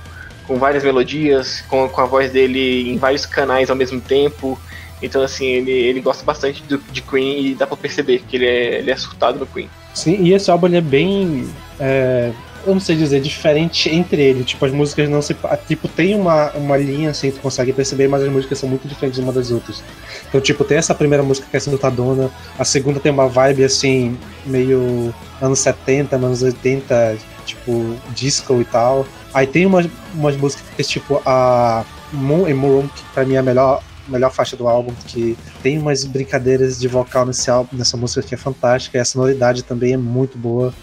com 0.46 0.56
várias 0.56 0.84
melodias, 0.84 1.62
com, 1.68 1.88
com 1.88 2.00
a 2.00 2.06
voz 2.06 2.30
dele 2.30 2.90
em 2.90 2.96
vários 2.98 3.26
canais 3.26 3.70
ao 3.70 3.76
mesmo 3.76 4.00
tempo. 4.00 4.58
Então, 5.02 5.22
assim, 5.22 5.46
ele, 5.46 5.72
ele 5.72 6.00
gosta 6.00 6.24
bastante 6.24 6.62
do, 6.62 6.78
de 6.78 7.02
Queen 7.02 7.46
e 7.46 7.54
dá 7.54 7.66
pra 7.66 7.76
perceber 7.76 8.22
que 8.26 8.36
ele 8.36 8.46
é, 8.46 8.78
ele 8.78 8.90
é 8.90 8.96
surtado 8.96 9.38
no 9.38 9.46
Queen. 9.46 9.68
Sim, 9.92 10.22
e 10.22 10.32
esse 10.32 10.50
álbum 10.50 10.74
é 10.74 10.80
bem. 10.80 11.48
é, 11.78 12.32
eu 12.66 12.74
não 12.74 12.80
sei 12.80 12.96
dizer, 12.96 13.20
diferente 13.20 13.88
entre 13.88 14.20
ele. 14.20 14.42
Tipo, 14.42 14.66
as 14.66 14.72
músicas 14.72 15.08
não 15.08 15.22
se. 15.22 15.36
Tipo, 15.68 15.86
tem 15.88 16.14
uma, 16.14 16.50
uma 16.52 16.76
linha 16.76 17.10
assim, 17.10 17.30
tu 17.30 17.40
consegue 17.40 17.72
perceber, 17.72 18.08
mas 18.08 18.22
as 18.22 18.28
músicas 18.28 18.58
são 18.58 18.68
muito 18.68 18.88
diferentes 18.88 19.18
uma 19.18 19.32
das 19.32 19.50
outras. 19.50 19.82
Então, 20.28 20.40
tipo, 20.40 20.64
tem 20.64 20.76
essa 20.76 20.94
primeira 20.94 21.22
música 21.22 21.46
que 21.48 21.56
é 21.56 21.70
Lutadona, 21.70 22.30
a 22.58 22.64
segunda 22.64 22.98
tem 22.98 23.12
uma 23.12 23.28
vibe 23.28 23.64
assim, 23.64 24.18
meio 24.44 25.14
anos 25.40 25.60
70, 25.60 26.16
anos 26.16 26.42
80, 26.42 27.16
tipo, 27.46 27.96
disco 28.14 28.60
e 28.60 28.64
tal. 28.64 29.06
Aí 29.32 29.46
tem 29.46 29.64
umas, 29.64 29.88
umas 30.14 30.36
músicas 30.36 30.86
tipo, 30.86 31.22
a 31.24 31.84
Moon 32.12 32.46
and 32.46 32.56
Moon, 32.56 32.88
que 32.88 33.02
pra 33.14 33.24
mim 33.24 33.34
é 33.34 33.38
a 33.38 33.42
melhor, 33.42 33.82
melhor 34.08 34.30
faixa 34.30 34.56
do 34.56 34.68
álbum, 34.68 34.92
que 35.06 35.36
tem 35.62 35.78
umas 35.78 36.04
brincadeiras 36.04 36.78
de 36.78 36.88
vocal 36.88 37.24
nesse 37.24 37.50
álbum, 37.50 37.76
nessa 37.76 37.96
música 37.96 38.22
que 38.22 38.34
é 38.34 38.38
fantástica, 38.38 38.98
e 38.98 39.00
a 39.00 39.04
sonoridade 39.04 39.62
também 39.62 39.94
é 39.94 39.96
muito 39.96 40.36
boa. 40.36 40.74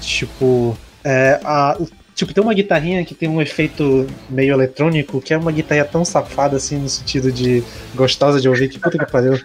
Tipo, 0.00 0.76
é, 1.04 1.40
a, 1.44 1.76
tipo, 2.16 2.32
tem 2.34 2.42
uma 2.42 2.54
guitarrinha 2.54 3.04
que 3.04 3.14
tem 3.14 3.28
um 3.28 3.40
efeito 3.40 4.06
meio 4.28 4.54
eletrônico, 4.54 5.20
que 5.20 5.32
é 5.32 5.38
uma 5.38 5.52
guitarra 5.52 5.84
tão 5.84 6.04
safada, 6.04 6.56
assim, 6.56 6.78
no 6.78 6.88
sentido 6.88 7.30
de 7.30 7.62
gostosa 7.94 8.40
de 8.40 8.48
ouvir, 8.48 8.68
que 8.68 8.78
puta 8.80 8.98
que 8.98 9.12
pariu. 9.12 9.38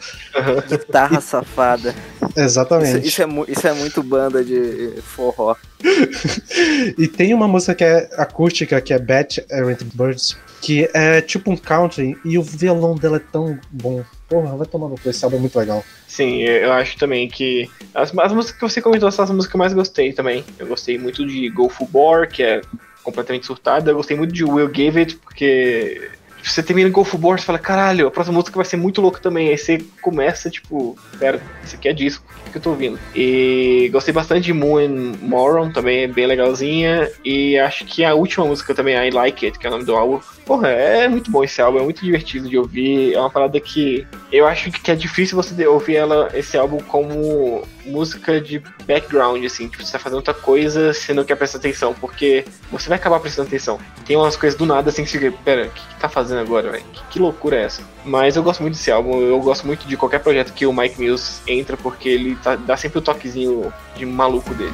Guitarra 0.67 1.21
safada. 1.21 1.93
Isso, 2.29 2.39
Exatamente. 2.39 3.05
isso 3.07 3.21
é, 3.21 3.25
mu- 3.25 3.45
isso 3.47 3.67
é 3.67 3.73
muito 3.73 4.01
banda 4.01 4.43
de 4.43 4.93
forró. 5.03 5.55
E 6.97 7.07
tem 7.07 7.33
uma 7.33 7.47
música 7.47 7.73
que 7.75 7.83
é 7.83 8.09
acústica, 8.17 8.79
que 8.81 8.93
é 8.93 8.99
Bat 8.99 9.43
Errant 9.49 9.81
Birds, 9.93 10.37
que 10.61 10.89
é 10.93 11.19
tipo 11.21 11.51
um 11.51 11.57
country, 11.57 12.15
e 12.23 12.37
o 12.37 12.43
violão 12.43 12.95
dela 12.95 13.17
é 13.17 13.21
tão 13.31 13.57
bom. 13.71 14.03
Porra, 14.31 14.55
vai 14.55 14.65
tomar 14.65 14.87
no 14.87 14.97
cu, 14.97 15.09
esse 15.09 15.25
álbum 15.25 15.35
é 15.35 15.39
muito 15.41 15.59
legal. 15.59 15.83
Sim, 16.07 16.37
eu 16.37 16.71
acho 16.71 16.97
também 16.97 17.27
que. 17.27 17.69
As, 17.93 18.17
as 18.17 18.31
músicas 18.31 18.55
que 18.55 18.61
você 18.61 18.81
comentou 18.81 19.11
são 19.11 19.25
as 19.25 19.29
músicas 19.29 19.51
que 19.51 19.55
eu 19.57 19.59
mais 19.59 19.73
gostei 19.73 20.13
também. 20.13 20.45
Eu 20.57 20.67
gostei 20.67 20.97
muito 20.97 21.27
de 21.27 21.49
Go 21.49 21.67
Full 21.67 21.89
Bore, 21.89 22.29
que 22.29 22.41
é 22.41 22.61
completamente 23.03 23.45
surtada. 23.45 23.91
Eu 23.91 23.95
gostei 23.97 24.15
muito 24.15 24.31
de 24.31 24.45
Will 24.45 24.73
Give 24.73 25.01
It, 25.01 25.17
porque. 25.17 26.09
Você 26.43 26.63
termina 26.63 26.89
Go 26.89 27.03
Full 27.03 27.19
Bore 27.19 27.39
e 27.39 27.43
fala, 27.43 27.59
caralho, 27.59 28.07
a 28.07 28.11
próxima 28.11 28.35
música 28.35 28.55
vai 28.55 28.65
ser 28.65 28.77
muito 28.77 29.01
louca 29.01 29.19
também. 29.19 29.49
Aí 29.49 29.57
você 29.57 29.83
começa, 30.01 30.49
tipo, 30.49 30.97
pera, 31.19 31.41
isso 31.63 31.75
aqui 31.75 31.87
é 31.87 31.93
disco, 31.93 32.25
o 32.29 32.43
que 32.45 32.51
que 32.51 32.57
eu 32.57 32.61
tô 32.61 32.69
ouvindo? 32.71 32.99
E 33.15 33.89
gostei 33.91 34.13
bastante 34.13 34.45
de 34.45 34.53
Moon 34.53 35.13
Moron, 35.21 35.71
também 35.71 36.03
é 36.03 36.07
bem 36.07 36.25
legalzinha. 36.25 37.09
E 37.23 37.57
acho 37.57 37.85
que 37.85 38.03
a 38.03 38.13
última 38.13 38.45
música 38.45 38.73
também, 38.73 38.95
I 38.95 39.11
Like 39.11 39.45
It, 39.45 39.59
que 39.59 39.65
é 39.65 39.69
o 39.69 39.73
nome 39.73 39.85
do 39.85 39.95
álbum. 39.95 40.19
Porra, 40.45 40.69
é 40.69 41.07
muito 41.07 41.31
bom 41.31 41.43
esse 41.43 41.61
álbum, 41.61 41.79
é 41.79 41.83
muito 41.83 42.03
divertido 42.03 42.49
de 42.49 42.57
ouvir. 42.57 43.13
É 43.13 43.19
uma 43.19 43.29
parada 43.29 43.59
que 43.59 44.05
eu 44.31 44.47
acho 44.47 44.71
que 44.71 44.91
é 44.91 44.95
difícil 44.95 45.35
você 45.35 45.67
ouvir 45.67 45.95
ela, 45.95 46.29
esse 46.33 46.57
álbum 46.57 46.79
como 46.79 47.63
música 47.85 48.39
de 48.39 48.61
background, 48.85 49.43
assim, 49.43 49.67
tipo, 49.67 49.83
você 49.83 49.91
tá 49.91 49.99
fazendo 49.99 50.17
outra 50.17 50.33
coisa, 50.33 50.93
você 50.93 51.13
não 51.13 51.23
quer 51.23 51.35
prestar 51.35 51.57
atenção, 51.57 51.93
porque 51.93 52.45
você 52.71 52.89
vai 52.89 52.97
acabar 52.97 53.19
prestando 53.19 53.47
atenção. 53.47 53.79
Tem 54.05 54.15
umas 54.15 54.35
coisas 54.35 54.57
do 54.57 54.65
nada 54.65 54.89
assim 54.89 55.03
que 55.03 55.09
você 55.09 55.19
fica, 55.19 55.37
pera, 55.43 55.67
o 55.67 55.69
que, 55.69 55.81
que 55.87 55.95
tá 55.99 56.07
fazendo 56.07 56.30
agora, 56.39 56.71
velho? 56.71 56.83
Que, 56.93 57.03
que 57.11 57.19
loucura 57.19 57.57
é 57.57 57.63
essa? 57.63 57.81
Mas 58.05 58.35
eu 58.35 58.43
gosto 58.43 58.61
muito 58.61 58.75
desse 58.75 58.91
álbum, 58.91 59.19
eu 59.21 59.39
gosto 59.39 59.65
muito 59.65 59.87
de 59.87 59.95
qualquer 59.97 60.19
projeto 60.19 60.53
que 60.53 60.65
o 60.65 60.73
Mike 60.73 60.99
Mills 60.99 61.41
entra, 61.47 61.75
porque 61.77 62.09
ele 62.09 62.35
tá- 62.35 62.55
dá 62.55 62.75
sempre 62.77 62.99
o 62.99 63.01
toquezinho 63.01 63.73
de 63.95 64.05
maluco 64.05 64.53
dele. 64.53 64.73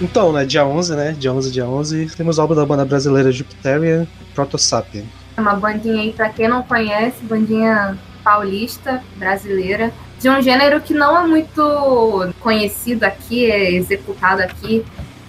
Então, 0.00 0.32
né, 0.32 0.44
dia 0.44 0.66
11, 0.66 0.94
né, 0.94 1.12
dia 1.18 1.32
11, 1.32 1.50
dia 1.50 1.66
11, 1.66 2.10
temos 2.16 2.36
o 2.38 2.40
álbum 2.42 2.54
da 2.54 2.66
banda 2.66 2.84
brasileira 2.84 3.30
Jupiterian, 3.32 4.06
Proto 4.34 4.58
Sapien. 4.58 5.04
É 5.04 5.23
uma 5.36 5.54
bandinha 5.54 6.02
aí, 6.02 6.12
pra 6.12 6.28
quem 6.28 6.48
não 6.48 6.62
conhece, 6.62 7.22
bandinha 7.24 7.98
paulista, 8.22 9.02
brasileira, 9.16 9.92
de 10.18 10.30
um 10.30 10.40
gênero 10.40 10.80
que 10.80 10.94
não 10.94 11.18
é 11.18 11.26
muito 11.26 12.32
conhecido 12.40 13.04
aqui, 13.04 13.50
é 13.50 13.72
executado 13.72 14.42
aqui, 14.42 14.84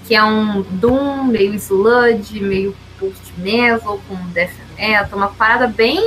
que 0.08 0.16
é 0.16 0.24
um 0.24 0.62
doom, 0.62 1.26
meio 1.26 1.54
sludge, 1.56 2.40
meio 2.40 2.76
post-metal, 3.00 4.00
com 4.08 4.16
death 4.32 4.54
metal, 4.78 5.18
uma 5.18 5.28
parada 5.28 5.68
bem 5.68 6.00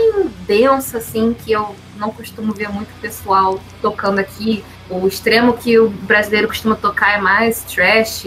densa, 0.47 0.99
assim, 0.99 1.35
que 1.35 1.53
eu 1.53 1.75
não 1.97 2.11
costumo 2.11 2.55
ver 2.55 2.69
muito 2.71 2.89
pessoal 3.01 3.61
tocando 3.83 4.21
aqui. 4.21 4.65
O 4.89 5.07
extremo 5.07 5.53
que 5.53 5.79
o 5.79 5.91
brasileiro 5.91 6.49
costuma 6.49 6.75
tocar 6.75 7.19
é 7.19 7.21
mais 7.21 7.63
trash, 7.65 8.25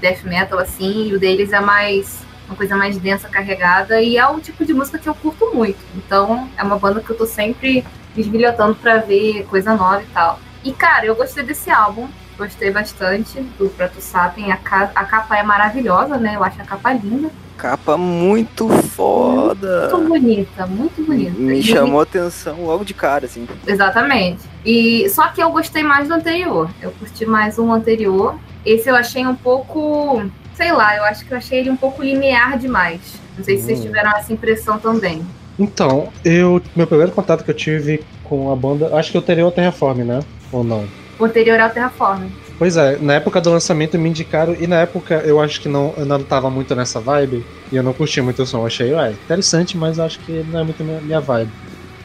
death 0.00 0.22
metal, 0.22 0.58
assim, 0.58 1.08
e 1.08 1.14
o 1.14 1.20
deles 1.20 1.52
é 1.52 1.60
mais 1.60 2.20
uma 2.50 2.56
coisa 2.56 2.76
mais 2.76 2.98
densa, 2.98 3.28
carregada, 3.28 4.02
e 4.02 4.16
é 4.18 4.26
o 4.26 4.40
tipo 4.40 4.64
de 4.64 4.74
música 4.74 4.98
que 4.98 5.08
eu 5.08 5.14
curto 5.14 5.50
muito. 5.54 5.78
Então, 5.94 6.48
é 6.58 6.62
uma 6.64 6.76
banda 6.76 7.00
que 7.00 7.08
eu 7.10 7.16
tô 7.16 7.24
sempre 7.24 7.84
desbilhotando 8.14 8.74
pra 8.74 8.98
ver 8.98 9.46
coisa 9.48 9.74
nova 9.76 10.02
e 10.02 10.06
tal. 10.06 10.40
E, 10.64 10.72
cara, 10.72 11.06
eu 11.06 11.14
gostei 11.14 11.44
desse 11.44 11.70
álbum, 11.70 12.08
gostei 12.36 12.70
bastante 12.72 13.40
do 13.56 13.68
Proto 13.70 14.00
Sapien. 14.00 14.50
A, 14.50 14.56
ca- 14.56 14.90
a 14.94 15.04
capa 15.04 15.36
é 15.38 15.42
maravilhosa, 15.44 16.16
né? 16.16 16.34
Eu 16.34 16.42
acho 16.42 16.60
a 16.60 16.64
capa 16.64 16.92
linda. 16.92 17.30
Capa 17.56 17.96
muito 17.96 18.68
foda. 18.68 19.90
Muito 19.92 20.08
bonita, 20.08 20.66
muito 20.66 21.02
bonita. 21.06 21.30
Me 21.38 21.60
E- 21.60 21.62
chamou 21.62 22.00
atenção 22.00 22.64
logo 22.64 22.84
de 22.84 22.94
cara, 22.94 23.26
assim. 23.26 23.46
Exatamente. 23.66 24.40
E 24.64 25.08
só 25.10 25.28
que 25.28 25.42
eu 25.42 25.50
gostei 25.50 25.82
mais 25.82 26.08
do 26.08 26.14
anterior. 26.14 26.68
Eu 26.82 26.90
curti 26.92 27.24
mais 27.26 27.58
um 27.58 27.72
anterior. 27.72 28.34
Esse 28.64 28.88
eu 28.90 28.96
achei 28.96 29.26
um 29.26 29.34
pouco, 29.34 30.22
sei 30.60 30.72
lá, 30.72 30.94
eu 30.94 31.04
acho 31.04 31.24
que 31.24 31.32
eu 31.32 31.38
achei 31.38 31.58
ele 31.60 31.70
um 31.70 31.76
pouco 31.76 32.02
linear 32.02 32.58
demais. 32.58 33.00
Não 33.38 33.42
sei 33.42 33.56
se 33.56 33.64
vocês 33.64 33.78
Hum. 33.78 33.84
tiveram 33.84 34.10
essa 34.10 34.30
impressão 34.30 34.78
também. 34.78 35.24
Então, 35.58 36.08
eu, 36.22 36.60
meu 36.76 36.86
primeiro 36.86 37.12
contato 37.12 37.42
que 37.44 37.50
eu 37.50 37.54
tive 37.54 38.04
com 38.24 38.52
a 38.52 38.56
banda, 38.56 38.94
acho 38.94 39.10
que 39.10 39.16
eu 39.16 39.22
teria 39.22 39.46
o 39.46 39.50
Terraform, 39.50 40.00
né? 40.04 40.20
Ou 40.52 40.62
não? 40.62 40.86
O 41.18 41.24
anterior 41.24 41.58
é 41.58 41.66
o 41.66 41.70
Terraform. 41.70 42.26
Pois 42.58 42.76
é, 42.76 42.98
na 43.00 43.14
época 43.14 43.40
do 43.40 43.50
lançamento 43.50 43.98
me 43.98 44.08
indicaram, 44.10 44.54
e 44.58 44.66
na 44.66 44.76
época 44.80 45.14
eu 45.24 45.40
acho 45.40 45.62
que 45.62 45.68
não, 45.68 45.94
eu 45.96 46.04
não 46.04 46.22
tava 46.22 46.50
muito 46.50 46.74
nessa 46.74 47.00
vibe, 47.00 47.44
e 47.72 47.76
eu 47.76 47.82
não 47.82 47.94
curti 47.94 48.20
muito 48.20 48.42
o 48.42 48.46
som. 48.46 48.58
Eu 48.58 48.66
achei, 48.66 48.92
ué, 48.92 49.12
interessante, 49.12 49.78
mas 49.78 49.98
acho 49.98 50.18
que 50.20 50.44
não 50.50 50.60
é 50.60 50.64
muito 50.64 50.84
minha, 50.84 51.00
minha 51.00 51.20
vibe. 51.20 51.50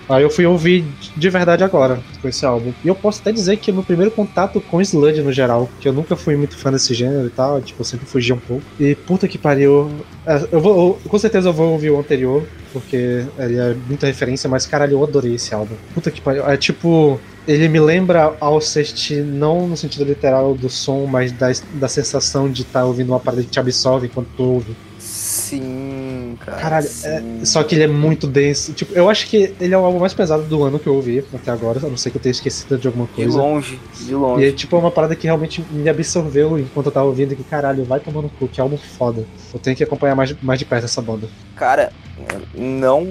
Aí 0.08 0.24
eu 0.24 0.30
fui 0.30 0.46
ouvir 0.46 0.86
de 1.16 1.30
verdade 1.30 1.64
agora 1.64 2.00
com 2.22 2.28
esse 2.28 2.46
álbum. 2.46 2.72
E 2.84 2.88
eu 2.88 2.96
posso 2.96 3.22
até 3.22 3.32
dizer 3.32 3.58
que 3.58 3.72
meu 3.72 3.84
primeiro 3.84 4.12
contato 4.12 4.62
com 4.62 4.80
sludge 4.82 5.22
no 5.22 5.32
geral, 5.32 5.70
que 5.80 5.88
eu 5.88 5.94
nunca 5.94 6.16
fui 6.16 6.36
muito 6.36 6.56
fã 6.58 6.72
desse 6.72 6.94
gênero 6.94 7.26
e 7.28 7.30
tal, 7.30 7.60
tipo, 7.62 7.82
eu 7.82 7.86
sempre 7.86 8.06
fugia 8.06 8.36
um 8.36 8.40
pouco. 8.40 8.64
E 8.80 8.94
puta 8.96 9.28
que 9.28 9.38
pariu. 9.38 9.90
é, 10.26 10.48
Eu 10.52 10.60
vou, 10.60 11.00
eu- 11.04 11.10
com 11.10 11.18
certeza 11.18 11.50
eu 11.50 11.54
vou 11.54 11.72
ouvir 11.72 11.90
o 11.92 12.00
anterior, 12.00 12.44
porque 12.72 13.26
ele 13.40 13.58
é 13.58 13.74
muita 13.88 14.06
referência, 14.08 14.50
mas 14.50 14.66
caralho, 14.66 14.94
eu 14.94 15.04
adorei 15.04 15.36
esse 15.36 15.54
álbum. 15.56 15.76
Puta 15.94 16.12
que 16.12 16.22
pariu. 16.22 16.48
É 16.48 16.56
tipo, 16.58 17.20
ele 17.48 17.68
me 17.68 17.80
lembra 17.80 18.36
Alcest, 18.40 19.12
não 19.24 19.68
no 19.68 19.78
sentido 19.78 20.04
literal 20.06 20.54
do 20.54 20.70
som, 20.70 21.06
mas 21.06 21.32
da, 21.32 21.48
da 21.76 21.88
sensação 21.88 22.50
de 22.50 22.62
estar 22.64 22.86
ouvindo 22.86 23.10
uma 23.10 23.20
parada 23.20 23.42
que 23.44 23.50
te 23.50 23.60
absorve 23.60 24.08
enquanto 24.08 24.28
tu 24.38 24.44
ouve. 24.44 24.76
Sim, 25.00 26.15
cara. 26.44 26.58
Caralho, 26.60 26.88
sim. 26.88 27.44
Só 27.46 27.64
que 27.64 27.76
ele 27.76 27.84
é 27.84 27.88
muito 27.88 28.26
denso. 28.26 28.74
Tipo, 28.74 28.94
eu 28.94 29.10
acho 29.10 29.28
que 29.28 29.54
ele 29.60 29.74
é 29.74 29.78
o 29.78 29.84
álbum 29.86 30.00
mais 30.00 30.14
pesado 30.14 30.44
do 30.44 30.64
ano 30.64 30.80
que 30.80 30.88
eu 30.88 30.96
ouvi 30.96 31.24
até 31.34 31.52
agora, 31.52 31.80
a 31.86 31.90
não 31.90 31.98
ser 31.98 32.10
que 32.12 32.18
eu 32.18 32.22
tenha 32.22 32.32
esquecido 32.32 32.78
de 32.78 32.88
alguma 32.88 33.06
De 33.06 33.12
coisa. 33.14 33.38
longe, 33.38 33.80
de 34.00 34.12
E 34.12 34.16
longe. 34.16 34.48
é 34.48 34.52
tipo 34.52 34.76
é 34.76 34.80
uma 34.80 34.92
parada 34.92 35.16
que 35.16 35.28
realmente 35.28 35.64
me 35.72 35.88
absorveu 35.90 36.58
enquanto 36.58 36.88
eu 36.88 36.92
tava 36.92 37.06
ouvindo, 37.06 37.36
que 37.36 37.44
caralho, 37.44 37.84
vai 37.84 38.00
tomando 38.00 38.30
cu, 38.40 38.48
que 38.48 38.60
álbum 38.62 38.78
foda. 38.78 39.26
Eu 39.54 39.60
tenho 39.60 39.76
que 39.76 39.84
acompanhar 39.84 40.16
mais, 40.16 40.36
mais 40.42 40.58
de 40.58 40.66
perto 40.66 40.86
essa 40.86 41.02
banda. 41.02 41.28
Cara, 41.56 41.92
não. 42.56 43.06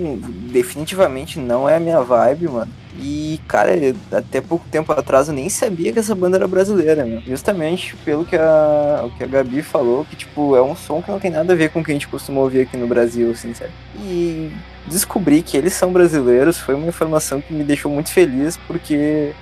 Definitivamente 0.53 1.39
não 1.39 1.69
é 1.69 1.77
a 1.77 1.81
minha 1.81 2.01
vibe, 2.01 2.49
mano. 2.49 2.73
E, 2.97 3.41
cara, 3.49 3.73
até 4.13 4.41
pouco 4.41 4.65
tempo 4.71 4.93
atrás 4.93 5.29
eu 5.29 5.35
nem 5.35 5.49
sabia 5.49 5.93
que 5.93 5.99
essa 5.99 6.15
banda 6.15 6.37
era 6.37 6.47
brasileira, 6.47 7.05
meu. 7.05 7.21
Justamente 7.23 7.97
pelo 8.05 8.25
que 8.25 8.37
a, 8.37 9.03
o 9.05 9.11
que 9.11 9.25
a 9.25 9.27
Gabi 9.27 9.63
falou, 9.63 10.05
que, 10.05 10.17
tipo, 10.17 10.55
é 10.57 10.63
um 10.63 10.77
som 10.77 11.03
que 11.03 11.11
não 11.11 11.19
tem 11.19 11.31
nada 11.31 11.53
a 11.53 11.57
ver 11.57 11.71
com 11.71 11.81
o 11.81 11.85
que 11.85 11.91
a 11.91 11.95
gente 11.95 12.09
costuma 12.09 12.41
ouvir 12.41 12.63
aqui 12.63 12.77
no 12.77 12.87
Brasil, 12.87 13.31
assim, 13.31 13.53
sabe? 13.53 13.73
E, 13.99 14.53
descobrir 14.87 15.43
que 15.43 15.57
eles 15.57 15.73
são 15.73 15.93
brasileiros 15.93 16.59
foi 16.59 16.75
uma 16.75 16.87
informação 16.87 17.41
que 17.41 17.53
me 17.53 17.65
deixou 17.65 17.91
muito 17.91 18.11
feliz, 18.11 18.57
porque 18.67 19.33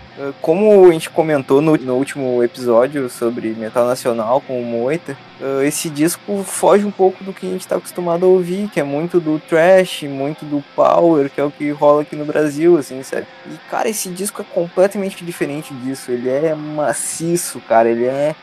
Como 0.41 0.89
a 0.89 0.93
gente 0.93 1.11
comentou 1.11 1.61
no, 1.61 1.77
no 1.77 1.95
último 1.95 2.43
episódio 2.43 3.09
sobre 3.09 3.51
metal 3.55 3.87
nacional 3.87 4.41
com 4.41 4.61
o 4.61 4.65
Moita, 4.65 5.17
uh, 5.41 5.63
esse 5.63 5.89
disco 5.89 6.45
foge 6.45 6.85
um 6.85 6.91
pouco 6.91 7.25
do 7.25 7.33
que 7.33 7.47
a 7.47 7.51
gente 7.51 7.63
está 7.63 7.77
acostumado 7.77 8.27
a 8.27 8.29
ouvir, 8.29 8.69
que 8.69 8.79
é 8.79 8.83
muito 8.83 9.19
do 9.19 9.41
trash, 9.41 10.03
muito 10.03 10.45
do 10.45 10.63
power, 10.77 11.31
que 11.31 11.41
é 11.41 11.45
o 11.45 11.51
que 11.51 11.71
rola 11.71 12.03
aqui 12.03 12.15
no 12.15 12.25
Brasil, 12.25 12.77
assim, 12.77 13.03
sabe? 13.03 13.27
E, 13.47 13.57
cara, 13.71 13.89
esse 13.89 14.09
disco 14.11 14.43
é 14.43 14.45
completamente 14.45 15.25
diferente 15.25 15.75
disso. 15.75 16.13
Ele 16.13 16.29
é 16.29 16.55
maciço, 16.55 17.61
cara, 17.61 17.89
ele 17.89 18.05
é 18.05 18.35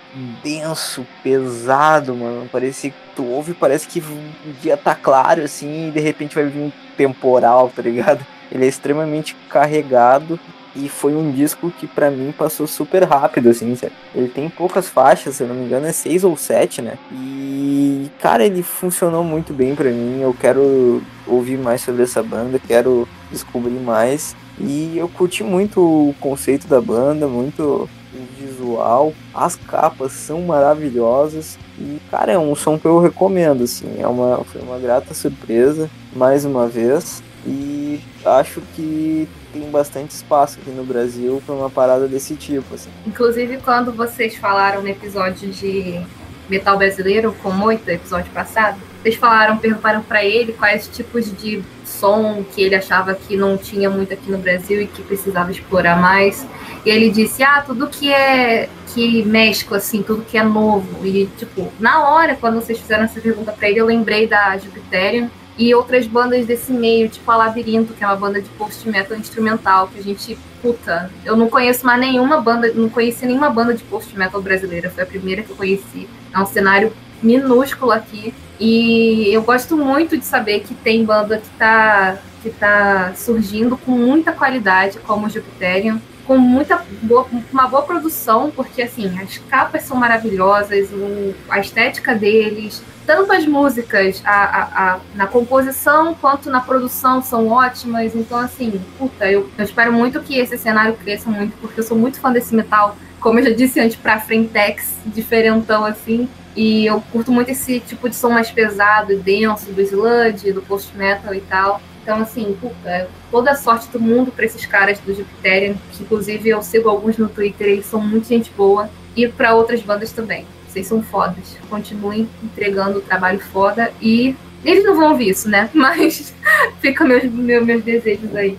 denso, 0.44 1.06
pesado, 1.24 2.16
mano. 2.16 2.50
Parece 2.52 2.90
que 2.90 2.98
tu 3.16 3.26
ouve, 3.26 3.54
parece 3.54 3.88
que 3.88 4.00
o 4.00 4.54
dia 4.62 4.76
tá 4.76 4.96
claro, 4.96 5.44
assim, 5.44 5.90
e 5.90 5.92
de 5.92 6.00
repente 6.00 6.36
vai 6.36 6.46
vir 6.46 6.60
um 6.60 6.72
temporal, 6.98 7.72
tá 7.74 7.82
ligado? 7.82 8.26
Ele 8.52 8.66
é 8.66 8.68
extremamente 8.68 9.36
carregado 9.48 10.40
e 10.76 10.88
foi 10.88 11.16
um 11.16 11.32
disco 11.32 11.72
que 11.72 11.88
para 11.88 12.12
mim 12.12 12.34
passou 12.38 12.68
super 12.68 13.04
rápido, 13.04 13.50
assim? 13.50 13.76
Ele 14.14 14.28
tem 14.28 14.50
poucas 14.50 14.88
faixas, 14.88 15.36
se 15.36 15.44
eu 15.44 15.48
não 15.48 15.56
me 15.56 15.66
engano, 15.66 15.86
é 15.86 15.92
seis 15.92 16.24
ou 16.24 16.38
sete, 16.38 16.82
né? 16.82 16.98
E, 17.12 18.10
cara, 18.20 18.46
ele 18.46 18.62
funcionou 18.62 19.24
muito 19.24 19.54
bem 19.54 19.76
para 19.76 19.90
mim. 19.90 20.22
Eu 20.22 20.36
quero 20.40 21.02
ouvir 21.26 21.58
mais 21.58 21.82
sobre 21.82 22.04
essa 22.04 22.22
banda, 22.22 22.60
quero 22.60 23.08
descobrir 23.32 23.80
mais. 23.80 24.36
E 24.60 24.98
eu 24.98 25.08
curti 25.08 25.44
muito 25.44 25.82
o 25.82 26.16
conceito 26.20 26.68
da 26.68 26.82
banda, 26.82 27.28
muito 27.28 27.90
o 28.14 28.28
visual. 28.40 29.14
As 29.34 29.56
capas 29.56 30.12
são 30.12 30.42
maravilhosas. 30.42 31.58
E, 31.80 32.00
cara, 32.12 32.34
é 32.34 32.38
um 32.38 32.54
som 32.56 32.78
que 32.78 32.86
eu 32.86 33.00
recomendo, 33.00 33.64
assim. 33.64 33.96
É 33.98 34.08
uma, 34.08 34.44
foi 34.44 34.62
uma 34.62 34.78
grata 34.78 35.14
surpresa, 35.14 35.90
mais 36.14 36.46
uma 36.46 36.68
vez. 36.68 37.24
E 37.46 38.02
acho 38.26 38.62
que 38.76 39.28
tem 39.54 39.70
bastante 39.70 40.12
espaço 40.12 40.60
aqui 40.62 40.70
no 40.70 40.84
Brasil 40.84 41.42
para 41.46 41.56
uma 41.56 41.70
parada 41.70 42.08
desse 42.08 42.36
tipo, 42.36 42.76
assim. 42.76 42.90
Inclusive, 43.06 43.58
quando 43.58 43.92
vocês 43.92 44.36
falaram 44.36 44.82
no 44.82 44.88
episódio 44.88 45.50
de 45.50 46.02
metal 46.50 46.78
brasileiro, 46.78 47.36
com 47.42 47.52
Moita, 47.52 47.94
episódio 47.94 48.32
passado, 48.32 48.78
vocês 49.02 49.16
falaram, 49.16 49.58
perguntaram 49.58 50.02
para 50.02 50.26
ele 50.26 50.52
quais 50.54 50.88
tipos 50.88 51.32
de 51.38 51.64
som 51.86 52.44
que 52.44 52.62
ele 52.62 52.76
achava 52.76 53.14
que 53.14 53.38
não 53.38 53.58
tinha 53.58 53.90
muito 53.90 54.14
aqui 54.14 54.30
no 54.30 54.38
Brasil 54.38 54.82
e 54.82 54.88
que 54.88 55.02
precisava 55.02 55.52
explorar 55.52 55.96
mais. 55.96 56.46
E 56.86 56.90
ele 56.90 57.10
disse: 57.10 57.42
"Ah, 57.42 57.64
tudo 57.66 57.88
que 57.88 58.12
é 58.12 58.68
que 58.94 59.24
mescla 59.24 59.78
assim, 59.78 60.04
tudo 60.04 60.24
que 60.24 60.38
é 60.38 60.44
novo". 60.44 61.06
E 61.06 61.28
tipo, 61.38 61.72
na 61.80 62.10
hora 62.10 62.36
quando 62.36 62.56
vocês 62.56 62.78
fizeram 62.78 63.06
essa 63.06 63.22
pergunta 63.22 63.52
para 63.54 63.70
ele, 63.70 63.80
eu 63.80 63.86
lembrei 63.86 64.28
da 64.28 64.58
Jupiterium 64.58 65.30
e 65.60 65.76
outras 65.76 66.08
bandas 66.08 66.46
desse 66.46 66.72
meio, 66.72 67.10
tipo 67.10 67.30
a 67.30 67.36
Labirinto, 67.36 67.94
que 67.94 68.02
é 68.02 68.08
uma 68.08 68.16
banda 68.16 68.42
de 68.42 68.48
post 68.52 68.88
metal 68.88 69.18
instrumental, 69.18 69.90
que 69.90 70.00
a 70.00 70.02
gente, 70.02 70.38
puta, 70.62 71.12
eu 71.26 71.36
não 71.36 71.50
conheço 71.50 71.86
mais 71.86 72.00
nenhuma 72.00 72.40
banda, 72.40 72.72
não 72.74 72.88
conheci 72.88 73.26
nenhuma 73.26 73.50
banda 73.50 73.74
de 73.74 73.84
post 73.84 74.18
metal 74.18 74.42
brasileira, 74.42 74.90
foi 74.90 75.04
a 75.04 75.06
primeira 75.06 75.44
que 75.44 75.50
eu 75.50 75.58
conheci. 75.58 76.08
É 76.34 76.40
um 76.40 76.46
cenário 76.46 76.94
minúsculo 77.22 77.92
aqui. 77.92 78.34
E 78.58 79.34
eu 79.34 79.42
gosto 79.42 79.76
muito 79.76 80.18
de 80.18 80.24
saber 80.24 80.62
que 80.62 80.74
tem 80.74 81.04
banda 81.04 81.38
que 81.40 81.50
tá, 81.58 82.18
que 82.42 82.50
tá 82.52 83.12
surgindo 83.18 83.76
com 83.76 83.92
muita 83.92 84.32
qualidade, 84.32 84.98
como 85.00 85.28
o 85.28 85.30
Jupiterium, 85.30 86.00
com 86.30 86.38
muita 86.38 86.86
boa, 87.02 87.26
uma 87.52 87.68
boa 87.68 87.82
produção, 87.82 88.52
porque 88.56 88.84
assim, 88.84 89.20
as 89.20 89.40
capas 89.50 89.82
são 89.82 89.98
maravilhosas, 89.98 90.92
o, 90.92 91.34
a 91.50 91.58
estética 91.60 92.14
deles, 92.14 92.84
tanto 93.04 93.34
as 93.34 93.48
músicas 93.48 94.22
a, 94.24 94.44
a, 94.44 94.62
a, 94.62 95.00
na 95.16 95.26
composição 95.26 96.14
quanto 96.14 96.52
na 96.52 96.62
produção 96.62 97.20
são 97.20 97.48
ótimas. 97.48 98.14
Então, 98.14 98.38
assim, 98.38 98.80
puta, 99.00 99.26
eu, 99.26 99.50
eu 99.58 99.66
espero 99.66 99.92
muito 99.92 100.22
que 100.22 100.38
esse 100.38 100.56
cenário 100.56 100.94
cresça 100.94 101.28
muito, 101.32 101.58
porque 101.60 101.80
eu 101.80 101.84
sou 101.84 101.98
muito 101.98 102.20
fã 102.20 102.32
desse 102.32 102.54
metal, 102.54 102.96
como 103.20 103.40
eu 103.40 103.46
já 103.46 103.52
disse 103.52 103.80
antes, 103.80 103.96
pra 103.96 104.20
Frentex, 104.20 104.98
diferentão 105.08 105.84
assim. 105.84 106.30
E 106.56 106.86
eu 106.86 107.02
curto 107.12 107.32
muito 107.32 107.50
esse 107.50 107.80
tipo 107.80 108.08
de 108.08 108.16
som 108.16 108.30
mais 108.30 108.52
pesado 108.52 109.12
e 109.12 109.16
denso, 109.16 109.72
do 109.72 109.82
sludge, 109.82 110.52
do 110.52 110.62
post-metal 110.62 111.34
e 111.34 111.42
tal. 111.42 111.82
Então, 112.10 112.24
assim, 112.24 112.58
puta, 112.60 113.08
toda 113.30 113.52
a 113.52 113.56
sorte 113.56 113.88
do 113.90 114.00
mundo 114.00 114.32
para 114.32 114.44
esses 114.44 114.66
caras 114.66 114.98
do 114.98 115.14
Jupiterian, 115.14 115.76
que 115.92 116.02
inclusive 116.02 116.50
eu 116.50 116.60
sigo 116.64 116.90
alguns 116.90 117.20
no 117.20 117.30
Twitter, 117.30 117.68
eles 117.68 117.86
são 117.86 118.02
muito 118.02 118.28
gente 118.28 118.50
boa, 118.58 118.90
e 119.16 119.28
para 119.28 119.54
outras 119.54 119.84
bandas 119.84 120.12
também. 120.12 120.44
Vocês 120.68 120.88
são 120.88 121.04
fodas. 121.04 121.56
Continuem 121.70 122.28
entregando 122.44 122.98
o 122.98 123.02
trabalho 123.02 123.40
foda 123.40 123.94
e 124.02 124.36
eles 124.66 124.84
não 124.84 124.96
vão 124.96 125.12
ouvir 125.12 125.30
isso, 125.30 125.48
né? 125.48 125.70
Mas 125.72 126.34
fica 126.82 127.06
meus, 127.06 127.26
meus, 127.26 127.64
meus 127.64 127.84
desejos 127.84 128.36
aí. 128.36 128.58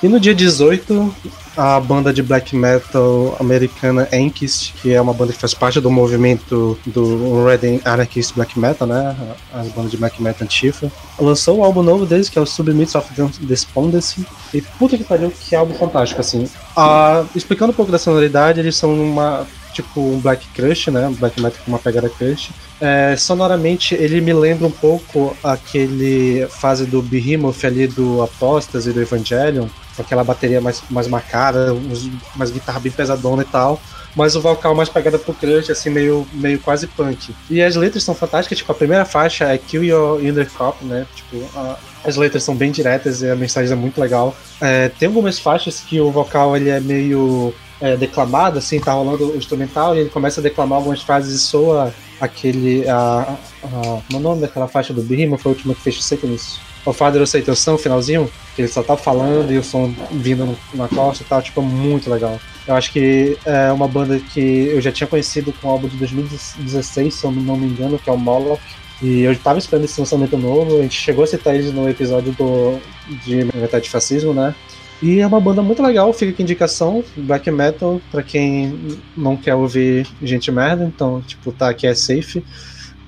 E 0.00 0.06
no 0.06 0.20
dia 0.20 0.32
18, 0.32 1.12
a 1.56 1.80
banda 1.80 2.12
de 2.12 2.22
black 2.22 2.54
metal 2.54 3.36
americana 3.40 4.08
Ankist, 4.12 4.74
que 4.74 4.94
é 4.94 5.00
uma 5.00 5.12
banda 5.12 5.32
que 5.32 5.40
faz 5.40 5.54
parte 5.54 5.80
do 5.80 5.90
movimento 5.90 6.78
do 6.86 7.44
Red 7.44 7.80
Anarchist 7.84 8.32
Black 8.36 8.56
Metal, 8.56 8.86
né? 8.86 9.16
As 9.52 9.66
bandas 9.68 9.90
de 9.90 9.96
black 9.96 10.22
metal 10.22 10.44
Antifa, 10.44 10.88
lançou 11.18 11.58
um 11.58 11.64
álbum 11.64 11.82
novo 11.82 12.06
deles, 12.06 12.28
que 12.28 12.38
é 12.38 12.40
o 12.40 12.46
Submits 12.46 12.94
of 12.94 13.08
Despondency. 13.40 14.24
E 14.54 14.62
puta 14.62 14.96
que 14.96 15.02
pariu, 15.02 15.32
que 15.32 15.56
álbum 15.56 15.74
fantástico, 15.74 16.20
assim. 16.20 16.48
Ah, 16.76 17.24
explicando 17.34 17.72
um 17.72 17.74
pouco 17.74 17.90
da 17.90 17.98
sonoridade, 17.98 18.60
eles 18.60 18.76
são 18.76 18.94
uma 18.94 19.44
tipo 19.72 20.00
um 20.00 20.20
black 20.20 20.46
crush, 20.54 20.92
né? 20.92 21.08
Um 21.08 21.14
black 21.14 21.40
metal 21.40 21.60
com 21.64 21.72
uma 21.72 21.78
pegada 21.78 22.08
crush. 22.08 22.50
É, 22.80 23.16
sonoramente 23.16 23.94
ele 23.94 24.20
me 24.20 24.32
lembra 24.32 24.68
um 24.68 24.70
pouco 24.70 25.36
aquele 25.42 26.46
fase 26.48 26.86
do 26.86 27.02
Behemoth 27.02 27.64
ali 27.64 27.88
do 27.88 28.22
Apostas 28.22 28.86
e 28.86 28.92
do 28.92 29.00
Evangelion, 29.00 29.66
com 29.98 30.02
aquela 30.02 30.22
bateria 30.22 30.60
mais, 30.60 30.82
mais 30.88 31.08
marcada, 31.08 31.74
uns, 31.74 32.08
umas 32.34 32.50
guitarras 32.52 32.80
bem 32.80 32.92
pesadona 32.92 33.42
e 33.42 33.46
tal. 33.46 33.80
Mas 34.14 34.34
o 34.36 34.40
vocal 34.40 34.74
mais 34.74 34.88
pegada 34.88 35.18
pro 35.18 35.34
crush, 35.34 35.70
assim, 35.70 35.90
meio, 35.90 36.26
meio 36.32 36.58
quase 36.60 36.86
punk. 36.86 37.34
E 37.50 37.60
as 37.60 37.76
letras 37.76 38.02
são 38.04 38.14
fantásticas, 38.14 38.58
tipo, 38.58 38.70
a 38.72 38.74
primeira 38.74 39.04
faixa 39.04 39.44
é 39.44 39.58
Kill 39.58 39.84
Your 39.84 40.24
Inner 40.24 40.48
Cop, 40.50 40.82
né? 40.84 41.06
Tipo, 41.14 41.44
a, 41.56 41.76
as 42.04 42.16
letras 42.16 42.42
são 42.42 42.54
bem 42.54 42.70
diretas 42.70 43.22
e 43.22 43.28
a 43.28 43.36
mensagem 43.36 43.72
é 43.72 43.76
muito 43.76 44.00
legal. 44.00 44.34
É, 44.60 44.88
tem 44.88 45.08
algumas 45.08 45.38
faixas 45.38 45.80
que 45.80 46.00
o 46.00 46.10
vocal 46.10 46.56
ele 46.56 46.70
é 46.70 46.80
meio 46.80 47.52
é, 47.80 47.96
declamado, 47.96 48.58
assim, 48.58 48.80
tá 48.80 48.92
rolando 48.92 49.32
o 49.32 49.36
instrumental 49.36 49.94
e 49.94 50.00
ele 50.00 50.10
começa 50.10 50.40
a 50.40 50.42
declamar 50.42 50.78
algumas 50.78 51.02
frases 51.02 51.34
e 51.34 51.38
soa 51.38 51.92
aquele. 52.20 52.88
A, 52.88 53.36
a, 53.62 54.16
o 54.16 54.18
nome 54.18 54.40
daquela 54.40 54.68
faixa 54.68 54.92
do 54.92 55.02
Behemoth 55.02 55.40
foi 55.40 55.52
a 55.52 55.54
última 55.54 55.74
que 55.74 55.82
fez 55.82 56.10
nisso. 56.22 56.67
O 56.88 56.92
Father 56.92 57.20
Aceitação, 57.20 57.76
finalzinho, 57.76 58.30
que 58.56 58.62
ele 58.62 58.68
só 58.68 58.82
tá 58.82 58.96
falando 58.96 59.52
e 59.52 59.58
o 59.58 59.62
som 59.62 59.94
vindo 60.10 60.56
na 60.72 60.88
costa 60.88 61.22
e 61.22 61.26
tal, 61.26 61.42
tipo, 61.42 61.60
muito 61.60 62.10
legal. 62.10 62.40
Eu 62.66 62.74
acho 62.74 62.90
que 62.92 63.36
é 63.44 63.70
uma 63.70 63.86
banda 63.86 64.18
que 64.18 64.68
eu 64.68 64.80
já 64.80 64.90
tinha 64.90 65.06
conhecido 65.06 65.52
com 65.52 65.68
o 65.68 65.70
álbum 65.70 65.88
de 65.88 65.96
2016, 65.96 67.14
se 67.14 67.24
eu 67.24 67.30
não 67.30 67.56
me 67.56 67.66
engano, 67.66 67.98
que 67.98 68.08
é 68.08 68.12
o 68.12 68.16
Moloch. 68.16 68.60
E 69.02 69.20
eu 69.20 69.36
tava 69.38 69.58
esperando 69.58 69.84
esse 69.84 70.00
lançamento 70.00 70.36
novo, 70.36 70.78
a 70.78 70.82
gente 70.82 70.98
chegou 70.98 71.24
a 71.24 71.26
citar 71.26 71.54
eles 71.54 71.72
no 71.72 71.88
episódio 71.88 72.32
do, 72.32 72.78
de 73.24 73.44
Metade 73.54 73.84
de 73.84 73.90
Fascismo, 73.90 74.32
né? 74.32 74.54
E 75.00 75.20
é 75.20 75.26
uma 75.26 75.40
banda 75.40 75.62
muito 75.62 75.80
legal, 75.82 76.12
fica 76.12 76.32
aqui 76.32 76.42
indicação, 76.42 77.04
black 77.16 77.48
metal, 77.50 78.00
pra 78.10 78.22
quem 78.22 78.98
não 79.16 79.36
quer 79.36 79.54
ouvir 79.54 80.08
gente 80.20 80.50
merda, 80.50 80.84
então, 80.84 81.20
tipo, 81.20 81.52
tá 81.52 81.68
aqui 81.68 81.86
é 81.86 81.94
safe. 81.94 82.42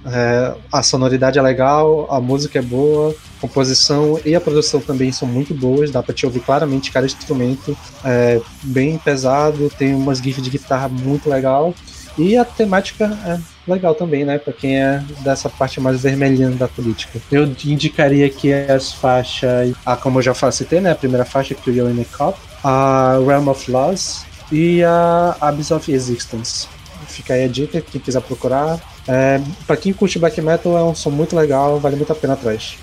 É, 0.06 0.54
a 0.72 0.82
sonoridade 0.82 1.38
é 1.38 1.42
legal, 1.42 2.06
a 2.10 2.20
música 2.20 2.58
é 2.58 2.62
boa, 2.62 3.10
a 3.10 3.40
composição 3.40 4.18
e 4.24 4.34
a 4.34 4.40
produção 4.40 4.80
também 4.80 5.12
são 5.12 5.28
muito 5.28 5.52
boas, 5.52 5.90
dá 5.90 6.02
pra 6.02 6.14
te 6.14 6.24
ouvir 6.24 6.40
claramente 6.40 6.90
cada 6.90 7.06
instrumento, 7.06 7.76
é 8.04 8.40
bem 8.62 8.96
pesado, 8.98 9.70
tem 9.78 9.94
umas 9.94 10.18
gifs 10.18 10.42
de 10.42 10.50
guitarra 10.50 10.88
muito 10.88 11.28
legal. 11.28 11.74
E 12.18 12.36
a 12.36 12.44
temática 12.44 13.04
é 13.24 13.38
legal 13.70 13.94
também, 13.94 14.24
né? 14.24 14.36
Pra 14.36 14.52
quem 14.52 14.78
é 14.78 15.02
dessa 15.20 15.48
parte 15.48 15.80
mais 15.80 16.02
vermelhinha 16.02 16.50
da 16.50 16.68
política. 16.68 17.20
Eu 17.30 17.44
indicaria 17.64 18.28
que 18.28 18.52
as 18.52 18.92
faixas, 18.92 19.74
a, 19.86 19.96
como 19.96 20.18
eu 20.18 20.22
já 20.22 20.34
citei, 20.50 20.80
né? 20.80 20.90
A 20.90 20.94
primeira 20.94 21.24
faixa, 21.24 21.54
que 21.54 21.70
é 21.70 21.72
o 21.72 21.76
Yellow 21.76 22.04
Cop, 22.16 22.38
a 22.64 23.18
Realm 23.24 23.48
of 23.48 23.70
Laws 23.70 24.24
e 24.50 24.82
a 24.82 25.36
Abyss 25.40 25.70
of 25.70 25.90
Existence. 25.90 26.68
Fica 27.06 27.34
aí 27.34 27.44
a 27.44 27.48
dica, 27.48 27.80
quem 27.80 28.00
quiser 28.00 28.20
procurar. 28.22 28.78
É, 29.12 29.40
pra 29.66 29.76
quem 29.76 29.92
curte 29.92 30.20
black 30.20 30.40
metal, 30.40 30.78
é 30.78 30.84
um 30.84 30.94
som 30.94 31.10
muito 31.10 31.34
legal, 31.34 31.80
vale 31.80 31.96
muito 31.96 32.12
a 32.12 32.14
pena 32.14 32.34
atrás. 32.34 32.78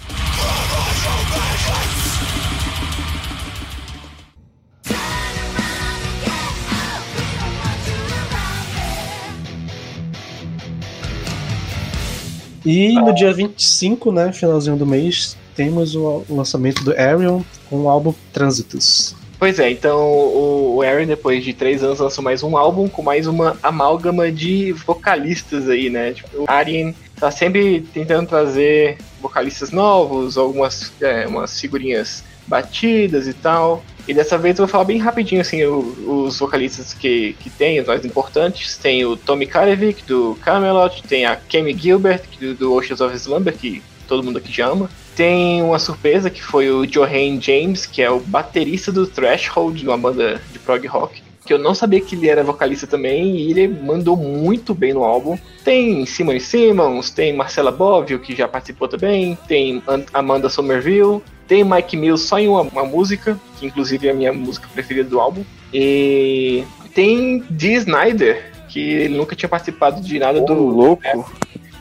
E 12.66 12.92
no 12.92 13.16
dia 13.16 13.34
25, 13.34 14.12
né, 14.12 14.34
finalzinho 14.34 14.76
do 14.76 14.86
mês, 14.86 15.38
temos 15.56 15.96
o 15.96 16.26
lançamento 16.30 16.84
do 16.84 16.92
Arion 16.92 17.42
com 17.70 17.84
o 17.84 17.90
álbum 17.90 18.14
Trânsitos. 18.34 19.16
Pois 19.40 19.60
é, 19.60 19.70
então 19.70 20.00
o 20.02 20.82
Aaron, 20.82 21.06
depois 21.06 21.44
de 21.44 21.54
três 21.54 21.84
anos, 21.84 22.00
lançou 22.00 22.24
mais 22.24 22.42
um 22.42 22.58
álbum 22.58 22.88
com 22.88 23.04
mais 23.04 23.28
uma 23.28 23.56
amálgama 23.62 24.32
de 24.32 24.72
vocalistas 24.74 25.70
aí, 25.70 25.92
né? 25.92 26.14
Tipo, 26.14 26.42
o 26.42 26.46
Arien 26.48 26.96
tá 27.20 27.30
sempre 27.30 27.82
tentando 27.94 28.28
trazer 28.28 28.98
vocalistas 29.22 29.70
novos, 29.72 30.38
algumas 30.40 30.92
é, 31.00 31.28
umas 31.28 31.60
figurinhas 31.60 32.24
batidas 32.48 33.28
e 33.28 33.34
tal. 33.34 33.84
E 34.08 34.14
dessa 34.14 34.38
vez 34.40 34.58
eu 34.58 34.66
vou 34.66 34.72
falar 34.72 34.86
bem 34.86 34.98
rapidinho, 34.98 35.42
assim, 35.42 35.64
o- 35.66 36.24
os 36.26 36.40
vocalistas 36.40 36.94
que, 36.94 37.34
que 37.40 37.50
tem, 37.52 37.80
os 37.80 37.86
mais 37.86 38.04
importantes. 38.06 38.76
Tem 38.78 39.06
o 39.06 39.16
Tommy 39.18 39.46
Karevic, 39.46 40.04
do 40.06 40.36
Camelot, 40.44 41.04
tem 41.04 41.26
a 41.26 41.36
Kemi 41.36 41.78
Gilbert, 41.78 42.22
que- 42.32 42.54
do 42.54 42.74
Oceans 42.74 43.02
of 43.02 43.16
Slumber, 43.16 43.54
que 43.56 43.84
todo 44.08 44.24
mundo 44.24 44.38
aqui 44.38 44.52
já 44.52 44.68
ama. 44.68 44.90
Tem 45.18 45.64
uma 45.64 45.80
surpresa 45.80 46.30
que 46.30 46.44
foi 46.44 46.70
o 46.70 46.86
Johann 46.86 47.42
James, 47.42 47.88
que 47.88 48.04
é 48.04 48.10
o 48.12 48.20
baterista 48.20 48.92
do 48.92 49.08
Threshold, 49.08 49.84
uma 49.88 49.98
banda 49.98 50.40
de 50.54 50.60
prog 50.60 50.86
rock. 50.86 51.24
Que 51.44 51.52
eu 51.54 51.58
não 51.58 51.74
sabia 51.74 52.00
que 52.00 52.14
ele 52.14 52.30
era 52.30 52.44
vocalista 52.44 52.86
também, 52.86 53.36
e 53.36 53.50
ele 53.50 53.68
mandou 53.68 54.16
muito 54.16 54.76
bem 54.76 54.94
no 54.94 55.04
álbum. 55.04 55.36
Tem 55.64 56.06
Simon 56.06 56.40
Simmons, 56.40 57.10
tem 57.10 57.34
Marcela 57.36 57.72
Bovio, 57.72 58.20
que 58.20 58.36
já 58.36 58.48
participou 58.48 58.88
também, 58.88 59.36
tem 59.48 59.82
An- 59.88 60.06
Amanda 60.14 60.50
Somerville, 60.50 61.24
tem 61.48 61.64
Mike 61.64 61.98
Mills 61.98 62.28
só 62.28 62.38
em 62.38 62.48
uma, 62.48 62.62
uma 62.62 62.84
música, 62.86 63.40
que 63.60 63.66
inclusive 63.66 64.08
é 64.08 64.12
a 64.12 64.14
minha 64.14 64.32
música 64.32 64.68
preferida 64.72 65.10
do 65.10 65.20
álbum. 65.20 65.44
E 65.74 66.64
tem 66.94 67.44
Dee 67.50 67.74
Snyder, 67.74 68.52
que 68.70 68.80
ele 68.82 69.18
nunca 69.18 69.36
tinha 69.36 69.50
participado 69.50 70.00
de 70.00 70.20
nada 70.20 70.44
Ô, 70.44 70.46
do. 70.46 70.54
louco. 70.54 71.34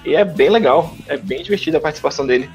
E 0.07 0.15
é 0.15 0.25
bem 0.25 0.49
legal, 0.49 0.95
é 1.07 1.19
bem 1.19 1.43
divertida 1.43 1.77
a 1.77 1.81
participação 1.81 2.25
dele. 2.25 2.49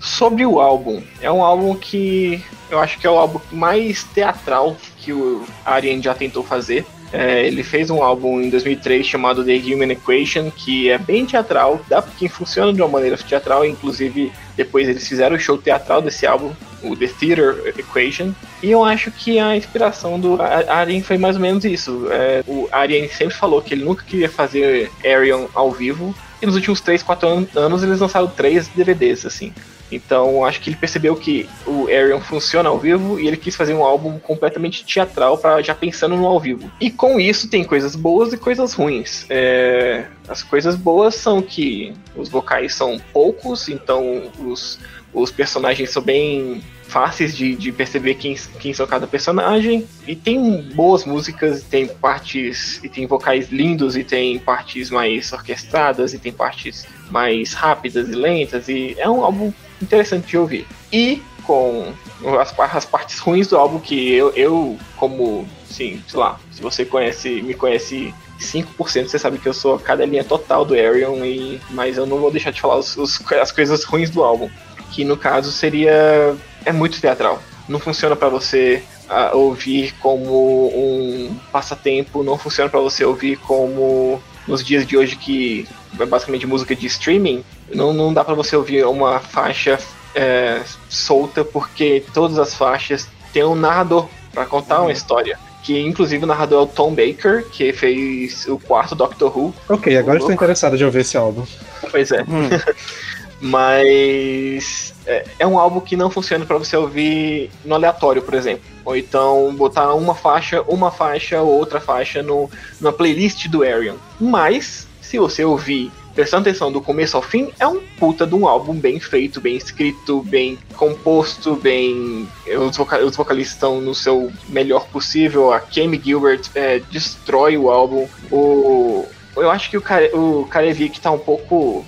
Sobre 0.00 0.44
o 0.46 0.60
álbum, 0.60 1.02
é 1.20 1.30
um 1.30 1.42
álbum 1.42 1.74
que 1.74 2.42
eu 2.70 2.78
acho 2.78 2.98
que 2.98 3.06
é 3.06 3.10
o 3.10 3.16
álbum 3.16 3.40
mais 3.52 4.04
teatral 4.04 4.76
que 4.98 5.12
o 5.12 5.44
Arien 5.64 6.02
já 6.02 6.14
tentou 6.14 6.42
fazer. 6.42 6.84
É, 7.12 7.46
ele 7.46 7.62
fez 7.62 7.88
um 7.88 8.02
álbum 8.02 8.40
em 8.40 8.50
2003 8.50 9.06
chamado 9.06 9.44
The 9.44 9.54
Human 9.56 9.92
Equation, 9.92 10.50
que 10.50 10.90
é 10.90 10.98
bem 10.98 11.24
teatral, 11.24 11.80
dá 11.88 12.02
que 12.02 12.28
funciona 12.28 12.72
de 12.72 12.82
uma 12.82 12.88
maneira 12.88 13.16
teatral, 13.16 13.64
inclusive 13.64 14.32
depois 14.56 14.88
eles 14.88 15.06
fizeram 15.06 15.36
o 15.36 15.38
show 15.38 15.56
teatral 15.56 16.02
desse 16.02 16.26
álbum, 16.26 16.50
o 16.82 16.96
The 16.96 17.06
Theater 17.06 17.74
Equation, 17.78 18.32
e 18.60 18.70
eu 18.72 18.84
acho 18.84 19.12
que 19.12 19.38
a 19.38 19.56
inspiração 19.56 20.18
do 20.18 20.36
Arien 20.68 21.00
foi 21.00 21.16
mais 21.16 21.36
ou 21.36 21.42
menos 21.42 21.64
isso. 21.64 22.08
É, 22.10 22.42
o 22.46 22.68
Arien 22.72 23.08
sempre 23.08 23.34
falou 23.36 23.62
que 23.62 23.72
ele 23.74 23.84
nunca 23.84 24.04
queria 24.04 24.28
fazer 24.28 24.90
Arion 25.04 25.46
ao 25.54 25.70
vivo, 25.70 26.12
e 26.42 26.46
nos 26.46 26.56
últimos 26.56 26.80
3, 26.80 27.02
4 27.04 27.28
an- 27.28 27.46
anos 27.54 27.84
eles 27.84 28.00
lançaram 28.00 28.26
três 28.26 28.66
DVDs, 28.68 29.24
assim. 29.24 29.52
Então 29.90 30.44
acho 30.44 30.60
que 30.60 30.70
ele 30.70 30.76
percebeu 30.76 31.14
que 31.14 31.48
o 31.66 31.86
Arion 31.88 32.20
funciona 32.20 32.68
ao 32.68 32.78
vivo 32.78 33.18
e 33.20 33.26
ele 33.26 33.36
quis 33.36 33.54
fazer 33.54 33.74
um 33.74 33.84
álbum 33.84 34.18
completamente 34.18 34.84
teatral 34.84 35.38
para 35.38 35.62
já 35.62 35.74
pensando 35.74 36.16
no 36.16 36.26
ao 36.26 36.40
vivo. 36.40 36.70
E 36.80 36.90
com 36.90 37.20
isso 37.20 37.48
tem 37.48 37.64
coisas 37.64 37.94
boas 37.94 38.32
e 38.32 38.36
coisas 38.36 38.72
ruins. 38.72 39.26
É, 39.30 40.06
as 40.28 40.42
coisas 40.42 40.74
boas 40.74 41.14
são 41.14 41.40
que 41.40 41.92
os 42.16 42.28
vocais 42.28 42.74
são 42.74 43.00
poucos, 43.12 43.68
então 43.68 44.30
os, 44.38 44.78
os 45.12 45.30
personagens 45.30 45.90
são 45.90 46.02
bem 46.02 46.62
fáceis 46.88 47.36
de, 47.36 47.54
de 47.54 47.72
perceber 47.72 48.14
quem, 48.14 48.34
quem 48.58 48.72
são 48.72 48.86
cada 48.86 49.06
personagem. 49.06 49.86
E 50.06 50.14
tem 50.14 50.62
boas 50.74 51.04
músicas, 51.04 51.62
tem 51.62 51.86
partes 51.86 52.82
e 52.82 52.88
tem 52.88 53.06
vocais 53.06 53.50
lindos 53.50 53.96
e 53.96 54.04
tem 54.04 54.38
partes 54.38 54.90
mais 54.90 55.32
orquestradas 55.32 56.14
e 56.14 56.18
tem 56.18 56.32
partes 56.32 56.86
mais 57.10 57.52
rápidas 57.52 58.08
e 58.08 58.12
lentas 58.12 58.68
e 58.68 58.94
é 58.98 59.08
um 59.08 59.24
álbum 59.24 59.52
interessante 59.80 60.26
de 60.28 60.38
ouvir. 60.38 60.66
E 60.92 61.22
com 61.44 61.92
as, 62.40 62.54
as 62.58 62.84
partes 62.84 63.18
ruins 63.18 63.46
do 63.48 63.56
álbum 63.56 63.78
que 63.78 64.12
eu, 64.12 64.30
eu 64.30 64.76
como, 64.96 65.46
sim, 65.70 66.02
sei 66.08 66.18
lá, 66.18 66.38
se 66.50 66.60
você 66.60 66.84
conhece, 66.84 67.40
me 67.42 67.54
conhece 67.54 68.12
5%, 68.40 69.06
você 69.08 69.18
sabe 69.18 69.38
que 69.38 69.46
eu 69.48 69.54
sou 69.54 69.76
a 69.76 69.78
cadelinha 69.78 70.24
total 70.24 70.64
do 70.64 70.74
Arion, 70.74 71.24
e, 71.24 71.60
mas 71.70 71.96
eu 71.96 72.06
não 72.06 72.18
vou 72.18 72.30
deixar 72.30 72.50
de 72.50 72.60
falar 72.60 72.76
os- 72.76 72.96
os- 72.96 73.20
as 73.32 73.52
coisas 73.52 73.84
ruins 73.84 74.10
do 74.10 74.22
álbum. 74.24 74.50
Que 74.92 75.04
no 75.04 75.16
caso 75.16 75.50
seria. 75.52 76.36
É 76.64 76.72
muito 76.72 77.00
teatral. 77.00 77.42
Não 77.68 77.78
funciona 77.78 78.14
pra 78.16 78.28
você 78.28 78.82
ah, 79.08 79.32
ouvir 79.34 79.92
como 80.00 80.68
um 80.68 81.36
passatempo, 81.52 82.22
não 82.22 82.38
funciona 82.38 82.70
pra 82.70 82.80
você 82.80 83.04
ouvir 83.04 83.36
como 83.38 84.20
nos 84.48 84.64
dias 84.64 84.86
de 84.86 84.96
hoje 84.96 85.16
que 85.16 85.66
é 85.98 86.06
basicamente 86.06 86.46
música 86.46 86.74
de 86.74 86.86
streaming. 86.86 87.44
Não, 87.74 87.92
não 87.92 88.12
dá 88.12 88.24
pra 88.24 88.34
você 88.34 88.56
ouvir 88.56 88.84
uma 88.84 89.20
faixa 89.20 89.78
é, 90.14 90.62
solta, 90.88 91.44
porque 91.44 92.02
todas 92.14 92.38
as 92.38 92.54
faixas 92.54 93.08
têm 93.32 93.44
um 93.44 93.54
narrador 93.54 94.08
pra 94.32 94.46
contar 94.46 94.82
uma 94.82 94.92
história. 94.92 95.38
Que 95.62 95.80
inclusive 95.80 96.24
o 96.24 96.26
narrador 96.26 96.60
é 96.60 96.62
o 96.62 96.66
Tom 96.66 96.94
Baker, 96.94 97.44
que 97.50 97.72
fez 97.72 98.46
o 98.46 98.58
quarto 98.58 98.94
Doctor 98.94 99.36
Who. 99.36 99.52
Ok, 99.68 99.96
agora 99.96 100.18
estou 100.18 100.32
interessado 100.32 100.78
de 100.78 100.84
ouvir 100.84 101.00
esse 101.00 101.16
álbum. 101.16 101.44
Pois 101.90 102.12
é. 102.12 102.22
Hum. 102.22 102.48
Mas 103.40 104.94
é, 105.06 105.24
é 105.40 105.46
um 105.46 105.58
álbum 105.58 105.80
que 105.80 105.96
não 105.96 106.10
funciona 106.10 106.46
pra 106.46 106.56
você 106.56 106.76
ouvir 106.76 107.50
no 107.64 107.74
aleatório, 107.74 108.22
por 108.22 108.34
exemplo. 108.34 108.64
Ou 108.84 108.96
então 108.96 109.54
botar 109.54 109.92
uma 109.94 110.14
faixa, 110.14 110.62
uma 110.62 110.90
faixa 110.90 111.40
ou 111.42 111.52
outra 111.52 111.80
faixa 111.80 112.22
no, 112.22 112.50
na 112.80 112.92
playlist 112.92 113.48
do 113.48 113.62
Arion. 113.62 113.96
Mas, 114.20 114.86
se 115.02 115.18
você 115.18 115.44
ouvir 115.44 115.90
prestando 116.16 116.48
atenção 116.48 116.72
do 116.72 116.80
começo 116.80 117.16
ao 117.16 117.22
fim, 117.22 117.52
é 117.60 117.66
um 117.68 117.80
puta 117.98 118.26
de 118.26 118.34
um 118.34 118.48
álbum 118.48 118.74
bem 118.74 118.98
feito, 118.98 119.40
bem 119.40 119.54
escrito, 119.54 120.22
bem 120.22 120.58
composto, 120.74 121.54
bem. 121.54 122.26
Os, 122.58 122.76
voca- 122.76 123.04
os 123.04 123.14
vocalistas 123.14 123.54
estão 123.54 123.80
no 123.80 123.94
seu 123.94 124.32
melhor 124.48 124.86
possível. 124.88 125.52
A 125.52 125.60
Kemi 125.60 126.00
Gilbert 126.02 126.40
é, 126.54 126.80
destrói 126.90 127.56
o 127.58 127.70
álbum. 127.70 128.08
O, 128.32 129.06
eu 129.36 129.50
acho 129.50 129.68
que 129.70 129.76
o, 129.76 129.82
Kare, 129.82 130.10
o 130.14 130.46
Karevic 130.50 130.98
tá 131.00 131.10
um 131.12 131.18
pouco. 131.18 131.84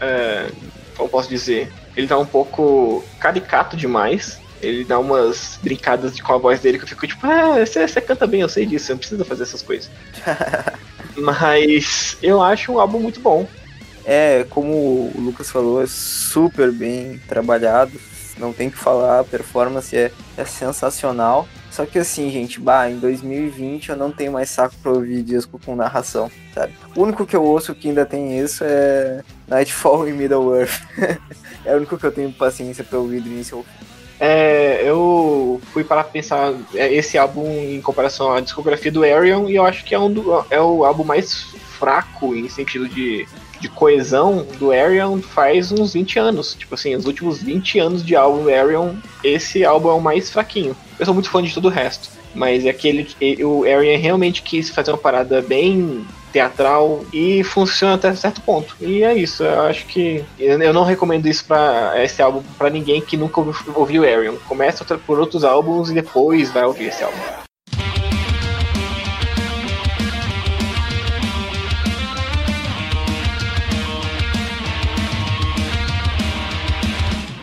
é, 0.00 0.46
como 0.96 1.08
posso 1.10 1.28
dizer? 1.28 1.70
Ele 1.96 2.06
tá 2.06 2.16
um 2.16 2.24
pouco 2.26 3.04
caricato 3.18 3.76
demais. 3.76 4.40
Ele 4.62 4.84
dá 4.84 4.96
umas 5.00 5.58
brincadas 5.60 6.14
de- 6.14 6.22
com 6.22 6.32
a 6.32 6.38
voz 6.38 6.60
dele 6.60 6.78
que 6.78 6.84
eu 6.84 6.88
fico 6.88 7.04
tipo, 7.04 7.26
ah, 7.26 7.58
você, 7.66 7.86
você 7.88 8.00
canta 8.00 8.28
bem, 8.28 8.42
eu 8.42 8.48
sei 8.48 8.64
disso, 8.64 8.86
você 8.86 8.92
não 8.92 8.98
precisa 9.00 9.24
fazer 9.24 9.42
essas 9.42 9.60
coisas. 9.60 9.90
Mas 11.16 12.16
eu 12.22 12.40
acho 12.40 12.72
um 12.72 12.78
álbum 12.78 13.00
muito 13.00 13.18
bom. 13.20 13.46
É, 14.04 14.44
como 14.50 14.72
o 14.72 15.12
Lucas 15.16 15.50
falou, 15.50 15.82
é 15.82 15.86
super 15.86 16.72
bem 16.72 17.20
trabalhado. 17.28 17.92
Não 18.38 18.52
tem 18.52 18.70
que 18.70 18.76
falar, 18.78 19.20
a 19.20 19.24
performance 19.24 19.94
é, 19.96 20.10
é 20.36 20.44
sensacional. 20.44 21.46
Só 21.70 21.86
que 21.86 21.98
assim, 21.98 22.30
gente, 22.30 22.60
bah, 22.60 22.90
em 22.90 22.98
2020 22.98 23.90
eu 23.90 23.96
não 23.96 24.10
tenho 24.10 24.32
mais 24.32 24.50
saco 24.50 24.74
pra 24.82 24.92
ouvir 24.92 25.22
disco 25.22 25.58
com 25.64 25.74
narração, 25.76 26.30
sabe? 26.54 26.74
O 26.96 27.02
único 27.02 27.24
que 27.26 27.34
eu 27.36 27.42
ouço 27.44 27.74
que 27.74 27.88
ainda 27.88 28.04
tem 28.04 28.38
isso 28.38 28.62
é 28.66 29.22
Nightfall 29.48 30.08
e 30.08 30.12
Middle 30.12 30.54
Earth. 30.56 30.82
é 31.64 31.72
o 31.74 31.76
único 31.78 31.96
que 31.96 32.04
eu 32.04 32.12
tenho 32.12 32.32
paciência 32.32 32.82
pra 32.84 32.98
ouvir 32.98 33.20
do 33.20 33.28
início. 33.28 33.64
É, 34.20 34.82
eu 34.84 35.60
fui 35.72 35.82
para 35.82 36.04
pensar 36.04 36.52
é, 36.74 36.92
esse 36.92 37.18
álbum 37.18 37.46
em 37.50 37.80
comparação 37.80 38.32
à 38.32 38.40
discografia 38.40 38.92
do 38.92 39.02
Arion 39.02 39.48
e 39.48 39.56
eu 39.56 39.64
acho 39.64 39.84
que 39.84 39.94
é, 39.94 39.98
um 39.98 40.12
do- 40.12 40.44
é 40.50 40.60
o 40.60 40.84
álbum 40.84 41.04
mais 41.04 41.42
fraco 41.78 42.34
em 42.34 42.48
sentido 42.48 42.88
de, 42.88 43.26
de 43.62 43.68
coesão 43.68 44.44
do 44.58 44.72
Arion 44.72 45.20
faz 45.20 45.70
uns 45.70 45.94
20 45.94 46.18
anos. 46.18 46.54
Tipo 46.54 46.74
assim, 46.74 46.94
os 46.96 47.06
últimos 47.06 47.40
20 47.40 47.78
anos 47.78 48.04
de 48.04 48.16
álbum 48.16 48.42
do 48.42 48.50
Arion, 48.50 48.94
esse 49.22 49.64
álbum 49.64 49.88
é 49.88 49.94
o 49.94 50.00
mais 50.00 50.28
fraquinho. 50.28 50.76
Eu 50.98 51.06
sou 51.06 51.14
muito 51.14 51.30
fã 51.30 51.42
de 51.42 51.54
todo 51.54 51.66
o 51.66 51.70
resto, 51.70 52.10
mas 52.34 52.66
é 52.66 52.70
aquele 52.70 53.04
que 53.04 53.42
o 53.44 53.64
Arion 53.64 53.98
realmente 53.98 54.42
quis 54.42 54.68
fazer 54.68 54.90
uma 54.90 54.98
parada 54.98 55.40
bem 55.40 56.04
teatral 56.32 57.04
e 57.12 57.44
funciona 57.44 57.94
até 57.94 58.12
certo 58.14 58.40
ponto. 58.40 58.74
E 58.80 59.04
é 59.04 59.14
isso, 59.14 59.44
eu 59.44 59.62
acho 59.62 59.86
que 59.86 60.24
eu 60.38 60.72
não 60.72 60.82
recomendo 60.82 61.26
isso 61.26 61.44
para 61.44 62.02
esse 62.02 62.20
álbum 62.20 62.42
para 62.58 62.70
ninguém 62.70 63.00
que 63.00 63.16
nunca 63.16 63.40
ouviu, 63.40 63.72
ouviu 63.74 64.02
Arion. 64.02 64.36
Começa 64.48 64.84
por 64.98 65.20
outros 65.20 65.44
álbuns 65.44 65.90
e 65.90 65.94
depois 65.94 66.50
vai 66.50 66.64
ouvir 66.64 66.86
esse 66.86 67.04
álbum. 67.04 67.42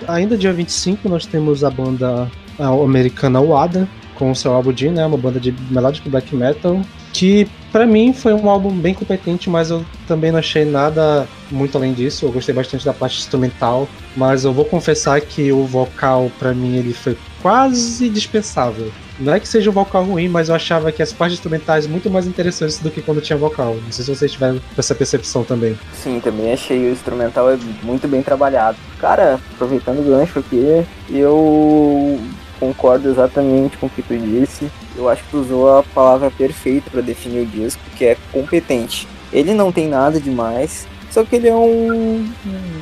Ainda 0.10 0.38
dia 0.38 0.52
25 0.52 1.08
nós 1.08 1.26
temos 1.26 1.64
a 1.64 1.70
banda 1.70 2.30
americana 2.60 3.40
Wada 3.40 3.88
com 4.16 4.32
o 4.32 4.36
seu 4.36 4.54
álbum 4.54 4.74
de, 4.74 4.90
né, 4.90 5.06
uma 5.06 5.18
banda 5.18 5.40
de 5.40 5.54
melodic 5.70 6.10
black 6.10 6.36
metal, 6.36 6.82
que 7.14 7.48
pra 7.72 7.86
mim 7.86 8.12
foi 8.12 8.34
um 8.34 8.50
álbum 8.50 8.72
bem 8.72 8.94
competente, 8.94 9.50
mas 9.50 9.70
eu 9.70 9.86
também 10.08 10.32
não 10.32 10.40
achei 10.40 10.66
nada 10.66 11.26
muito 11.50 11.78
além 11.78 11.94
disso. 11.94 12.26
Eu 12.26 12.32
gostei 12.32 12.54
bastante 12.54 12.84
da 12.84 12.94
parte 12.94 13.20
instrumental, 13.20 13.88
mas 14.18 14.44
eu 14.44 14.52
vou 14.52 14.66
confessar 14.66 15.22
que 15.22 15.52
o 15.52 15.64
vocal 15.64 16.30
pra 16.38 16.54
mim 16.54 16.76
ele 16.76 16.92
foi 16.92 17.16
quase 17.42 18.10
dispensável. 18.10 18.92
Não 19.20 19.34
é 19.34 19.40
que 19.40 19.48
seja 19.48 19.70
um 19.70 19.74
vocal 19.74 20.04
ruim, 20.04 20.30
mas 20.30 20.48
eu 20.48 20.56
achava 20.56 20.92
que 20.92 21.04
as 21.04 21.12
partes 21.12 21.38
instrumentais 21.38 21.86
muito 21.86 22.10
mais 22.10 22.26
interessantes 22.26 22.80
do 22.80 22.90
que 22.90 23.02
quando 23.02 23.20
tinha 23.20 23.38
vocal. 23.38 23.76
Não 23.76 23.92
sei 23.92 24.06
se 24.06 24.16
vocês 24.16 24.32
tiveram 24.32 24.62
essa 24.78 24.96
percepção 24.96 25.44
também. 25.44 25.78
Sim, 25.94 26.22
também 26.22 26.54
achei 26.54 26.90
o 26.90 26.94
instrumental 26.94 27.52
é 27.52 27.58
muito 27.84 28.08
bem 28.08 28.24
trabalhado. 28.24 28.78
Cara, 28.98 29.40
aproveitando 29.56 30.00
o 30.00 30.04
gancho 30.04 30.40
aqui, 30.40 30.86
eu 31.10 32.20
concordo 32.60 33.10
exatamente 33.10 33.78
com 33.78 33.88
o 33.88 33.90
que 33.90 34.02
tu 34.02 34.18
disse. 34.18 34.70
Eu 34.96 35.10
acho 35.10 35.24
que 35.24 35.32
tu 35.32 35.38
usou 35.40 35.80
a 35.80 35.84
palavra 35.84 36.32
perfeita 36.32 36.90
para 36.90 37.02
definir 37.02 37.42
o 37.42 37.46
disco, 37.46 37.82
que 37.98 38.06
é 38.06 38.18
competente. 38.32 39.08
Ele 39.34 39.54
não 39.54 39.72
tem 39.72 39.88
nada 39.88 40.20
demais, 40.20 40.88
só 41.12 41.24
que 41.24 41.36
ele 41.36 41.48
é 41.48 41.56
um 41.56 42.28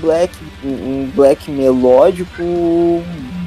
black, 0.01 0.33
um 0.63 1.09
black 1.15 1.49
melódico 1.49 2.43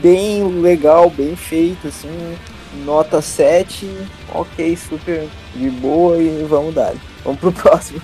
bem 0.03 0.45
legal, 0.61 1.11
bem 1.11 1.37
feito, 1.37 1.89
assim, 1.89 2.37
nota 2.85 3.21
7, 3.21 3.89
ok, 4.33 4.77
super 4.77 5.29
de 5.55 5.71
boa 5.71 6.19
e 6.19 6.45
vamos 6.49 6.75
dar. 6.75 6.95
Vamos 7.25 7.41
pro 7.41 7.53
próximo. 7.53 8.01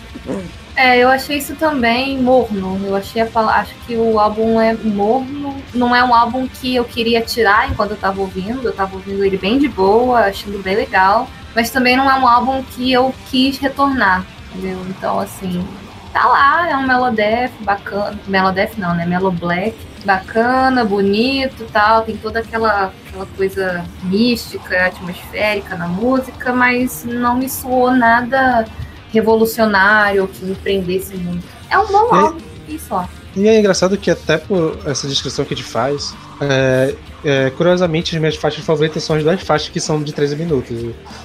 É, 0.77 0.98
eu 0.98 1.09
achei 1.09 1.39
isso 1.39 1.56
também 1.56 2.18
morno. 2.18 2.78
Eu 2.85 2.94
achei 2.94 3.23
a 3.23 3.40
acho 3.55 3.74
que 3.86 3.97
o 3.97 4.20
álbum 4.20 4.60
é 4.60 4.74
morno. 4.74 5.56
Não 5.73 5.97
é 5.97 6.05
um 6.05 6.14
álbum 6.14 6.47
que 6.47 6.74
eu 6.74 6.85
queria 6.85 7.23
tirar 7.23 7.70
enquanto 7.70 7.93
eu 7.93 7.97
tava 7.97 8.20
ouvindo. 8.20 8.62
Eu 8.62 8.74
tava 8.74 8.94
ouvindo 8.94 9.24
ele 9.24 9.39
bem 9.39 9.59
de 9.59 9.68
boa, 9.68 10.20
achando 10.20 10.62
bem 10.62 10.77
legal. 10.77 11.28
Mas 11.55 11.70
também 11.70 11.97
não 11.97 12.10
é 12.10 12.14
um 12.18 12.28
álbum 12.28 12.62
que 12.62 12.93
eu 12.93 13.14
quis 13.31 13.56
retornar, 13.56 14.27
entendeu? 14.52 14.78
Então, 14.90 15.18
assim, 15.18 15.66
tá 16.12 16.27
lá, 16.27 16.68
é 16.68 16.77
um 16.77 16.86
Melodef 16.86 17.55
bacana. 17.64 18.18
Melodef 18.27 18.78
não, 18.78 18.94
né? 18.94 19.06
Melo 19.06 19.31
Black. 19.31 19.74
Bacana, 20.07 20.85
bonito 20.85 21.65
e 21.65 21.66
tal. 21.66 22.03
Tem 22.03 22.16
toda 22.16 22.39
aquela, 22.39 22.93
aquela 23.07 23.27
coisa 23.37 23.85
mística, 24.05 24.87
atmosférica 24.87 25.77
na 25.77 25.89
música, 25.89 26.53
mas 26.53 27.05
não 27.05 27.37
me 27.37 27.49
soou 27.49 27.91
nada 27.91 28.65
revolucionário 29.12 30.28
que 30.28 30.45
me 30.45 30.55
prendesse 30.55 31.16
muito. 31.16 31.45
É 31.69 31.77
um 31.77 31.87
bom 31.89 32.15
álbum, 32.15 32.39
e 32.69 32.78
só. 32.78 33.09
E 33.35 33.49
é 33.49 33.59
engraçado 33.59 33.99
que 33.99 34.11
até 34.11 34.39
por 34.39 34.78
essa 34.87 35.09
descrição 35.09 35.45
que 35.45 35.55
a 35.55 35.57
gente 35.57 35.69
faz, 35.69 36.15
é, 36.41 36.95
é, 37.24 37.51
curiosamente 37.51 38.14
as 38.14 38.20
minhas 38.20 38.36
faixas 38.36 38.64
favoritas 38.64 39.02
são 39.02 39.16
as 39.16 39.22
duas 39.22 39.40
faixas 39.43 39.68
que 39.68 39.80
são 39.80 40.02
de 40.02 40.12
13 40.12 40.36
minutos. 40.36 40.76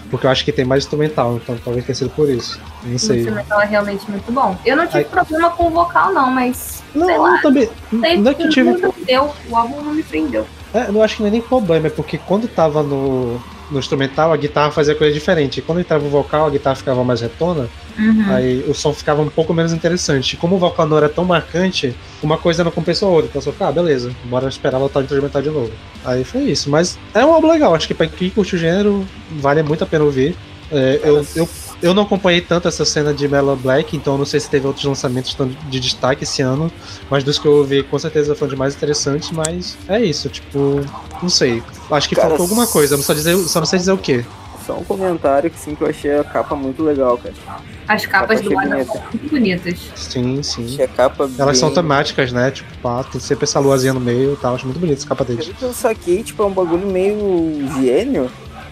Porque 0.09 0.25
eu 0.25 0.31
acho 0.31 0.43
que 0.45 0.51
tem 0.51 0.65
mais 0.65 0.83
instrumental, 0.83 1.35
então 1.35 1.57
talvez 1.63 1.85
tenha 1.85 1.95
sido 1.95 2.09
por 2.11 2.29
isso. 2.29 2.59
Não 2.83 2.95
O 2.95 2.99
sei. 2.99 3.19
instrumental 3.19 3.61
é 3.61 3.65
realmente 3.65 4.09
muito 4.09 4.31
bom. 4.31 4.57
Eu 4.65 4.75
não 4.77 4.85
tive 4.87 4.99
Aí- 4.99 5.05
problema 5.05 5.49
com 5.51 5.67
o 5.67 5.69
vocal, 5.69 6.11
não, 6.13 6.31
mas 6.31 6.81
sei 6.91 7.01
Não, 7.01 7.21
lá. 7.21 7.31
não, 7.31 7.41
também. 7.41 7.69
sei 8.01 8.17
Não 8.17 8.31
é 8.31 8.33
que 8.33 8.43
eu 8.43 8.49
tive. 8.49 8.71
não 8.71 8.91
prendeu. 8.91 9.31
O 9.49 9.55
álbum 9.55 9.81
não 9.81 9.93
me 9.93 10.03
prendeu. 10.03 10.45
É, 10.73 10.87
eu 10.89 11.03
acho 11.03 11.17
que 11.17 11.21
não 11.21 11.27
é 11.27 11.31
nem 11.31 11.41
problema, 11.41 11.87
é 11.87 11.89
porque 11.89 12.17
quando 12.17 12.47
tava 12.47 12.81
no, 12.81 13.41
no 13.71 13.79
instrumental, 13.79 14.31
a 14.33 14.37
guitarra 14.37 14.69
fazia 14.71 14.93
coisa 14.93 15.13
diferente. 15.13 15.61
Quando 15.61 15.79
entrava 15.79 16.05
o 16.05 16.09
vocal, 16.09 16.47
a 16.47 16.49
guitarra 16.49 16.75
ficava 16.75 17.03
mais 17.03 17.21
retona, 17.21 17.69
Uhum. 17.97 18.25
aí 18.33 18.65
o 18.67 18.73
som 18.73 18.93
ficava 18.93 19.21
um 19.21 19.29
pouco 19.29 19.53
menos 19.53 19.73
interessante. 19.73 20.37
Como 20.37 20.55
o 20.55 20.59
vocal 20.59 20.87
não 20.87 20.97
era 20.97 21.09
tão 21.09 21.25
marcante, 21.25 21.95
uma 22.23 22.37
coisa 22.37 22.63
não 22.63 22.71
compensou 22.71 23.09
a 23.09 23.11
outra. 23.11 23.27
Então 23.29 23.41
eu 23.45 23.55
só, 23.57 23.65
ah, 23.65 23.71
beleza, 23.71 24.11
bora 24.25 24.47
esperar 24.47 24.79
voltar 24.79 24.99
o 24.99 25.03
instrumental 25.03 25.41
de 25.41 25.49
novo. 25.49 25.71
Aí 26.05 26.23
foi 26.23 26.43
isso. 26.43 26.69
Mas 26.69 26.97
é 27.13 27.25
um 27.25 27.33
álbum 27.33 27.49
legal, 27.51 27.73
acho 27.75 27.87
que 27.87 27.93
pra 27.93 28.07
quem 28.07 28.29
curte 28.29 28.55
o 28.55 28.57
gênero, 28.57 29.05
vale 29.31 29.61
muito 29.63 29.83
a 29.83 29.87
pena 29.87 30.03
ouvir. 30.05 30.35
É, 30.71 31.01
eu, 31.03 31.25
eu, 31.35 31.49
eu 31.81 31.93
não 31.93 32.03
acompanhei 32.03 32.41
tanto 32.41 32.67
essa 32.67 32.85
cena 32.85 33.13
de 33.13 33.27
Mellow 33.27 33.55
Black, 33.55 33.95
então 33.95 34.17
não 34.17 34.25
sei 34.25 34.39
se 34.39 34.49
teve 34.49 34.67
outros 34.67 34.85
lançamentos 34.85 35.35
de 35.69 35.79
destaque 35.79 36.23
esse 36.23 36.41
ano, 36.41 36.71
mas 37.09 37.23
dos 37.23 37.39
que 37.39 37.47
eu 37.47 37.53
ouvi, 37.53 37.83
com 37.83 37.97
certeza 37.99 38.35
foi 38.35 38.47
um 38.47 38.51
de 38.51 38.55
mais 38.57 38.75
interessantes, 38.75 39.31
mas 39.31 39.77
é 39.87 39.99
isso, 40.03 40.29
tipo, 40.29 40.81
não 41.21 41.29
sei. 41.29 41.61
Acho 41.89 42.07
que 42.09 42.15
Cara, 42.15 42.29
faltou 42.29 42.43
alguma 42.45 42.67
coisa, 42.67 42.95
não 42.95 43.03
só, 43.03 43.13
dizer, 43.13 43.35
só 43.37 43.59
não 43.59 43.65
sei 43.65 43.79
dizer 43.79 43.91
o 43.91 43.97
que. 43.97 44.25
Só 44.65 44.77
um 44.77 44.83
comentário 44.83 45.49
que 45.49 45.59
sim 45.59 45.73
que 45.73 45.81
eu 45.83 45.87
achei 45.87 46.15
a 46.19 46.23
capa 46.23 46.55
muito 46.55 46.83
legal, 46.83 47.17
cara. 47.17 47.33
As 47.87 48.05
capas 48.05 48.39
Capa 48.39 48.49
do 48.49 48.55
álbum 48.59 48.69
bonita. 48.69 48.93
são 48.93 49.01
muito 49.11 49.29
bonitas. 49.31 49.79
Sim, 49.95 50.43
sim. 50.43 50.65
Achei 50.65 50.85
a 50.85 50.87
capa 50.87 51.29
Elas 51.37 51.57
são 51.57 51.69
bem- 51.69 51.75
temáticas, 51.75 52.31
né? 52.31 52.51
Tipo, 52.51 52.69
pá, 52.77 53.03
tem 53.03 53.19
sempre 53.19 53.45
essa 53.45 53.59
luazinha 53.59 53.91
no 53.91 53.99
meio 53.99 54.33
e 54.33 54.35
tal. 54.37 54.53
Acho 54.53 54.65
muito 54.65 54.79
bonito 54.79 54.99
essa 54.99 55.07
capa 55.07 55.25
deles. 55.25 55.47
Que 55.57 55.63
eu 55.63 55.73
saquei, 55.73 56.21
tipo, 56.21 56.43
é 56.43 56.45
um 56.45 56.51
bagulho 56.53 56.87
meio 56.87 57.17
gênio. 57.81 58.29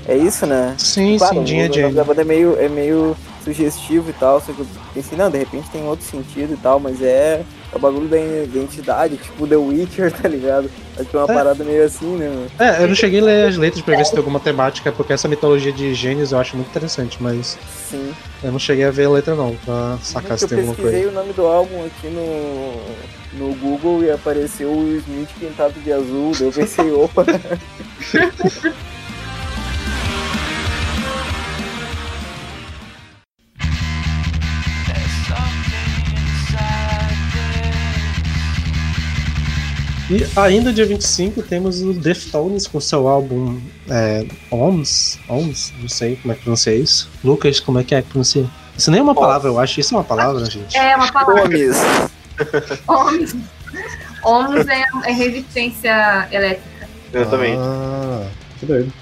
É 0.10 0.18
isso, 0.18 0.46
né? 0.48 0.74
Sim, 0.80 1.18
Claro, 1.20 1.36
sim, 1.36 1.44
Dinha 1.44 1.66
o 1.66 1.70
nome 1.70 1.82
Jane. 1.82 1.94
da 1.94 2.04
banda 2.04 2.22
é 2.22 2.26
meio, 2.26 2.58
é 2.60 2.68
meio 2.68 3.16
sugestivo 3.44 4.10
e 4.10 4.14
tal, 4.14 4.42
só 4.42 4.52
que 4.52 4.60
eu 4.60 4.68
pensei, 4.94 5.16
não, 5.18 5.30
de 5.30 5.38
repente 5.38 5.70
tem 5.70 5.84
outro 5.88 6.04
sentido 6.06 6.54
e 6.54 6.58
tal, 6.58 6.80
mas 6.80 7.00
é, 7.02 7.44
é 7.72 7.76
o 7.76 7.80
bagulho 7.80 8.08
da 8.08 8.18
identidade, 8.20 9.18
tipo 9.18 9.46
The 9.48 9.56
Witcher, 9.56 10.12
tá 10.20 10.28
ligado? 10.28 10.70
Acho 10.98 11.08
que 11.10 11.16
é 11.16 11.20
uma 11.20 11.32
É. 11.32 11.36
parada 11.36 11.64
meio 11.64 11.86
assim, 11.86 12.16
né? 12.18 12.28
mano? 12.28 12.48
É, 12.58 12.84
eu 12.84 12.88
não 12.88 12.96
cheguei 12.96 13.20
a 13.20 13.24
ler 13.24 13.48
as 13.50 13.56
letras 13.58 13.84
pra 13.84 13.96
ver 13.96 14.04
se 14.06 14.12
tem 14.12 14.18
alguma 14.18 14.40
temática, 14.40 14.92
porque 14.92 15.14
essa 15.14 15.28
mitologia 15.28 15.72
de 15.72 15.94
gênios 15.94 16.32
eu 16.32 16.40
acho 16.40 16.56
muito 16.56 16.70
interessante, 16.70 17.18
mas 17.22 17.56
Sim. 17.90 18.12
eu 18.44 18.52
não 18.52 18.60
cheguei 18.60 18.86
a 18.86 18.92
ver 18.92 19.06
a 19.06 19.10
letra 19.12 19.36
não, 19.36 19.56
pra 19.64 19.98
sacar 20.02 20.38
se 20.40 20.46
eu 20.46 20.50
tem 20.50 20.58
alguma 20.58 20.76
pesquisei 20.76 21.04
coisa. 21.04 21.18
o 21.18 21.22
nome 21.22 21.34
do 21.34 21.46
álbum 21.46 21.86
aqui 21.86 22.08
no, 22.08 23.48
no 23.48 23.54
Google 23.56 24.04
e 24.04 24.12
apareceu 24.12 24.70
o 24.72 24.98
Smith 24.98 25.30
pintado 25.40 25.74
de 25.80 25.94
azul, 25.94 26.32
daí 26.38 26.48
eu 26.48 26.52
pensei, 26.52 26.92
opa, 26.92 27.24
E 40.10 40.26
ainda 40.40 40.74
dia 40.74 40.88
25 40.88 41.44
temos 41.44 41.84
o 41.84 41.94
Deftones 41.94 42.66
com 42.66 42.80
seu 42.80 43.08
álbum 43.08 43.60
é, 43.88 44.26
OMS, 44.50 45.20
OMS, 45.30 45.72
não 45.80 45.88
sei 45.88 46.16
como 46.16 46.34
é 46.34 46.36
que 46.36 46.42
pronuncia 46.42 46.74
isso. 46.74 47.10
Lucas, 47.24 47.60
como 47.60 47.80
é 47.80 47.84
que 47.84 47.94
é 47.94 48.02
que 48.02 48.10
pronuncia? 48.10 48.50
Isso 48.76 48.90
nem 48.90 49.02
é 49.02 49.04
uma 49.04 49.14
palavra, 49.14 49.50
eu 49.50 49.60
acho. 49.60 49.80
Isso 49.80 49.94
é 49.94 49.98
uma 49.98 50.04
palavra, 50.04 50.46
gente. 50.46 50.76
É 50.76 50.96
uma 50.96 51.12
palavra. 51.12 51.44
Gomes. 51.44 51.78
Omnis. 52.88 53.36
Omnis 54.24 54.68
é, 54.68 54.86
é 55.06 55.12
resistência 55.12 56.28
elétrica. 56.32 56.88
Exatamente. 57.14 57.58
Ah, 57.60 58.28
que 58.60 58.66
doido. 58.66 58.94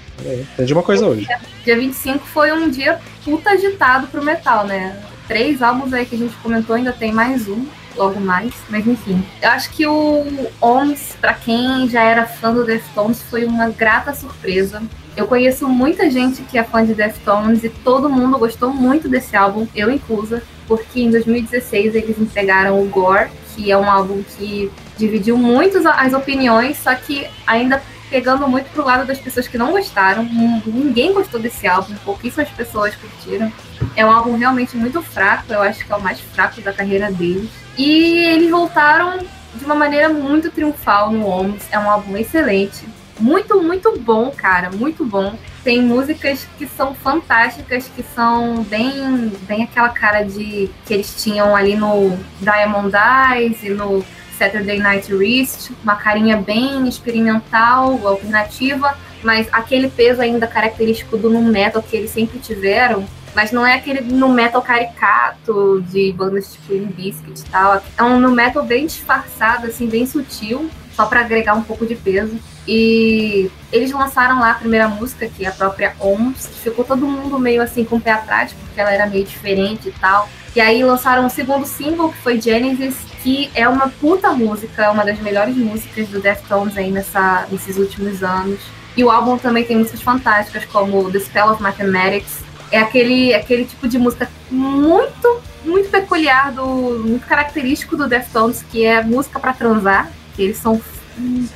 Entendi 0.54 0.72
uma 0.72 0.82
coisa 0.82 1.06
hoje. 1.06 1.26
Dia 1.64 1.78
25 1.78 2.26
foi 2.26 2.52
um 2.52 2.68
dia 2.68 2.98
puta 3.24 3.50
agitado 3.50 4.08
pro 4.08 4.22
metal, 4.22 4.66
né? 4.66 5.00
Três 5.26 5.62
álbuns 5.62 5.92
aí 5.92 6.04
que 6.04 6.16
a 6.16 6.18
gente 6.18 6.34
comentou, 6.36 6.74
ainda 6.74 6.92
tem 6.92 7.12
mais 7.12 7.46
um, 7.48 7.66
logo 7.96 8.20
mais, 8.20 8.52
mas 8.68 8.86
enfim. 8.86 9.24
Eu 9.42 9.50
acho 9.50 9.70
que 9.70 9.86
o 9.86 10.24
Omnis, 10.60 11.16
pra 11.20 11.34
quem 11.34 11.88
já 11.88 12.02
era 12.02 12.26
fã 12.26 12.52
do 12.52 12.64
Deftones, 12.64 13.22
foi 13.22 13.44
uma 13.44 13.68
grata 13.70 14.14
surpresa. 14.14 14.82
Eu 15.16 15.26
conheço 15.26 15.68
muita 15.68 16.08
gente 16.10 16.42
que 16.42 16.56
é 16.58 16.62
fã 16.62 16.84
de 16.84 16.94
Deftones 16.94 17.64
e 17.64 17.68
todo 17.68 18.08
mundo 18.08 18.38
gostou 18.38 18.72
muito 18.72 19.08
desse 19.08 19.36
álbum, 19.36 19.66
eu 19.74 19.90
inclusa, 19.90 20.42
porque 20.68 21.00
em 21.02 21.10
2016 21.10 21.94
eles 21.96 22.18
entregaram 22.20 22.80
o 22.80 22.86
Gore, 22.88 23.28
que 23.56 23.70
é 23.72 23.76
um 23.76 23.90
álbum 23.90 24.22
que 24.22 24.70
dividiu 24.96 25.36
muito 25.36 25.78
as 25.88 26.12
opiniões, 26.12 26.76
só 26.78 26.94
que 26.94 27.26
ainda 27.46 27.82
pegando 28.10 28.46
muito 28.48 28.70
pro 28.70 28.84
lado 28.84 29.06
das 29.06 29.18
pessoas 29.18 29.46
que 29.48 29.58
não 29.58 29.72
gostaram. 29.72 30.22
Nin- 30.22 30.62
Ninguém 30.66 31.12
gostou 31.12 31.38
desse 31.40 31.66
álbum, 31.66 31.94
pouquíssimas 32.04 32.48
pessoas 32.50 32.94
curtiram. 32.94 33.52
É 33.96 34.06
um 34.06 34.10
álbum 34.10 34.36
realmente 34.36 34.76
muito 34.76 35.02
fraco, 35.02 35.52
eu 35.52 35.60
acho 35.62 35.84
que 35.84 35.92
é 35.92 35.96
o 35.96 36.00
mais 36.00 36.20
fraco 36.20 36.60
da 36.62 36.72
carreira 36.72 37.10
deles. 37.10 37.50
E 37.78 38.18
eles 38.24 38.50
voltaram 38.50 39.18
de 39.54 39.64
uma 39.64 39.76
maneira 39.76 40.08
muito 40.08 40.50
triunfal 40.50 41.12
no 41.12 41.24
Omnis. 41.26 41.68
É 41.70 41.78
um 41.78 41.88
álbum 41.88 42.16
excelente. 42.16 42.84
Muito, 43.20 43.62
muito 43.62 43.98
bom, 44.00 44.30
cara, 44.30 44.70
muito 44.70 45.04
bom. 45.04 45.36
Tem 45.62 45.80
músicas 45.80 46.46
que 46.58 46.66
são 46.66 46.94
fantásticas, 46.94 47.88
que 47.94 48.02
são 48.02 48.62
bem, 48.64 49.32
bem 49.42 49.62
aquela 49.62 49.88
cara 49.90 50.22
de 50.22 50.68
que 50.84 50.94
eles 50.94 51.22
tinham 51.22 51.54
ali 51.54 51.76
no 51.76 52.16
Diamond 52.40 52.92
Eyes 52.96 53.62
e 53.62 53.70
no 53.70 54.04
Saturday 54.36 54.78
Night 54.78 55.12
Wrist, 55.12 55.72
uma 55.82 55.96
carinha 55.96 56.36
bem 56.36 56.88
experimental, 56.88 58.06
alternativa, 58.06 58.96
mas 59.22 59.48
aquele 59.50 59.88
peso 59.88 60.22
ainda 60.22 60.46
característico 60.46 61.16
do 61.16 61.28
nu 61.28 61.42
metal 61.42 61.82
que 61.82 61.96
eles 61.96 62.10
sempre 62.10 62.38
tiveram, 62.38 63.04
mas 63.38 63.52
não 63.52 63.64
é 63.64 63.74
aquele 63.74 64.00
nu 64.00 64.28
metal 64.30 64.60
caricato 64.60 65.80
de 65.88 66.12
bandas 66.12 66.54
tipo 66.54 66.72
Limp 66.72 66.96
Bizkit 66.96 67.40
e 67.40 67.44
tal. 67.44 67.80
É 67.96 68.02
um 68.02 68.18
nu 68.18 68.32
metal 68.32 68.64
bem 68.64 68.84
disfarçado, 68.84 69.68
assim, 69.68 69.86
bem 69.86 70.04
sutil, 70.06 70.68
só 70.92 71.06
para 71.06 71.20
agregar 71.20 71.54
um 71.54 71.62
pouco 71.62 71.86
de 71.86 71.94
peso. 71.94 72.36
E 72.66 73.48
eles 73.72 73.92
lançaram 73.92 74.40
lá 74.40 74.50
a 74.50 74.54
primeira 74.54 74.88
música, 74.88 75.28
que 75.28 75.44
é 75.44 75.50
a 75.50 75.52
própria 75.52 75.94
OMS, 76.00 76.48
ficou 76.48 76.84
todo 76.84 77.06
mundo 77.06 77.38
meio 77.38 77.62
assim 77.62 77.84
com 77.84 77.94
o 77.94 78.00
pé 78.00 78.10
atrás, 78.10 78.52
porque 78.52 78.80
ela 78.80 78.92
era 78.92 79.06
meio 79.06 79.24
diferente 79.24 79.88
e 79.88 79.92
tal. 79.92 80.28
E 80.56 80.60
aí 80.60 80.82
lançaram 80.82 81.24
o 81.24 81.30
segundo 81.30 81.64
single, 81.64 82.10
que 82.10 82.18
foi 82.18 82.40
Genesis, 82.40 82.96
que 83.22 83.52
é 83.54 83.68
uma 83.68 83.88
puta 83.88 84.32
música, 84.32 84.90
uma 84.90 85.04
das 85.04 85.20
melhores 85.20 85.56
músicas 85.56 86.08
do 86.08 86.20
Deftones 86.20 86.76
aí 86.76 86.90
nessa, 86.90 87.46
nesses 87.52 87.76
últimos 87.76 88.20
anos. 88.20 88.58
E 88.96 89.04
o 89.04 89.12
álbum 89.12 89.38
também 89.38 89.62
tem 89.62 89.76
músicas 89.76 90.02
fantásticas, 90.02 90.64
como 90.64 91.08
The 91.12 91.20
Spell 91.20 91.52
of 91.52 91.62
Mathematics. 91.62 92.47
É 92.70 92.78
aquele, 92.78 93.34
aquele 93.34 93.64
tipo 93.64 93.88
de 93.88 93.98
música 93.98 94.30
muito, 94.50 95.40
muito 95.64 95.90
peculiar, 95.90 96.52
do, 96.52 96.66
muito 97.04 97.26
característico 97.26 97.96
do 97.96 98.08
Deftones, 98.08 98.62
que 98.70 98.84
é 98.84 99.02
música 99.02 99.40
pra 99.40 99.52
transar. 99.52 100.10
Eles 100.38 100.58
são, 100.58 100.80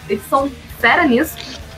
eles 0.08 0.22
são 0.28 0.50
fera 0.80 1.06
nisso. 1.06 1.36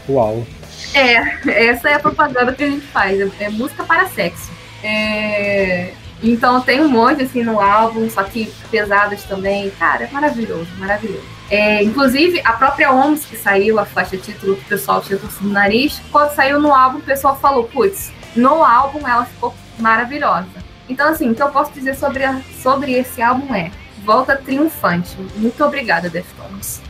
Uau. 0.09 0.47
É, 0.95 1.67
essa 1.69 1.89
é 1.89 1.95
a 1.95 2.01
propaganda 2.01 2.53
que 2.53 2.65
a 2.65 2.71
gente 2.71 2.87
faz. 2.87 3.21
É, 3.21 3.45
é 3.45 3.49
música 3.51 3.85
para 3.85 4.07
sexo. 4.09 4.51
É, 4.83 5.93
então 6.23 6.61
tem 6.61 6.81
um 6.81 6.89
monte 6.89 7.23
assim 7.23 7.43
no 7.43 7.61
álbum, 7.61 8.09
só 8.09 8.23
que 8.23 8.53
pesadas 8.71 9.25
também. 9.25 9.71
Cara, 9.71 10.05
é 10.05 10.11
maravilhoso, 10.11 10.69
maravilhoso. 10.79 11.35
É, 11.51 11.83
inclusive, 11.83 12.41
a 12.45 12.53
própria 12.55 12.91
OMS 12.93 13.27
que 13.27 13.37
saiu, 13.37 13.79
a 13.79 13.85
faixa 13.85 14.17
título 14.17 14.57
que 14.57 14.63
o 14.63 14.69
pessoal 14.69 15.03
tinha 15.03 15.19
torcido 15.19 15.47
no 15.47 15.53
nariz, 15.53 16.01
quando 16.11 16.35
saiu 16.35 16.59
no 16.59 16.73
álbum, 16.73 16.99
o 16.99 17.03
pessoal 17.03 17.39
falou, 17.39 17.65
putz, 17.65 18.13
no 18.37 18.65
álbum 18.65 19.07
ela 19.07 19.25
ficou 19.25 19.55
maravilhosa. 19.79 20.49
Então, 20.89 21.09
assim, 21.09 21.31
o 21.31 21.35
que 21.35 21.43
eu 21.43 21.49
posso 21.51 21.73
dizer 21.73 21.95
sobre, 21.97 22.25
a- 22.25 22.41
sobre 22.63 22.93
esse 22.93 23.23
álbum 23.23 23.55
é 23.55 23.71
volta 24.05 24.37
triunfante. 24.37 25.17
Muito 25.37 25.65
obrigada, 25.65 26.11
Deftones. 26.11 26.83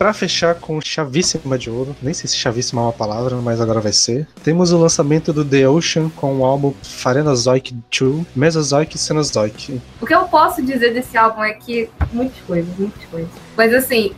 Pra 0.00 0.14
fechar 0.14 0.54
com 0.54 0.80
chavíssima 0.80 1.58
de 1.58 1.68
ouro, 1.68 1.94
nem 2.00 2.14
sei 2.14 2.26
se 2.26 2.34
chavíssima 2.34 2.80
é 2.80 2.84
uma 2.84 2.92
palavra, 2.92 3.36
mas 3.36 3.60
agora 3.60 3.80
vai 3.80 3.92
ser. 3.92 4.26
Temos 4.42 4.72
o 4.72 4.78
lançamento 4.78 5.30
do 5.30 5.44
The 5.44 5.68
Ocean 5.68 6.08
com 6.16 6.38
o 6.38 6.44
álbum 6.46 6.72
Pharenozoic 6.82 7.76
2, 8.00 8.28
Mesozoic 8.34 8.96
e 8.96 8.98
Cenozoic. 8.98 9.78
O 10.00 10.06
que 10.06 10.14
eu 10.14 10.22
posso 10.22 10.62
dizer 10.62 10.94
desse 10.94 11.18
álbum 11.18 11.44
é 11.44 11.52
que 11.52 11.90
muitas 12.14 12.40
coisas, 12.46 12.74
muitas 12.78 13.04
coisas. 13.10 13.28
Mas 13.54 13.74
assim, 13.74 14.14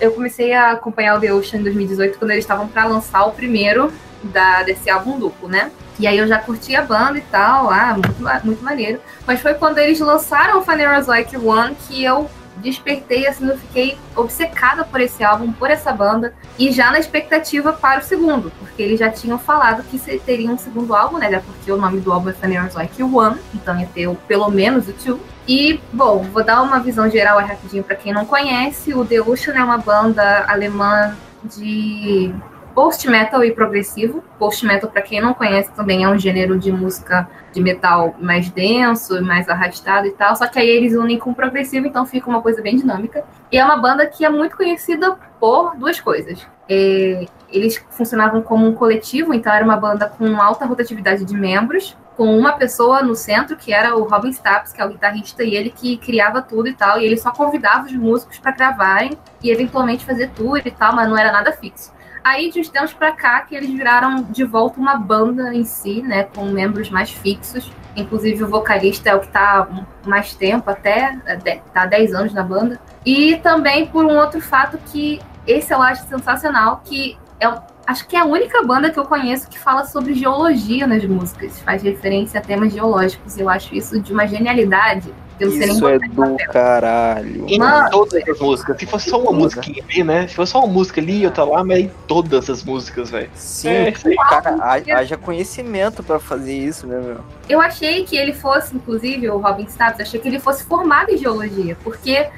eu 0.00 0.12
comecei 0.12 0.52
a 0.52 0.70
acompanhar 0.70 1.18
o 1.18 1.20
The 1.20 1.34
Ocean 1.34 1.58
em 1.58 1.62
2018 1.64 2.16
quando 2.16 2.30
eles 2.30 2.44
estavam 2.44 2.68
pra 2.68 2.84
lançar 2.84 3.24
o 3.24 3.32
primeiro 3.32 3.92
da, 4.22 4.62
desse 4.62 4.88
álbum 4.88 5.18
duplo, 5.18 5.48
né? 5.48 5.72
E 5.98 6.06
aí 6.06 6.16
eu 6.16 6.28
já 6.28 6.38
curti 6.38 6.76
a 6.76 6.82
banda 6.82 7.18
e 7.18 7.22
tal, 7.22 7.70
ah, 7.70 7.92
muito, 7.94 8.46
muito 8.46 8.64
maneiro. 8.64 9.00
Mas 9.26 9.40
foi 9.40 9.54
quando 9.54 9.78
eles 9.78 9.98
lançaram 9.98 10.60
o 10.60 10.62
Phanerozoic 10.62 11.36
One 11.36 11.74
que 11.88 12.04
eu 12.04 12.30
despertei, 12.56 13.26
assim, 13.26 13.48
eu 13.48 13.58
fiquei 13.58 13.98
obcecada 14.14 14.84
por 14.84 15.00
esse 15.00 15.22
álbum, 15.24 15.52
por 15.52 15.70
essa 15.70 15.92
banda, 15.92 16.34
e 16.58 16.70
já 16.72 16.90
na 16.90 16.98
expectativa 16.98 17.72
para 17.72 18.00
o 18.00 18.04
segundo, 18.04 18.52
porque 18.58 18.82
eles 18.82 18.98
já 18.98 19.10
tinham 19.10 19.38
falado 19.38 19.82
que 19.84 19.98
teria 20.20 20.50
um 20.50 20.58
segundo 20.58 20.94
álbum, 20.94 21.18
né? 21.18 21.42
Porque 21.44 21.70
o 21.70 21.76
nome 21.76 22.00
do 22.00 22.12
álbum 22.12 22.30
é 22.30 22.32
Phanerozoic 22.32 23.02
One, 23.02 23.38
então 23.54 23.78
ia 23.78 23.86
ter 23.86 24.08
pelo 24.28 24.48
menos 24.50 24.88
o 24.88 24.92
Two. 24.92 25.20
E, 25.46 25.80
bom, 25.92 26.22
vou 26.32 26.42
dar 26.42 26.62
uma 26.62 26.80
visão 26.80 27.10
geral 27.10 27.38
aí 27.38 27.46
rapidinho 27.46 27.84
para 27.84 27.96
quem 27.96 28.12
não 28.12 28.24
conhece. 28.24 28.94
O 28.94 29.04
The 29.04 29.20
Ocean 29.20 29.54
é 29.54 29.62
uma 29.62 29.76
banda 29.76 30.44
alemã 30.48 31.14
de 31.44 32.32
post 32.74 33.08
metal 33.08 33.44
e 33.44 33.52
progressivo. 33.52 34.22
Post 34.38 34.66
metal, 34.66 34.90
para 34.90 35.00
quem 35.00 35.20
não 35.20 35.32
conhece, 35.32 35.70
também 35.72 36.04
é 36.04 36.08
um 36.08 36.18
gênero 36.18 36.58
de 36.58 36.72
música 36.72 37.28
de 37.52 37.62
metal 37.62 38.14
mais 38.20 38.50
denso, 38.50 39.22
mais 39.22 39.48
arrastado 39.48 40.06
e 40.06 40.10
tal. 40.10 40.34
Só 40.34 40.46
que 40.46 40.58
aí 40.58 40.68
eles 40.68 40.94
unem 40.94 41.18
com 41.18 41.32
progressivo, 41.32 41.86
então 41.86 42.04
fica 42.04 42.28
uma 42.28 42.42
coisa 42.42 42.60
bem 42.60 42.76
dinâmica. 42.76 43.24
E 43.50 43.56
é 43.56 43.64
uma 43.64 43.76
banda 43.76 44.06
que 44.06 44.24
é 44.24 44.28
muito 44.28 44.56
conhecida 44.56 45.16
por 45.38 45.76
duas 45.76 46.00
coisas. 46.00 46.46
É, 46.68 47.26
eles 47.50 47.82
funcionavam 47.90 48.42
como 48.42 48.66
um 48.66 48.74
coletivo, 48.74 49.32
então 49.32 49.52
era 49.52 49.64
uma 49.64 49.76
banda 49.76 50.08
com 50.08 50.40
alta 50.40 50.64
rotatividade 50.64 51.24
de 51.24 51.36
membros, 51.36 51.96
com 52.16 52.36
uma 52.36 52.52
pessoa 52.52 53.02
no 53.02 53.14
centro, 53.14 53.56
que 53.56 53.72
era 53.72 53.96
o 53.96 54.04
Robin 54.04 54.30
Stapps, 54.30 54.72
que 54.72 54.80
é 54.80 54.84
o 54.84 54.88
guitarrista, 54.88 55.42
e 55.42 55.54
ele 55.54 55.70
que 55.70 55.96
criava 55.96 56.40
tudo 56.40 56.68
e 56.68 56.72
tal, 56.72 57.00
e 57.00 57.04
ele 57.04 57.16
só 57.16 57.30
convidava 57.30 57.86
os 57.86 57.92
músicos 57.92 58.38
para 58.38 58.52
gravarem 58.52 59.18
e 59.42 59.50
eventualmente 59.50 60.04
fazer 60.04 60.30
tour 60.30 60.60
e 60.64 60.70
tal, 60.70 60.94
mas 60.94 61.08
não 61.08 61.18
era 61.18 61.32
nada 61.32 61.52
fixo. 61.52 61.93
Aí, 62.24 62.50
de 62.50 62.58
uns 62.58 62.70
tempos 62.70 62.94
pra 62.94 63.12
cá, 63.12 63.42
que 63.42 63.54
eles 63.54 63.68
viraram 63.68 64.22
de 64.22 64.44
volta 64.44 64.80
uma 64.80 64.96
banda 64.96 65.54
em 65.54 65.62
si, 65.62 66.00
né, 66.00 66.24
com 66.24 66.46
membros 66.46 66.88
mais 66.88 67.10
fixos. 67.10 67.70
Inclusive, 67.94 68.42
o 68.42 68.48
vocalista 68.48 69.10
é 69.10 69.14
o 69.14 69.20
que 69.20 69.28
tá 69.28 69.68
mais 70.06 70.34
tempo, 70.34 70.70
até, 70.70 71.18
é, 71.26 71.36
tá 71.36 71.82
há 71.82 71.86
10 71.86 72.14
anos 72.14 72.32
na 72.32 72.42
banda. 72.42 72.80
E 73.04 73.36
também 73.36 73.86
por 73.86 74.06
um 74.06 74.16
outro 74.16 74.40
fato 74.40 74.78
que 74.86 75.20
esse 75.46 75.74
eu 75.74 75.82
acho 75.82 76.08
sensacional, 76.08 76.80
que 76.82 77.18
é, 77.38 77.46
acho 77.86 78.06
que 78.08 78.16
é 78.16 78.20
a 78.20 78.24
única 78.24 78.62
banda 78.62 78.90
que 78.90 78.98
eu 78.98 79.04
conheço 79.04 79.48
que 79.50 79.58
fala 79.58 79.84
sobre 79.84 80.14
geologia 80.14 80.86
nas 80.86 81.04
músicas, 81.04 81.60
faz 81.60 81.82
referência 81.82 82.40
a 82.40 82.42
temas 82.42 82.72
geológicos. 82.72 83.36
Eu 83.36 83.50
acho 83.50 83.74
isso 83.74 84.00
de 84.00 84.14
uma 84.14 84.26
genialidade. 84.26 85.12
Eu 85.40 85.48
não 85.48 85.56
sei 85.56 85.66
nem 85.66 85.76
Isso 85.76 85.88
é 85.88 85.96
em 85.96 85.98
do 85.98 86.14
papel. 86.14 86.36
caralho. 86.52 87.44
Em 87.48 87.58
Mano. 87.58 87.90
todas 87.90 88.28
as 88.28 88.38
músicas. 88.40 88.78
Se 88.78 88.86
fosse 88.86 89.10
só 89.10 89.20
uma 89.20 89.32
musiquinha 89.32 89.82
ali, 89.88 90.04
né? 90.04 90.28
Se 90.28 90.34
fosse 90.34 90.52
só 90.52 90.58
uma 90.60 90.68
música 90.72 91.00
ali 91.00 91.22
e 91.22 91.26
outra 91.26 91.44
lá, 91.44 91.64
mas 91.64 91.78
em 91.80 91.90
todas 92.06 92.48
as 92.48 92.62
músicas, 92.62 93.10
velho. 93.10 93.28
Sim, 93.34 93.68
É, 93.68 93.92
cara, 93.92 94.56
ha- 94.60 94.98
haja 94.98 95.16
conhecimento 95.16 96.02
pra 96.02 96.18
fazer 96.18 96.56
isso, 96.56 96.86
né, 96.86 97.00
meu? 97.00 97.16
Eu 97.48 97.60
achei 97.60 98.04
que 98.04 98.16
ele 98.16 98.32
fosse, 98.32 98.74
inclusive, 98.76 99.28
o 99.28 99.38
Robin 99.38 99.64
Stabs, 99.64 100.00
achei 100.00 100.20
que 100.20 100.28
ele 100.28 100.38
fosse 100.38 100.64
formado 100.64 101.10
em 101.10 101.16
geologia, 101.18 101.76
porque 101.82 102.28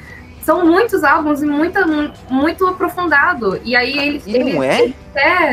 são 0.47 0.65
muitos 0.65 1.03
álbuns 1.03 1.43
e 1.43 1.45
muita, 1.47 1.85
muito 2.31 2.65
aprofundado. 2.69 3.61
E 3.65 3.75
aí 3.75 3.99
ele, 3.99 4.23
E 4.25 4.37
ele 4.37 4.53
não 4.55 4.63
é? 4.63 4.95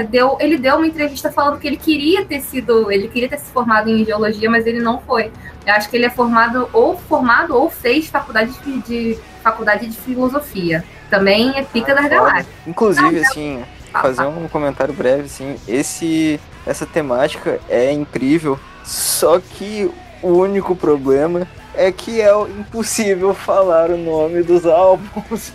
deu, 0.08 0.38
ele 0.40 0.56
deu 0.56 0.76
uma 0.76 0.86
entrevista 0.86 1.32
falando 1.32 1.58
que 1.58 1.66
ele 1.66 1.78
queria 1.78 2.24
ter 2.24 2.42
sido, 2.42 2.92
ele 2.92 3.08
queria 3.08 3.28
ter 3.28 3.40
se 3.40 3.50
formado 3.52 3.90
em 3.90 4.06
geologia, 4.06 4.48
mas 4.52 4.68
ele 4.68 4.80
não 4.80 5.02
foi. 5.02 5.32
Eu 5.66 5.74
acho 5.74 5.90
que 5.90 5.98
ele 5.98 6.06
é 6.06 6.12
formado 6.12 6.70
ou 6.72 6.96
formado 6.96 7.56
ou 7.56 7.72
fez 7.72 8.08
faculdade 8.08 8.54
de, 8.64 8.82
de- 8.84 9.18
faculdade 9.42 9.88
de 9.88 9.98
filosofia. 9.98 10.84
Também 11.10 11.54
é 11.58 11.64
pica 11.64 11.96
das 11.96 12.04
Foda. 12.04 12.16
galáxias. 12.16 12.48
Inclusive, 12.68 13.20
assim, 13.20 13.64
Fala, 13.92 14.04
fazer 14.14 14.28
um 14.28 14.48
comentário 14.48 14.94
breve, 14.94 15.24
assim, 15.24 15.56
esse, 15.68 16.40
essa 16.68 16.86
temática 16.86 17.60
é 17.68 17.92
incrível, 17.92 18.60
só 18.84 19.40
que 19.40 19.90
o 20.22 20.30
único 20.38 20.76
problema 20.76 21.48
é 21.76 21.92
que 21.92 22.22
é 22.22 22.32
impossível 22.60 23.34
falar 23.34 23.90
o 23.90 23.98
nome 23.98 24.44
dos 24.44 24.66
álbuns. 24.66 25.54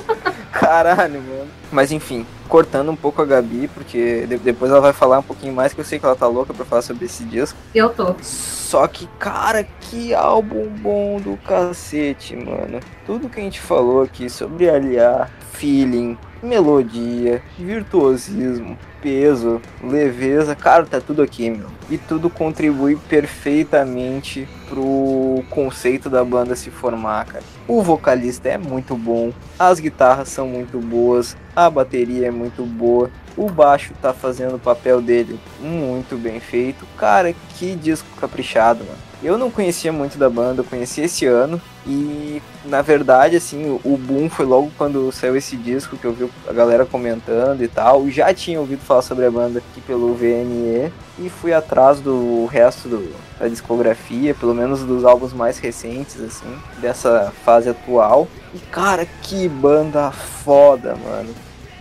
Caralho, 0.52 1.20
mano. 1.20 1.48
Mas 1.70 1.92
enfim, 1.92 2.24
cortando 2.48 2.90
um 2.90 2.96
pouco 2.96 3.20
a 3.20 3.24
Gabi, 3.24 3.68
porque 3.68 4.26
de- 4.26 4.38
depois 4.38 4.70
ela 4.70 4.80
vai 4.80 4.92
falar 4.92 5.18
um 5.18 5.22
pouquinho 5.22 5.52
mais, 5.52 5.74
que 5.74 5.80
eu 5.80 5.84
sei 5.84 5.98
que 5.98 6.06
ela 6.06 6.16
tá 6.16 6.26
louca 6.26 6.54
pra 6.54 6.64
falar 6.64 6.82
sobre 6.82 7.04
esse 7.06 7.24
disco. 7.24 7.58
Eu 7.74 7.90
tô. 7.90 8.14
Só 8.22 8.86
que, 8.86 9.06
cara, 9.18 9.64
que 9.80 10.14
álbum 10.14 10.66
bom 10.68 11.20
do 11.20 11.36
cacete, 11.46 12.34
mano. 12.36 12.80
Tudo 13.04 13.28
que 13.28 13.38
a 13.40 13.42
gente 13.42 13.60
falou 13.60 14.02
aqui 14.02 14.30
sobre 14.30 14.68
aliar 14.70 15.30
feeling, 15.58 16.16
melodia, 16.42 17.42
virtuosismo, 17.58 18.78
peso, 19.00 19.60
leveza, 19.82 20.54
cara, 20.54 20.84
tá 20.84 21.00
tudo 21.00 21.22
aqui, 21.22 21.50
meu. 21.50 21.68
E 21.88 21.96
tudo 21.96 22.28
contribui 22.28 22.96
perfeitamente 23.08 24.48
pro 24.68 25.42
conceito 25.50 26.10
da 26.10 26.24
banda 26.24 26.56
se 26.56 26.70
formar, 26.70 27.26
cara. 27.26 27.44
O 27.66 27.82
vocalista 27.82 28.48
é 28.48 28.58
muito 28.58 28.96
bom, 28.96 29.32
as 29.58 29.80
guitarras 29.80 30.28
são 30.28 30.48
muito 30.48 30.78
boas, 30.78 31.36
a 31.54 31.70
bateria 31.70 32.28
é 32.28 32.30
muito 32.30 32.64
boa. 32.64 33.10
O 33.36 33.50
baixo 33.50 33.92
tá 34.00 34.14
fazendo 34.14 34.56
o 34.56 34.58
papel 34.58 35.00
dele 35.02 35.38
muito 35.60 36.16
bem 36.16 36.40
feito. 36.40 36.86
Cara, 36.96 37.34
que 37.54 37.74
disco 37.74 38.08
caprichado, 38.18 38.82
mano. 38.82 39.05
Eu 39.22 39.38
não 39.38 39.50
conhecia 39.50 39.92
muito 39.92 40.18
da 40.18 40.28
banda, 40.28 40.60
eu 40.60 40.64
conheci 40.64 41.00
esse 41.00 41.24
ano. 41.26 41.60
E 41.86 42.42
na 42.64 42.82
verdade, 42.82 43.36
assim, 43.36 43.80
o- 43.84 43.96
boom 43.96 44.28
foi 44.28 44.44
logo 44.44 44.70
quando 44.76 45.10
saiu 45.12 45.36
esse 45.36 45.56
disco 45.56 45.96
que 45.96 46.04
eu 46.04 46.12
vi 46.12 46.28
a 46.48 46.52
galera 46.52 46.84
comentando 46.84 47.62
e 47.62 47.68
tal. 47.68 48.08
Já 48.10 48.32
tinha 48.34 48.60
ouvido 48.60 48.80
falar 48.80 49.02
sobre 49.02 49.24
a 49.24 49.30
banda 49.30 49.58
aqui 49.60 49.80
pelo 49.80 50.14
VNE 50.14 50.92
e 51.18 51.30
fui 51.30 51.52
atrás 51.54 52.00
do 52.00 52.44
resto 52.46 52.88
do- 52.88 53.14
da 53.38 53.48
discografia, 53.48 54.34
pelo 54.34 54.54
menos 54.54 54.80
dos 54.80 55.04
álbuns 55.04 55.32
mais 55.32 55.58
recentes, 55.58 56.20
assim, 56.20 56.54
dessa 56.80 57.32
fase 57.44 57.68
atual. 57.70 58.28
E 58.54 58.58
cara, 58.58 59.06
que 59.22 59.48
banda 59.48 60.10
foda, 60.10 60.94
mano. 60.96 61.30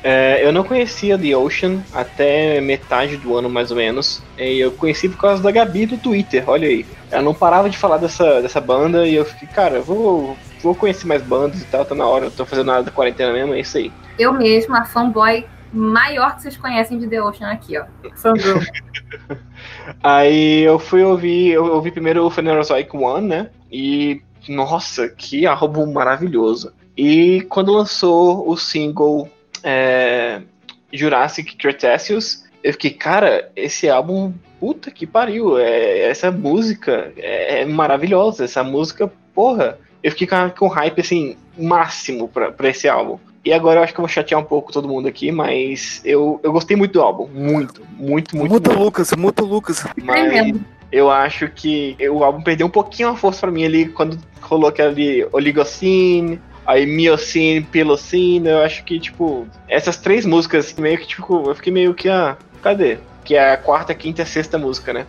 É, 0.08 0.46
eu 0.46 0.54
não 0.54 0.64
conhecia 0.64 1.18
The 1.18 1.36
Ocean 1.36 1.82
até 1.92 2.62
metade 2.62 3.18
do 3.18 3.36
ano, 3.36 3.50
mais 3.50 3.72
ou 3.72 3.78
menos. 3.78 4.22
E 4.38 4.60
eu 4.60 4.72
conheci 4.72 5.10
por 5.10 5.18
causa 5.18 5.42
da 5.42 5.50
Gabi 5.50 5.88
do 5.88 5.98
Twitter, 5.98 6.48
olha 6.48 6.68
aí. 6.68 6.86
Ela 7.10 7.24
não 7.24 7.34
parava 7.34 7.68
de 7.72 7.76
falar 7.76 7.98
dessa, 7.98 8.40
dessa 8.40 8.62
banda 8.62 9.08
e 9.08 9.16
eu 9.16 9.26
fiquei, 9.26 9.48
cara, 9.48 9.82
vou, 9.82 10.38
vou 10.62 10.76
conhecer 10.76 11.08
mais 11.08 11.24
bandas 11.24 11.60
e 11.60 11.66
tal, 11.66 11.84
tá 11.84 11.96
na 11.96 12.06
hora, 12.06 12.26
eu 12.26 12.32
tô 12.32 12.46
fazendo 12.46 12.68
nada 12.68 12.84
da 12.84 12.92
quarentena 12.92 13.34
mesmo, 13.34 13.56
é 13.56 13.62
isso 13.62 13.80
aí. 13.80 13.92
Eu 14.20 14.32
mesma, 14.32 14.82
a 14.82 14.86
fanboy 14.86 15.44
maior 15.74 16.36
que 16.36 16.44
vocês 16.44 16.56
conhecem 16.56 17.00
de 17.00 17.08
The 17.08 17.24
Ocean 17.24 17.50
aqui, 17.50 17.76
ó. 17.76 17.86
Fangirl. 18.16 18.60
Aí 20.04 20.62
eu 20.62 20.78
fui 20.78 21.04
ouvir, 21.04 21.52
eu 21.52 21.66
ouvi 21.66 21.90
primeiro 21.92 22.24
o 22.24 22.30
Phanerozoic 22.30 22.96
One, 22.96 23.28
né? 23.28 23.50
E 23.72 24.22
nossa, 24.48 25.10
que 25.10 25.48
álbum 25.48 25.92
maravilhoso. 25.92 26.72
E 26.96 27.42
quando 27.50 27.74
lançou 27.74 28.48
o 28.48 28.56
single 28.56 29.30
é, 29.66 30.42
Jurassic 30.94 31.58
Cretaceous, 31.58 32.46
eu 32.64 32.72
fiquei, 32.74 32.92
cara, 32.92 33.52
esse 33.56 33.90
álbum, 33.90 34.32
puta 34.60 34.92
que 34.92 35.08
pariu, 35.08 35.58
é, 35.58 36.08
essa 36.10 36.32
música 36.32 37.12
é, 37.18 37.62
é 37.62 37.66
maravilhosa, 37.66 38.46
essa 38.46 38.64
música, 38.64 39.12
porra. 39.34 39.80
eu 40.04 40.12
fiquei 40.12 40.28
com, 40.28 40.50
com 40.52 40.68
hype, 40.68 41.02
assim, 41.02 41.36
máximo 41.58 42.28
pra, 42.28 42.52
pra 42.52 42.70
esse 42.70 42.88
álbum. 42.88 43.18
E 43.44 43.54
agora 43.54 43.80
eu 43.80 43.84
acho 43.84 43.94
que 43.94 44.00
eu 44.00 44.04
vou 44.04 44.10
chatear 44.10 44.42
um 44.42 44.46
pouco 44.46 44.72
todo 44.72 44.88
mundo 44.88 45.08
aqui, 45.08 45.32
mas 45.32 46.02
eu, 46.04 46.40
eu 46.42 46.52
gostei 46.52 46.76
muito 46.76 46.94
do 46.94 47.02
álbum. 47.02 47.28
Muito, 47.28 47.84
muito, 47.96 48.36
muito. 48.36 48.52
Muito. 48.52 48.74
Lucas, 48.74 49.12
muta 49.14 49.44
o 49.44 49.46
Lucas. 49.46 49.86
Mas 50.04 50.56
eu 50.92 51.12
acho 51.12 51.48
que 51.50 51.96
o 52.10 52.24
álbum 52.24 52.42
perdeu 52.42 52.66
um 52.66 52.72
pouquinho 52.72 53.10
a 53.10 53.16
força 53.16 53.42
pra 53.42 53.52
mim 53.52 53.64
ali 53.64 53.88
quando 53.90 54.18
rolou 54.42 54.70
aquele 54.70 55.28
Oligocene, 55.32 56.42
aí 56.66 56.86
Miocene, 56.86 57.62
Pilocene. 57.62 58.48
Eu 58.48 58.62
acho 58.64 58.84
que, 58.84 59.00
tipo, 59.00 59.48
essas 59.68 59.98
três 59.98 60.26
músicas 60.26 60.74
meio 60.74 60.98
que, 60.98 61.08
tipo, 61.08 61.50
eu 61.50 61.56
fiquei 61.56 61.72
meio 61.72 61.94
que, 61.94 62.10
ah, 62.10 62.38
cadê? 62.62 62.98
Que 63.24 63.36
é 63.36 63.54
a 63.54 63.58
quarta, 63.58 63.94
quinta 63.94 64.22
e 64.22 64.26
sexta 64.26 64.58
música, 64.58 64.94
né? 64.94 65.06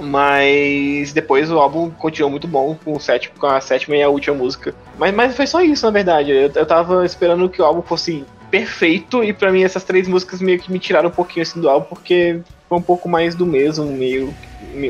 Mas 0.00 1.12
depois 1.12 1.50
o 1.50 1.58
álbum 1.58 1.90
continuou 1.90 2.30
muito 2.30 2.46
bom 2.46 2.76
com, 2.84 2.94
o 2.94 3.00
sétimo, 3.00 3.34
com 3.38 3.46
a 3.46 3.60
sétima 3.60 3.96
e 3.96 4.02
a 4.02 4.08
última 4.08 4.36
música. 4.36 4.74
Mas, 4.98 5.14
mas 5.14 5.34
foi 5.34 5.46
só 5.46 5.62
isso, 5.62 5.86
na 5.86 5.92
verdade. 5.92 6.30
Eu, 6.30 6.50
eu 6.54 6.66
tava 6.66 7.04
esperando 7.04 7.48
que 7.48 7.62
o 7.62 7.64
álbum 7.64 7.82
fosse 7.82 8.24
perfeito 8.50 9.24
e 9.24 9.32
pra 9.32 9.50
mim 9.50 9.64
essas 9.64 9.84
três 9.84 10.06
músicas 10.06 10.40
meio 10.40 10.58
que 10.58 10.70
me 10.70 10.78
tiraram 10.78 11.08
um 11.08 11.12
pouquinho 11.12 11.42
assim 11.42 11.60
do 11.60 11.68
álbum 11.68 11.86
porque 11.88 12.40
foi 12.68 12.78
um 12.78 12.82
pouco 12.82 13.08
mais 13.08 13.34
do 13.34 13.46
mesmo, 13.46 13.86
meio, 13.92 14.36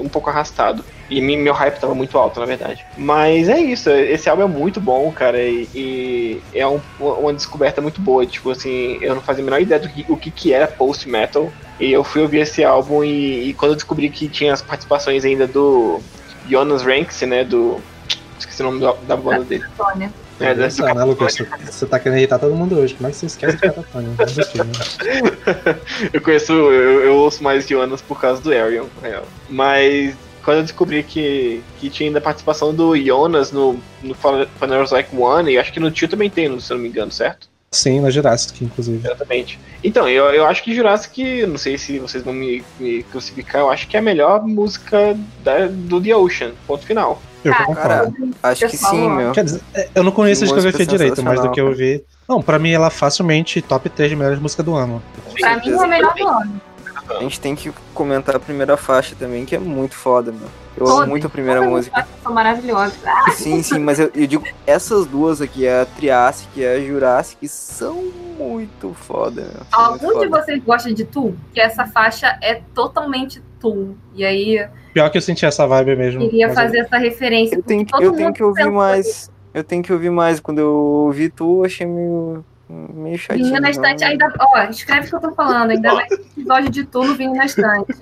um 0.02 0.08
pouco 0.08 0.30
arrastado. 0.30 0.84
E 1.08 1.20
meu 1.20 1.52
hype 1.52 1.78
tava 1.78 1.94
muito 1.94 2.18
alto, 2.18 2.40
na 2.40 2.46
verdade. 2.46 2.86
Mas 2.96 3.48
é 3.48 3.60
isso, 3.60 3.90
esse 3.90 4.28
álbum 4.28 4.42
é 4.42 4.46
muito 4.48 4.80
bom, 4.80 5.12
cara, 5.12 5.42
e, 5.42 5.68
e 5.74 6.42
é 6.52 6.66
um- 6.66 6.82
uma 6.98 7.32
descoberta 7.32 7.80
muito 7.80 8.00
boa. 8.00 8.26
Tipo 8.26 8.50
assim, 8.50 8.98
eu 9.00 9.14
não 9.14 9.22
fazia 9.22 9.42
a 9.42 9.44
menor 9.44 9.60
ideia 9.60 9.80
do 9.80 9.88
que, 9.88 10.04
o 10.08 10.16
que, 10.16 10.30
que 10.30 10.52
era 10.52 10.66
post-metal. 10.66 11.52
E 11.78 11.92
eu 11.92 12.02
fui 12.02 12.22
ouvir 12.22 12.40
esse 12.40 12.64
álbum 12.64 13.04
e, 13.04 13.50
e 13.50 13.54
quando 13.54 13.72
eu 13.72 13.76
descobri 13.76 14.10
que 14.10 14.28
tinha 14.28 14.52
as 14.52 14.62
participações 14.62 15.24
ainda 15.24 15.46
do 15.46 16.00
Jonas 16.44 16.82
Ranks, 16.82 17.20
né, 17.22 17.44
do... 17.44 17.82
Esqueci 18.38 18.62
o 18.62 18.66
nome 18.66 18.80
da, 18.80 18.92
da 18.92 19.16
banda 19.16 19.44
dele. 19.44 19.64
É, 20.38 20.54
do 20.54 20.66
Isso, 20.66 20.82
né, 20.82 21.04
Lucas? 21.04 21.34
Você- 21.34 21.48
Você 21.64 21.86
tá 21.86 21.98
querendo 21.98 22.18
irritar 22.18 22.38
todo 22.38 22.54
mundo 22.54 22.78
hoje. 22.78 22.94
Como 22.94 23.06
é 23.08 23.10
que 23.10 23.16
você 23.16 23.26
esquece 23.26 23.56
de 23.56 23.62
Catatônia? 23.62 24.10
É 24.18 25.76
eu 26.12 26.20
conheço, 26.20 26.52
eu, 26.52 27.00
eu 27.04 27.14
ouço 27.16 27.42
mais 27.42 27.66
Jonas 27.66 28.02
por 28.02 28.20
causa 28.20 28.40
do 28.42 28.52
Arion, 28.52 28.86
real. 29.02 29.24
Mas 29.48 30.14
quando 30.44 30.58
eu 30.58 30.62
descobri 30.62 31.02
que, 31.02 31.62
que 31.78 31.90
tinha 31.90 32.08
ainda 32.08 32.18
a 32.18 32.22
participação 32.22 32.74
do 32.74 32.96
Jonas 32.96 33.50
no, 33.50 33.80
no 34.02 34.14
Phanerozoic 34.14 35.08
One, 35.16 35.52
e 35.52 35.58
acho 35.58 35.72
que 35.72 35.80
no 35.80 35.90
Tio 35.90 36.08
também 36.08 36.30
tem, 36.30 36.58
se 36.60 36.72
eu 36.72 36.76
não 36.76 36.82
me 36.82 36.88
engano, 36.88 37.10
certo? 37.10 37.48
Sim, 37.70 38.00
na 38.00 38.10
Jurassic, 38.10 38.64
inclusive. 38.64 39.06
Exatamente. 39.06 39.58
Então, 39.82 40.08
eu, 40.08 40.24
eu 40.26 40.46
acho 40.46 40.62
que 40.62 40.74
Jurassic, 40.74 41.44
não 41.46 41.58
sei 41.58 41.76
se 41.76 41.98
vocês 41.98 42.22
vão 42.22 42.32
me, 42.32 42.64
me 42.80 43.02
crucificar, 43.04 43.60
eu 43.62 43.70
acho 43.70 43.86
que 43.88 43.96
é 43.96 44.00
a 44.00 44.02
melhor 44.02 44.42
música 44.46 45.16
da- 45.44 45.66
do 45.66 46.00
The 46.00 46.14
Ocean, 46.16 46.52
ponto 46.66 46.86
final. 46.86 47.20
Eu 47.44 47.54
concordo. 47.54 47.78
Cara, 47.84 48.12
acho 48.42 48.68
que 48.68 48.76
sim, 48.76 49.08
meu. 49.10 49.32
Quer 49.32 49.44
dizer, 49.44 49.60
é, 49.74 49.88
eu 49.94 50.02
não 50.02 50.10
conheço 50.10 50.42
a 50.42 50.46
discografia 50.46 50.86
direito, 50.86 51.22
mas 51.22 51.40
do 51.40 51.50
que 51.50 51.60
eu 51.60 51.72
vi. 51.74 52.02
Não, 52.28 52.42
pra 52.42 52.58
mim 52.58 52.70
ela 52.72 52.86
é 52.88 52.90
facilmente 52.90 53.60
top 53.62 53.88
3 53.88 54.10
de 54.10 54.16
melhores 54.16 54.40
músicas 54.40 54.64
do 54.64 54.74
ano. 54.74 55.02
Pra 55.38 55.56
mim 55.58 55.70
é 55.70 55.78
a 55.84 55.86
melhor 55.86 56.14
do 56.14 56.26
ano. 56.28 56.60
A 57.08 57.20
gente 57.20 57.38
tem 57.38 57.54
que 57.54 57.72
comentar 57.94 58.34
a 58.34 58.40
primeira 58.40 58.76
faixa 58.76 59.14
também, 59.16 59.44
que 59.44 59.54
é 59.54 59.58
muito 59.60 59.94
foda, 59.94 60.32
meu. 60.32 60.48
Eu 60.76 60.84
Todas, 60.84 60.98
amo 61.00 61.06
muito 61.08 61.26
a 61.26 61.30
primeira 61.30 61.60
Todas 61.60 61.68
as 61.72 61.76
música. 61.78 61.96
faixas 61.96 62.22
São 62.22 62.32
maravilhosas. 62.34 62.98
Sim, 63.34 63.62
sim, 63.62 63.78
mas 63.78 63.98
eu, 63.98 64.10
eu 64.14 64.26
digo, 64.26 64.44
essas 64.66 65.06
duas 65.06 65.40
aqui, 65.40 65.66
a 65.66 65.86
Triassic 65.96 66.48
e 66.60 66.66
a 66.66 66.78
Jurassic, 66.80 67.48
são 67.48 67.94
muito 68.38 68.92
foda, 68.94 69.42
meu. 69.42 69.50
São 69.70 69.90
muito 69.90 70.04
Algum 70.04 70.20
de 70.20 70.28
foda. 70.28 70.42
vocês 70.42 70.62
gosta 70.64 70.92
de 70.92 71.04
Tu? 71.04 71.34
Que 71.54 71.60
essa 71.60 71.86
faixa 71.86 72.38
é 72.42 72.60
totalmente 72.74 73.42
Tu. 73.58 73.96
E 74.14 74.24
aí 74.24 74.68
Pior 74.92 75.08
que 75.10 75.16
eu 75.18 75.22
senti 75.22 75.46
essa 75.46 75.66
vibe 75.66 75.96
mesmo. 75.96 76.20
queria 76.20 76.48
mas 76.48 76.56
eu- 76.56 76.62
fazer 76.62 76.78
essa 76.80 76.98
referência. 76.98 77.56
Eu 77.56 77.62
tenho, 77.62 77.86
eu 78.00 78.12
tenho 78.12 78.12
mundo 78.26 78.34
que 78.34 78.42
ouvir 78.42 78.70
mais. 78.70 79.30
Eu 79.54 79.64
tenho 79.64 79.82
que 79.82 79.92
ouvir 79.92 80.10
mais. 80.10 80.40
Quando 80.40 80.58
eu 80.58 80.70
ouvi 80.74 81.30
tu, 81.30 81.60
eu 81.60 81.64
achei 81.64 81.86
meio. 81.86 82.44
Meio 82.68 83.16
chatinho. 83.18 83.46
Vinho 83.46 83.60
na 83.60 83.60
não. 83.62 83.70
estante, 83.70 84.04
ainda. 84.04 84.32
Ó, 84.40 84.62
escreve 84.64 85.06
o 85.06 85.10
que 85.10 85.16
eu 85.16 85.20
tô 85.20 85.32
falando. 85.34 85.70
Ainda 85.70 85.94
mais 85.94 86.12
episódio 86.12 86.70
de 86.70 86.84
Tu 86.84 87.04
no 87.04 87.14
Vinho 87.14 87.34
na 87.34 87.44
estante. 87.46 87.92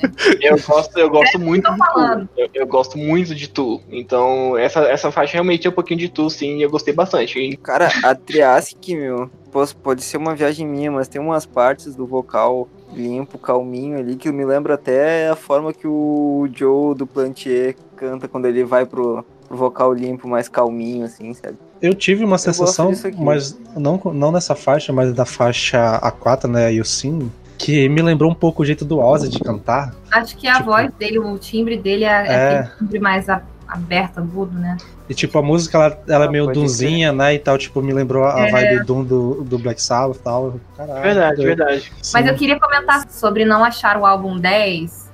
Eu 0.41 0.57
gosto, 0.61 0.99
eu 0.99 1.11
gosto 1.11 1.39
muito 1.39 1.65
tô 1.65 1.73
de 1.73 1.79
falando. 1.79 2.29
Tu. 2.35 2.41
Eu, 2.41 2.49
eu 2.55 2.67
gosto 2.67 2.97
muito 2.99 3.35
de 3.35 3.49
Tu. 3.49 3.81
Então, 3.91 4.57
essa, 4.57 4.81
essa 4.81 5.11
faixa 5.11 5.35
realmente 5.35 5.67
é 5.67 5.71
um 5.71 5.75
pouquinho 5.75 6.01
de 6.01 6.09
Tu, 6.09 6.29
sim, 6.31 6.57
e 6.59 6.63
eu 6.63 6.71
gostei 6.71 6.95
bastante. 6.95 7.39
E 7.39 7.57
Cara, 7.57 7.89
a 8.03 8.15
Triassic, 8.15 8.95
meu, 8.97 9.31
posso- 9.53 9.77
pode 9.77 10.03
ser 10.03 10.17
uma 10.17 10.35
viagem 10.35 10.67
minha, 10.67 10.91
mas 10.91 11.09
tem 11.09 11.21
umas 11.21 11.45
partes 11.47 11.95
do 11.95 12.07
vocal 12.07 12.69
limpo, 12.93 13.39
calminho 13.39 13.99
ali, 13.99 14.15
que 14.17 14.31
me 14.31 14.45
lembra 14.45 14.75
até 14.75 15.29
a 15.29 15.35
forma 15.37 15.73
que 15.73 15.87
o 15.87 16.49
Joe 16.55 16.95
do 16.95 17.07
Plantier 17.07 17.75
canta 17.97 18.29
quando 18.29 18.47
ele 18.47 18.63
vai 18.65 18.87
pro 18.87 19.25
vocal 19.51 19.93
limpo, 19.93 20.27
mais 20.29 20.49
calminho, 20.49 21.05
assim, 21.05 21.33
sabe? 21.35 21.57
Eu 21.83 21.95
tive 21.95 22.25
uma 22.25 22.33
gosto 22.33 22.45
sensação, 22.53 22.93
mas 23.19 23.59
não, 23.77 24.01
não 24.13 24.33
nessa 24.33 24.55
faixa, 24.55 24.93
mas 24.93 25.13
da 25.13 25.25
faixa 25.25 25.99
A4, 26.01 26.49
né, 26.49 26.73
e 26.73 26.81
o 26.81 26.85
Sim, 26.85 27.31
que 27.59 27.89
me 27.89 28.03
lembrou 28.03 28.31
um 28.31 28.35
pouco 28.35 28.63
o 28.63 28.65
jeito 28.67 28.85
do 28.85 28.99
Ozzy 28.99 29.29
de 29.29 29.39
cantar. 29.39 29.95
Acho 30.11 30.37
que 30.37 30.47
a 30.49 30.55
Tipo- 30.55 30.67
voz 30.71 30.93
dele, 30.95 31.19
o 31.19 31.39
timbre 31.39 31.77
dele 31.77 32.05
é, 32.05 32.09
é 32.09 32.33
É. 32.33 32.59
aquele 32.59 32.79
timbre 32.79 32.99
mais 33.01 33.29
a- 33.75 33.77
aberto, 33.77 34.19
agudo, 34.19 34.59
né? 34.59 34.77
E 35.09 35.15
tipo, 35.15 35.39
a 35.39 35.43
música 35.43 35.77
ela, 35.79 35.99
ela 36.09 36.25
é 36.25 36.29
Ah, 36.29 36.31
meio 36.31 36.47
dunzinha, 36.47 37.13
né, 37.13 37.35
e 37.35 37.39
tal, 37.39 37.59
tipo, 37.59 37.83
me 37.83 37.93
lembrou 37.93 38.25
a 38.25 38.47
É. 38.49 38.51
vibe 38.51 38.85
Doom 38.87 39.05
do, 39.05 39.45
do 39.45 39.59
Black 39.59 39.81
Sabbath 39.83 40.17
e 40.17 40.21
tal. 40.21 40.55
Caralho. 40.77 41.03
verdade, 41.03 41.37
doido. 41.37 41.47
verdade. 41.57 41.93
Mas 42.13 42.25
Sim. 42.25 42.29
eu 42.31 42.35
queria 42.35 42.59
comentar 42.59 43.09
sobre 43.11 43.45
não 43.45 43.65
achar 43.65 43.97
o 43.99 44.07
álbum 44.07 44.39
10 44.39 45.11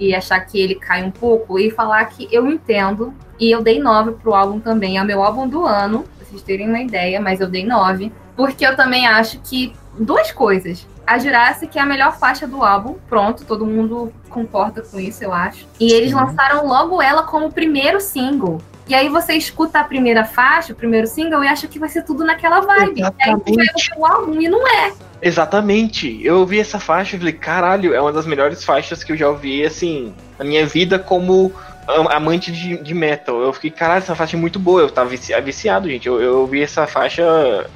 e 0.00 0.14
achar 0.14 0.40
que 0.40 0.58
ele 0.60 0.74
cai 0.74 1.02
um 1.02 1.10
pouco 1.10 1.58
e 1.58 1.70
falar 1.70 2.04
que 2.06 2.28
eu 2.30 2.46
entendo 2.46 3.12
e 3.38 3.50
eu 3.50 3.62
dei 3.62 3.78
9 3.80 4.12
pro 4.12 4.34
álbum 4.34 4.58
também. 4.60 4.96
É 4.98 5.02
o 5.02 5.06
meu 5.06 5.22
álbum 5.22 5.46
do 5.48 5.64
ano, 5.66 6.04
pra 6.16 6.26
vocês 6.26 6.42
terem 6.42 6.68
uma 6.68 6.80
ideia, 6.80 7.20
mas 7.20 7.40
eu 7.40 7.48
dei 7.48 7.64
9. 7.66 8.12
Porque 8.36 8.66
eu 8.66 8.76
também 8.76 9.06
acho 9.06 9.38
que 9.40 9.72
duas 9.98 10.30
coisas. 10.30 10.86
A 11.06 11.18
Jurassic 11.18 11.78
é 11.78 11.80
a 11.80 11.86
melhor 11.86 12.18
faixa 12.18 12.46
do 12.46 12.64
álbum, 12.64 12.96
pronto, 13.08 13.44
todo 13.44 13.64
mundo 13.64 14.12
concorda 14.28 14.82
com 14.82 14.98
isso, 14.98 15.22
eu 15.22 15.32
acho. 15.32 15.66
E 15.78 15.92
eles 15.92 16.10
Sim. 16.10 16.16
lançaram 16.16 16.66
logo 16.66 17.00
ela 17.00 17.22
como 17.22 17.52
primeiro 17.52 18.00
single. 18.00 18.60
E 18.88 18.94
aí 18.94 19.08
você 19.08 19.34
escuta 19.34 19.80
a 19.80 19.84
primeira 19.84 20.24
faixa, 20.24 20.72
o 20.72 20.76
primeiro 20.76 21.06
single, 21.06 21.42
e 21.42 21.48
acha 21.48 21.66
que 21.66 21.78
vai 21.78 21.88
ser 21.88 22.02
tudo 22.02 22.24
naquela 22.24 22.60
vibe. 22.60 23.00
E 23.00 23.04
aí 23.04 23.10
você 23.10 23.24
vai 23.24 23.34
ouvir 23.34 23.72
o 23.96 24.06
álbum 24.06 24.40
e 24.40 24.48
não 24.48 24.66
é. 24.66 24.92
Exatamente. 25.20 26.24
Eu 26.24 26.38
ouvi 26.38 26.60
essa 26.60 26.78
faixa 26.78 27.16
e 27.16 27.18
falei, 27.18 27.32
caralho, 27.32 27.94
é 27.94 28.00
uma 28.00 28.12
das 28.12 28.26
melhores 28.26 28.64
faixas 28.64 29.02
que 29.02 29.12
eu 29.12 29.16
já 29.16 29.28
ouvi, 29.28 29.64
assim, 29.64 30.14
na 30.38 30.44
minha 30.44 30.66
vida 30.66 30.98
como 30.98 31.52
amante 31.88 32.50
de, 32.52 32.76
de 32.78 32.94
metal. 32.94 33.40
Eu 33.40 33.52
fiquei, 33.52 33.70
caralho, 33.70 33.98
essa 33.98 34.14
faixa 34.14 34.36
é 34.36 34.40
muito 34.40 34.58
boa. 34.58 34.80
Eu 34.80 34.90
tava 34.90 35.08
vici- 35.10 35.38
viciado, 35.40 35.88
gente. 35.88 36.06
Eu, 36.06 36.20
eu 36.20 36.40
ouvi 36.40 36.62
essa 36.62 36.86
faixa, 36.86 37.24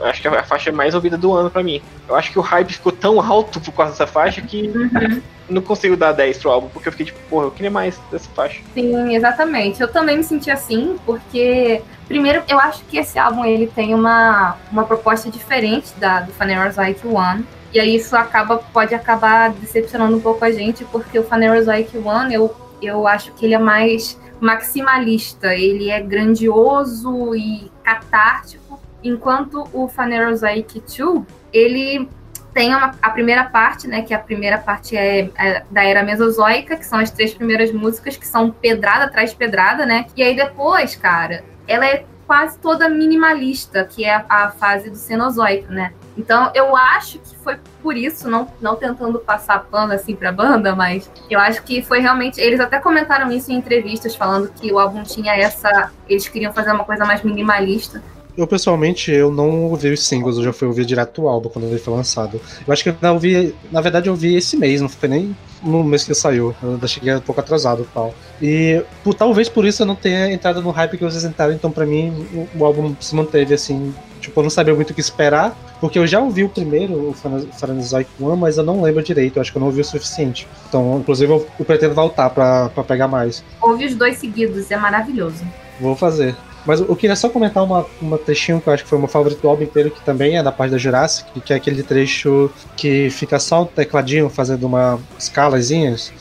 acho 0.04 0.20
que 0.20 0.28
é 0.28 0.30
a 0.38 0.42
faixa 0.44 0.72
mais 0.72 0.94
ouvida 0.94 1.16
do 1.16 1.32
ano 1.32 1.50
pra 1.50 1.62
mim. 1.62 1.80
Eu 2.08 2.16
acho 2.16 2.30
que 2.32 2.38
o 2.38 2.42
hype 2.42 2.72
ficou 2.72 2.92
tão 2.92 3.20
alto 3.20 3.60
por 3.60 3.72
causa 3.72 3.92
dessa 3.92 4.06
faixa 4.06 4.40
que 4.40 4.68
Uhum. 4.68 5.22
não 5.48 5.62
consigo 5.62 5.96
dar 5.96 6.12
10 6.12 6.38
pro 6.38 6.50
álbum, 6.50 6.68
porque 6.68 6.88
eu 6.88 6.92
fiquei 6.92 7.06
tipo, 7.06 7.18
porra, 7.28 7.46
eu 7.46 7.50
queria 7.50 7.70
mais 7.70 7.98
dessa 8.10 8.28
faixa. 8.34 8.60
Sim, 8.74 9.14
exatamente. 9.16 9.80
Eu 9.80 9.88
também 9.88 10.16
me 10.18 10.22
senti 10.24 10.50
assim, 10.50 10.96
porque 11.04 11.82
primeiro 12.06 12.42
eu 12.48 12.58
acho 12.60 12.84
que 12.84 12.96
esse 12.98 13.18
álbum 13.18 13.44
ele 13.44 13.66
tem 13.66 13.92
uma, 13.94 14.56
uma 14.70 14.84
proposta 14.84 15.28
diferente 15.30 15.92
da 15.98 16.20
do 16.20 16.32
Phanerozoic 16.32 17.04
One. 17.06 17.44
E 17.72 17.78
aí 17.80 17.94
isso 17.96 18.16
acaba 18.16 18.58
pode 18.72 18.94
acabar 18.94 19.50
decepcionando 19.50 20.16
um 20.16 20.20
pouco 20.20 20.44
a 20.44 20.50
gente, 20.50 20.84
porque 20.84 21.18
o 21.18 21.24
Phanerozoic 21.24 21.96
One 21.98 22.34
eu, 22.34 22.54
eu 22.82 23.06
acho 23.06 23.32
que 23.32 23.44
ele 23.46 23.54
é 23.54 23.58
mais 23.58 24.18
maximalista, 24.40 25.54
ele 25.54 25.90
é 25.90 26.00
grandioso 26.00 27.34
e 27.34 27.70
catártico, 27.82 28.80
enquanto 29.02 29.68
o 29.72 29.88
Phanerozoic 29.88 30.80
2, 30.80 31.24
ele 31.52 32.08
tem 32.52 32.74
uma- 32.74 32.94
a 33.00 33.10
primeira 33.10 33.44
parte, 33.44 33.86
né? 33.86 34.02
Que 34.02 34.12
a 34.12 34.18
primeira 34.18 34.58
parte 34.58 34.96
é, 34.96 35.30
é 35.38 35.62
da 35.70 35.84
era 35.84 36.02
mesozoica, 36.02 36.76
que 36.76 36.84
são 36.84 36.98
as 36.98 37.10
três 37.10 37.32
primeiras 37.32 37.72
músicas, 37.72 38.16
que 38.16 38.26
são 38.26 38.50
pedrada 38.50 39.04
atrás 39.04 39.30
de 39.30 39.36
pedrada, 39.36 39.86
né? 39.86 40.06
E 40.16 40.22
aí 40.22 40.34
depois, 40.34 40.96
cara, 40.96 41.44
ela 41.68 41.86
é 41.86 42.04
quase 42.30 42.56
toda 42.60 42.88
minimalista, 42.88 43.84
que 43.84 44.04
é 44.04 44.24
a, 44.28 44.50
fase 44.50 44.88
do 44.88 44.94
Cenozoico, 44.94 45.72
né? 45.72 45.92
Então 46.16 46.52
eu 46.54 46.76
acho 46.76 47.18
que 47.18 47.36
foi 47.38 47.58
por 47.82 47.96
isso, 47.96 48.30
não, 48.30 48.46
não 48.60 48.76
tentando 48.76 49.18
passar 49.18 49.58
pano 49.64 49.92
assim 49.92 50.14
pra 50.14 50.30
banda, 50.30 50.76
mas 50.76 51.10
eu 51.28 51.40
acho 51.40 51.60
que 51.64 51.82
foi 51.82 51.98
realmente. 51.98 52.40
Eles 52.40 52.60
até 52.60 52.78
comentaram 52.78 53.32
isso 53.32 53.50
em 53.50 53.56
entrevistas, 53.56 54.14
falando 54.14 54.48
que 54.52 54.72
o 54.72 54.78
álbum 54.78 55.02
tinha 55.02 55.34
essa. 55.34 55.90
Eles 56.08 56.28
queriam 56.28 56.52
fazer 56.52 56.70
uma 56.70 56.84
coisa 56.84 57.04
mais 57.04 57.20
minimalista. 57.24 58.00
Eu, 58.36 58.46
pessoalmente, 58.46 59.10
eu 59.10 59.30
não 59.30 59.64
ouvi 59.64 59.90
os 59.90 60.06
singles, 60.06 60.36
eu 60.36 60.44
já 60.44 60.52
fui 60.52 60.68
ouvir 60.68 60.84
direto 60.84 61.22
o 61.22 61.28
álbum 61.28 61.48
quando 61.48 61.66
ele 61.66 61.78
foi 61.78 61.94
lançado. 61.94 62.40
Eu 62.66 62.72
acho 62.72 62.82
que 62.82 62.90
eu 62.90 63.12
ouvi, 63.12 63.54
na 63.70 63.80
verdade, 63.80 64.08
eu 64.08 64.12
ouvi 64.12 64.36
esse 64.36 64.56
mês, 64.56 64.80
não 64.80 64.88
foi 64.88 65.08
nem 65.08 65.36
no 65.62 65.84
mês 65.84 66.04
que 66.04 66.14
saiu. 66.14 66.54
Eu 66.62 66.70
ainda 66.72 66.86
cheguei 66.86 67.14
um 67.14 67.20
pouco 67.20 67.40
atrasado 67.40 67.82
e 67.82 67.94
tal. 67.94 68.14
E 68.40 68.82
por, 69.04 69.14
talvez 69.14 69.48
por 69.48 69.64
isso 69.64 69.82
eu 69.82 69.86
não 69.86 69.94
tenha 69.94 70.32
entrado 70.32 70.62
no 70.62 70.70
hype 70.70 70.96
que 70.96 71.04
vocês 71.04 71.24
entraram, 71.24 71.52
então 71.52 71.70
pra 71.70 71.84
mim 71.84 72.26
o, 72.32 72.60
o 72.60 72.64
álbum 72.64 72.94
se 73.00 73.14
manteve 73.14 73.54
assim. 73.54 73.94
Tipo, 74.20 74.40
eu 74.40 74.42
não 74.42 74.50
sabia 74.50 74.74
muito 74.74 74.90
o 74.90 74.94
que 74.94 75.00
esperar, 75.00 75.56
porque 75.80 75.98
eu 75.98 76.06
já 76.06 76.20
ouvi 76.20 76.44
o 76.44 76.48
primeiro, 76.48 77.08
o 77.08 77.14
Phanerozoic 77.14 78.10
One, 78.20 78.38
mas 78.38 78.58
eu 78.58 78.62
não 78.62 78.82
lembro 78.82 79.02
direito, 79.02 79.38
eu 79.38 79.40
acho 79.40 79.50
que 79.50 79.56
eu 79.56 79.60
não 79.60 79.68
ouvi 79.68 79.80
o 79.80 79.84
suficiente. 79.84 80.46
Então, 80.68 80.98
inclusive, 81.00 81.32
eu, 81.32 81.46
eu 81.58 81.64
pretendo 81.64 81.94
voltar 81.94 82.28
pra, 82.28 82.68
pra 82.68 82.84
pegar 82.84 83.08
mais. 83.08 83.42
Ouvi 83.62 83.86
os 83.86 83.94
dois 83.94 84.18
seguidos, 84.18 84.70
é 84.70 84.76
maravilhoso. 84.76 85.42
Vou 85.80 85.96
fazer. 85.96 86.36
Mas 86.66 86.80
eu 86.80 86.94
queria 86.94 87.16
só 87.16 87.28
comentar 87.28 87.64
uma, 87.64 87.86
uma 88.02 88.18
trechinho 88.18 88.60
que 88.60 88.68
eu 88.68 88.72
acho 88.72 88.82
que 88.84 88.88
foi 88.88 88.98
o 88.98 89.00
meu 89.00 89.08
favorito 89.08 89.40
do 89.40 89.48
álbum 89.48 89.62
inteiro, 89.62 89.90
que 89.90 90.00
também 90.02 90.36
é 90.36 90.42
da 90.42 90.52
parte 90.52 90.72
da 90.72 90.78
Jurassic, 90.78 91.40
que 91.40 91.52
é 91.52 91.56
aquele 91.56 91.82
trecho 91.82 92.50
que 92.76 93.08
fica 93.10 93.38
só 93.38 93.62
o 93.62 93.66
tecladinho 93.66 94.28
fazendo 94.28 94.66
uma 94.66 94.98
escalazinhas, 95.18 96.12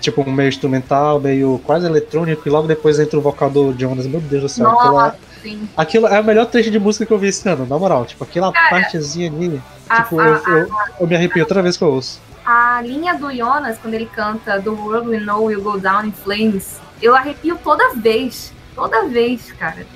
tipo 0.00 0.22
um 0.22 0.32
meio 0.32 0.48
instrumental, 0.48 1.18
meio 1.20 1.60
quase 1.64 1.86
eletrônico, 1.86 2.46
e 2.46 2.50
logo 2.50 2.68
depois 2.68 2.98
entra 3.00 3.18
o 3.18 3.22
vocal 3.22 3.50
do 3.50 3.74
Jonas. 3.78 4.06
Meu 4.06 4.20
Deus 4.20 4.42
do 4.42 4.48
céu, 4.48 4.70
aquilo, 4.70 4.92
Nossa, 4.92 5.16
é, 5.16 5.42
sim. 5.42 5.68
aquilo 5.76 6.06
é 6.06 6.20
o 6.20 6.24
melhor 6.24 6.46
trecho 6.46 6.70
de 6.70 6.78
música 6.78 7.04
que 7.04 7.12
eu 7.12 7.18
vi 7.18 7.28
esse 7.28 7.48
ano, 7.48 7.66
na 7.66 7.78
moral. 7.78 8.04
Tipo, 8.04 8.22
aquela 8.24 8.52
partezinha 8.52 9.30
ali. 9.30 9.60
A, 9.88 10.02
Tipo, 10.02 10.20
a- 10.20 10.26
eu, 10.26 10.56
eu, 10.58 10.68
eu 11.00 11.06
me 11.06 11.16
arrepio 11.16 11.44
toda 11.46 11.62
vez 11.62 11.76
que 11.76 11.82
eu 11.82 11.88
ouço. 11.92 12.20
a 12.46 12.80
linha 12.82 13.14
do 13.14 13.34
Jonas, 13.34 13.76
quando 13.78 13.94
ele 13.94 14.06
canta 14.06 14.60
The 14.60 14.70
World 14.70 15.08
We 15.08 15.18
Know 15.20 15.44
Will 15.44 15.62
Go 15.62 15.78
Down 15.78 16.06
in 16.06 16.12
Flames, 16.12 16.80
eu 17.02 17.14
arrepio 17.14 17.58
toda 17.62 17.92
vez. 17.96 18.52
Toda 18.80 19.06
vez, 19.08 19.52
cara. 19.58 19.86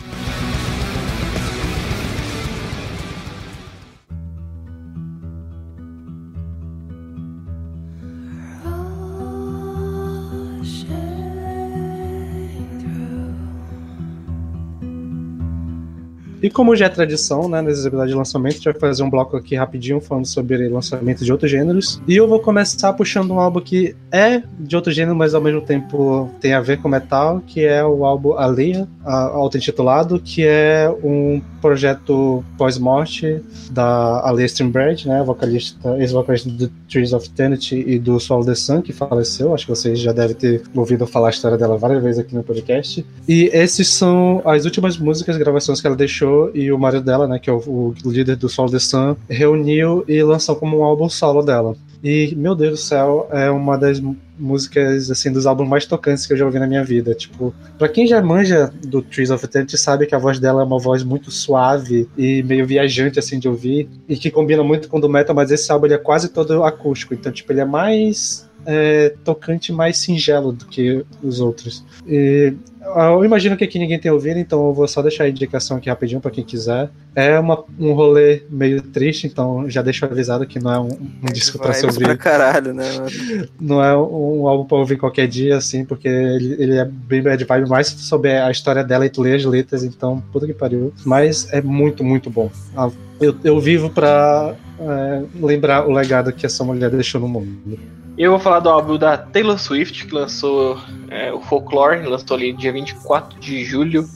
E 16.45 16.51
como 16.51 16.77
já 16.77 16.85
é 16.85 16.89
tradição, 16.91 17.49
né, 17.49 17.63
nesses 17.63 17.87
episódios 17.87 18.11
de 18.13 18.19
lançamento, 18.19 18.53
a 18.53 18.57
gente 18.57 18.65
vai 18.65 18.75
fazer 18.79 19.03
um 19.03 19.09
bloco 19.09 19.35
aqui 19.35 19.57
rapidinho 19.57 19.99
falando 19.99 20.27
sobre 20.27 20.69
lançamento 20.69 21.25
de 21.25 21.33
outros 21.33 21.51
gêneros. 21.51 22.03
E 22.07 22.15
eu 22.15 22.29
vou 22.29 22.39
começar 22.39 22.93
puxando 22.93 23.31
um 23.31 23.41
álbum 23.41 23.63
que 23.63 23.97
é 24.13 24.43
de 24.61 24.77
outro 24.77 24.93
gênero, 24.93 25.17
mas 25.17 25.35
ao 25.35 25.41
mesmo 25.41 25.63
tempo 25.63 26.29
tem 26.43 26.53
a 26.53 26.61
ver 26.61 26.83
com 26.83 26.87
metal, 26.87 27.43
que 27.47 27.65
é 27.65 27.83
o 27.83 28.05
álbum 28.05 28.35
Aleia, 28.35 28.87
a- 29.03 29.29
auto-intitulado, 29.29 30.21
que 30.21 30.45
é 30.47 30.95
um 31.03 31.41
projeto 31.63 32.45
pós-morte 32.59 33.41
da 33.71 34.21
Aleia 34.29 34.45
Streambread, 34.45 35.09
né, 35.09 35.23
vocalista, 35.25 35.97
ex-vocalista 35.99 36.51
do 36.51 36.69
Trees 36.91 37.15
of 37.15 37.27
Eternity 37.27 37.83
e 37.87 37.99
do 37.99 38.21
Swallow 38.21 38.45
the 38.45 38.55
Sun, 38.55 38.83
que 38.83 38.93
faleceu. 38.93 39.55
Acho 39.55 39.65
que 39.65 39.71
vocês 39.71 39.99
já 39.99 40.13
devem 40.13 40.37
ter 40.37 40.63
ouvido 40.75 41.07
falar 41.07 41.29
a 41.29 41.31
história 41.31 41.57
dela 41.57 41.79
várias 41.79 42.03
vezes 42.03 42.19
aqui 42.19 42.35
no 42.35 42.43
podcast. 42.43 43.03
E 43.27 43.49
esses 43.51 43.89
são 43.89 44.43
as 44.45 44.67
últimas 44.67 44.99
músicas, 44.99 45.39
gravações 45.39 45.81
que 45.81 45.87
ela 45.87 45.97
deixou 45.97 46.34
e 46.55 46.73
o 46.73 46.79
marido 46.79 47.05
dela, 47.05 47.27
né, 47.27 47.39
que 47.39 47.51
é 47.51 47.53
o, 47.53 47.59
o 47.67 48.11
líder 48.11 48.37
do 48.37 48.49
Sol 48.49 48.71
the 48.71 48.79
Sun, 48.79 49.17
reuniu 49.29 50.05
e 50.09 50.23
lançou 50.23 50.57
como 50.57 50.79
um 50.79 50.85
álbum 50.85 51.09
solo 51.09 51.43
dela. 51.43 51.77
E, 52.03 52.35
meu 52.37 52.55
Deus 52.55 52.73
do 52.73 52.77
céu, 52.77 53.29
é 53.33 53.51
uma 53.51 53.79
das 53.79 53.99
músicas, 54.39 55.11
assim, 55.11 55.33
dos 55.33 55.47
álbuns 55.47 55.67
mais 55.67 55.87
tocantes 55.87 56.27
que 56.27 56.35
eu 56.35 56.37
já 56.37 56.45
ouvi 56.45 56.59
na 56.59 56.67
minha 56.67 56.85
vida. 56.85 57.15
Tipo, 57.15 57.55
pra 57.79 57.89
quem 57.89 58.07
já 58.07 58.21
manja 58.21 58.71
do 58.87 59.01
Trees 59.01 59.31
of 59.31 59.43
Eternity, 59.43 59.79
sabe 59.79 60.07
que 60.07 60.15
a 60.15 60.19
voz 60.19 60.39
dela 60.39 60.61
é 60.61 60.65
uma 60.65 60.79
voz 60.79 61.03
muito 61.03 61.31
suave 61.31 62.07
e 62.17 62.43
meio 62.43 62.67
viajante, 62.67 63.19
assim, 63.19 63.39
de 63.39 63.49
ouvir, 63.49 63.89
e 64.07 64.17
que 64.17 64.31
combina 64.31 64.63
muito 64.63 64.87
com 64.87 64.99
o 64.99 65.01
do 65.01 65.09
metal, 65.09 65.35
mas 65.35 65.51
esse 65.51 65.73
álbum 65.73 65.87
ele 65.87 65.95
é 65.95 65.99
quase 65.99 66.29
todo 66.29 66.63
acústico, 66.63 67.15
então, 67.15 67.33
tipo, 67.33 67.51
ele 67.51 67.61
é 67.61 67.65
mais 67.65 68.47
é, 68.67 69.15
tocante, 69.25 69.73
mais 69.73 69.99
singelo 69.99 70.53
do 70.53 70.67
que 70.67 71.05
os 71.23 71.41
outros. 71.41 71.85
E 72.07 72.55
eu 72.85 73.25
imagino 73.25 73.57
que 73.57 73.65
aqui 73.65 73.79
ninguém 73.79 73.99
tem 73.99 74.11
ouvido, 74.11 74.39
então 74.39 74.67
eu 74.67 74.75
vou 74.75 74.87
só 74.87 75.01
deixar 75.01 75.25
a 75.25 75.29
indicação 75.29 75.77
aqui 75.77 75.89
rapidinho 75.89 76.21
pra 76.21 76.31
quem 76.31 76.45
quiser. 76.45 76.91
É 77.15 77.39
uma, 77.39 77.65
um 77.79 77.93
rolê 77.93 78.43
meio 78.51 78.83
triste, 78.83 79.27
então 79.27 79.69
já 79.71 79.81
deixo 79.81 80.05
avisado 80.05 80.47
que 80.47 80.59
não 80.59 80.73
é 80.73 80.79
um, 80.79 80.89
um 81.23 81.33
disco 81.33 81.59
pra 81.59 81.73
se 81.73 81.87
ouvir 81.87 82.05
pra 82.05 82.17
caralho, 82.17 82.75
né? 82.75 82.85
mano? 82.93 83.49
não 83.61 83.83
é 83.83 83.97
um 83.97 84.47
álbum 84.47 84.67
pra 84.67 84.77
ouvir 84.77 84.97
qualquer 84.97 85.27
dia, 85.27 85.57
assim, 85.57 85.85
porque 85.85 86.09
ele, 86.09 86.57
ele 86.63 86.77
é 86.77 86.85
bem 86.85 87.23
bad 87.23 87.43
vibe, 87.43 87.69
mais 87.69 87.89
sobre 87.89 88.33
a 88.33 88.51
história 88.51 88.85
dela 88.85 89.07
e 89.07 89.11
tu 89.11 89.23
lê 89.23 89.35
as 89.35 89.45
letras, 89.45 89.83
então, 89.83 90.23
puta 90.33 90.47
que 90.47 90.55
pariu. 90.55 90.93
Mas 91.05 91.51
é 91.53 91.63
muito, 91.63 92.05
muito 92.05 92.29
bom. 92.29 92.51
Ah, 92.77 92.91
Eu, 93.21 93.35
eu 93.45 93.61
vivo 93.61 93.89
pra 93.89 94.55
é, 94.79 95.23
lembrar 95.41 95.87
o 95.89 95.93
legado 95.93 96.33
que 96.33 96.45
essa 96.45 96.63
mulher 96.65 96.91
deixou 96.91 97.21
no 97.21 97.29
mundo. 97.29 97.79
Eu 98.17 98.31
vou 98.31 98.41
falar 98.41 98.61
do 98.61 98.69
álbum 98.69 98.97
da 98.97 99.19
Taylor 99.19 99.59
Swift, 99.59 100.07
que 100.07 100.15
lançou 100.15 100.79
é, 101.11 101.33
o 101.33 101.41
Folklore, 101.41 102.07
lançou 102.07 102.37
ali 102.37 102.53
dia 102.53 102.73
24 102.73 103.41
de 103.41 103.65
julho. 103.65 104.09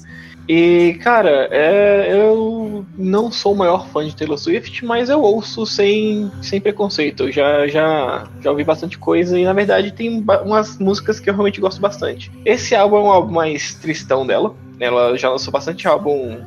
E, 0.48 0.98
cara, 1.02 1.48
é, 1.50 2.08
eu 2.12 2.86
não 2.96 3.30
sou 3.30 3.52
o 3.52 3.56
maior 3.56 3.88
fã 3.88 4.06
de 4.06 4.14
Taylor 4.14 4.38
Swift, 4.38 4.84
mas 4.84 5.10
eu 5.10 5.20
ouço 5.20 5.66
sem, 5.66 6.30
sem 6.40 6.60
preconceito. 6.60 7.24
Eu 7.24 7.32
já, 7.32 7.66
já, 7.66 8.24
já 8.40 8.50
ouvi 8.50 8.62
bastante 8.62 8.96
coisa 8.96 9.36
e, 9.36 9.44
na 9.44 9.52
verdade, 9.52 9.92
tem 9.92 10.24
umas 10.44 10.78
músicas 10.78 11.18
que 11.18 11.28
eu 11.28 11.34
realmente 11.34 11.60
gosto 11.60 11.80
bastante. 11.80 12.30
Esse 12.44 12.76
álbum 12.76 12.96
é 12.96 13.00
um 13.00 13.10
álbum 13.10 13.34
mais 13.34 13.74
tristão 13.74 14.24
dela. 14.24 14.54
Ela 14.78 15.18
já 15.18 15.28
lançou 15.28 15.52
bastante 15.52 15.88
álbum 15.88 16.38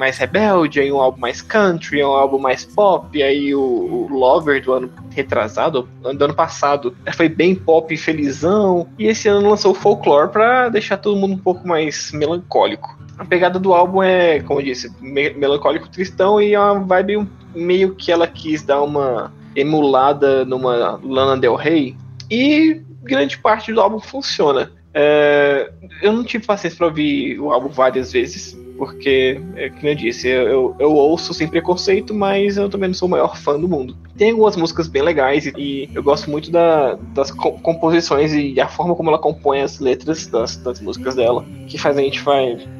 mais 0.00 0.16
rebelde, 0.16 0.80
aí 0.80 0.90
um 0.90 0.98
álbum 0.98 1.20
mais 1.20 1.42
country, 1.42 2.02
um 2.02 2.08
álbum 2.08 2.38
mais 2.38 2.64
pop, 2.64 3.22
aí 3.22 3.54
o, 3.54 3.60
o 3.60 4.08
Lover 4.08 4.62
do 4.64 4.72
ano 4.72 4.90
retrasado, 5.10 5.86
do 6.00 6.24
ano 6.24 6.34
passado, 6.34 6.96
foi 7.14 7.28
bem 7.28 7.54
pop 7.54 7.92
e 7.92 7.98
felizão, 7.98 8.88
e 8.98 9.06
esse 9.06 9.28
ano 9.28 9.50
lançou 9.50 9.72
o 9.72 9.74
Folklore 9.74 10.30
pra 10.30 10.70
deixar 10.70 10.96
todo 10.96 11.16
mundo 11.18 11.34
um 11.34 11.38
pouco 11.38 11.68
mais 11.68 12.10
melancólico. 12.12 12.98
A 13.18 13.24
pegada 13.24 13.58
do 13.58 13.74
álbum 13.74 14.02
é, 14.02 14.40
como 14.40 14.60
eu 14.60 14.64
disse, 14.64 14.90
me- 15.00 15.34
melancólico 15.34 15.90
tristão 15.90 16.40
e 16.40 16.54
é 16.54 16.58
uma 16.60 16.80
vibe 16.80 17.28
meio 17.54 17.94
que 17.94 18.10
ela 18.10 18.26
quis 18.26 18.62
dar 18.62 18.82
uma 18.82 19.30
emulada 19.54 20.44
numa 20.46 20.98
Lana 21.04 21.36
Del 21.36 21.56
Rey, 21.56 21.94
e 22.30 22.80
grande 23.02 23.36
parte 23.36 23.72
do 23.72 23.80
álbum 23.80 24.00
funciona. 24.00 24.72
É, 24.92 25.70
eu 26.02 26.12
não 26.12 26.24
tive 26.24 26.44
paciência 26.46 26.76
pra 26.76 26.86
ouvir 26.88 27.38
o 27.40 27.52
álbum 27.52 27.68
várias 27.68 28.12
vezes, 28.12 28.58
porque, 28.76 29.40
é, 29.56 29.68
como 29.68 29.88
eu 29.88 29.94
disse, 29.94 30.26
eu, 30.26 30.42
eu, 30.48 30.76
eu 30.80 30.92
ouço 30.92 31.32
sem 31.34 31.46
preconceito, 31.46 32.14
mas 32.14 32.56
eu 32.56 32.68
também 32.68 32.88
não 32.88 32.94
sou 32.94 33.06
o 33.06 33.10
maior 33.10 33.36
fã 33.36 33.58
do 33.58 33.68
mundo. 33.68 33.96
Tem 34.16 34.30
algumas 34.30 34.56
músicas 34.56 34.88
bem 34.88 35.02
legais 35.02 35.46
e, 35.46 35.52
e 35.56 35.88
eu 35.94 36.02
gosto 36.02 36.30
muito 36.30 36.50
da- 36.50 36.94
das 37.14 37.30
co- 37.30 37.52
composições 37.52 38.32
e 38.32 38.58
a 38.60 38.66
forma 38.68 38.94
como 38.94 39.10
ela 39.10 39.18
compõe 39.18 39.60
as 39.60 39.78
letras 39.80 40.26
das, 40.26 40.56
das 40.56 40.80
músicas 40.80 41.14
dela, 41.14 41.44
que 41.68 41.78
faz 41.78 41.96
a 41.96 42.00
gente 42.00 42.22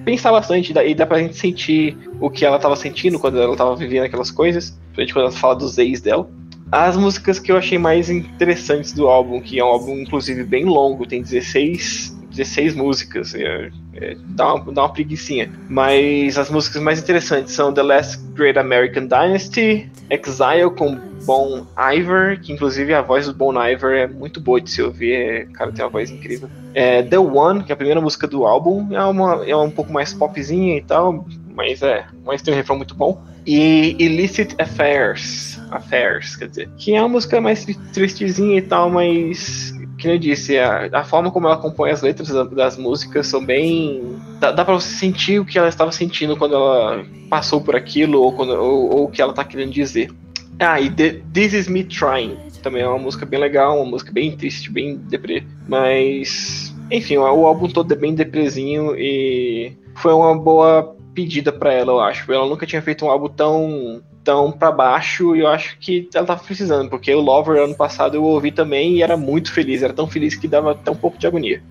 pensar 0.05 0.33
bastante 0.33 0.71
e 0.71 0.75
dá, 0.75 0.85
e 0.85 0.95
dá 0.95 1.07
pra 1.07 1.19
gente 1.21 1.37
sentir 1.37 1.97
o 2.21 2.29
que 2.31 2.45
ela 2.45 2.59
tava 2.59 2.77
sentindo 2.77 3.19
quando 3.19 3.41
ela 3.41 3.57
tava 3.57 3.77
vivendo 3.77 4.05
aquelas 4.05 4.31
coisas, 4.31 4.71
principalmente 4.95 5.13
quando 5.13 5.25
ela 5.27 5.33
fala 5.33 5.55
dos 5.55 5.79
ex 5.79 6.01
dela. 6.01 6.29
As 6.71 6.97
músicas 6.97 7.39
que 7.39 7.51
eu 7.51 7.57
achei 7.57 7.79
mais 7.79 8.09
interessantes 8.09 8.93
do 8.93 9.09
álbum, 9.09 9.41
que 9.41 9.59
é 9.59 9.65
um 9.65 9.69
álbum 9.69 9.99
inclusive 9.99 10.45
bem 10.45 10.65
longo, 10.65 11.05
tem 11.07 11.21
16, 11.21 12.17
16 12.31 12.75
músicas, 12.75 13.35
é, 13.35 13.71
é, 13.95 14.17
dá, 14.29 14.55
uma, 14.55 14.73
dá 14.73 14.83
uma 14.83 14.93
preguiçinha. 14.93 15.51
Mas 15.69 16.39
as 16.39 16.49
músicas 16.49 16.81
mais 16.81 17.01
interessantes 17.01 17.55
são 17.55 17.73
The 17.73 17.83
Last 17.83 18.23
Great 18.35 18.59
American 18.59 19.07
Dynasty, 19.07 19.91
Exile 20.09 20.71
com 20.77 20.97
Bon 21.25 21.67
Iver, 21.77 22.41
que 22.41 22.53
inclusive 22.53 22.95
a 22.95 23.03
voz 23.03 23.27
do 23.27 23.35
Bon 23.35 23.53
Iver 23.53 23.93
é 23.93 24.07
muito 24.07 24.41
boa 24.41 24.61
de 24.61 24.71
se 24.71 24.81
ouvir, 24.81 25.13
é, 25.13 25.45
cara 25.47 25.73
tem 25.73 25.85
uma 25.85 25.91
voz 25.91 26.11
incrível. 26.11 26.49
É, 26.73 27.03
The 27.03 27.19
One, 27.19 27.65
que 27.65 27.73
é 27.73 27.75
a 27.75 27.77
primeira 27.77 28.01
música 28.01 28.27
do 28.27 28.47
álbum, 28.47 28.95
é, 28.95 29.05
uma, 29.05 29.45
é 29.45 29.57
um 29.57 29.71
pouco 29.71 29.93
mais 29.93 30.15
popzinha 30.15 30.77
e 30.77 30.83
tal, 30.83 31.27
mas 31.55 31.83
é, 31.83 32.07
mas 32.25 32.43
tem 32.43 32.55
um 32.55 32.57
refrão 32.57 32.77
muito 32.77 32.95
bom. 32.95 33.21
E 33.47 33.97
Illicit 33.99 34.55
Affairs, 34.59 35.50
Affairs, 35.71 36.37
quer 36.37 36.49
dizer, 36.49 36.69
que 36.77 36.95
é 36.95 37.01
uma 37.01 37.09
música 37.09 37.41
mais 37.41 37.65
tri- 37.65 37.79
tristezinha 37.93 38.59
e 38.59 38.63
tal, 38.63 38.91
mas 38.91 39.73
que 39.99 40.09
eu 40.09 40.19
disse, 40.19 40.59
a, 40.59 40.89
a 40.93 41.05
forma 41.05 41.31
como 41.31 41.47
ela 41.47 41.59
compõe 41.59 41.91
as 41.91 42.01
letras 42.01 42.29
da- 42.29 42.45
das 42.45 42.79
músicas 42.79 43.27
são 43.27 43.45
bem. 43.45 44.17
Dá, 44.41 44.51
dá 44.51 44.65
pra 44.65 44.75
você 44.75 44.89
sentir 44.95 45.39
o 45.39 45.45
que 45.45 45.59
ela 45.59 45.69
estava 45.69 45.93
sentindo 45.93 46.37
quando 46.37 46.55
ela 46.55 47.05
passou 47.29 47.61
por 47.61 47.77
aquilo 47.77 48.21
ou, 48.21 48.33
quando, 48.33 48.51
ou, 48.55 48.91
ou 48.95 49.05
o 49.05 49.11
que 49.11 49.21
ela 49.21 49.33
tá 49.35 49.45
querendo 49.45 49.71
dizer. 49.73 50.11
Ah, 50.59 50.81
e 50.81 50.91
The- 50.91 51.21
This 51.33 51.53
Is 51.53 51.69
Me 51.69 51.85
Trying 51.85 52.37
também 52.63 52.83
é 52.83 52.89
uma 52.89 52.99
música 52.99 53.25
bem 53.27 53.41
legal, 53.41 53.77
uma 53.77 53.91
música 53.91 54.11
bem 54.13 54.35
triste, 54.37 54.71
bem 54.71 54.97
deprê. 54.97 55.43
Mas, 55.69 56.75
enfim, 56.91 57.17
o 57.17 57.25
álbum 57.47 57.69
todo 57.69 57.93
é 57.93 57.97
bem 57.97 58.15
depresinho 58.15 58.95
e 58.97 59.73
foi 59.97 60.13
uma 60.13 60.37
boa 60.39 60.95
pedida 61.15 61.53
pra 61.53 61.73
ela, 61.73 61.93
eu 61.93 62.01
acho. 62.01 62.31
Ela 62.33 62.47
nunca 62.47 62.67
tinha 62.67 62.83
feito 62.83 63.05
um 63.05 63.11
álbum 63.11 63.29
tão 63.29 64.03
tão 64.25 64.53
para 64.53 64.71
baixo 64.71 65.35
e 65.35 65.41
eu 65.41 65.49
acho 65.49 65.79
que 65.79 66.09
ela 66.15 66.27
tava 66.27 66.43
precisando, 66.43 66.89
porque 66.91 67.15
o 67.15 67.21
Lover 67.21 67.63
ano 67.63 67.75
passado 67.75 68.17
eu 68.17 68.25
ouvi 68.25 68.53
também 68.53 68.97
e 68.97 69.03
era 69.03 69.17
muito 69.17 69.53
feliz, 69.53 69.83
era 69.83 69.93
tão 69.93 70.07
feliz 70.07 70.35
que 70.35 70.49
dava 70.49 70.73
até 70.73 70.91
um 70.91 70.97
pouco 70.97 71.19
de 71.19 71.27
agonia. 71.27 71.63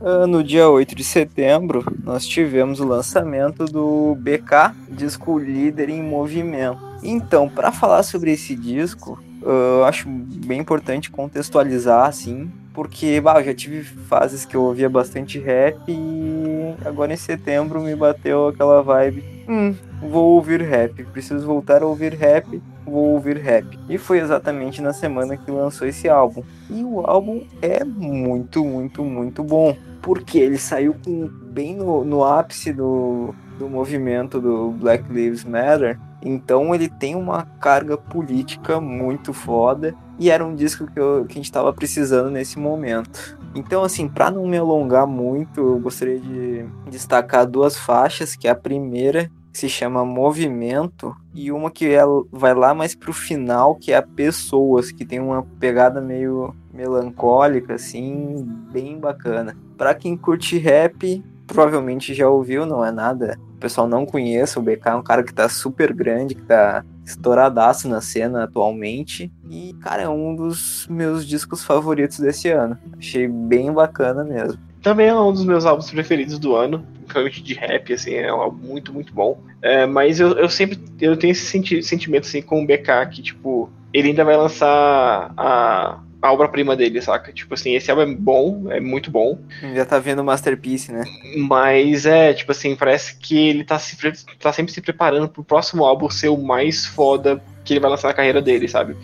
Ah, 0.00 0.26
No 0.26 0.42
dia 0.42 0.68
8 0.68 0.94
de 0.94 1.04
setembro, 1.04 1.84
nós 2.02 2.26
tivemos 2.26 2.80
o 2.80 2.86
lançamento 2.86 3.66
do 3.66 4.16
BK, 4.18 4.74
disco 4.90 5.38
líder 5.38 5.90
em 5.90 6.02
movimento. 6.02 6.80
Então, 7.02 7.48
para 7.48 7.70
falar 7.70 8.02
sobre 8.02 8.32
esse 8.32 8.54
disco, 8.54 9.22
ah, 9.44 9.78
eu 9.78 9.84
acho 9.84 10.08
bem 10.08 10.60
importante 10.60 11.10
contextualizar, 11.10 12.08
assim, 12.08 12.50
porque 12.72 13.20
bah, 13.20 13.40
eu 13.40 13.44
já 13.44 13.54
tive 13.54 13.82
fases 13.82 14.44
que 14.44 14.56
eu 14.56 14.62
ouvia 14.62 14.88
bastante 14.88 15.38
rap 15.38 15.76
e 15.88 16.74
agora 16.84 17.12
em 17.12 17.16
setembro 17.16 17.80
me 17.80 17.94
bateu 17.94 18.48
aquela 18.48 18.82
vibe. 18.82 19.44
Hum, 19.48 19.74
vou 20.00 20.34
ouvir 20.36 20.62
rap, 20.62 21.04
preciso 21.04 21.44
voltar 21.46 21.82
a 21.82 21.86
ouvir 21.86 22.14
rap, 22.14 22.62
vou 22.84 23.14
ouvir 23.14 23.36
rap. 23.38 23.66
E 23.88 23.98
foi 23.98 24.18
exatamente 24.18 24.80
na 24.80 24.92
semana 24.92 25.36
que 25.36 25.50
lançou 25.50 25.86
esse 25.88 26.08
álbum. 26.08 26.42
E 26.68 26.84
o 26.84 27.00
álbum 27.00 27.44
é 27.60 27.84
muito, 27.84 28.64
muito, 28.64 29.04
muito 29.04 29.42
bom 29.42 29.76
porque 30.00 30.38
ele 30.38 30.58
saiu 30.58 30.94
com, 31.04 31.28
bem 31.28 31.76
no, 31.76 32.04
no 32.04 32.24
ápice 32.24 32.72
do, 32.72 33.34
do 33.58 33.68
movimento 33.68 34.40
do 34.40 34.70
Black 34.70 35.10
Lives 35.12 35.44
Matter. 35.44 35.98
Então 36.22 36.74
ele 36.74 36.88
tem 36.88 37.14
uma 37.14 37.44
carga 37.60 37.96
política 37.96 38.80
muito 38.80 39.32
foda 39.32 39.94
e 40.18 40.30
era 40.30 40.44
um 40.44 40.54
disco 40.54 40.86
que, 40.86 41.00
eu- 41.00 41.24
que 41.26 41.32
a 41.32 41.36
gente 41.36 41.50
tava 41.50 41.72
precisando 41.72 42.30
nesse 42.30 42.58
momento. 42.58 43.38
Então, 43.54 43.82
assim, 43.82 44.08
pra 44.08 44.30
não 44.30 44.46
me 44.46 44.56
alongar 44.58 45.06
muito, 45.06 45.60
eu 45.60 45.78
gostaria 45.80 46.20
de 46.20 46.64
destacar 46.90 47.46
duas 47.46 47.76
faixas, 47.76 48.36
que 48.36 48.46
é 48.46 48.50
a 48.50 48.54
primeira 48.54 49.30
que 49.52 49.58
se 49.58 49.68
chama 49.68 50.04
Movimento 50.04 51.16
e 51.34 51.50
uma 51.50 51.70
que 51.72 51.86
é, 51.86 52.02
vai 52.30 52.54
lá 52.54 52.72
mais 52.72 52.94
pro 52.94 53.12
final, 53.12 53.74
que 53.74 53.90
é 53.90 53.96
a 53.96 54.02
Pessoas, 54.02 54.92
que 54.92 55.04
tem 55.04 55.18
uma 55.18 55.42
pegada 55.58 56.00
meio 56.00 56.54
melancólica, 56.72 57.74
assim, 57.74 58.46
bem 58.70 58.98
bacana. 59.00 59.56
Pra 59.76 59.94
quem 59.94 60.16
curte 60.16 60.56
rap, 60.58 61.24
provavelmente 61.46 62.14
já 62.14 62.28
ouviu, 62.28 62.64
não 62.64 62.84
é 62.84 62.92
nada. 62.92 63.36
Pessoal 63.60 63.86
não 63.86 64.06
conhece, 64.06 64.58
o 64.58 64.62
BK 64.62 64.88
é 64.88 64.94
um 64.94 65.02
cara 65.02 65.22
que 65.22 65.34
tá 65.34 65.48
super 65.48 65.92
grande, 65.92 66.34
que 66.34 66.42
tá 66.42 66.82
estouradaço 67.04 67.88
na 67.88 68.00
cena 68.00 68.44
atualmente. 68.44 69.30
E, 69.50 69.74
cara, 69.82 70.02
é 70.02 70.08
um 70.08 70.34
dos 70.34 70.86
meus 70.88 71.26
discos 71.26 71.62
favoritos 71.62 72.18
desse 72.18 72.48
ano. 72.48 72.78
Achei 72.98 73.28
bem 73.28 73.70
bacana 73.72 74.24
mesmo. 74.24 74.58
Também 74.82 75.08
é 75.08 75.14
um 75.14 75.30
dos 75.30 75.44
meus 75.44 75.66
álbuns 75.66 75.90
preferidos 75.90 76.38
do 76.38 76.56
ano, 76.56 76.86
principalmente 77.00 77.42
de 77.42 77.54
rap, 77.54 77.92
assim, 77.92 78.14
é 78.14 78.32
um 78.32 78.40
álbum 78.40 78.66
muito, 78.66 78.94
muito 78.94 79.12
bom. 79.12 79.38
É, 79.60 79.84
mas 79.84 80.20
eu, 80.20 80.32
eu 80.38 80.48
sempre 80.48 80.78
eu 80.98 81.16
tenho 81.18 81.32
esse 81.32 81.44
senti 81.44 81.82
sentimento 81.82 82.24
assim 82.24 82.40
com 82.40 82.62
o 82.62 82.66
BK 82.66 83.06
que, 83.10 83.22
tipo, 83.22 83.70
ele 83.92 84.08
ainda 84.08 84.24
vai 84.24 84.38
lançar 84.38 85.34
a, 85.36 85.98
a 86.22 86.32
obra-prima 86.32 86.76
dele, 86.76 87.00
saca? 87.00 87.32
Tipo 87.32 87.54
assim, 87.54 87.74
esse 87.74 87.90
álbum 87.90 88.02
é 88.02 88.14
bom, 88.14 88.66
é 88.70 88.80
muito 88.80 89.10
bom, 89.10 89.38
Já 89.74 89.84
tá 89.84 89.98
vendo 89.98 90.22
Masterpiece, 90.22 90.92
né? 90.92 91.04
mas 91.36 92.04
é, 92.06 92.34
tipo 92.34 92.52
assim, 92.52 92.76
parece 92.76 93.16
que 93.16 93.48
ele 93.48 93.64
tá, 93.64 93.78
se, 93.78 93.96
tá 94.38 94.52
sempre 94.52 94.72
se 94.72 94.80
preparando 94.80 95.28
pro 95.28 95.42
próximo 95.42 95.84
álbum 95.84 96.10
ser 96.10 96.28
o 96.28 96.36
mais 96.36 96.86
foda 96.86 97.42
que 97.64 97.72
ele 97.72 97.80
vai 97.80 97.90
lançar 97.90 98.08
na 98.08 98.14
carreira 98.14 98.42
dele, 98.42 98.68
sabe? 98.68 98.96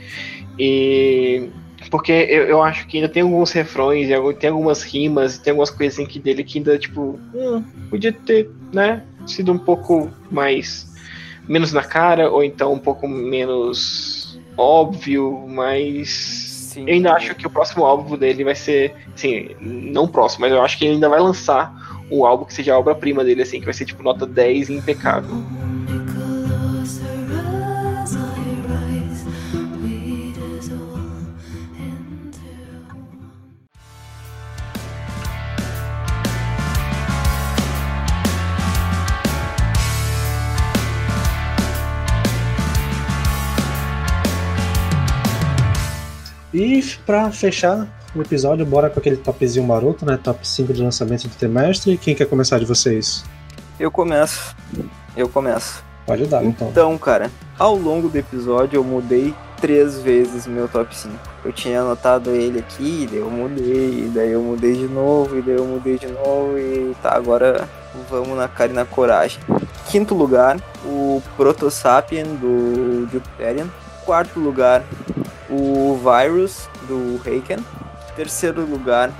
E. 0.58 1.48
Porque 1.90 2.10
eu, 2.10 2.44
eu 2.46 2.62
acho 2.62 2.86
que 2.86 2.96
ainda 2.96 3.08
tem 3.08 3.22
alguns 3.22 3.52
refrões, 3.52 4.08
e 4.10 4.34
tem 4.34 4.50
algumas 4.50 4.82
rimas, 4.82 5.36
e 5.36 5.40
tem 5.40 5.52
algumas 5.52 5.70
coisas 5.70 5.94
assim 5.94 6.06
que 6.06 6.18
dele 6.18 6.42
que 6.42 6.58
ainda, 6.58 6.76
tipo, 6.78 7.20
hum, 7.32 7.62
podia 7.88 8.12
ter, 8.12 8.50
né, 8.72 9.04
sido 9.24 9.52
um 9.52 9.58
pouco 9.58 10.10
mais. 10.30 10.92
menos 11.48 11.72
na 11.72 11.84
cara, 11.84 12.28
ou 12.28 12.42
então 12.42 12.72
um 12.72 12.78
pouco 12.78 13.06
menos 13.06 14.40
óbvio, 14.56 15.44
mas. 15.46 16.45
Sim. 16.76 16.84
Eu 16.86 16.92
ainda 16.92 17.14
acho 17.14 17.34
que 17.34 17.46
o 17.46 17.50
próximo 17.50 17.86
álbum 17.86 18.18
dele 18.18 18.44
vai 18.44 18.54
ser, 18.54 18.94
assim, 19.14 19.48
não 19.58 20.06
próximo, 20.06 20.42
mas 20.42 20.52
eu 20.52 20.62
acho 20.62 20.76
que 20.76 20.84
ele 20.84 20.94
ainda 20.94 21.08
vai 21.08 21.18
lançar 21.18 21.72
um 22.10 22.22
álbum 22.26 22.44
que 22.44 22.52
seja 22.52 22.74
a 22.74 22.78
obra-prima 22.78 23.24
dele, 23.24 23.40
assim, 23.40 23.58
que 23.58 23.64
vai 23.64 23.72
ser 23.72 23.86
tipo 23.86 24.02
nota 24.02 24.26
10 24.26 24.68
e 24.68 24.74
impecável. 24.74 25.42
Pra 47.06 47.30
fechar 47.30 47.86
o 48.14 48.20
episódio, 48.20 48.66
bora 48.66 48.90
com 48.90 48.98
aquele 48.98 49.16
topzinho 49.16 49.64
maroto, 49.64 50.04
né? 50.04 50.18
Top 50.22 50.46
5 50.46 50.72
de 50.72 50.82
lançamento 50.82 51.28
do 51.28 51.34
trimestre. 51.36 51.96
Quem 51.96 52.14
quer 52.14 52.26
começar 52.26 52.58
de 52.58 52.64
vocês? 52.64 53.24
Eu 53.78 53.90
começo. 53.90 54.56
Eu 55.16 55.28
começo. 55.28 55.84
Pode 56.04 56.26
dar, 56.26 56.44
então. 56.44 56.68
Então, 56.68 56.98
cara, 56.98 57.30
ao 57.58 57.74
longo 57.74 58.08
do 58.08 58.16
episódio 58.16 58.76
eu 58.76 58.84
mudei 58.84 59.34
três 59.60 59.98
vezes 60.00 60.46
meu 60.46 60.68
top 60.68 60.96
5. 60.96 61.14
Eu 61.44 61.52
tinha 61.52 61.80
anotado 61.80 62.30
ele 62.30 62.58
aqui, 62.58 63.08
daí 63.10 63.20
eu 63.20 63.30
mudei, 63.30 64.10
daí 64.14 64.32
eu 64.32 64.42
mudei 64.42 64.74
de 64.74 64.86
novo, 64.86 65.38
e 65.38 65.42
daí 65.42 65.56
eu 65.56 65.64
mudei 65.64 65.98
de 65.98 66.06
novo, 66.06 66.58
e 66.58 66.94
tá, 67.02 67.14
agora 67.14 67.68
vamos 68.08 68.36
na 68.36 68.48
cara 68.48 68.70
e 68.70 68.74
na 68.74 68.84
coragem. 68.84 69.40
Quinto 69.88 70.14
lugar, 70.14 70.58
o 70.84 71.22
Proto 71.36 71.70
Sapien 71.70 72.24
do 72.36 73.08
Jupiterian. 73.10 73.66
Quarto 74.04 74.38
lugar, 74.38 74.84
o 75.56 75.98
Virus 75.98 76.68
do 76.86 77.20
Heiken. 77.24 77.58
Terceiro 78.14 78.64
lugar, 78.64 79.12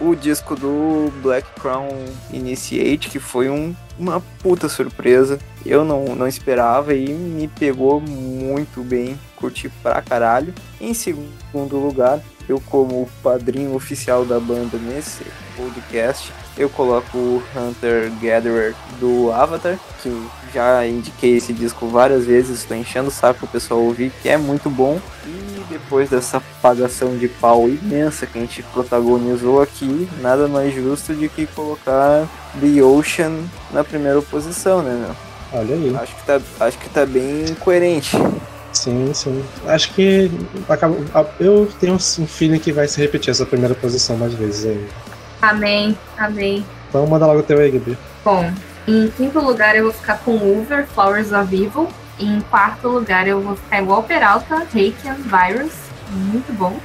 o 0.00 0.14
disco 0.14 0.54
do 0.54 1.12
Black 1.22 1.46
Crown 1.60 1.88
Initiate, 2.32 3.10
que 3.10 3.18
foi 3.18 3.50
um, 3.50 3.74
uma 3.98 4.22
puta 4.42 4.68
surpresa. 4.68 5.38
Eu 5.66 5.84
não, 5.84 6.14
não 6.14 6.26
esperava 6.26 6.94
e 6.94 7.12
me 7.12 7.48
pegou 7.48 8.00
muito 8.00 8.82
bem, 8.82 9.18
curti 9.36 9.68
pra 9.82 10.00
caralho. 10.00 10.54
Em 10.80 10.94
segundo 10.94 11.76
lugar, 11.76 12.20
eu 12.48 12.60
como 12.70 13.08
padrinho 13.22 13.74
oficial 13.74 14.24
da 14.24 14.40
banda 14.40 14.78
nesse 14.78 15.24
podcast, 15.56 16.32
eu 16.56 16.70
coloco 16.70 17.18
o 17.18 17.42
Hunter 17.54 18.10
Gatherer 18.20 18.74
do 18.98 19.30
Avatar, 19.30 19.78
que 20.02 20.28
já 20.52 20.86
indiquei 20.86 21.36
esse 21.36 21.52
disco 21.52 21.86
várias 21.86 22.24
vezes, 22.24 22.60
estou 22.60 22.76
enchendo 22.76 23.08
o 23.08 23.12
saco 23.12 23.44
o 23.44 23.48
pessoal 23.48 23.80
ouvir, 23.80 24.12
que 24.22 24.28
é 24.28 24.36
muito 24.36 24.70
bom. 24.70 25.00
E 25.26 25.57
depois 25.70 26.10
dessa 26.10 26.42
pagação 26.60 27.16
de 27.16 27.28
pau 27.28 27.68
imensa 27.68 28.26
que 28.26 28.38
a 28.38 28.40
gente 28.40 28.62
protagonizou 28.62 29.60
aqui, 29.62 30.08
nada 30.20 30.48
mais 30.48 30.74
justo 30.74 31.14
de 31.14 31.28
que 31.28 31.46
colocar 31.46 32.26
The 32.60 32.82
Ocean 32.82 33.44
na 33.72 33.84
primeira 33.84 34.20
posição, 34.22 34.82
né, 34.82 34.94
meu? 35.00 35.60
Olha 35.60 35.74
aí. 35.74 35.96
Acho 35.96 36.14
que 36.16 36.24
tá, 36.24 36.40
acho 36.60 36.78
que 36.78 36.90
tá 36.90 37.06
bem 37.06 37.54
coerente. 37.60 38.16
Sim, 38.72 39.12
sim. 39.14 39.42
Acho 39.66 39.92
que 39.94 40.30
eu 41.40 41.68
tenho 41.80 41.94
um 41.94 42.26
feeling 42.26 42.58
que 42.58 42.70
vai 42.70 42.86
se 42.86 43.00
repetir 43.00 43.30
essa 43.30 43.46
primeira 43.46 43.74
posição 43.74 44.16
mais 44.16 44.34
vezes 44.34 44.66
aí. 44.66 44.88
Amém, 45.40 45.96
amém. 46.16 46.64
Então 46.88 47.06
manda 47.06 47.26
logo 47.26 47.40
o 47.40 47.42
teu 47.42 47.58
aí, 47.58 47.70
Gabi. 47.70 47.96
Bom, 48.24 48.52
em 48.86 49.08
quinto 49.08 49.40
lugar 49.40 49.74
eu 49.74 49.84
vou 49.84 49.92
ficar 49.92 50.18
com 50.18 50.36
Uber, 50.36 50.86
Flowers 50.86 51.32
of 51.32 51.54
Evil. 51.54 51.88
Em 52.18 52.40
quarto 52.40 52.88
lugar 52.88 53.28
eu 53.28 53.40
vou 53.40 53.56
ficar 53.56 53.80
igual 53.80 54.02
Peralta, 54.02 54.66
Reikian 54.72 55.14
Virus. 55.14 55.72
Muito 56.10 56.52
bom. 56.52 56.78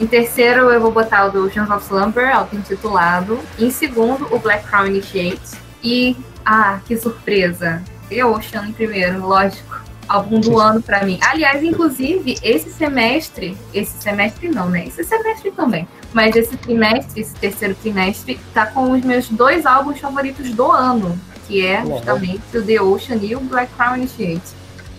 Em 0.00 0.06
terceiro 0.06 0.70
eu 0.70 0.80
vou 0.80 0.90
botar 0.90 1.26
o 1.26 1.30
do 1.30 1.46
Oceans 1.46 1.70
of 1.70 1.84
Slumber, 1.84 2.34
auto-intitulado. 2.34 3.38
Em 3.58 3.70
segundo, 3.70 4.26
o 4.34 4.38
Black 4.38 4.66
Crown 4.66 4.86
Initiate. 4.86 5.58
E, 5.82 6.16
ah, 6.44 6.80
que 6.86 6.96
surpresa. 6.96 7.82
The 8.08 8.24
Ocean 8.24 8.66
em 8.68 8.72
primeiro, 8.72 9.26
lógico. 9.26 9.82
Álbum 10.08 10.40
do 10.40 10.58
ano 10.58 10.82
pra 10.82 11.02
mim. 11.04 11.18
Aliás, 11.22 11.62
inclusive, 11.62 12.36
esse 12.42 12.70
semestre, 12.70 13.56
esse 13.72 14.02
semestre 14.02 14.48
não, 14.48 14.68
né? 14.68 14.86
Esse 14.86 15.02
semestre 15.04 15.50
também. 15.50 15.88
Mas 16.12 16.36
esse 16.36 16.56
trimestre, 16.56 17.22
esse 17.22 17.34
terceiro 17.34 17.74
trimestre, 17.74 18.38
tá 18.52 18.66
com 18.66 18.92
os 18.92 19.02
meus 19.02 19.28
dois 19.28 19.64
álbuns 19.64 19.98
favoritos 20.00 20.50
do 20.50 20.70
ano, 20.70 21.18
que 21.46 21.64
é 21.64 21.82
Uau. 21.82 21.96
justamente 21.98 22.42
o 22.54 22.62
The 22.62 22.80
Ocean 22.80 23.16
e 23.16 23.36
o 23.36 23.40
Black 23.40 23.72
Crown 23.74 23.96
Initiate. 23.96 24.42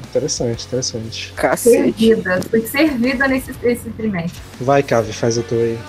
Interessante, 0.09 0.65
interessante. 0.65 1.33
Cacete. 1.35 1.75
Servida, 1.75 2.41
fui 2.49 2.61
servida 2.61 3.27
nesse, 3.27 3.53
nesse 3.61 3.89
trimestre. 3.89 4.41
Vai, 4.61 4.81
Cave, 4.81 5.11
faz 5.11 5.37
o 5.37 5.43
teu 5.43 5.59
aí. 5.59 5.79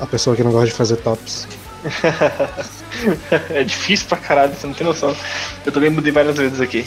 A 0.00 0.06
pessoa 0.06 0.34
que 0.34 0.42
não 0.42 0.50
gosta 0.50 0.66
de 0.66 0.72
fazer 0.72 0.96
tops. 0.96 1.46
é 3.50 3.62
difícil 3.62 4.08
pra 4.08 4.18
caralho, 4.18 4.54
você 4.54 4.66
não 4.66 4.74
tem 4.74 4.86
noção. 4.86 5.14
Eu 5.64 5.72
também 5.72 5.90
mudei 5.90 6.12
várias 6.12 6.36
vezes 6.36 6.60
aqui. 6.60 6.86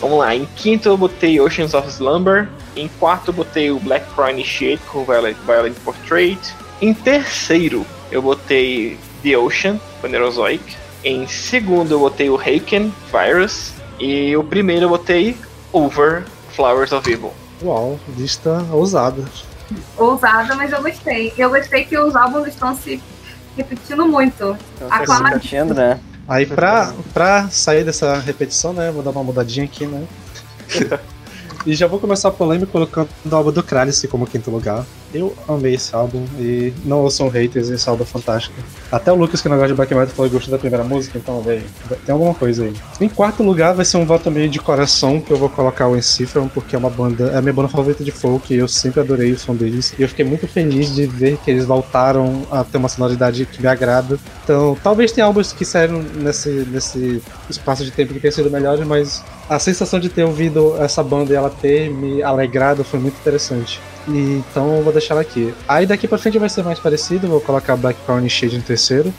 Vamos 0.00 0.18
lá, 0.18 0.34
em 0.34 0.46
quinto 0.56 0.88
eu 0.88 0.96
botei 0.96 1.40
Oceans 1.40 1.74
of 1.74 1.88
Slumber. 1.88 2.48
Em 2.76 2.88
quarto 3.00 3.28
eu 3.28 3.34
botei 3.34 3.70
o 3.72 3.80
Black 3.80 4.06
Crown 4.14 4.30
Initiate 4.30 4.82
com 4.84 5.04
Violent, 5.04 5.36
Violent 5.44 5.74
Portrait. 5.84 6.38
Em 6.80 6.94
terceiro 6.94 7.84
eu 8.10 8.22
botei 8.22 8.96
The 9.24 9.36
Ocean, 9.36 9.80
com 10.00 10.06
Neurozoic. 10.06 10.76
Em 11.04 11.26
segundo 11.26 11.92
eu 11.92 12.00
botei 12.00 12.28
o 12.28 12.40
Heiken 12.40 12.92
Virus. 13.12 13.72
E 13.98 14.36
o 14.36 14.44
primeiro 14.44 14.84
eu 14.84 14.88
botei 14.88 15.36
Over 15.72 16.24
Flowers 16.50 16.92
of 16.92 17.10
Evil. 17.10 17.32
Uau, 17.62 17.98
lista 18.16 18.64
ousada. 18.70 19.24
Ousada, 19.96 20.54
mas 20.54 20.72
eu 20.72 20.82
gostei. 20.82 21.32
Eu 21.36 21.50
gostei 21.50 21.84
que 21.84 21.98
os 21.98 22.14
álbuns 22.14 22.46
estão 22.46 22.74
se 22.76 23.02
repetindo 23.56 24.06
muito. 24.06 24.56
Então, 24.76 24.88
tá 24.88 25.28
repetindo, 25.28 25.74
né? 25.74 26.00
Aí 26.28 26.46
pra, 26.46 26.92
pra 27.12 27.48
sair 27.48 27.84
dessa 27.84 28.18
repetição, 28.18 28.72
né? 28.72 28.90
Vou 28.90 29.02
dar 29.02 29.10
uma 29.10 29.24
mudadinha 29.24 29.64
aqui, 29.64 29.86
né? 29.86 30.06
e 31.66 31.74
já 31.74 31.86
vou 31.86 31.98
começar 31.98 32.28
a 32.28 32.32
polêmica 32.32 32.70
colocando 32.70 33.08
o 33.24 33.34
álbum 33.34 33.50
do 33.50 33.62
Kralice 33.62 34.06
como 34.06 34.26
quinto 34.26 34.50
lugar. 34.50 34.84
Eu 35.12 35.34
amei 35.48 35.74
esse 35.74 35.94
álbum 35.94 36.24
e 36.38 36.72
não 36.84 36.98
ouçam 36.98 37.28
haters, 37.28 37.70
esse 37.70 37.88
álbum 37.88 38.02
é 38.02 38.06
fantástico. 38.06 38.54
Até 38.92 39.10
o 39.10 39.14
Lucas, 39.14 39.40
que 39.40 39.48
não 39.48 39.56
gosta 39.56 39.68
de 39.68 39.74
Black 39.74 39.94
Metal, 39.94 40.14
falou 40.14 40.30
que 40.30 40.36
gostou 40.36 40.52
da 40.52 40.58
primeira 40.58 40.84
música, 40.84 41.16
então, 41.16 41.40
velho, 41.40 41.62
tem 42.04 42.12
alguma 42.12 42.34
coisa 42.34 42.64
aí. 42.64 42.74
Em 43.00 43.08
quarto 43.08 43.42
lugar 43.42 43.74
vai 43.74 43.84
ser 43.84 43.96
um 43.96 44.04
voto 44.04 44.30
meio 44.30 44.48
de 44.48 44.58
coração, 44.58 45.20
que 45.20 45.30
eu 45.30 45.36
vou 45.36 45.48
colocar 45.48 45.88
o 45.88 45.96
Encifram, 45.96 46.48
porque 46.48 46.76
é 46.76 46.78
uma 46.78 46.90
banda, 46.90 47.30
é 47.30 47.38
a 47.38 47.42
minha 47.42 47.52
banda 47.52 47.68
favorita 47.68 48.04
de 48.04 48.10
folk, 48.10 48.52
e 48.52 48.58
eu 48.58 48.68
sempre 48.68 49.00
adorei 49.00 49.32
o 49.32 49.38
som 49.38 49.54
deles. 49.54 49.94
E 49.98 50.02
eu 50.02 50.08
fiquei 50.08 50.24
muito 50.24 50.46
feliz 50.46 50.94
de 50.94 51.06
ver 51.06 51.38
que 51.38 51.50
eles 51.50 51.64
voltaram 51.64 52.46
a 52.50 52.62
ter 52.62 52.76
uma 52.76 52.88
sonoridade 52.88 53.46
que 53.46 53.62
me 53.62 53.68
agrada. 53.68 54.18
Então, 54.44 54.76
talvez 54.82 55.12
tenha 55.12 55.26
álbuns 55.26 55.52
que 55.52 55.64
saíram 55.64 56.02
nesse, 56.02 56.50
nesse 56.70 57.22
espaço 57.48 57.84
de 57.84 57.90
tempo 57.90 58.12
que 58.12 58.20
tenham 58.20 58.32
sido 58.32 58.50
melhores, 58.50 58.86
mas 58.86 59.24
a 59.48 59.58
sensação 59.58 59.98
de 59.98 60.08
ter 60.08 60.24
ouvido 60.24 60.76
essa 60.78 61.02
banda 61.02 61.32
e 61.32 61.36
ela 61.36 61.50
ter 61.50 61.90
me 61.90 62.22
alegrado 62.22 62.84
foi 62.84 63.00
muito 63.00 63.18
interessante. 63.18 63.80
Então 64.08 64.76
eu 64.76 64.82
vou 64.82 64.92
deixar 64.92 65.14
ela 65.14 65.20
aqui. 65.20 65.54
Aí 65.68 65.86
daqui 65.86 66.08
pra 66.08 66.18
frente 66.18 66.38
vai 66.38 66.48
ser 66.48 66.64
mais 66.64 66.78
parecido, 66.78 67.28
vou 67.28 67.40
colocar 67.40 67.76
Black 67.76 68.00
Crown 68.06 68.24
e 68.24 68.30
Shade 68.30 68.56
em 68.56 68.60
terceiro. 68.60 69.12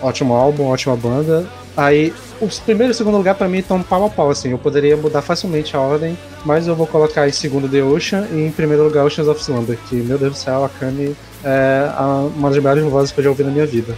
Ótimo 0.00 0.32
álbum, 0.34 0.66
ótima 0.66 0.96
banda. 0.96 1.46
Aí 1.76 2.12
os 2.40 2.58
primeiro 2.58 2.92
e 2.92 2.94
segundo 2.94 3.16
lugar 3.16 3.34
pra 3.34 3.48
mim 3.48 3.58
estão 3.58 3.82
pau 3.82 4.04
a 4.04 4.10
pau, 4.10 4.30
assim. 4.30 4.50
Eu 4.50 4.58
poderia 4.58 4.96
mudar 4.96 5.22
facilmente 5.22 5.76
a 5.76 5.80
ordem, 5.80 6.16
mas 6.44 6.66
eu 6.66 6.74
vou 6.74 6.86
colocar 6.86 7.28
em 7.28 7.32
segundo 7.32 7.68
The 7.68 7.82
Ocean 7.82 8.26
e 8.32 8.46
em 8.46 8.50
primeiro 8.50 8.84
lugar 8.84 9.04
Oceans 9.04 9.28
of 9.28 9.40
Slumber, 9.40 9.76
que, 9.88 9.96
meu 9.96 10.18
Deus 10.18 10.32
do 10.32 10.38
céu, 10.38 10.64
a 10.64 10.68
Kami 10.68 11.16
é 11.44 11.88
uma 12.36 12.48
das 12.48 12.58
melhores 12.58 12.84
vozes 12.84 13.12
que 13.12 13.20
eu 13.20 13.24
já 13.24 13.30
ouvi 13.30 13.42
na 13.42 13.50
minha 13.50 13.66
vida. 13.66 13.96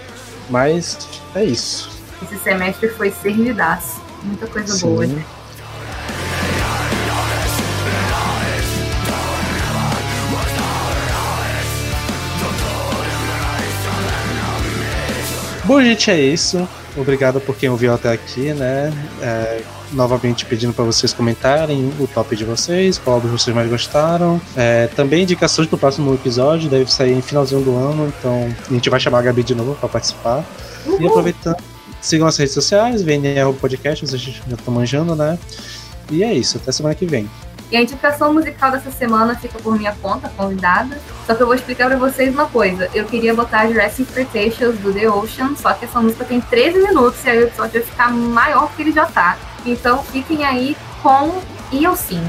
Mas 0.49 1.07
é 1.35 1.45
isso. 1.45 1.91
Esse 2.23 2.37
semestre 2.39 2.89
foi 2.89 3.11
servidaço. 3.11 4.01
Muita 4.23 4.47
coisa 4.47 4.87
boa. 4.87 5.07
Sim. 5.07 5.23
Bom, 15.71 15.81
gente, 15.81 16.11
é 16.11 16.21
isso. 16.21 16.69
Obrigado 16.97 17.41
por 17.41 17.57
quem 17.57 17.69
ouviu 17.69 17.95
até 17.95 18.11
aqui, 18.11 18.53
né? 18.53 18.93
É, 19.23 19.63
novamente 19.93 20.45
pedindo 20.45 20.73
para 20.73 20.83
vocês 20.85 21.13
comentarem 21.13 21.93
o 22.01 22.09
top 22.09 22.35
de 22.35 22.45
vocês, 22.45 22.99
qual 22.99 23.15
álbum 23.15 23.29
vocês 23.29 23.55
mais 23.55 23.71
gostaram. 23.71 24.41
É, 24.57 24.89
também 24.89 25.23
indicações 25.23 25.69
pro 25.69 25.79
próximo 25.79 26.13
episódio, 26.13 26.69
deve 26.69 26.93
sair 26.93 27.13
em 27.13 27.23
finalzinho 27.23 27.63
do 27.63 27.77
ano, 27.77 28.13
então 28.19 28.53
a 28.69 28.73
gente 28.73 28.91
vai 28.91 28.99
chamar 28.99 29.21
a 29.21 29.23
Gabi 29.23 29.45
de 29.45 29.55
novo 29.55 29.77
para 29.77 29.89
participar. 29.89 30.45
E 30.99 31.07
aproveitando, 31.07 31.59
sigam 32.01 32.27
as 32.27 32.37
redes 32.37 32.53
sociais, 32.53 33.01
VNR 33.03 33.55
Podcast, 33.61 34.05
vocês 34.05 34.21
já 34.21 34.33
estão 34.53 34.75
manjando, 34.75 35.15
né? 35.15 35.39
E 36.11 36.25
é 36.25 36.35
isso, 36.35 36.57
até 36.57 36.73
semana 36.73 36.97
que 36.97 37.07
vem. 37.07 37.31
E 37.71 37.77
a 37.77 37.83
indicação 37.83 38.35
musical 38.35 38.73
dessa 38.73 38.91
semana 38.91 39.37
fica 39.37 39.59
por 39.59 39.77
minha 39.77 39.95
conta, 40.03 40.29
convidada. 40.37 40.99
Só 41.27 41.35
que 41.35 41.43
eu 41.43 41.47
vou 41.47 41.55
explicar 41.55 41.89
pra 41.89 41.97
vocês 41.97 42.35
uma 42.35 42.47
coisa. 42.47 42.91
Eu 42.93 43.05
queria 43.05 43.33
botar 43.33 43.69
Jurassic 43.69 44.13
Cretaceous 44.13 44.77
do 44.79 44.93
The 44.93 45.09
Ocean, 45.09 45.55
só 45.57 45.73
que 45.73 45.85
essa 45.85 46.01
música 46.01 46.25
tem 46.25 46.41
13 46.41 46.79
minutos 46.79 47.25
e 47.25 47.31
aí 47.31 47.39
o 47.39 47.43
episódio 47.45 47.81
vai 47.81 47.83
ficar 47.83 48.11
maior 48.11 48.73
que 48.75 48.83
ele 48.83 48.93
já 48.93 49.07
tá. 49.07 49.39
Então 49.65 50.03
fiquem 50.03 50.45
aí 50.45 50.77
com 51.03 51.41
Sim. 51.97 52.23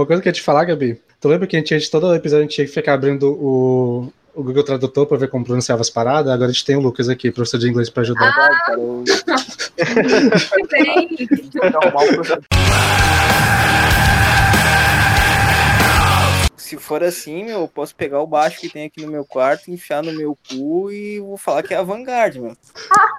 Uma 0.00 0.06
coisa 0.06 0.22
que 0.22 0.28
eu 0.28 0.30
ia 0.30 0.34
te 0.34 0.40
falar, 0.40 0.64
Gabi. 0.64 0.98
Tu 1.20 1.28
lembra 1.28 1.46
que 1.46 1.54
a 1.54 1.58
gente, 1.58 1.74
antes 1.74 1.84
de 1.84 1.90
todo 1.90 2.14
episódio, 2.14 2.38
a 2.38 2.42
gente 2.44 2.54
tinha 2.54 2.66
que 2.66 2.72
ficar 2.72 2.94
abrindo 2.94 3.30
o, 3.32 4.10
o 4.34 4.42
Google 4.42 4.64
Tradutor 4.64 5.04
pra 5.04 5.18
ver 5.18 5.28
como 5.28 5.44
pronunciava 5.44 5.82
as 5.82 5.90
paradas? 5.90 6.32
Agora 6.32 6.48
a 6.48 6.52
gente 6.52 6.64
tem 6.64 6.74
o 6.74 6.80
Lucas 6.80 7.10
aqui, 7.10 7.30
professor 7.30 7.58
de 7.58 7.68
inglês, 7.68 7.90
pra 7.90 8.00
ajudar. 8.00 8.34
Cara, 8.34 8.64
que 8.64 8.80
o 8.80 9.04
professor. 12.14 12.42
Se 16.56 16.78
for 16.78 17.04
assim, 17.04 17.44
meu, 17.44 17.60
eu 17.60 17.68
posso 17.68 17.94
pegar 17.94 18.22
o 18.22 18.26
baixo 18.26 18.58
que 18.58 18.70
tem 18.70 18.86
aqui 18.86 19.04
no 19.04 19.12
meu 19.12 19.26
quarto, 19.26 19.70
enfiar 19.70 20.02
no 20.02 20.14
meu 20.14 20.38
cu 20.48 20.90
e 20.90 21.20
vou 21.20 21.36
falar 21.36 21.62
que 21.62 21.74
é 21.74 21.76
a 21.76 21.82
Vanguard, 21.82 22.36
meu. 22.36 22.56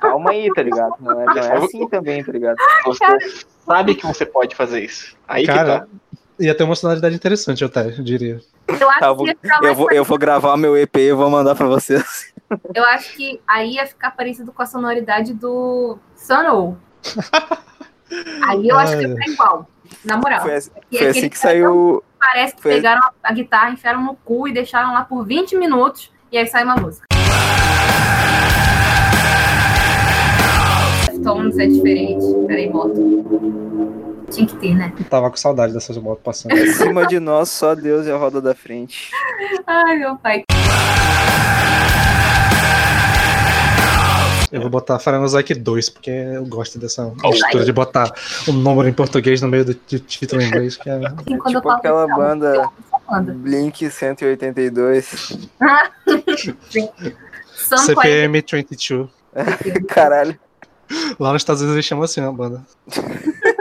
Calma 0.02 0.32
aí, 0.32 0.50
tá 0.56 0.64
ligado? 0.64 0.96
Não 1.00 1.22
é, 1.22 1.26
não 1.26 1.38
é 1.38 1.58
assim 1.58 1.88
também, 1.90 2.24
tá 2.24 2.32
ligado? 2.32 2.56
Você 2.86 3.44
sabe 3.68 3.94
que 3.94 4.08
você 4.08 4.26
pode 4.26 4.56
fazer 4.56 4.84
isso. 4.84 5.16
Aí 5.28 5.46
que 5.46 5.52
Cara, 5.52 5.82
tá. 5.82 5.88
Ia 6.42 6.56
ter 6.56 6.64
uma 6.64 6.76
sonoridade 6.76 7.16
interessante, 7.16 7.62
eu 7.62 7.68
até 7.68 7.84
diria. 7.92 8.40
eu 8.68 8.90
acho 8.90 9.00
Tá, 9.00 9.08
eu 9.08 9.12
que 9.16 9.18
vou, 9.18 9.28
ia 9.28 9.36
ficar 9.42 9.56
eu 9.58 9.62
mais 9.64 9.78
vou, 9.78 9.92
eu 9.92 10.04
vou 10.04 10.18
gravar 10.18 10.58
meu 10.58 10.76
EP 10.78 10.96
e 10.98 11.14
vou 11.14 11.30
mandar 11.30 11.56
pra 11.56 11.68
vocês. 11.68 12.32
Eu 12.76 12.84
acho 12.84 13.14
que 13.16 13.40
aí 13.48 13.76
ia 13.76 13.88
ficar 13.88 14.12
parecido 14.12 14.52
com 14.52 14.62
a 14.62 14.66
sonoridade 14.66 15.34
do 15.34 15.98
Suno. 16.18 16.78
Aí 18.46 18.68
eu 18.68 18.78
acho 18.78 18.98
que 18.98 19.04
ia 19.04 19.10
ficar 19.16 19.32
igual. 19.32 19.68
Na 20.04 20.18
moral. 20.18 20.42
Foi, 20.42 20.56
assim- 20.56 20.70
foi 20.72 20.82
aquele 20.98 21.10
assim 21.12 21.30
que 21.30 21.38
saiu. 21.40 22.04
Parece 22.20 22.56
que 22.58 22.62
foi- 22.62 22.76
pegaram 22.76 23.02
a- 23.02 23.14
a 23.24 23.32
guitarra, 23.32 23.70
enfiaram 23.72 24.04
no 24.04 24.16
cu 24.16 24.50
e 24.50 24.52
deixaram 24.52 24.94
lá 24.94 25.06
por 25.06 25.26
20 25.26 25.56
minutos 25.56 26.12
e 26.30 26.38
aí 26.38 26.46
sai 26.46 26.66
uma 26.66 26.76
música. 26.76 27.06
Tones 31.24 31.58
é 31.58 31.68
diferente. 31.68 32.26
Peraí, 32.48 32.70
moto. 32.70 34.01
Tinha 34.32 34.48
que 34.48 34.56
ter, 34.56 34.74
né? 34.76 34.94
Eu 34.98 35.06
tava 35.06 35.30
com 35.30 35.36
saudade 35.38 35.74
dessas 35.74 35.98
motos 35.98 36.24
passando. 36.24 36.54
Acima 36.54 37.06
de 37.06 37.20
nós, 37.20 37.50
só 37.50 37.76
Deus 37.76 38.08
e 38.08 38.12
a 38.12 38.18
roda 38.18 38.42
da 38.42 38.56
frente. 38.56 39.12
Ai, 39.68 39.98
meu 39.98 40.16
pai. 40.16 40.44
Eu 44.52 44.60
vou 44.60 44.70
botar 44.70 45.00
Faranozaki 45.00 45.54
2, 45.56 45.90
porque 45.90 46.10
eu 46.12 46.46
gosto 46.46 46.78
dessa 46.78 47.10
mistura 47.24 47.64
de 47.64 47.72
botar 47.72 48.12
um 48.50 48.52
número 48.52 48.90
em 48.90 48.94
português 48.94 49.42
no 49.42 49.48
meio 49.48 49.64
do 49.64 49.74
título 49.74 50.42
em 50.42 50.48
inglês. 50.48 50.76
Que 50.76 50.90
é... 50.90 50.94
Assim, 50.98 51.38
quando 51.38 51.56
eu 51.56 51.62
Tipo 51.62 51.62
falo 51.64 51.72
aquela 51.72 52.06
banda- 52.08 52.56
eu 52.56 52.70
banda. 53.10 53.34
Blink 53.34 53.90
182. 53.90 55.38
São 57.56 57.78
CPM 57.78 58.42
22. 58.42 59.10
Caralho. 59.88 60.38
Lá 61.18 61.32
nos 61.32 61.42
Estados 61.42 61.62
Unidos 61.62 61.76
eles 61.78 61.86
chamam 61.86 62.04
assim 62.04 62.20
a 62.20 62.30
banda. 62.32 62.62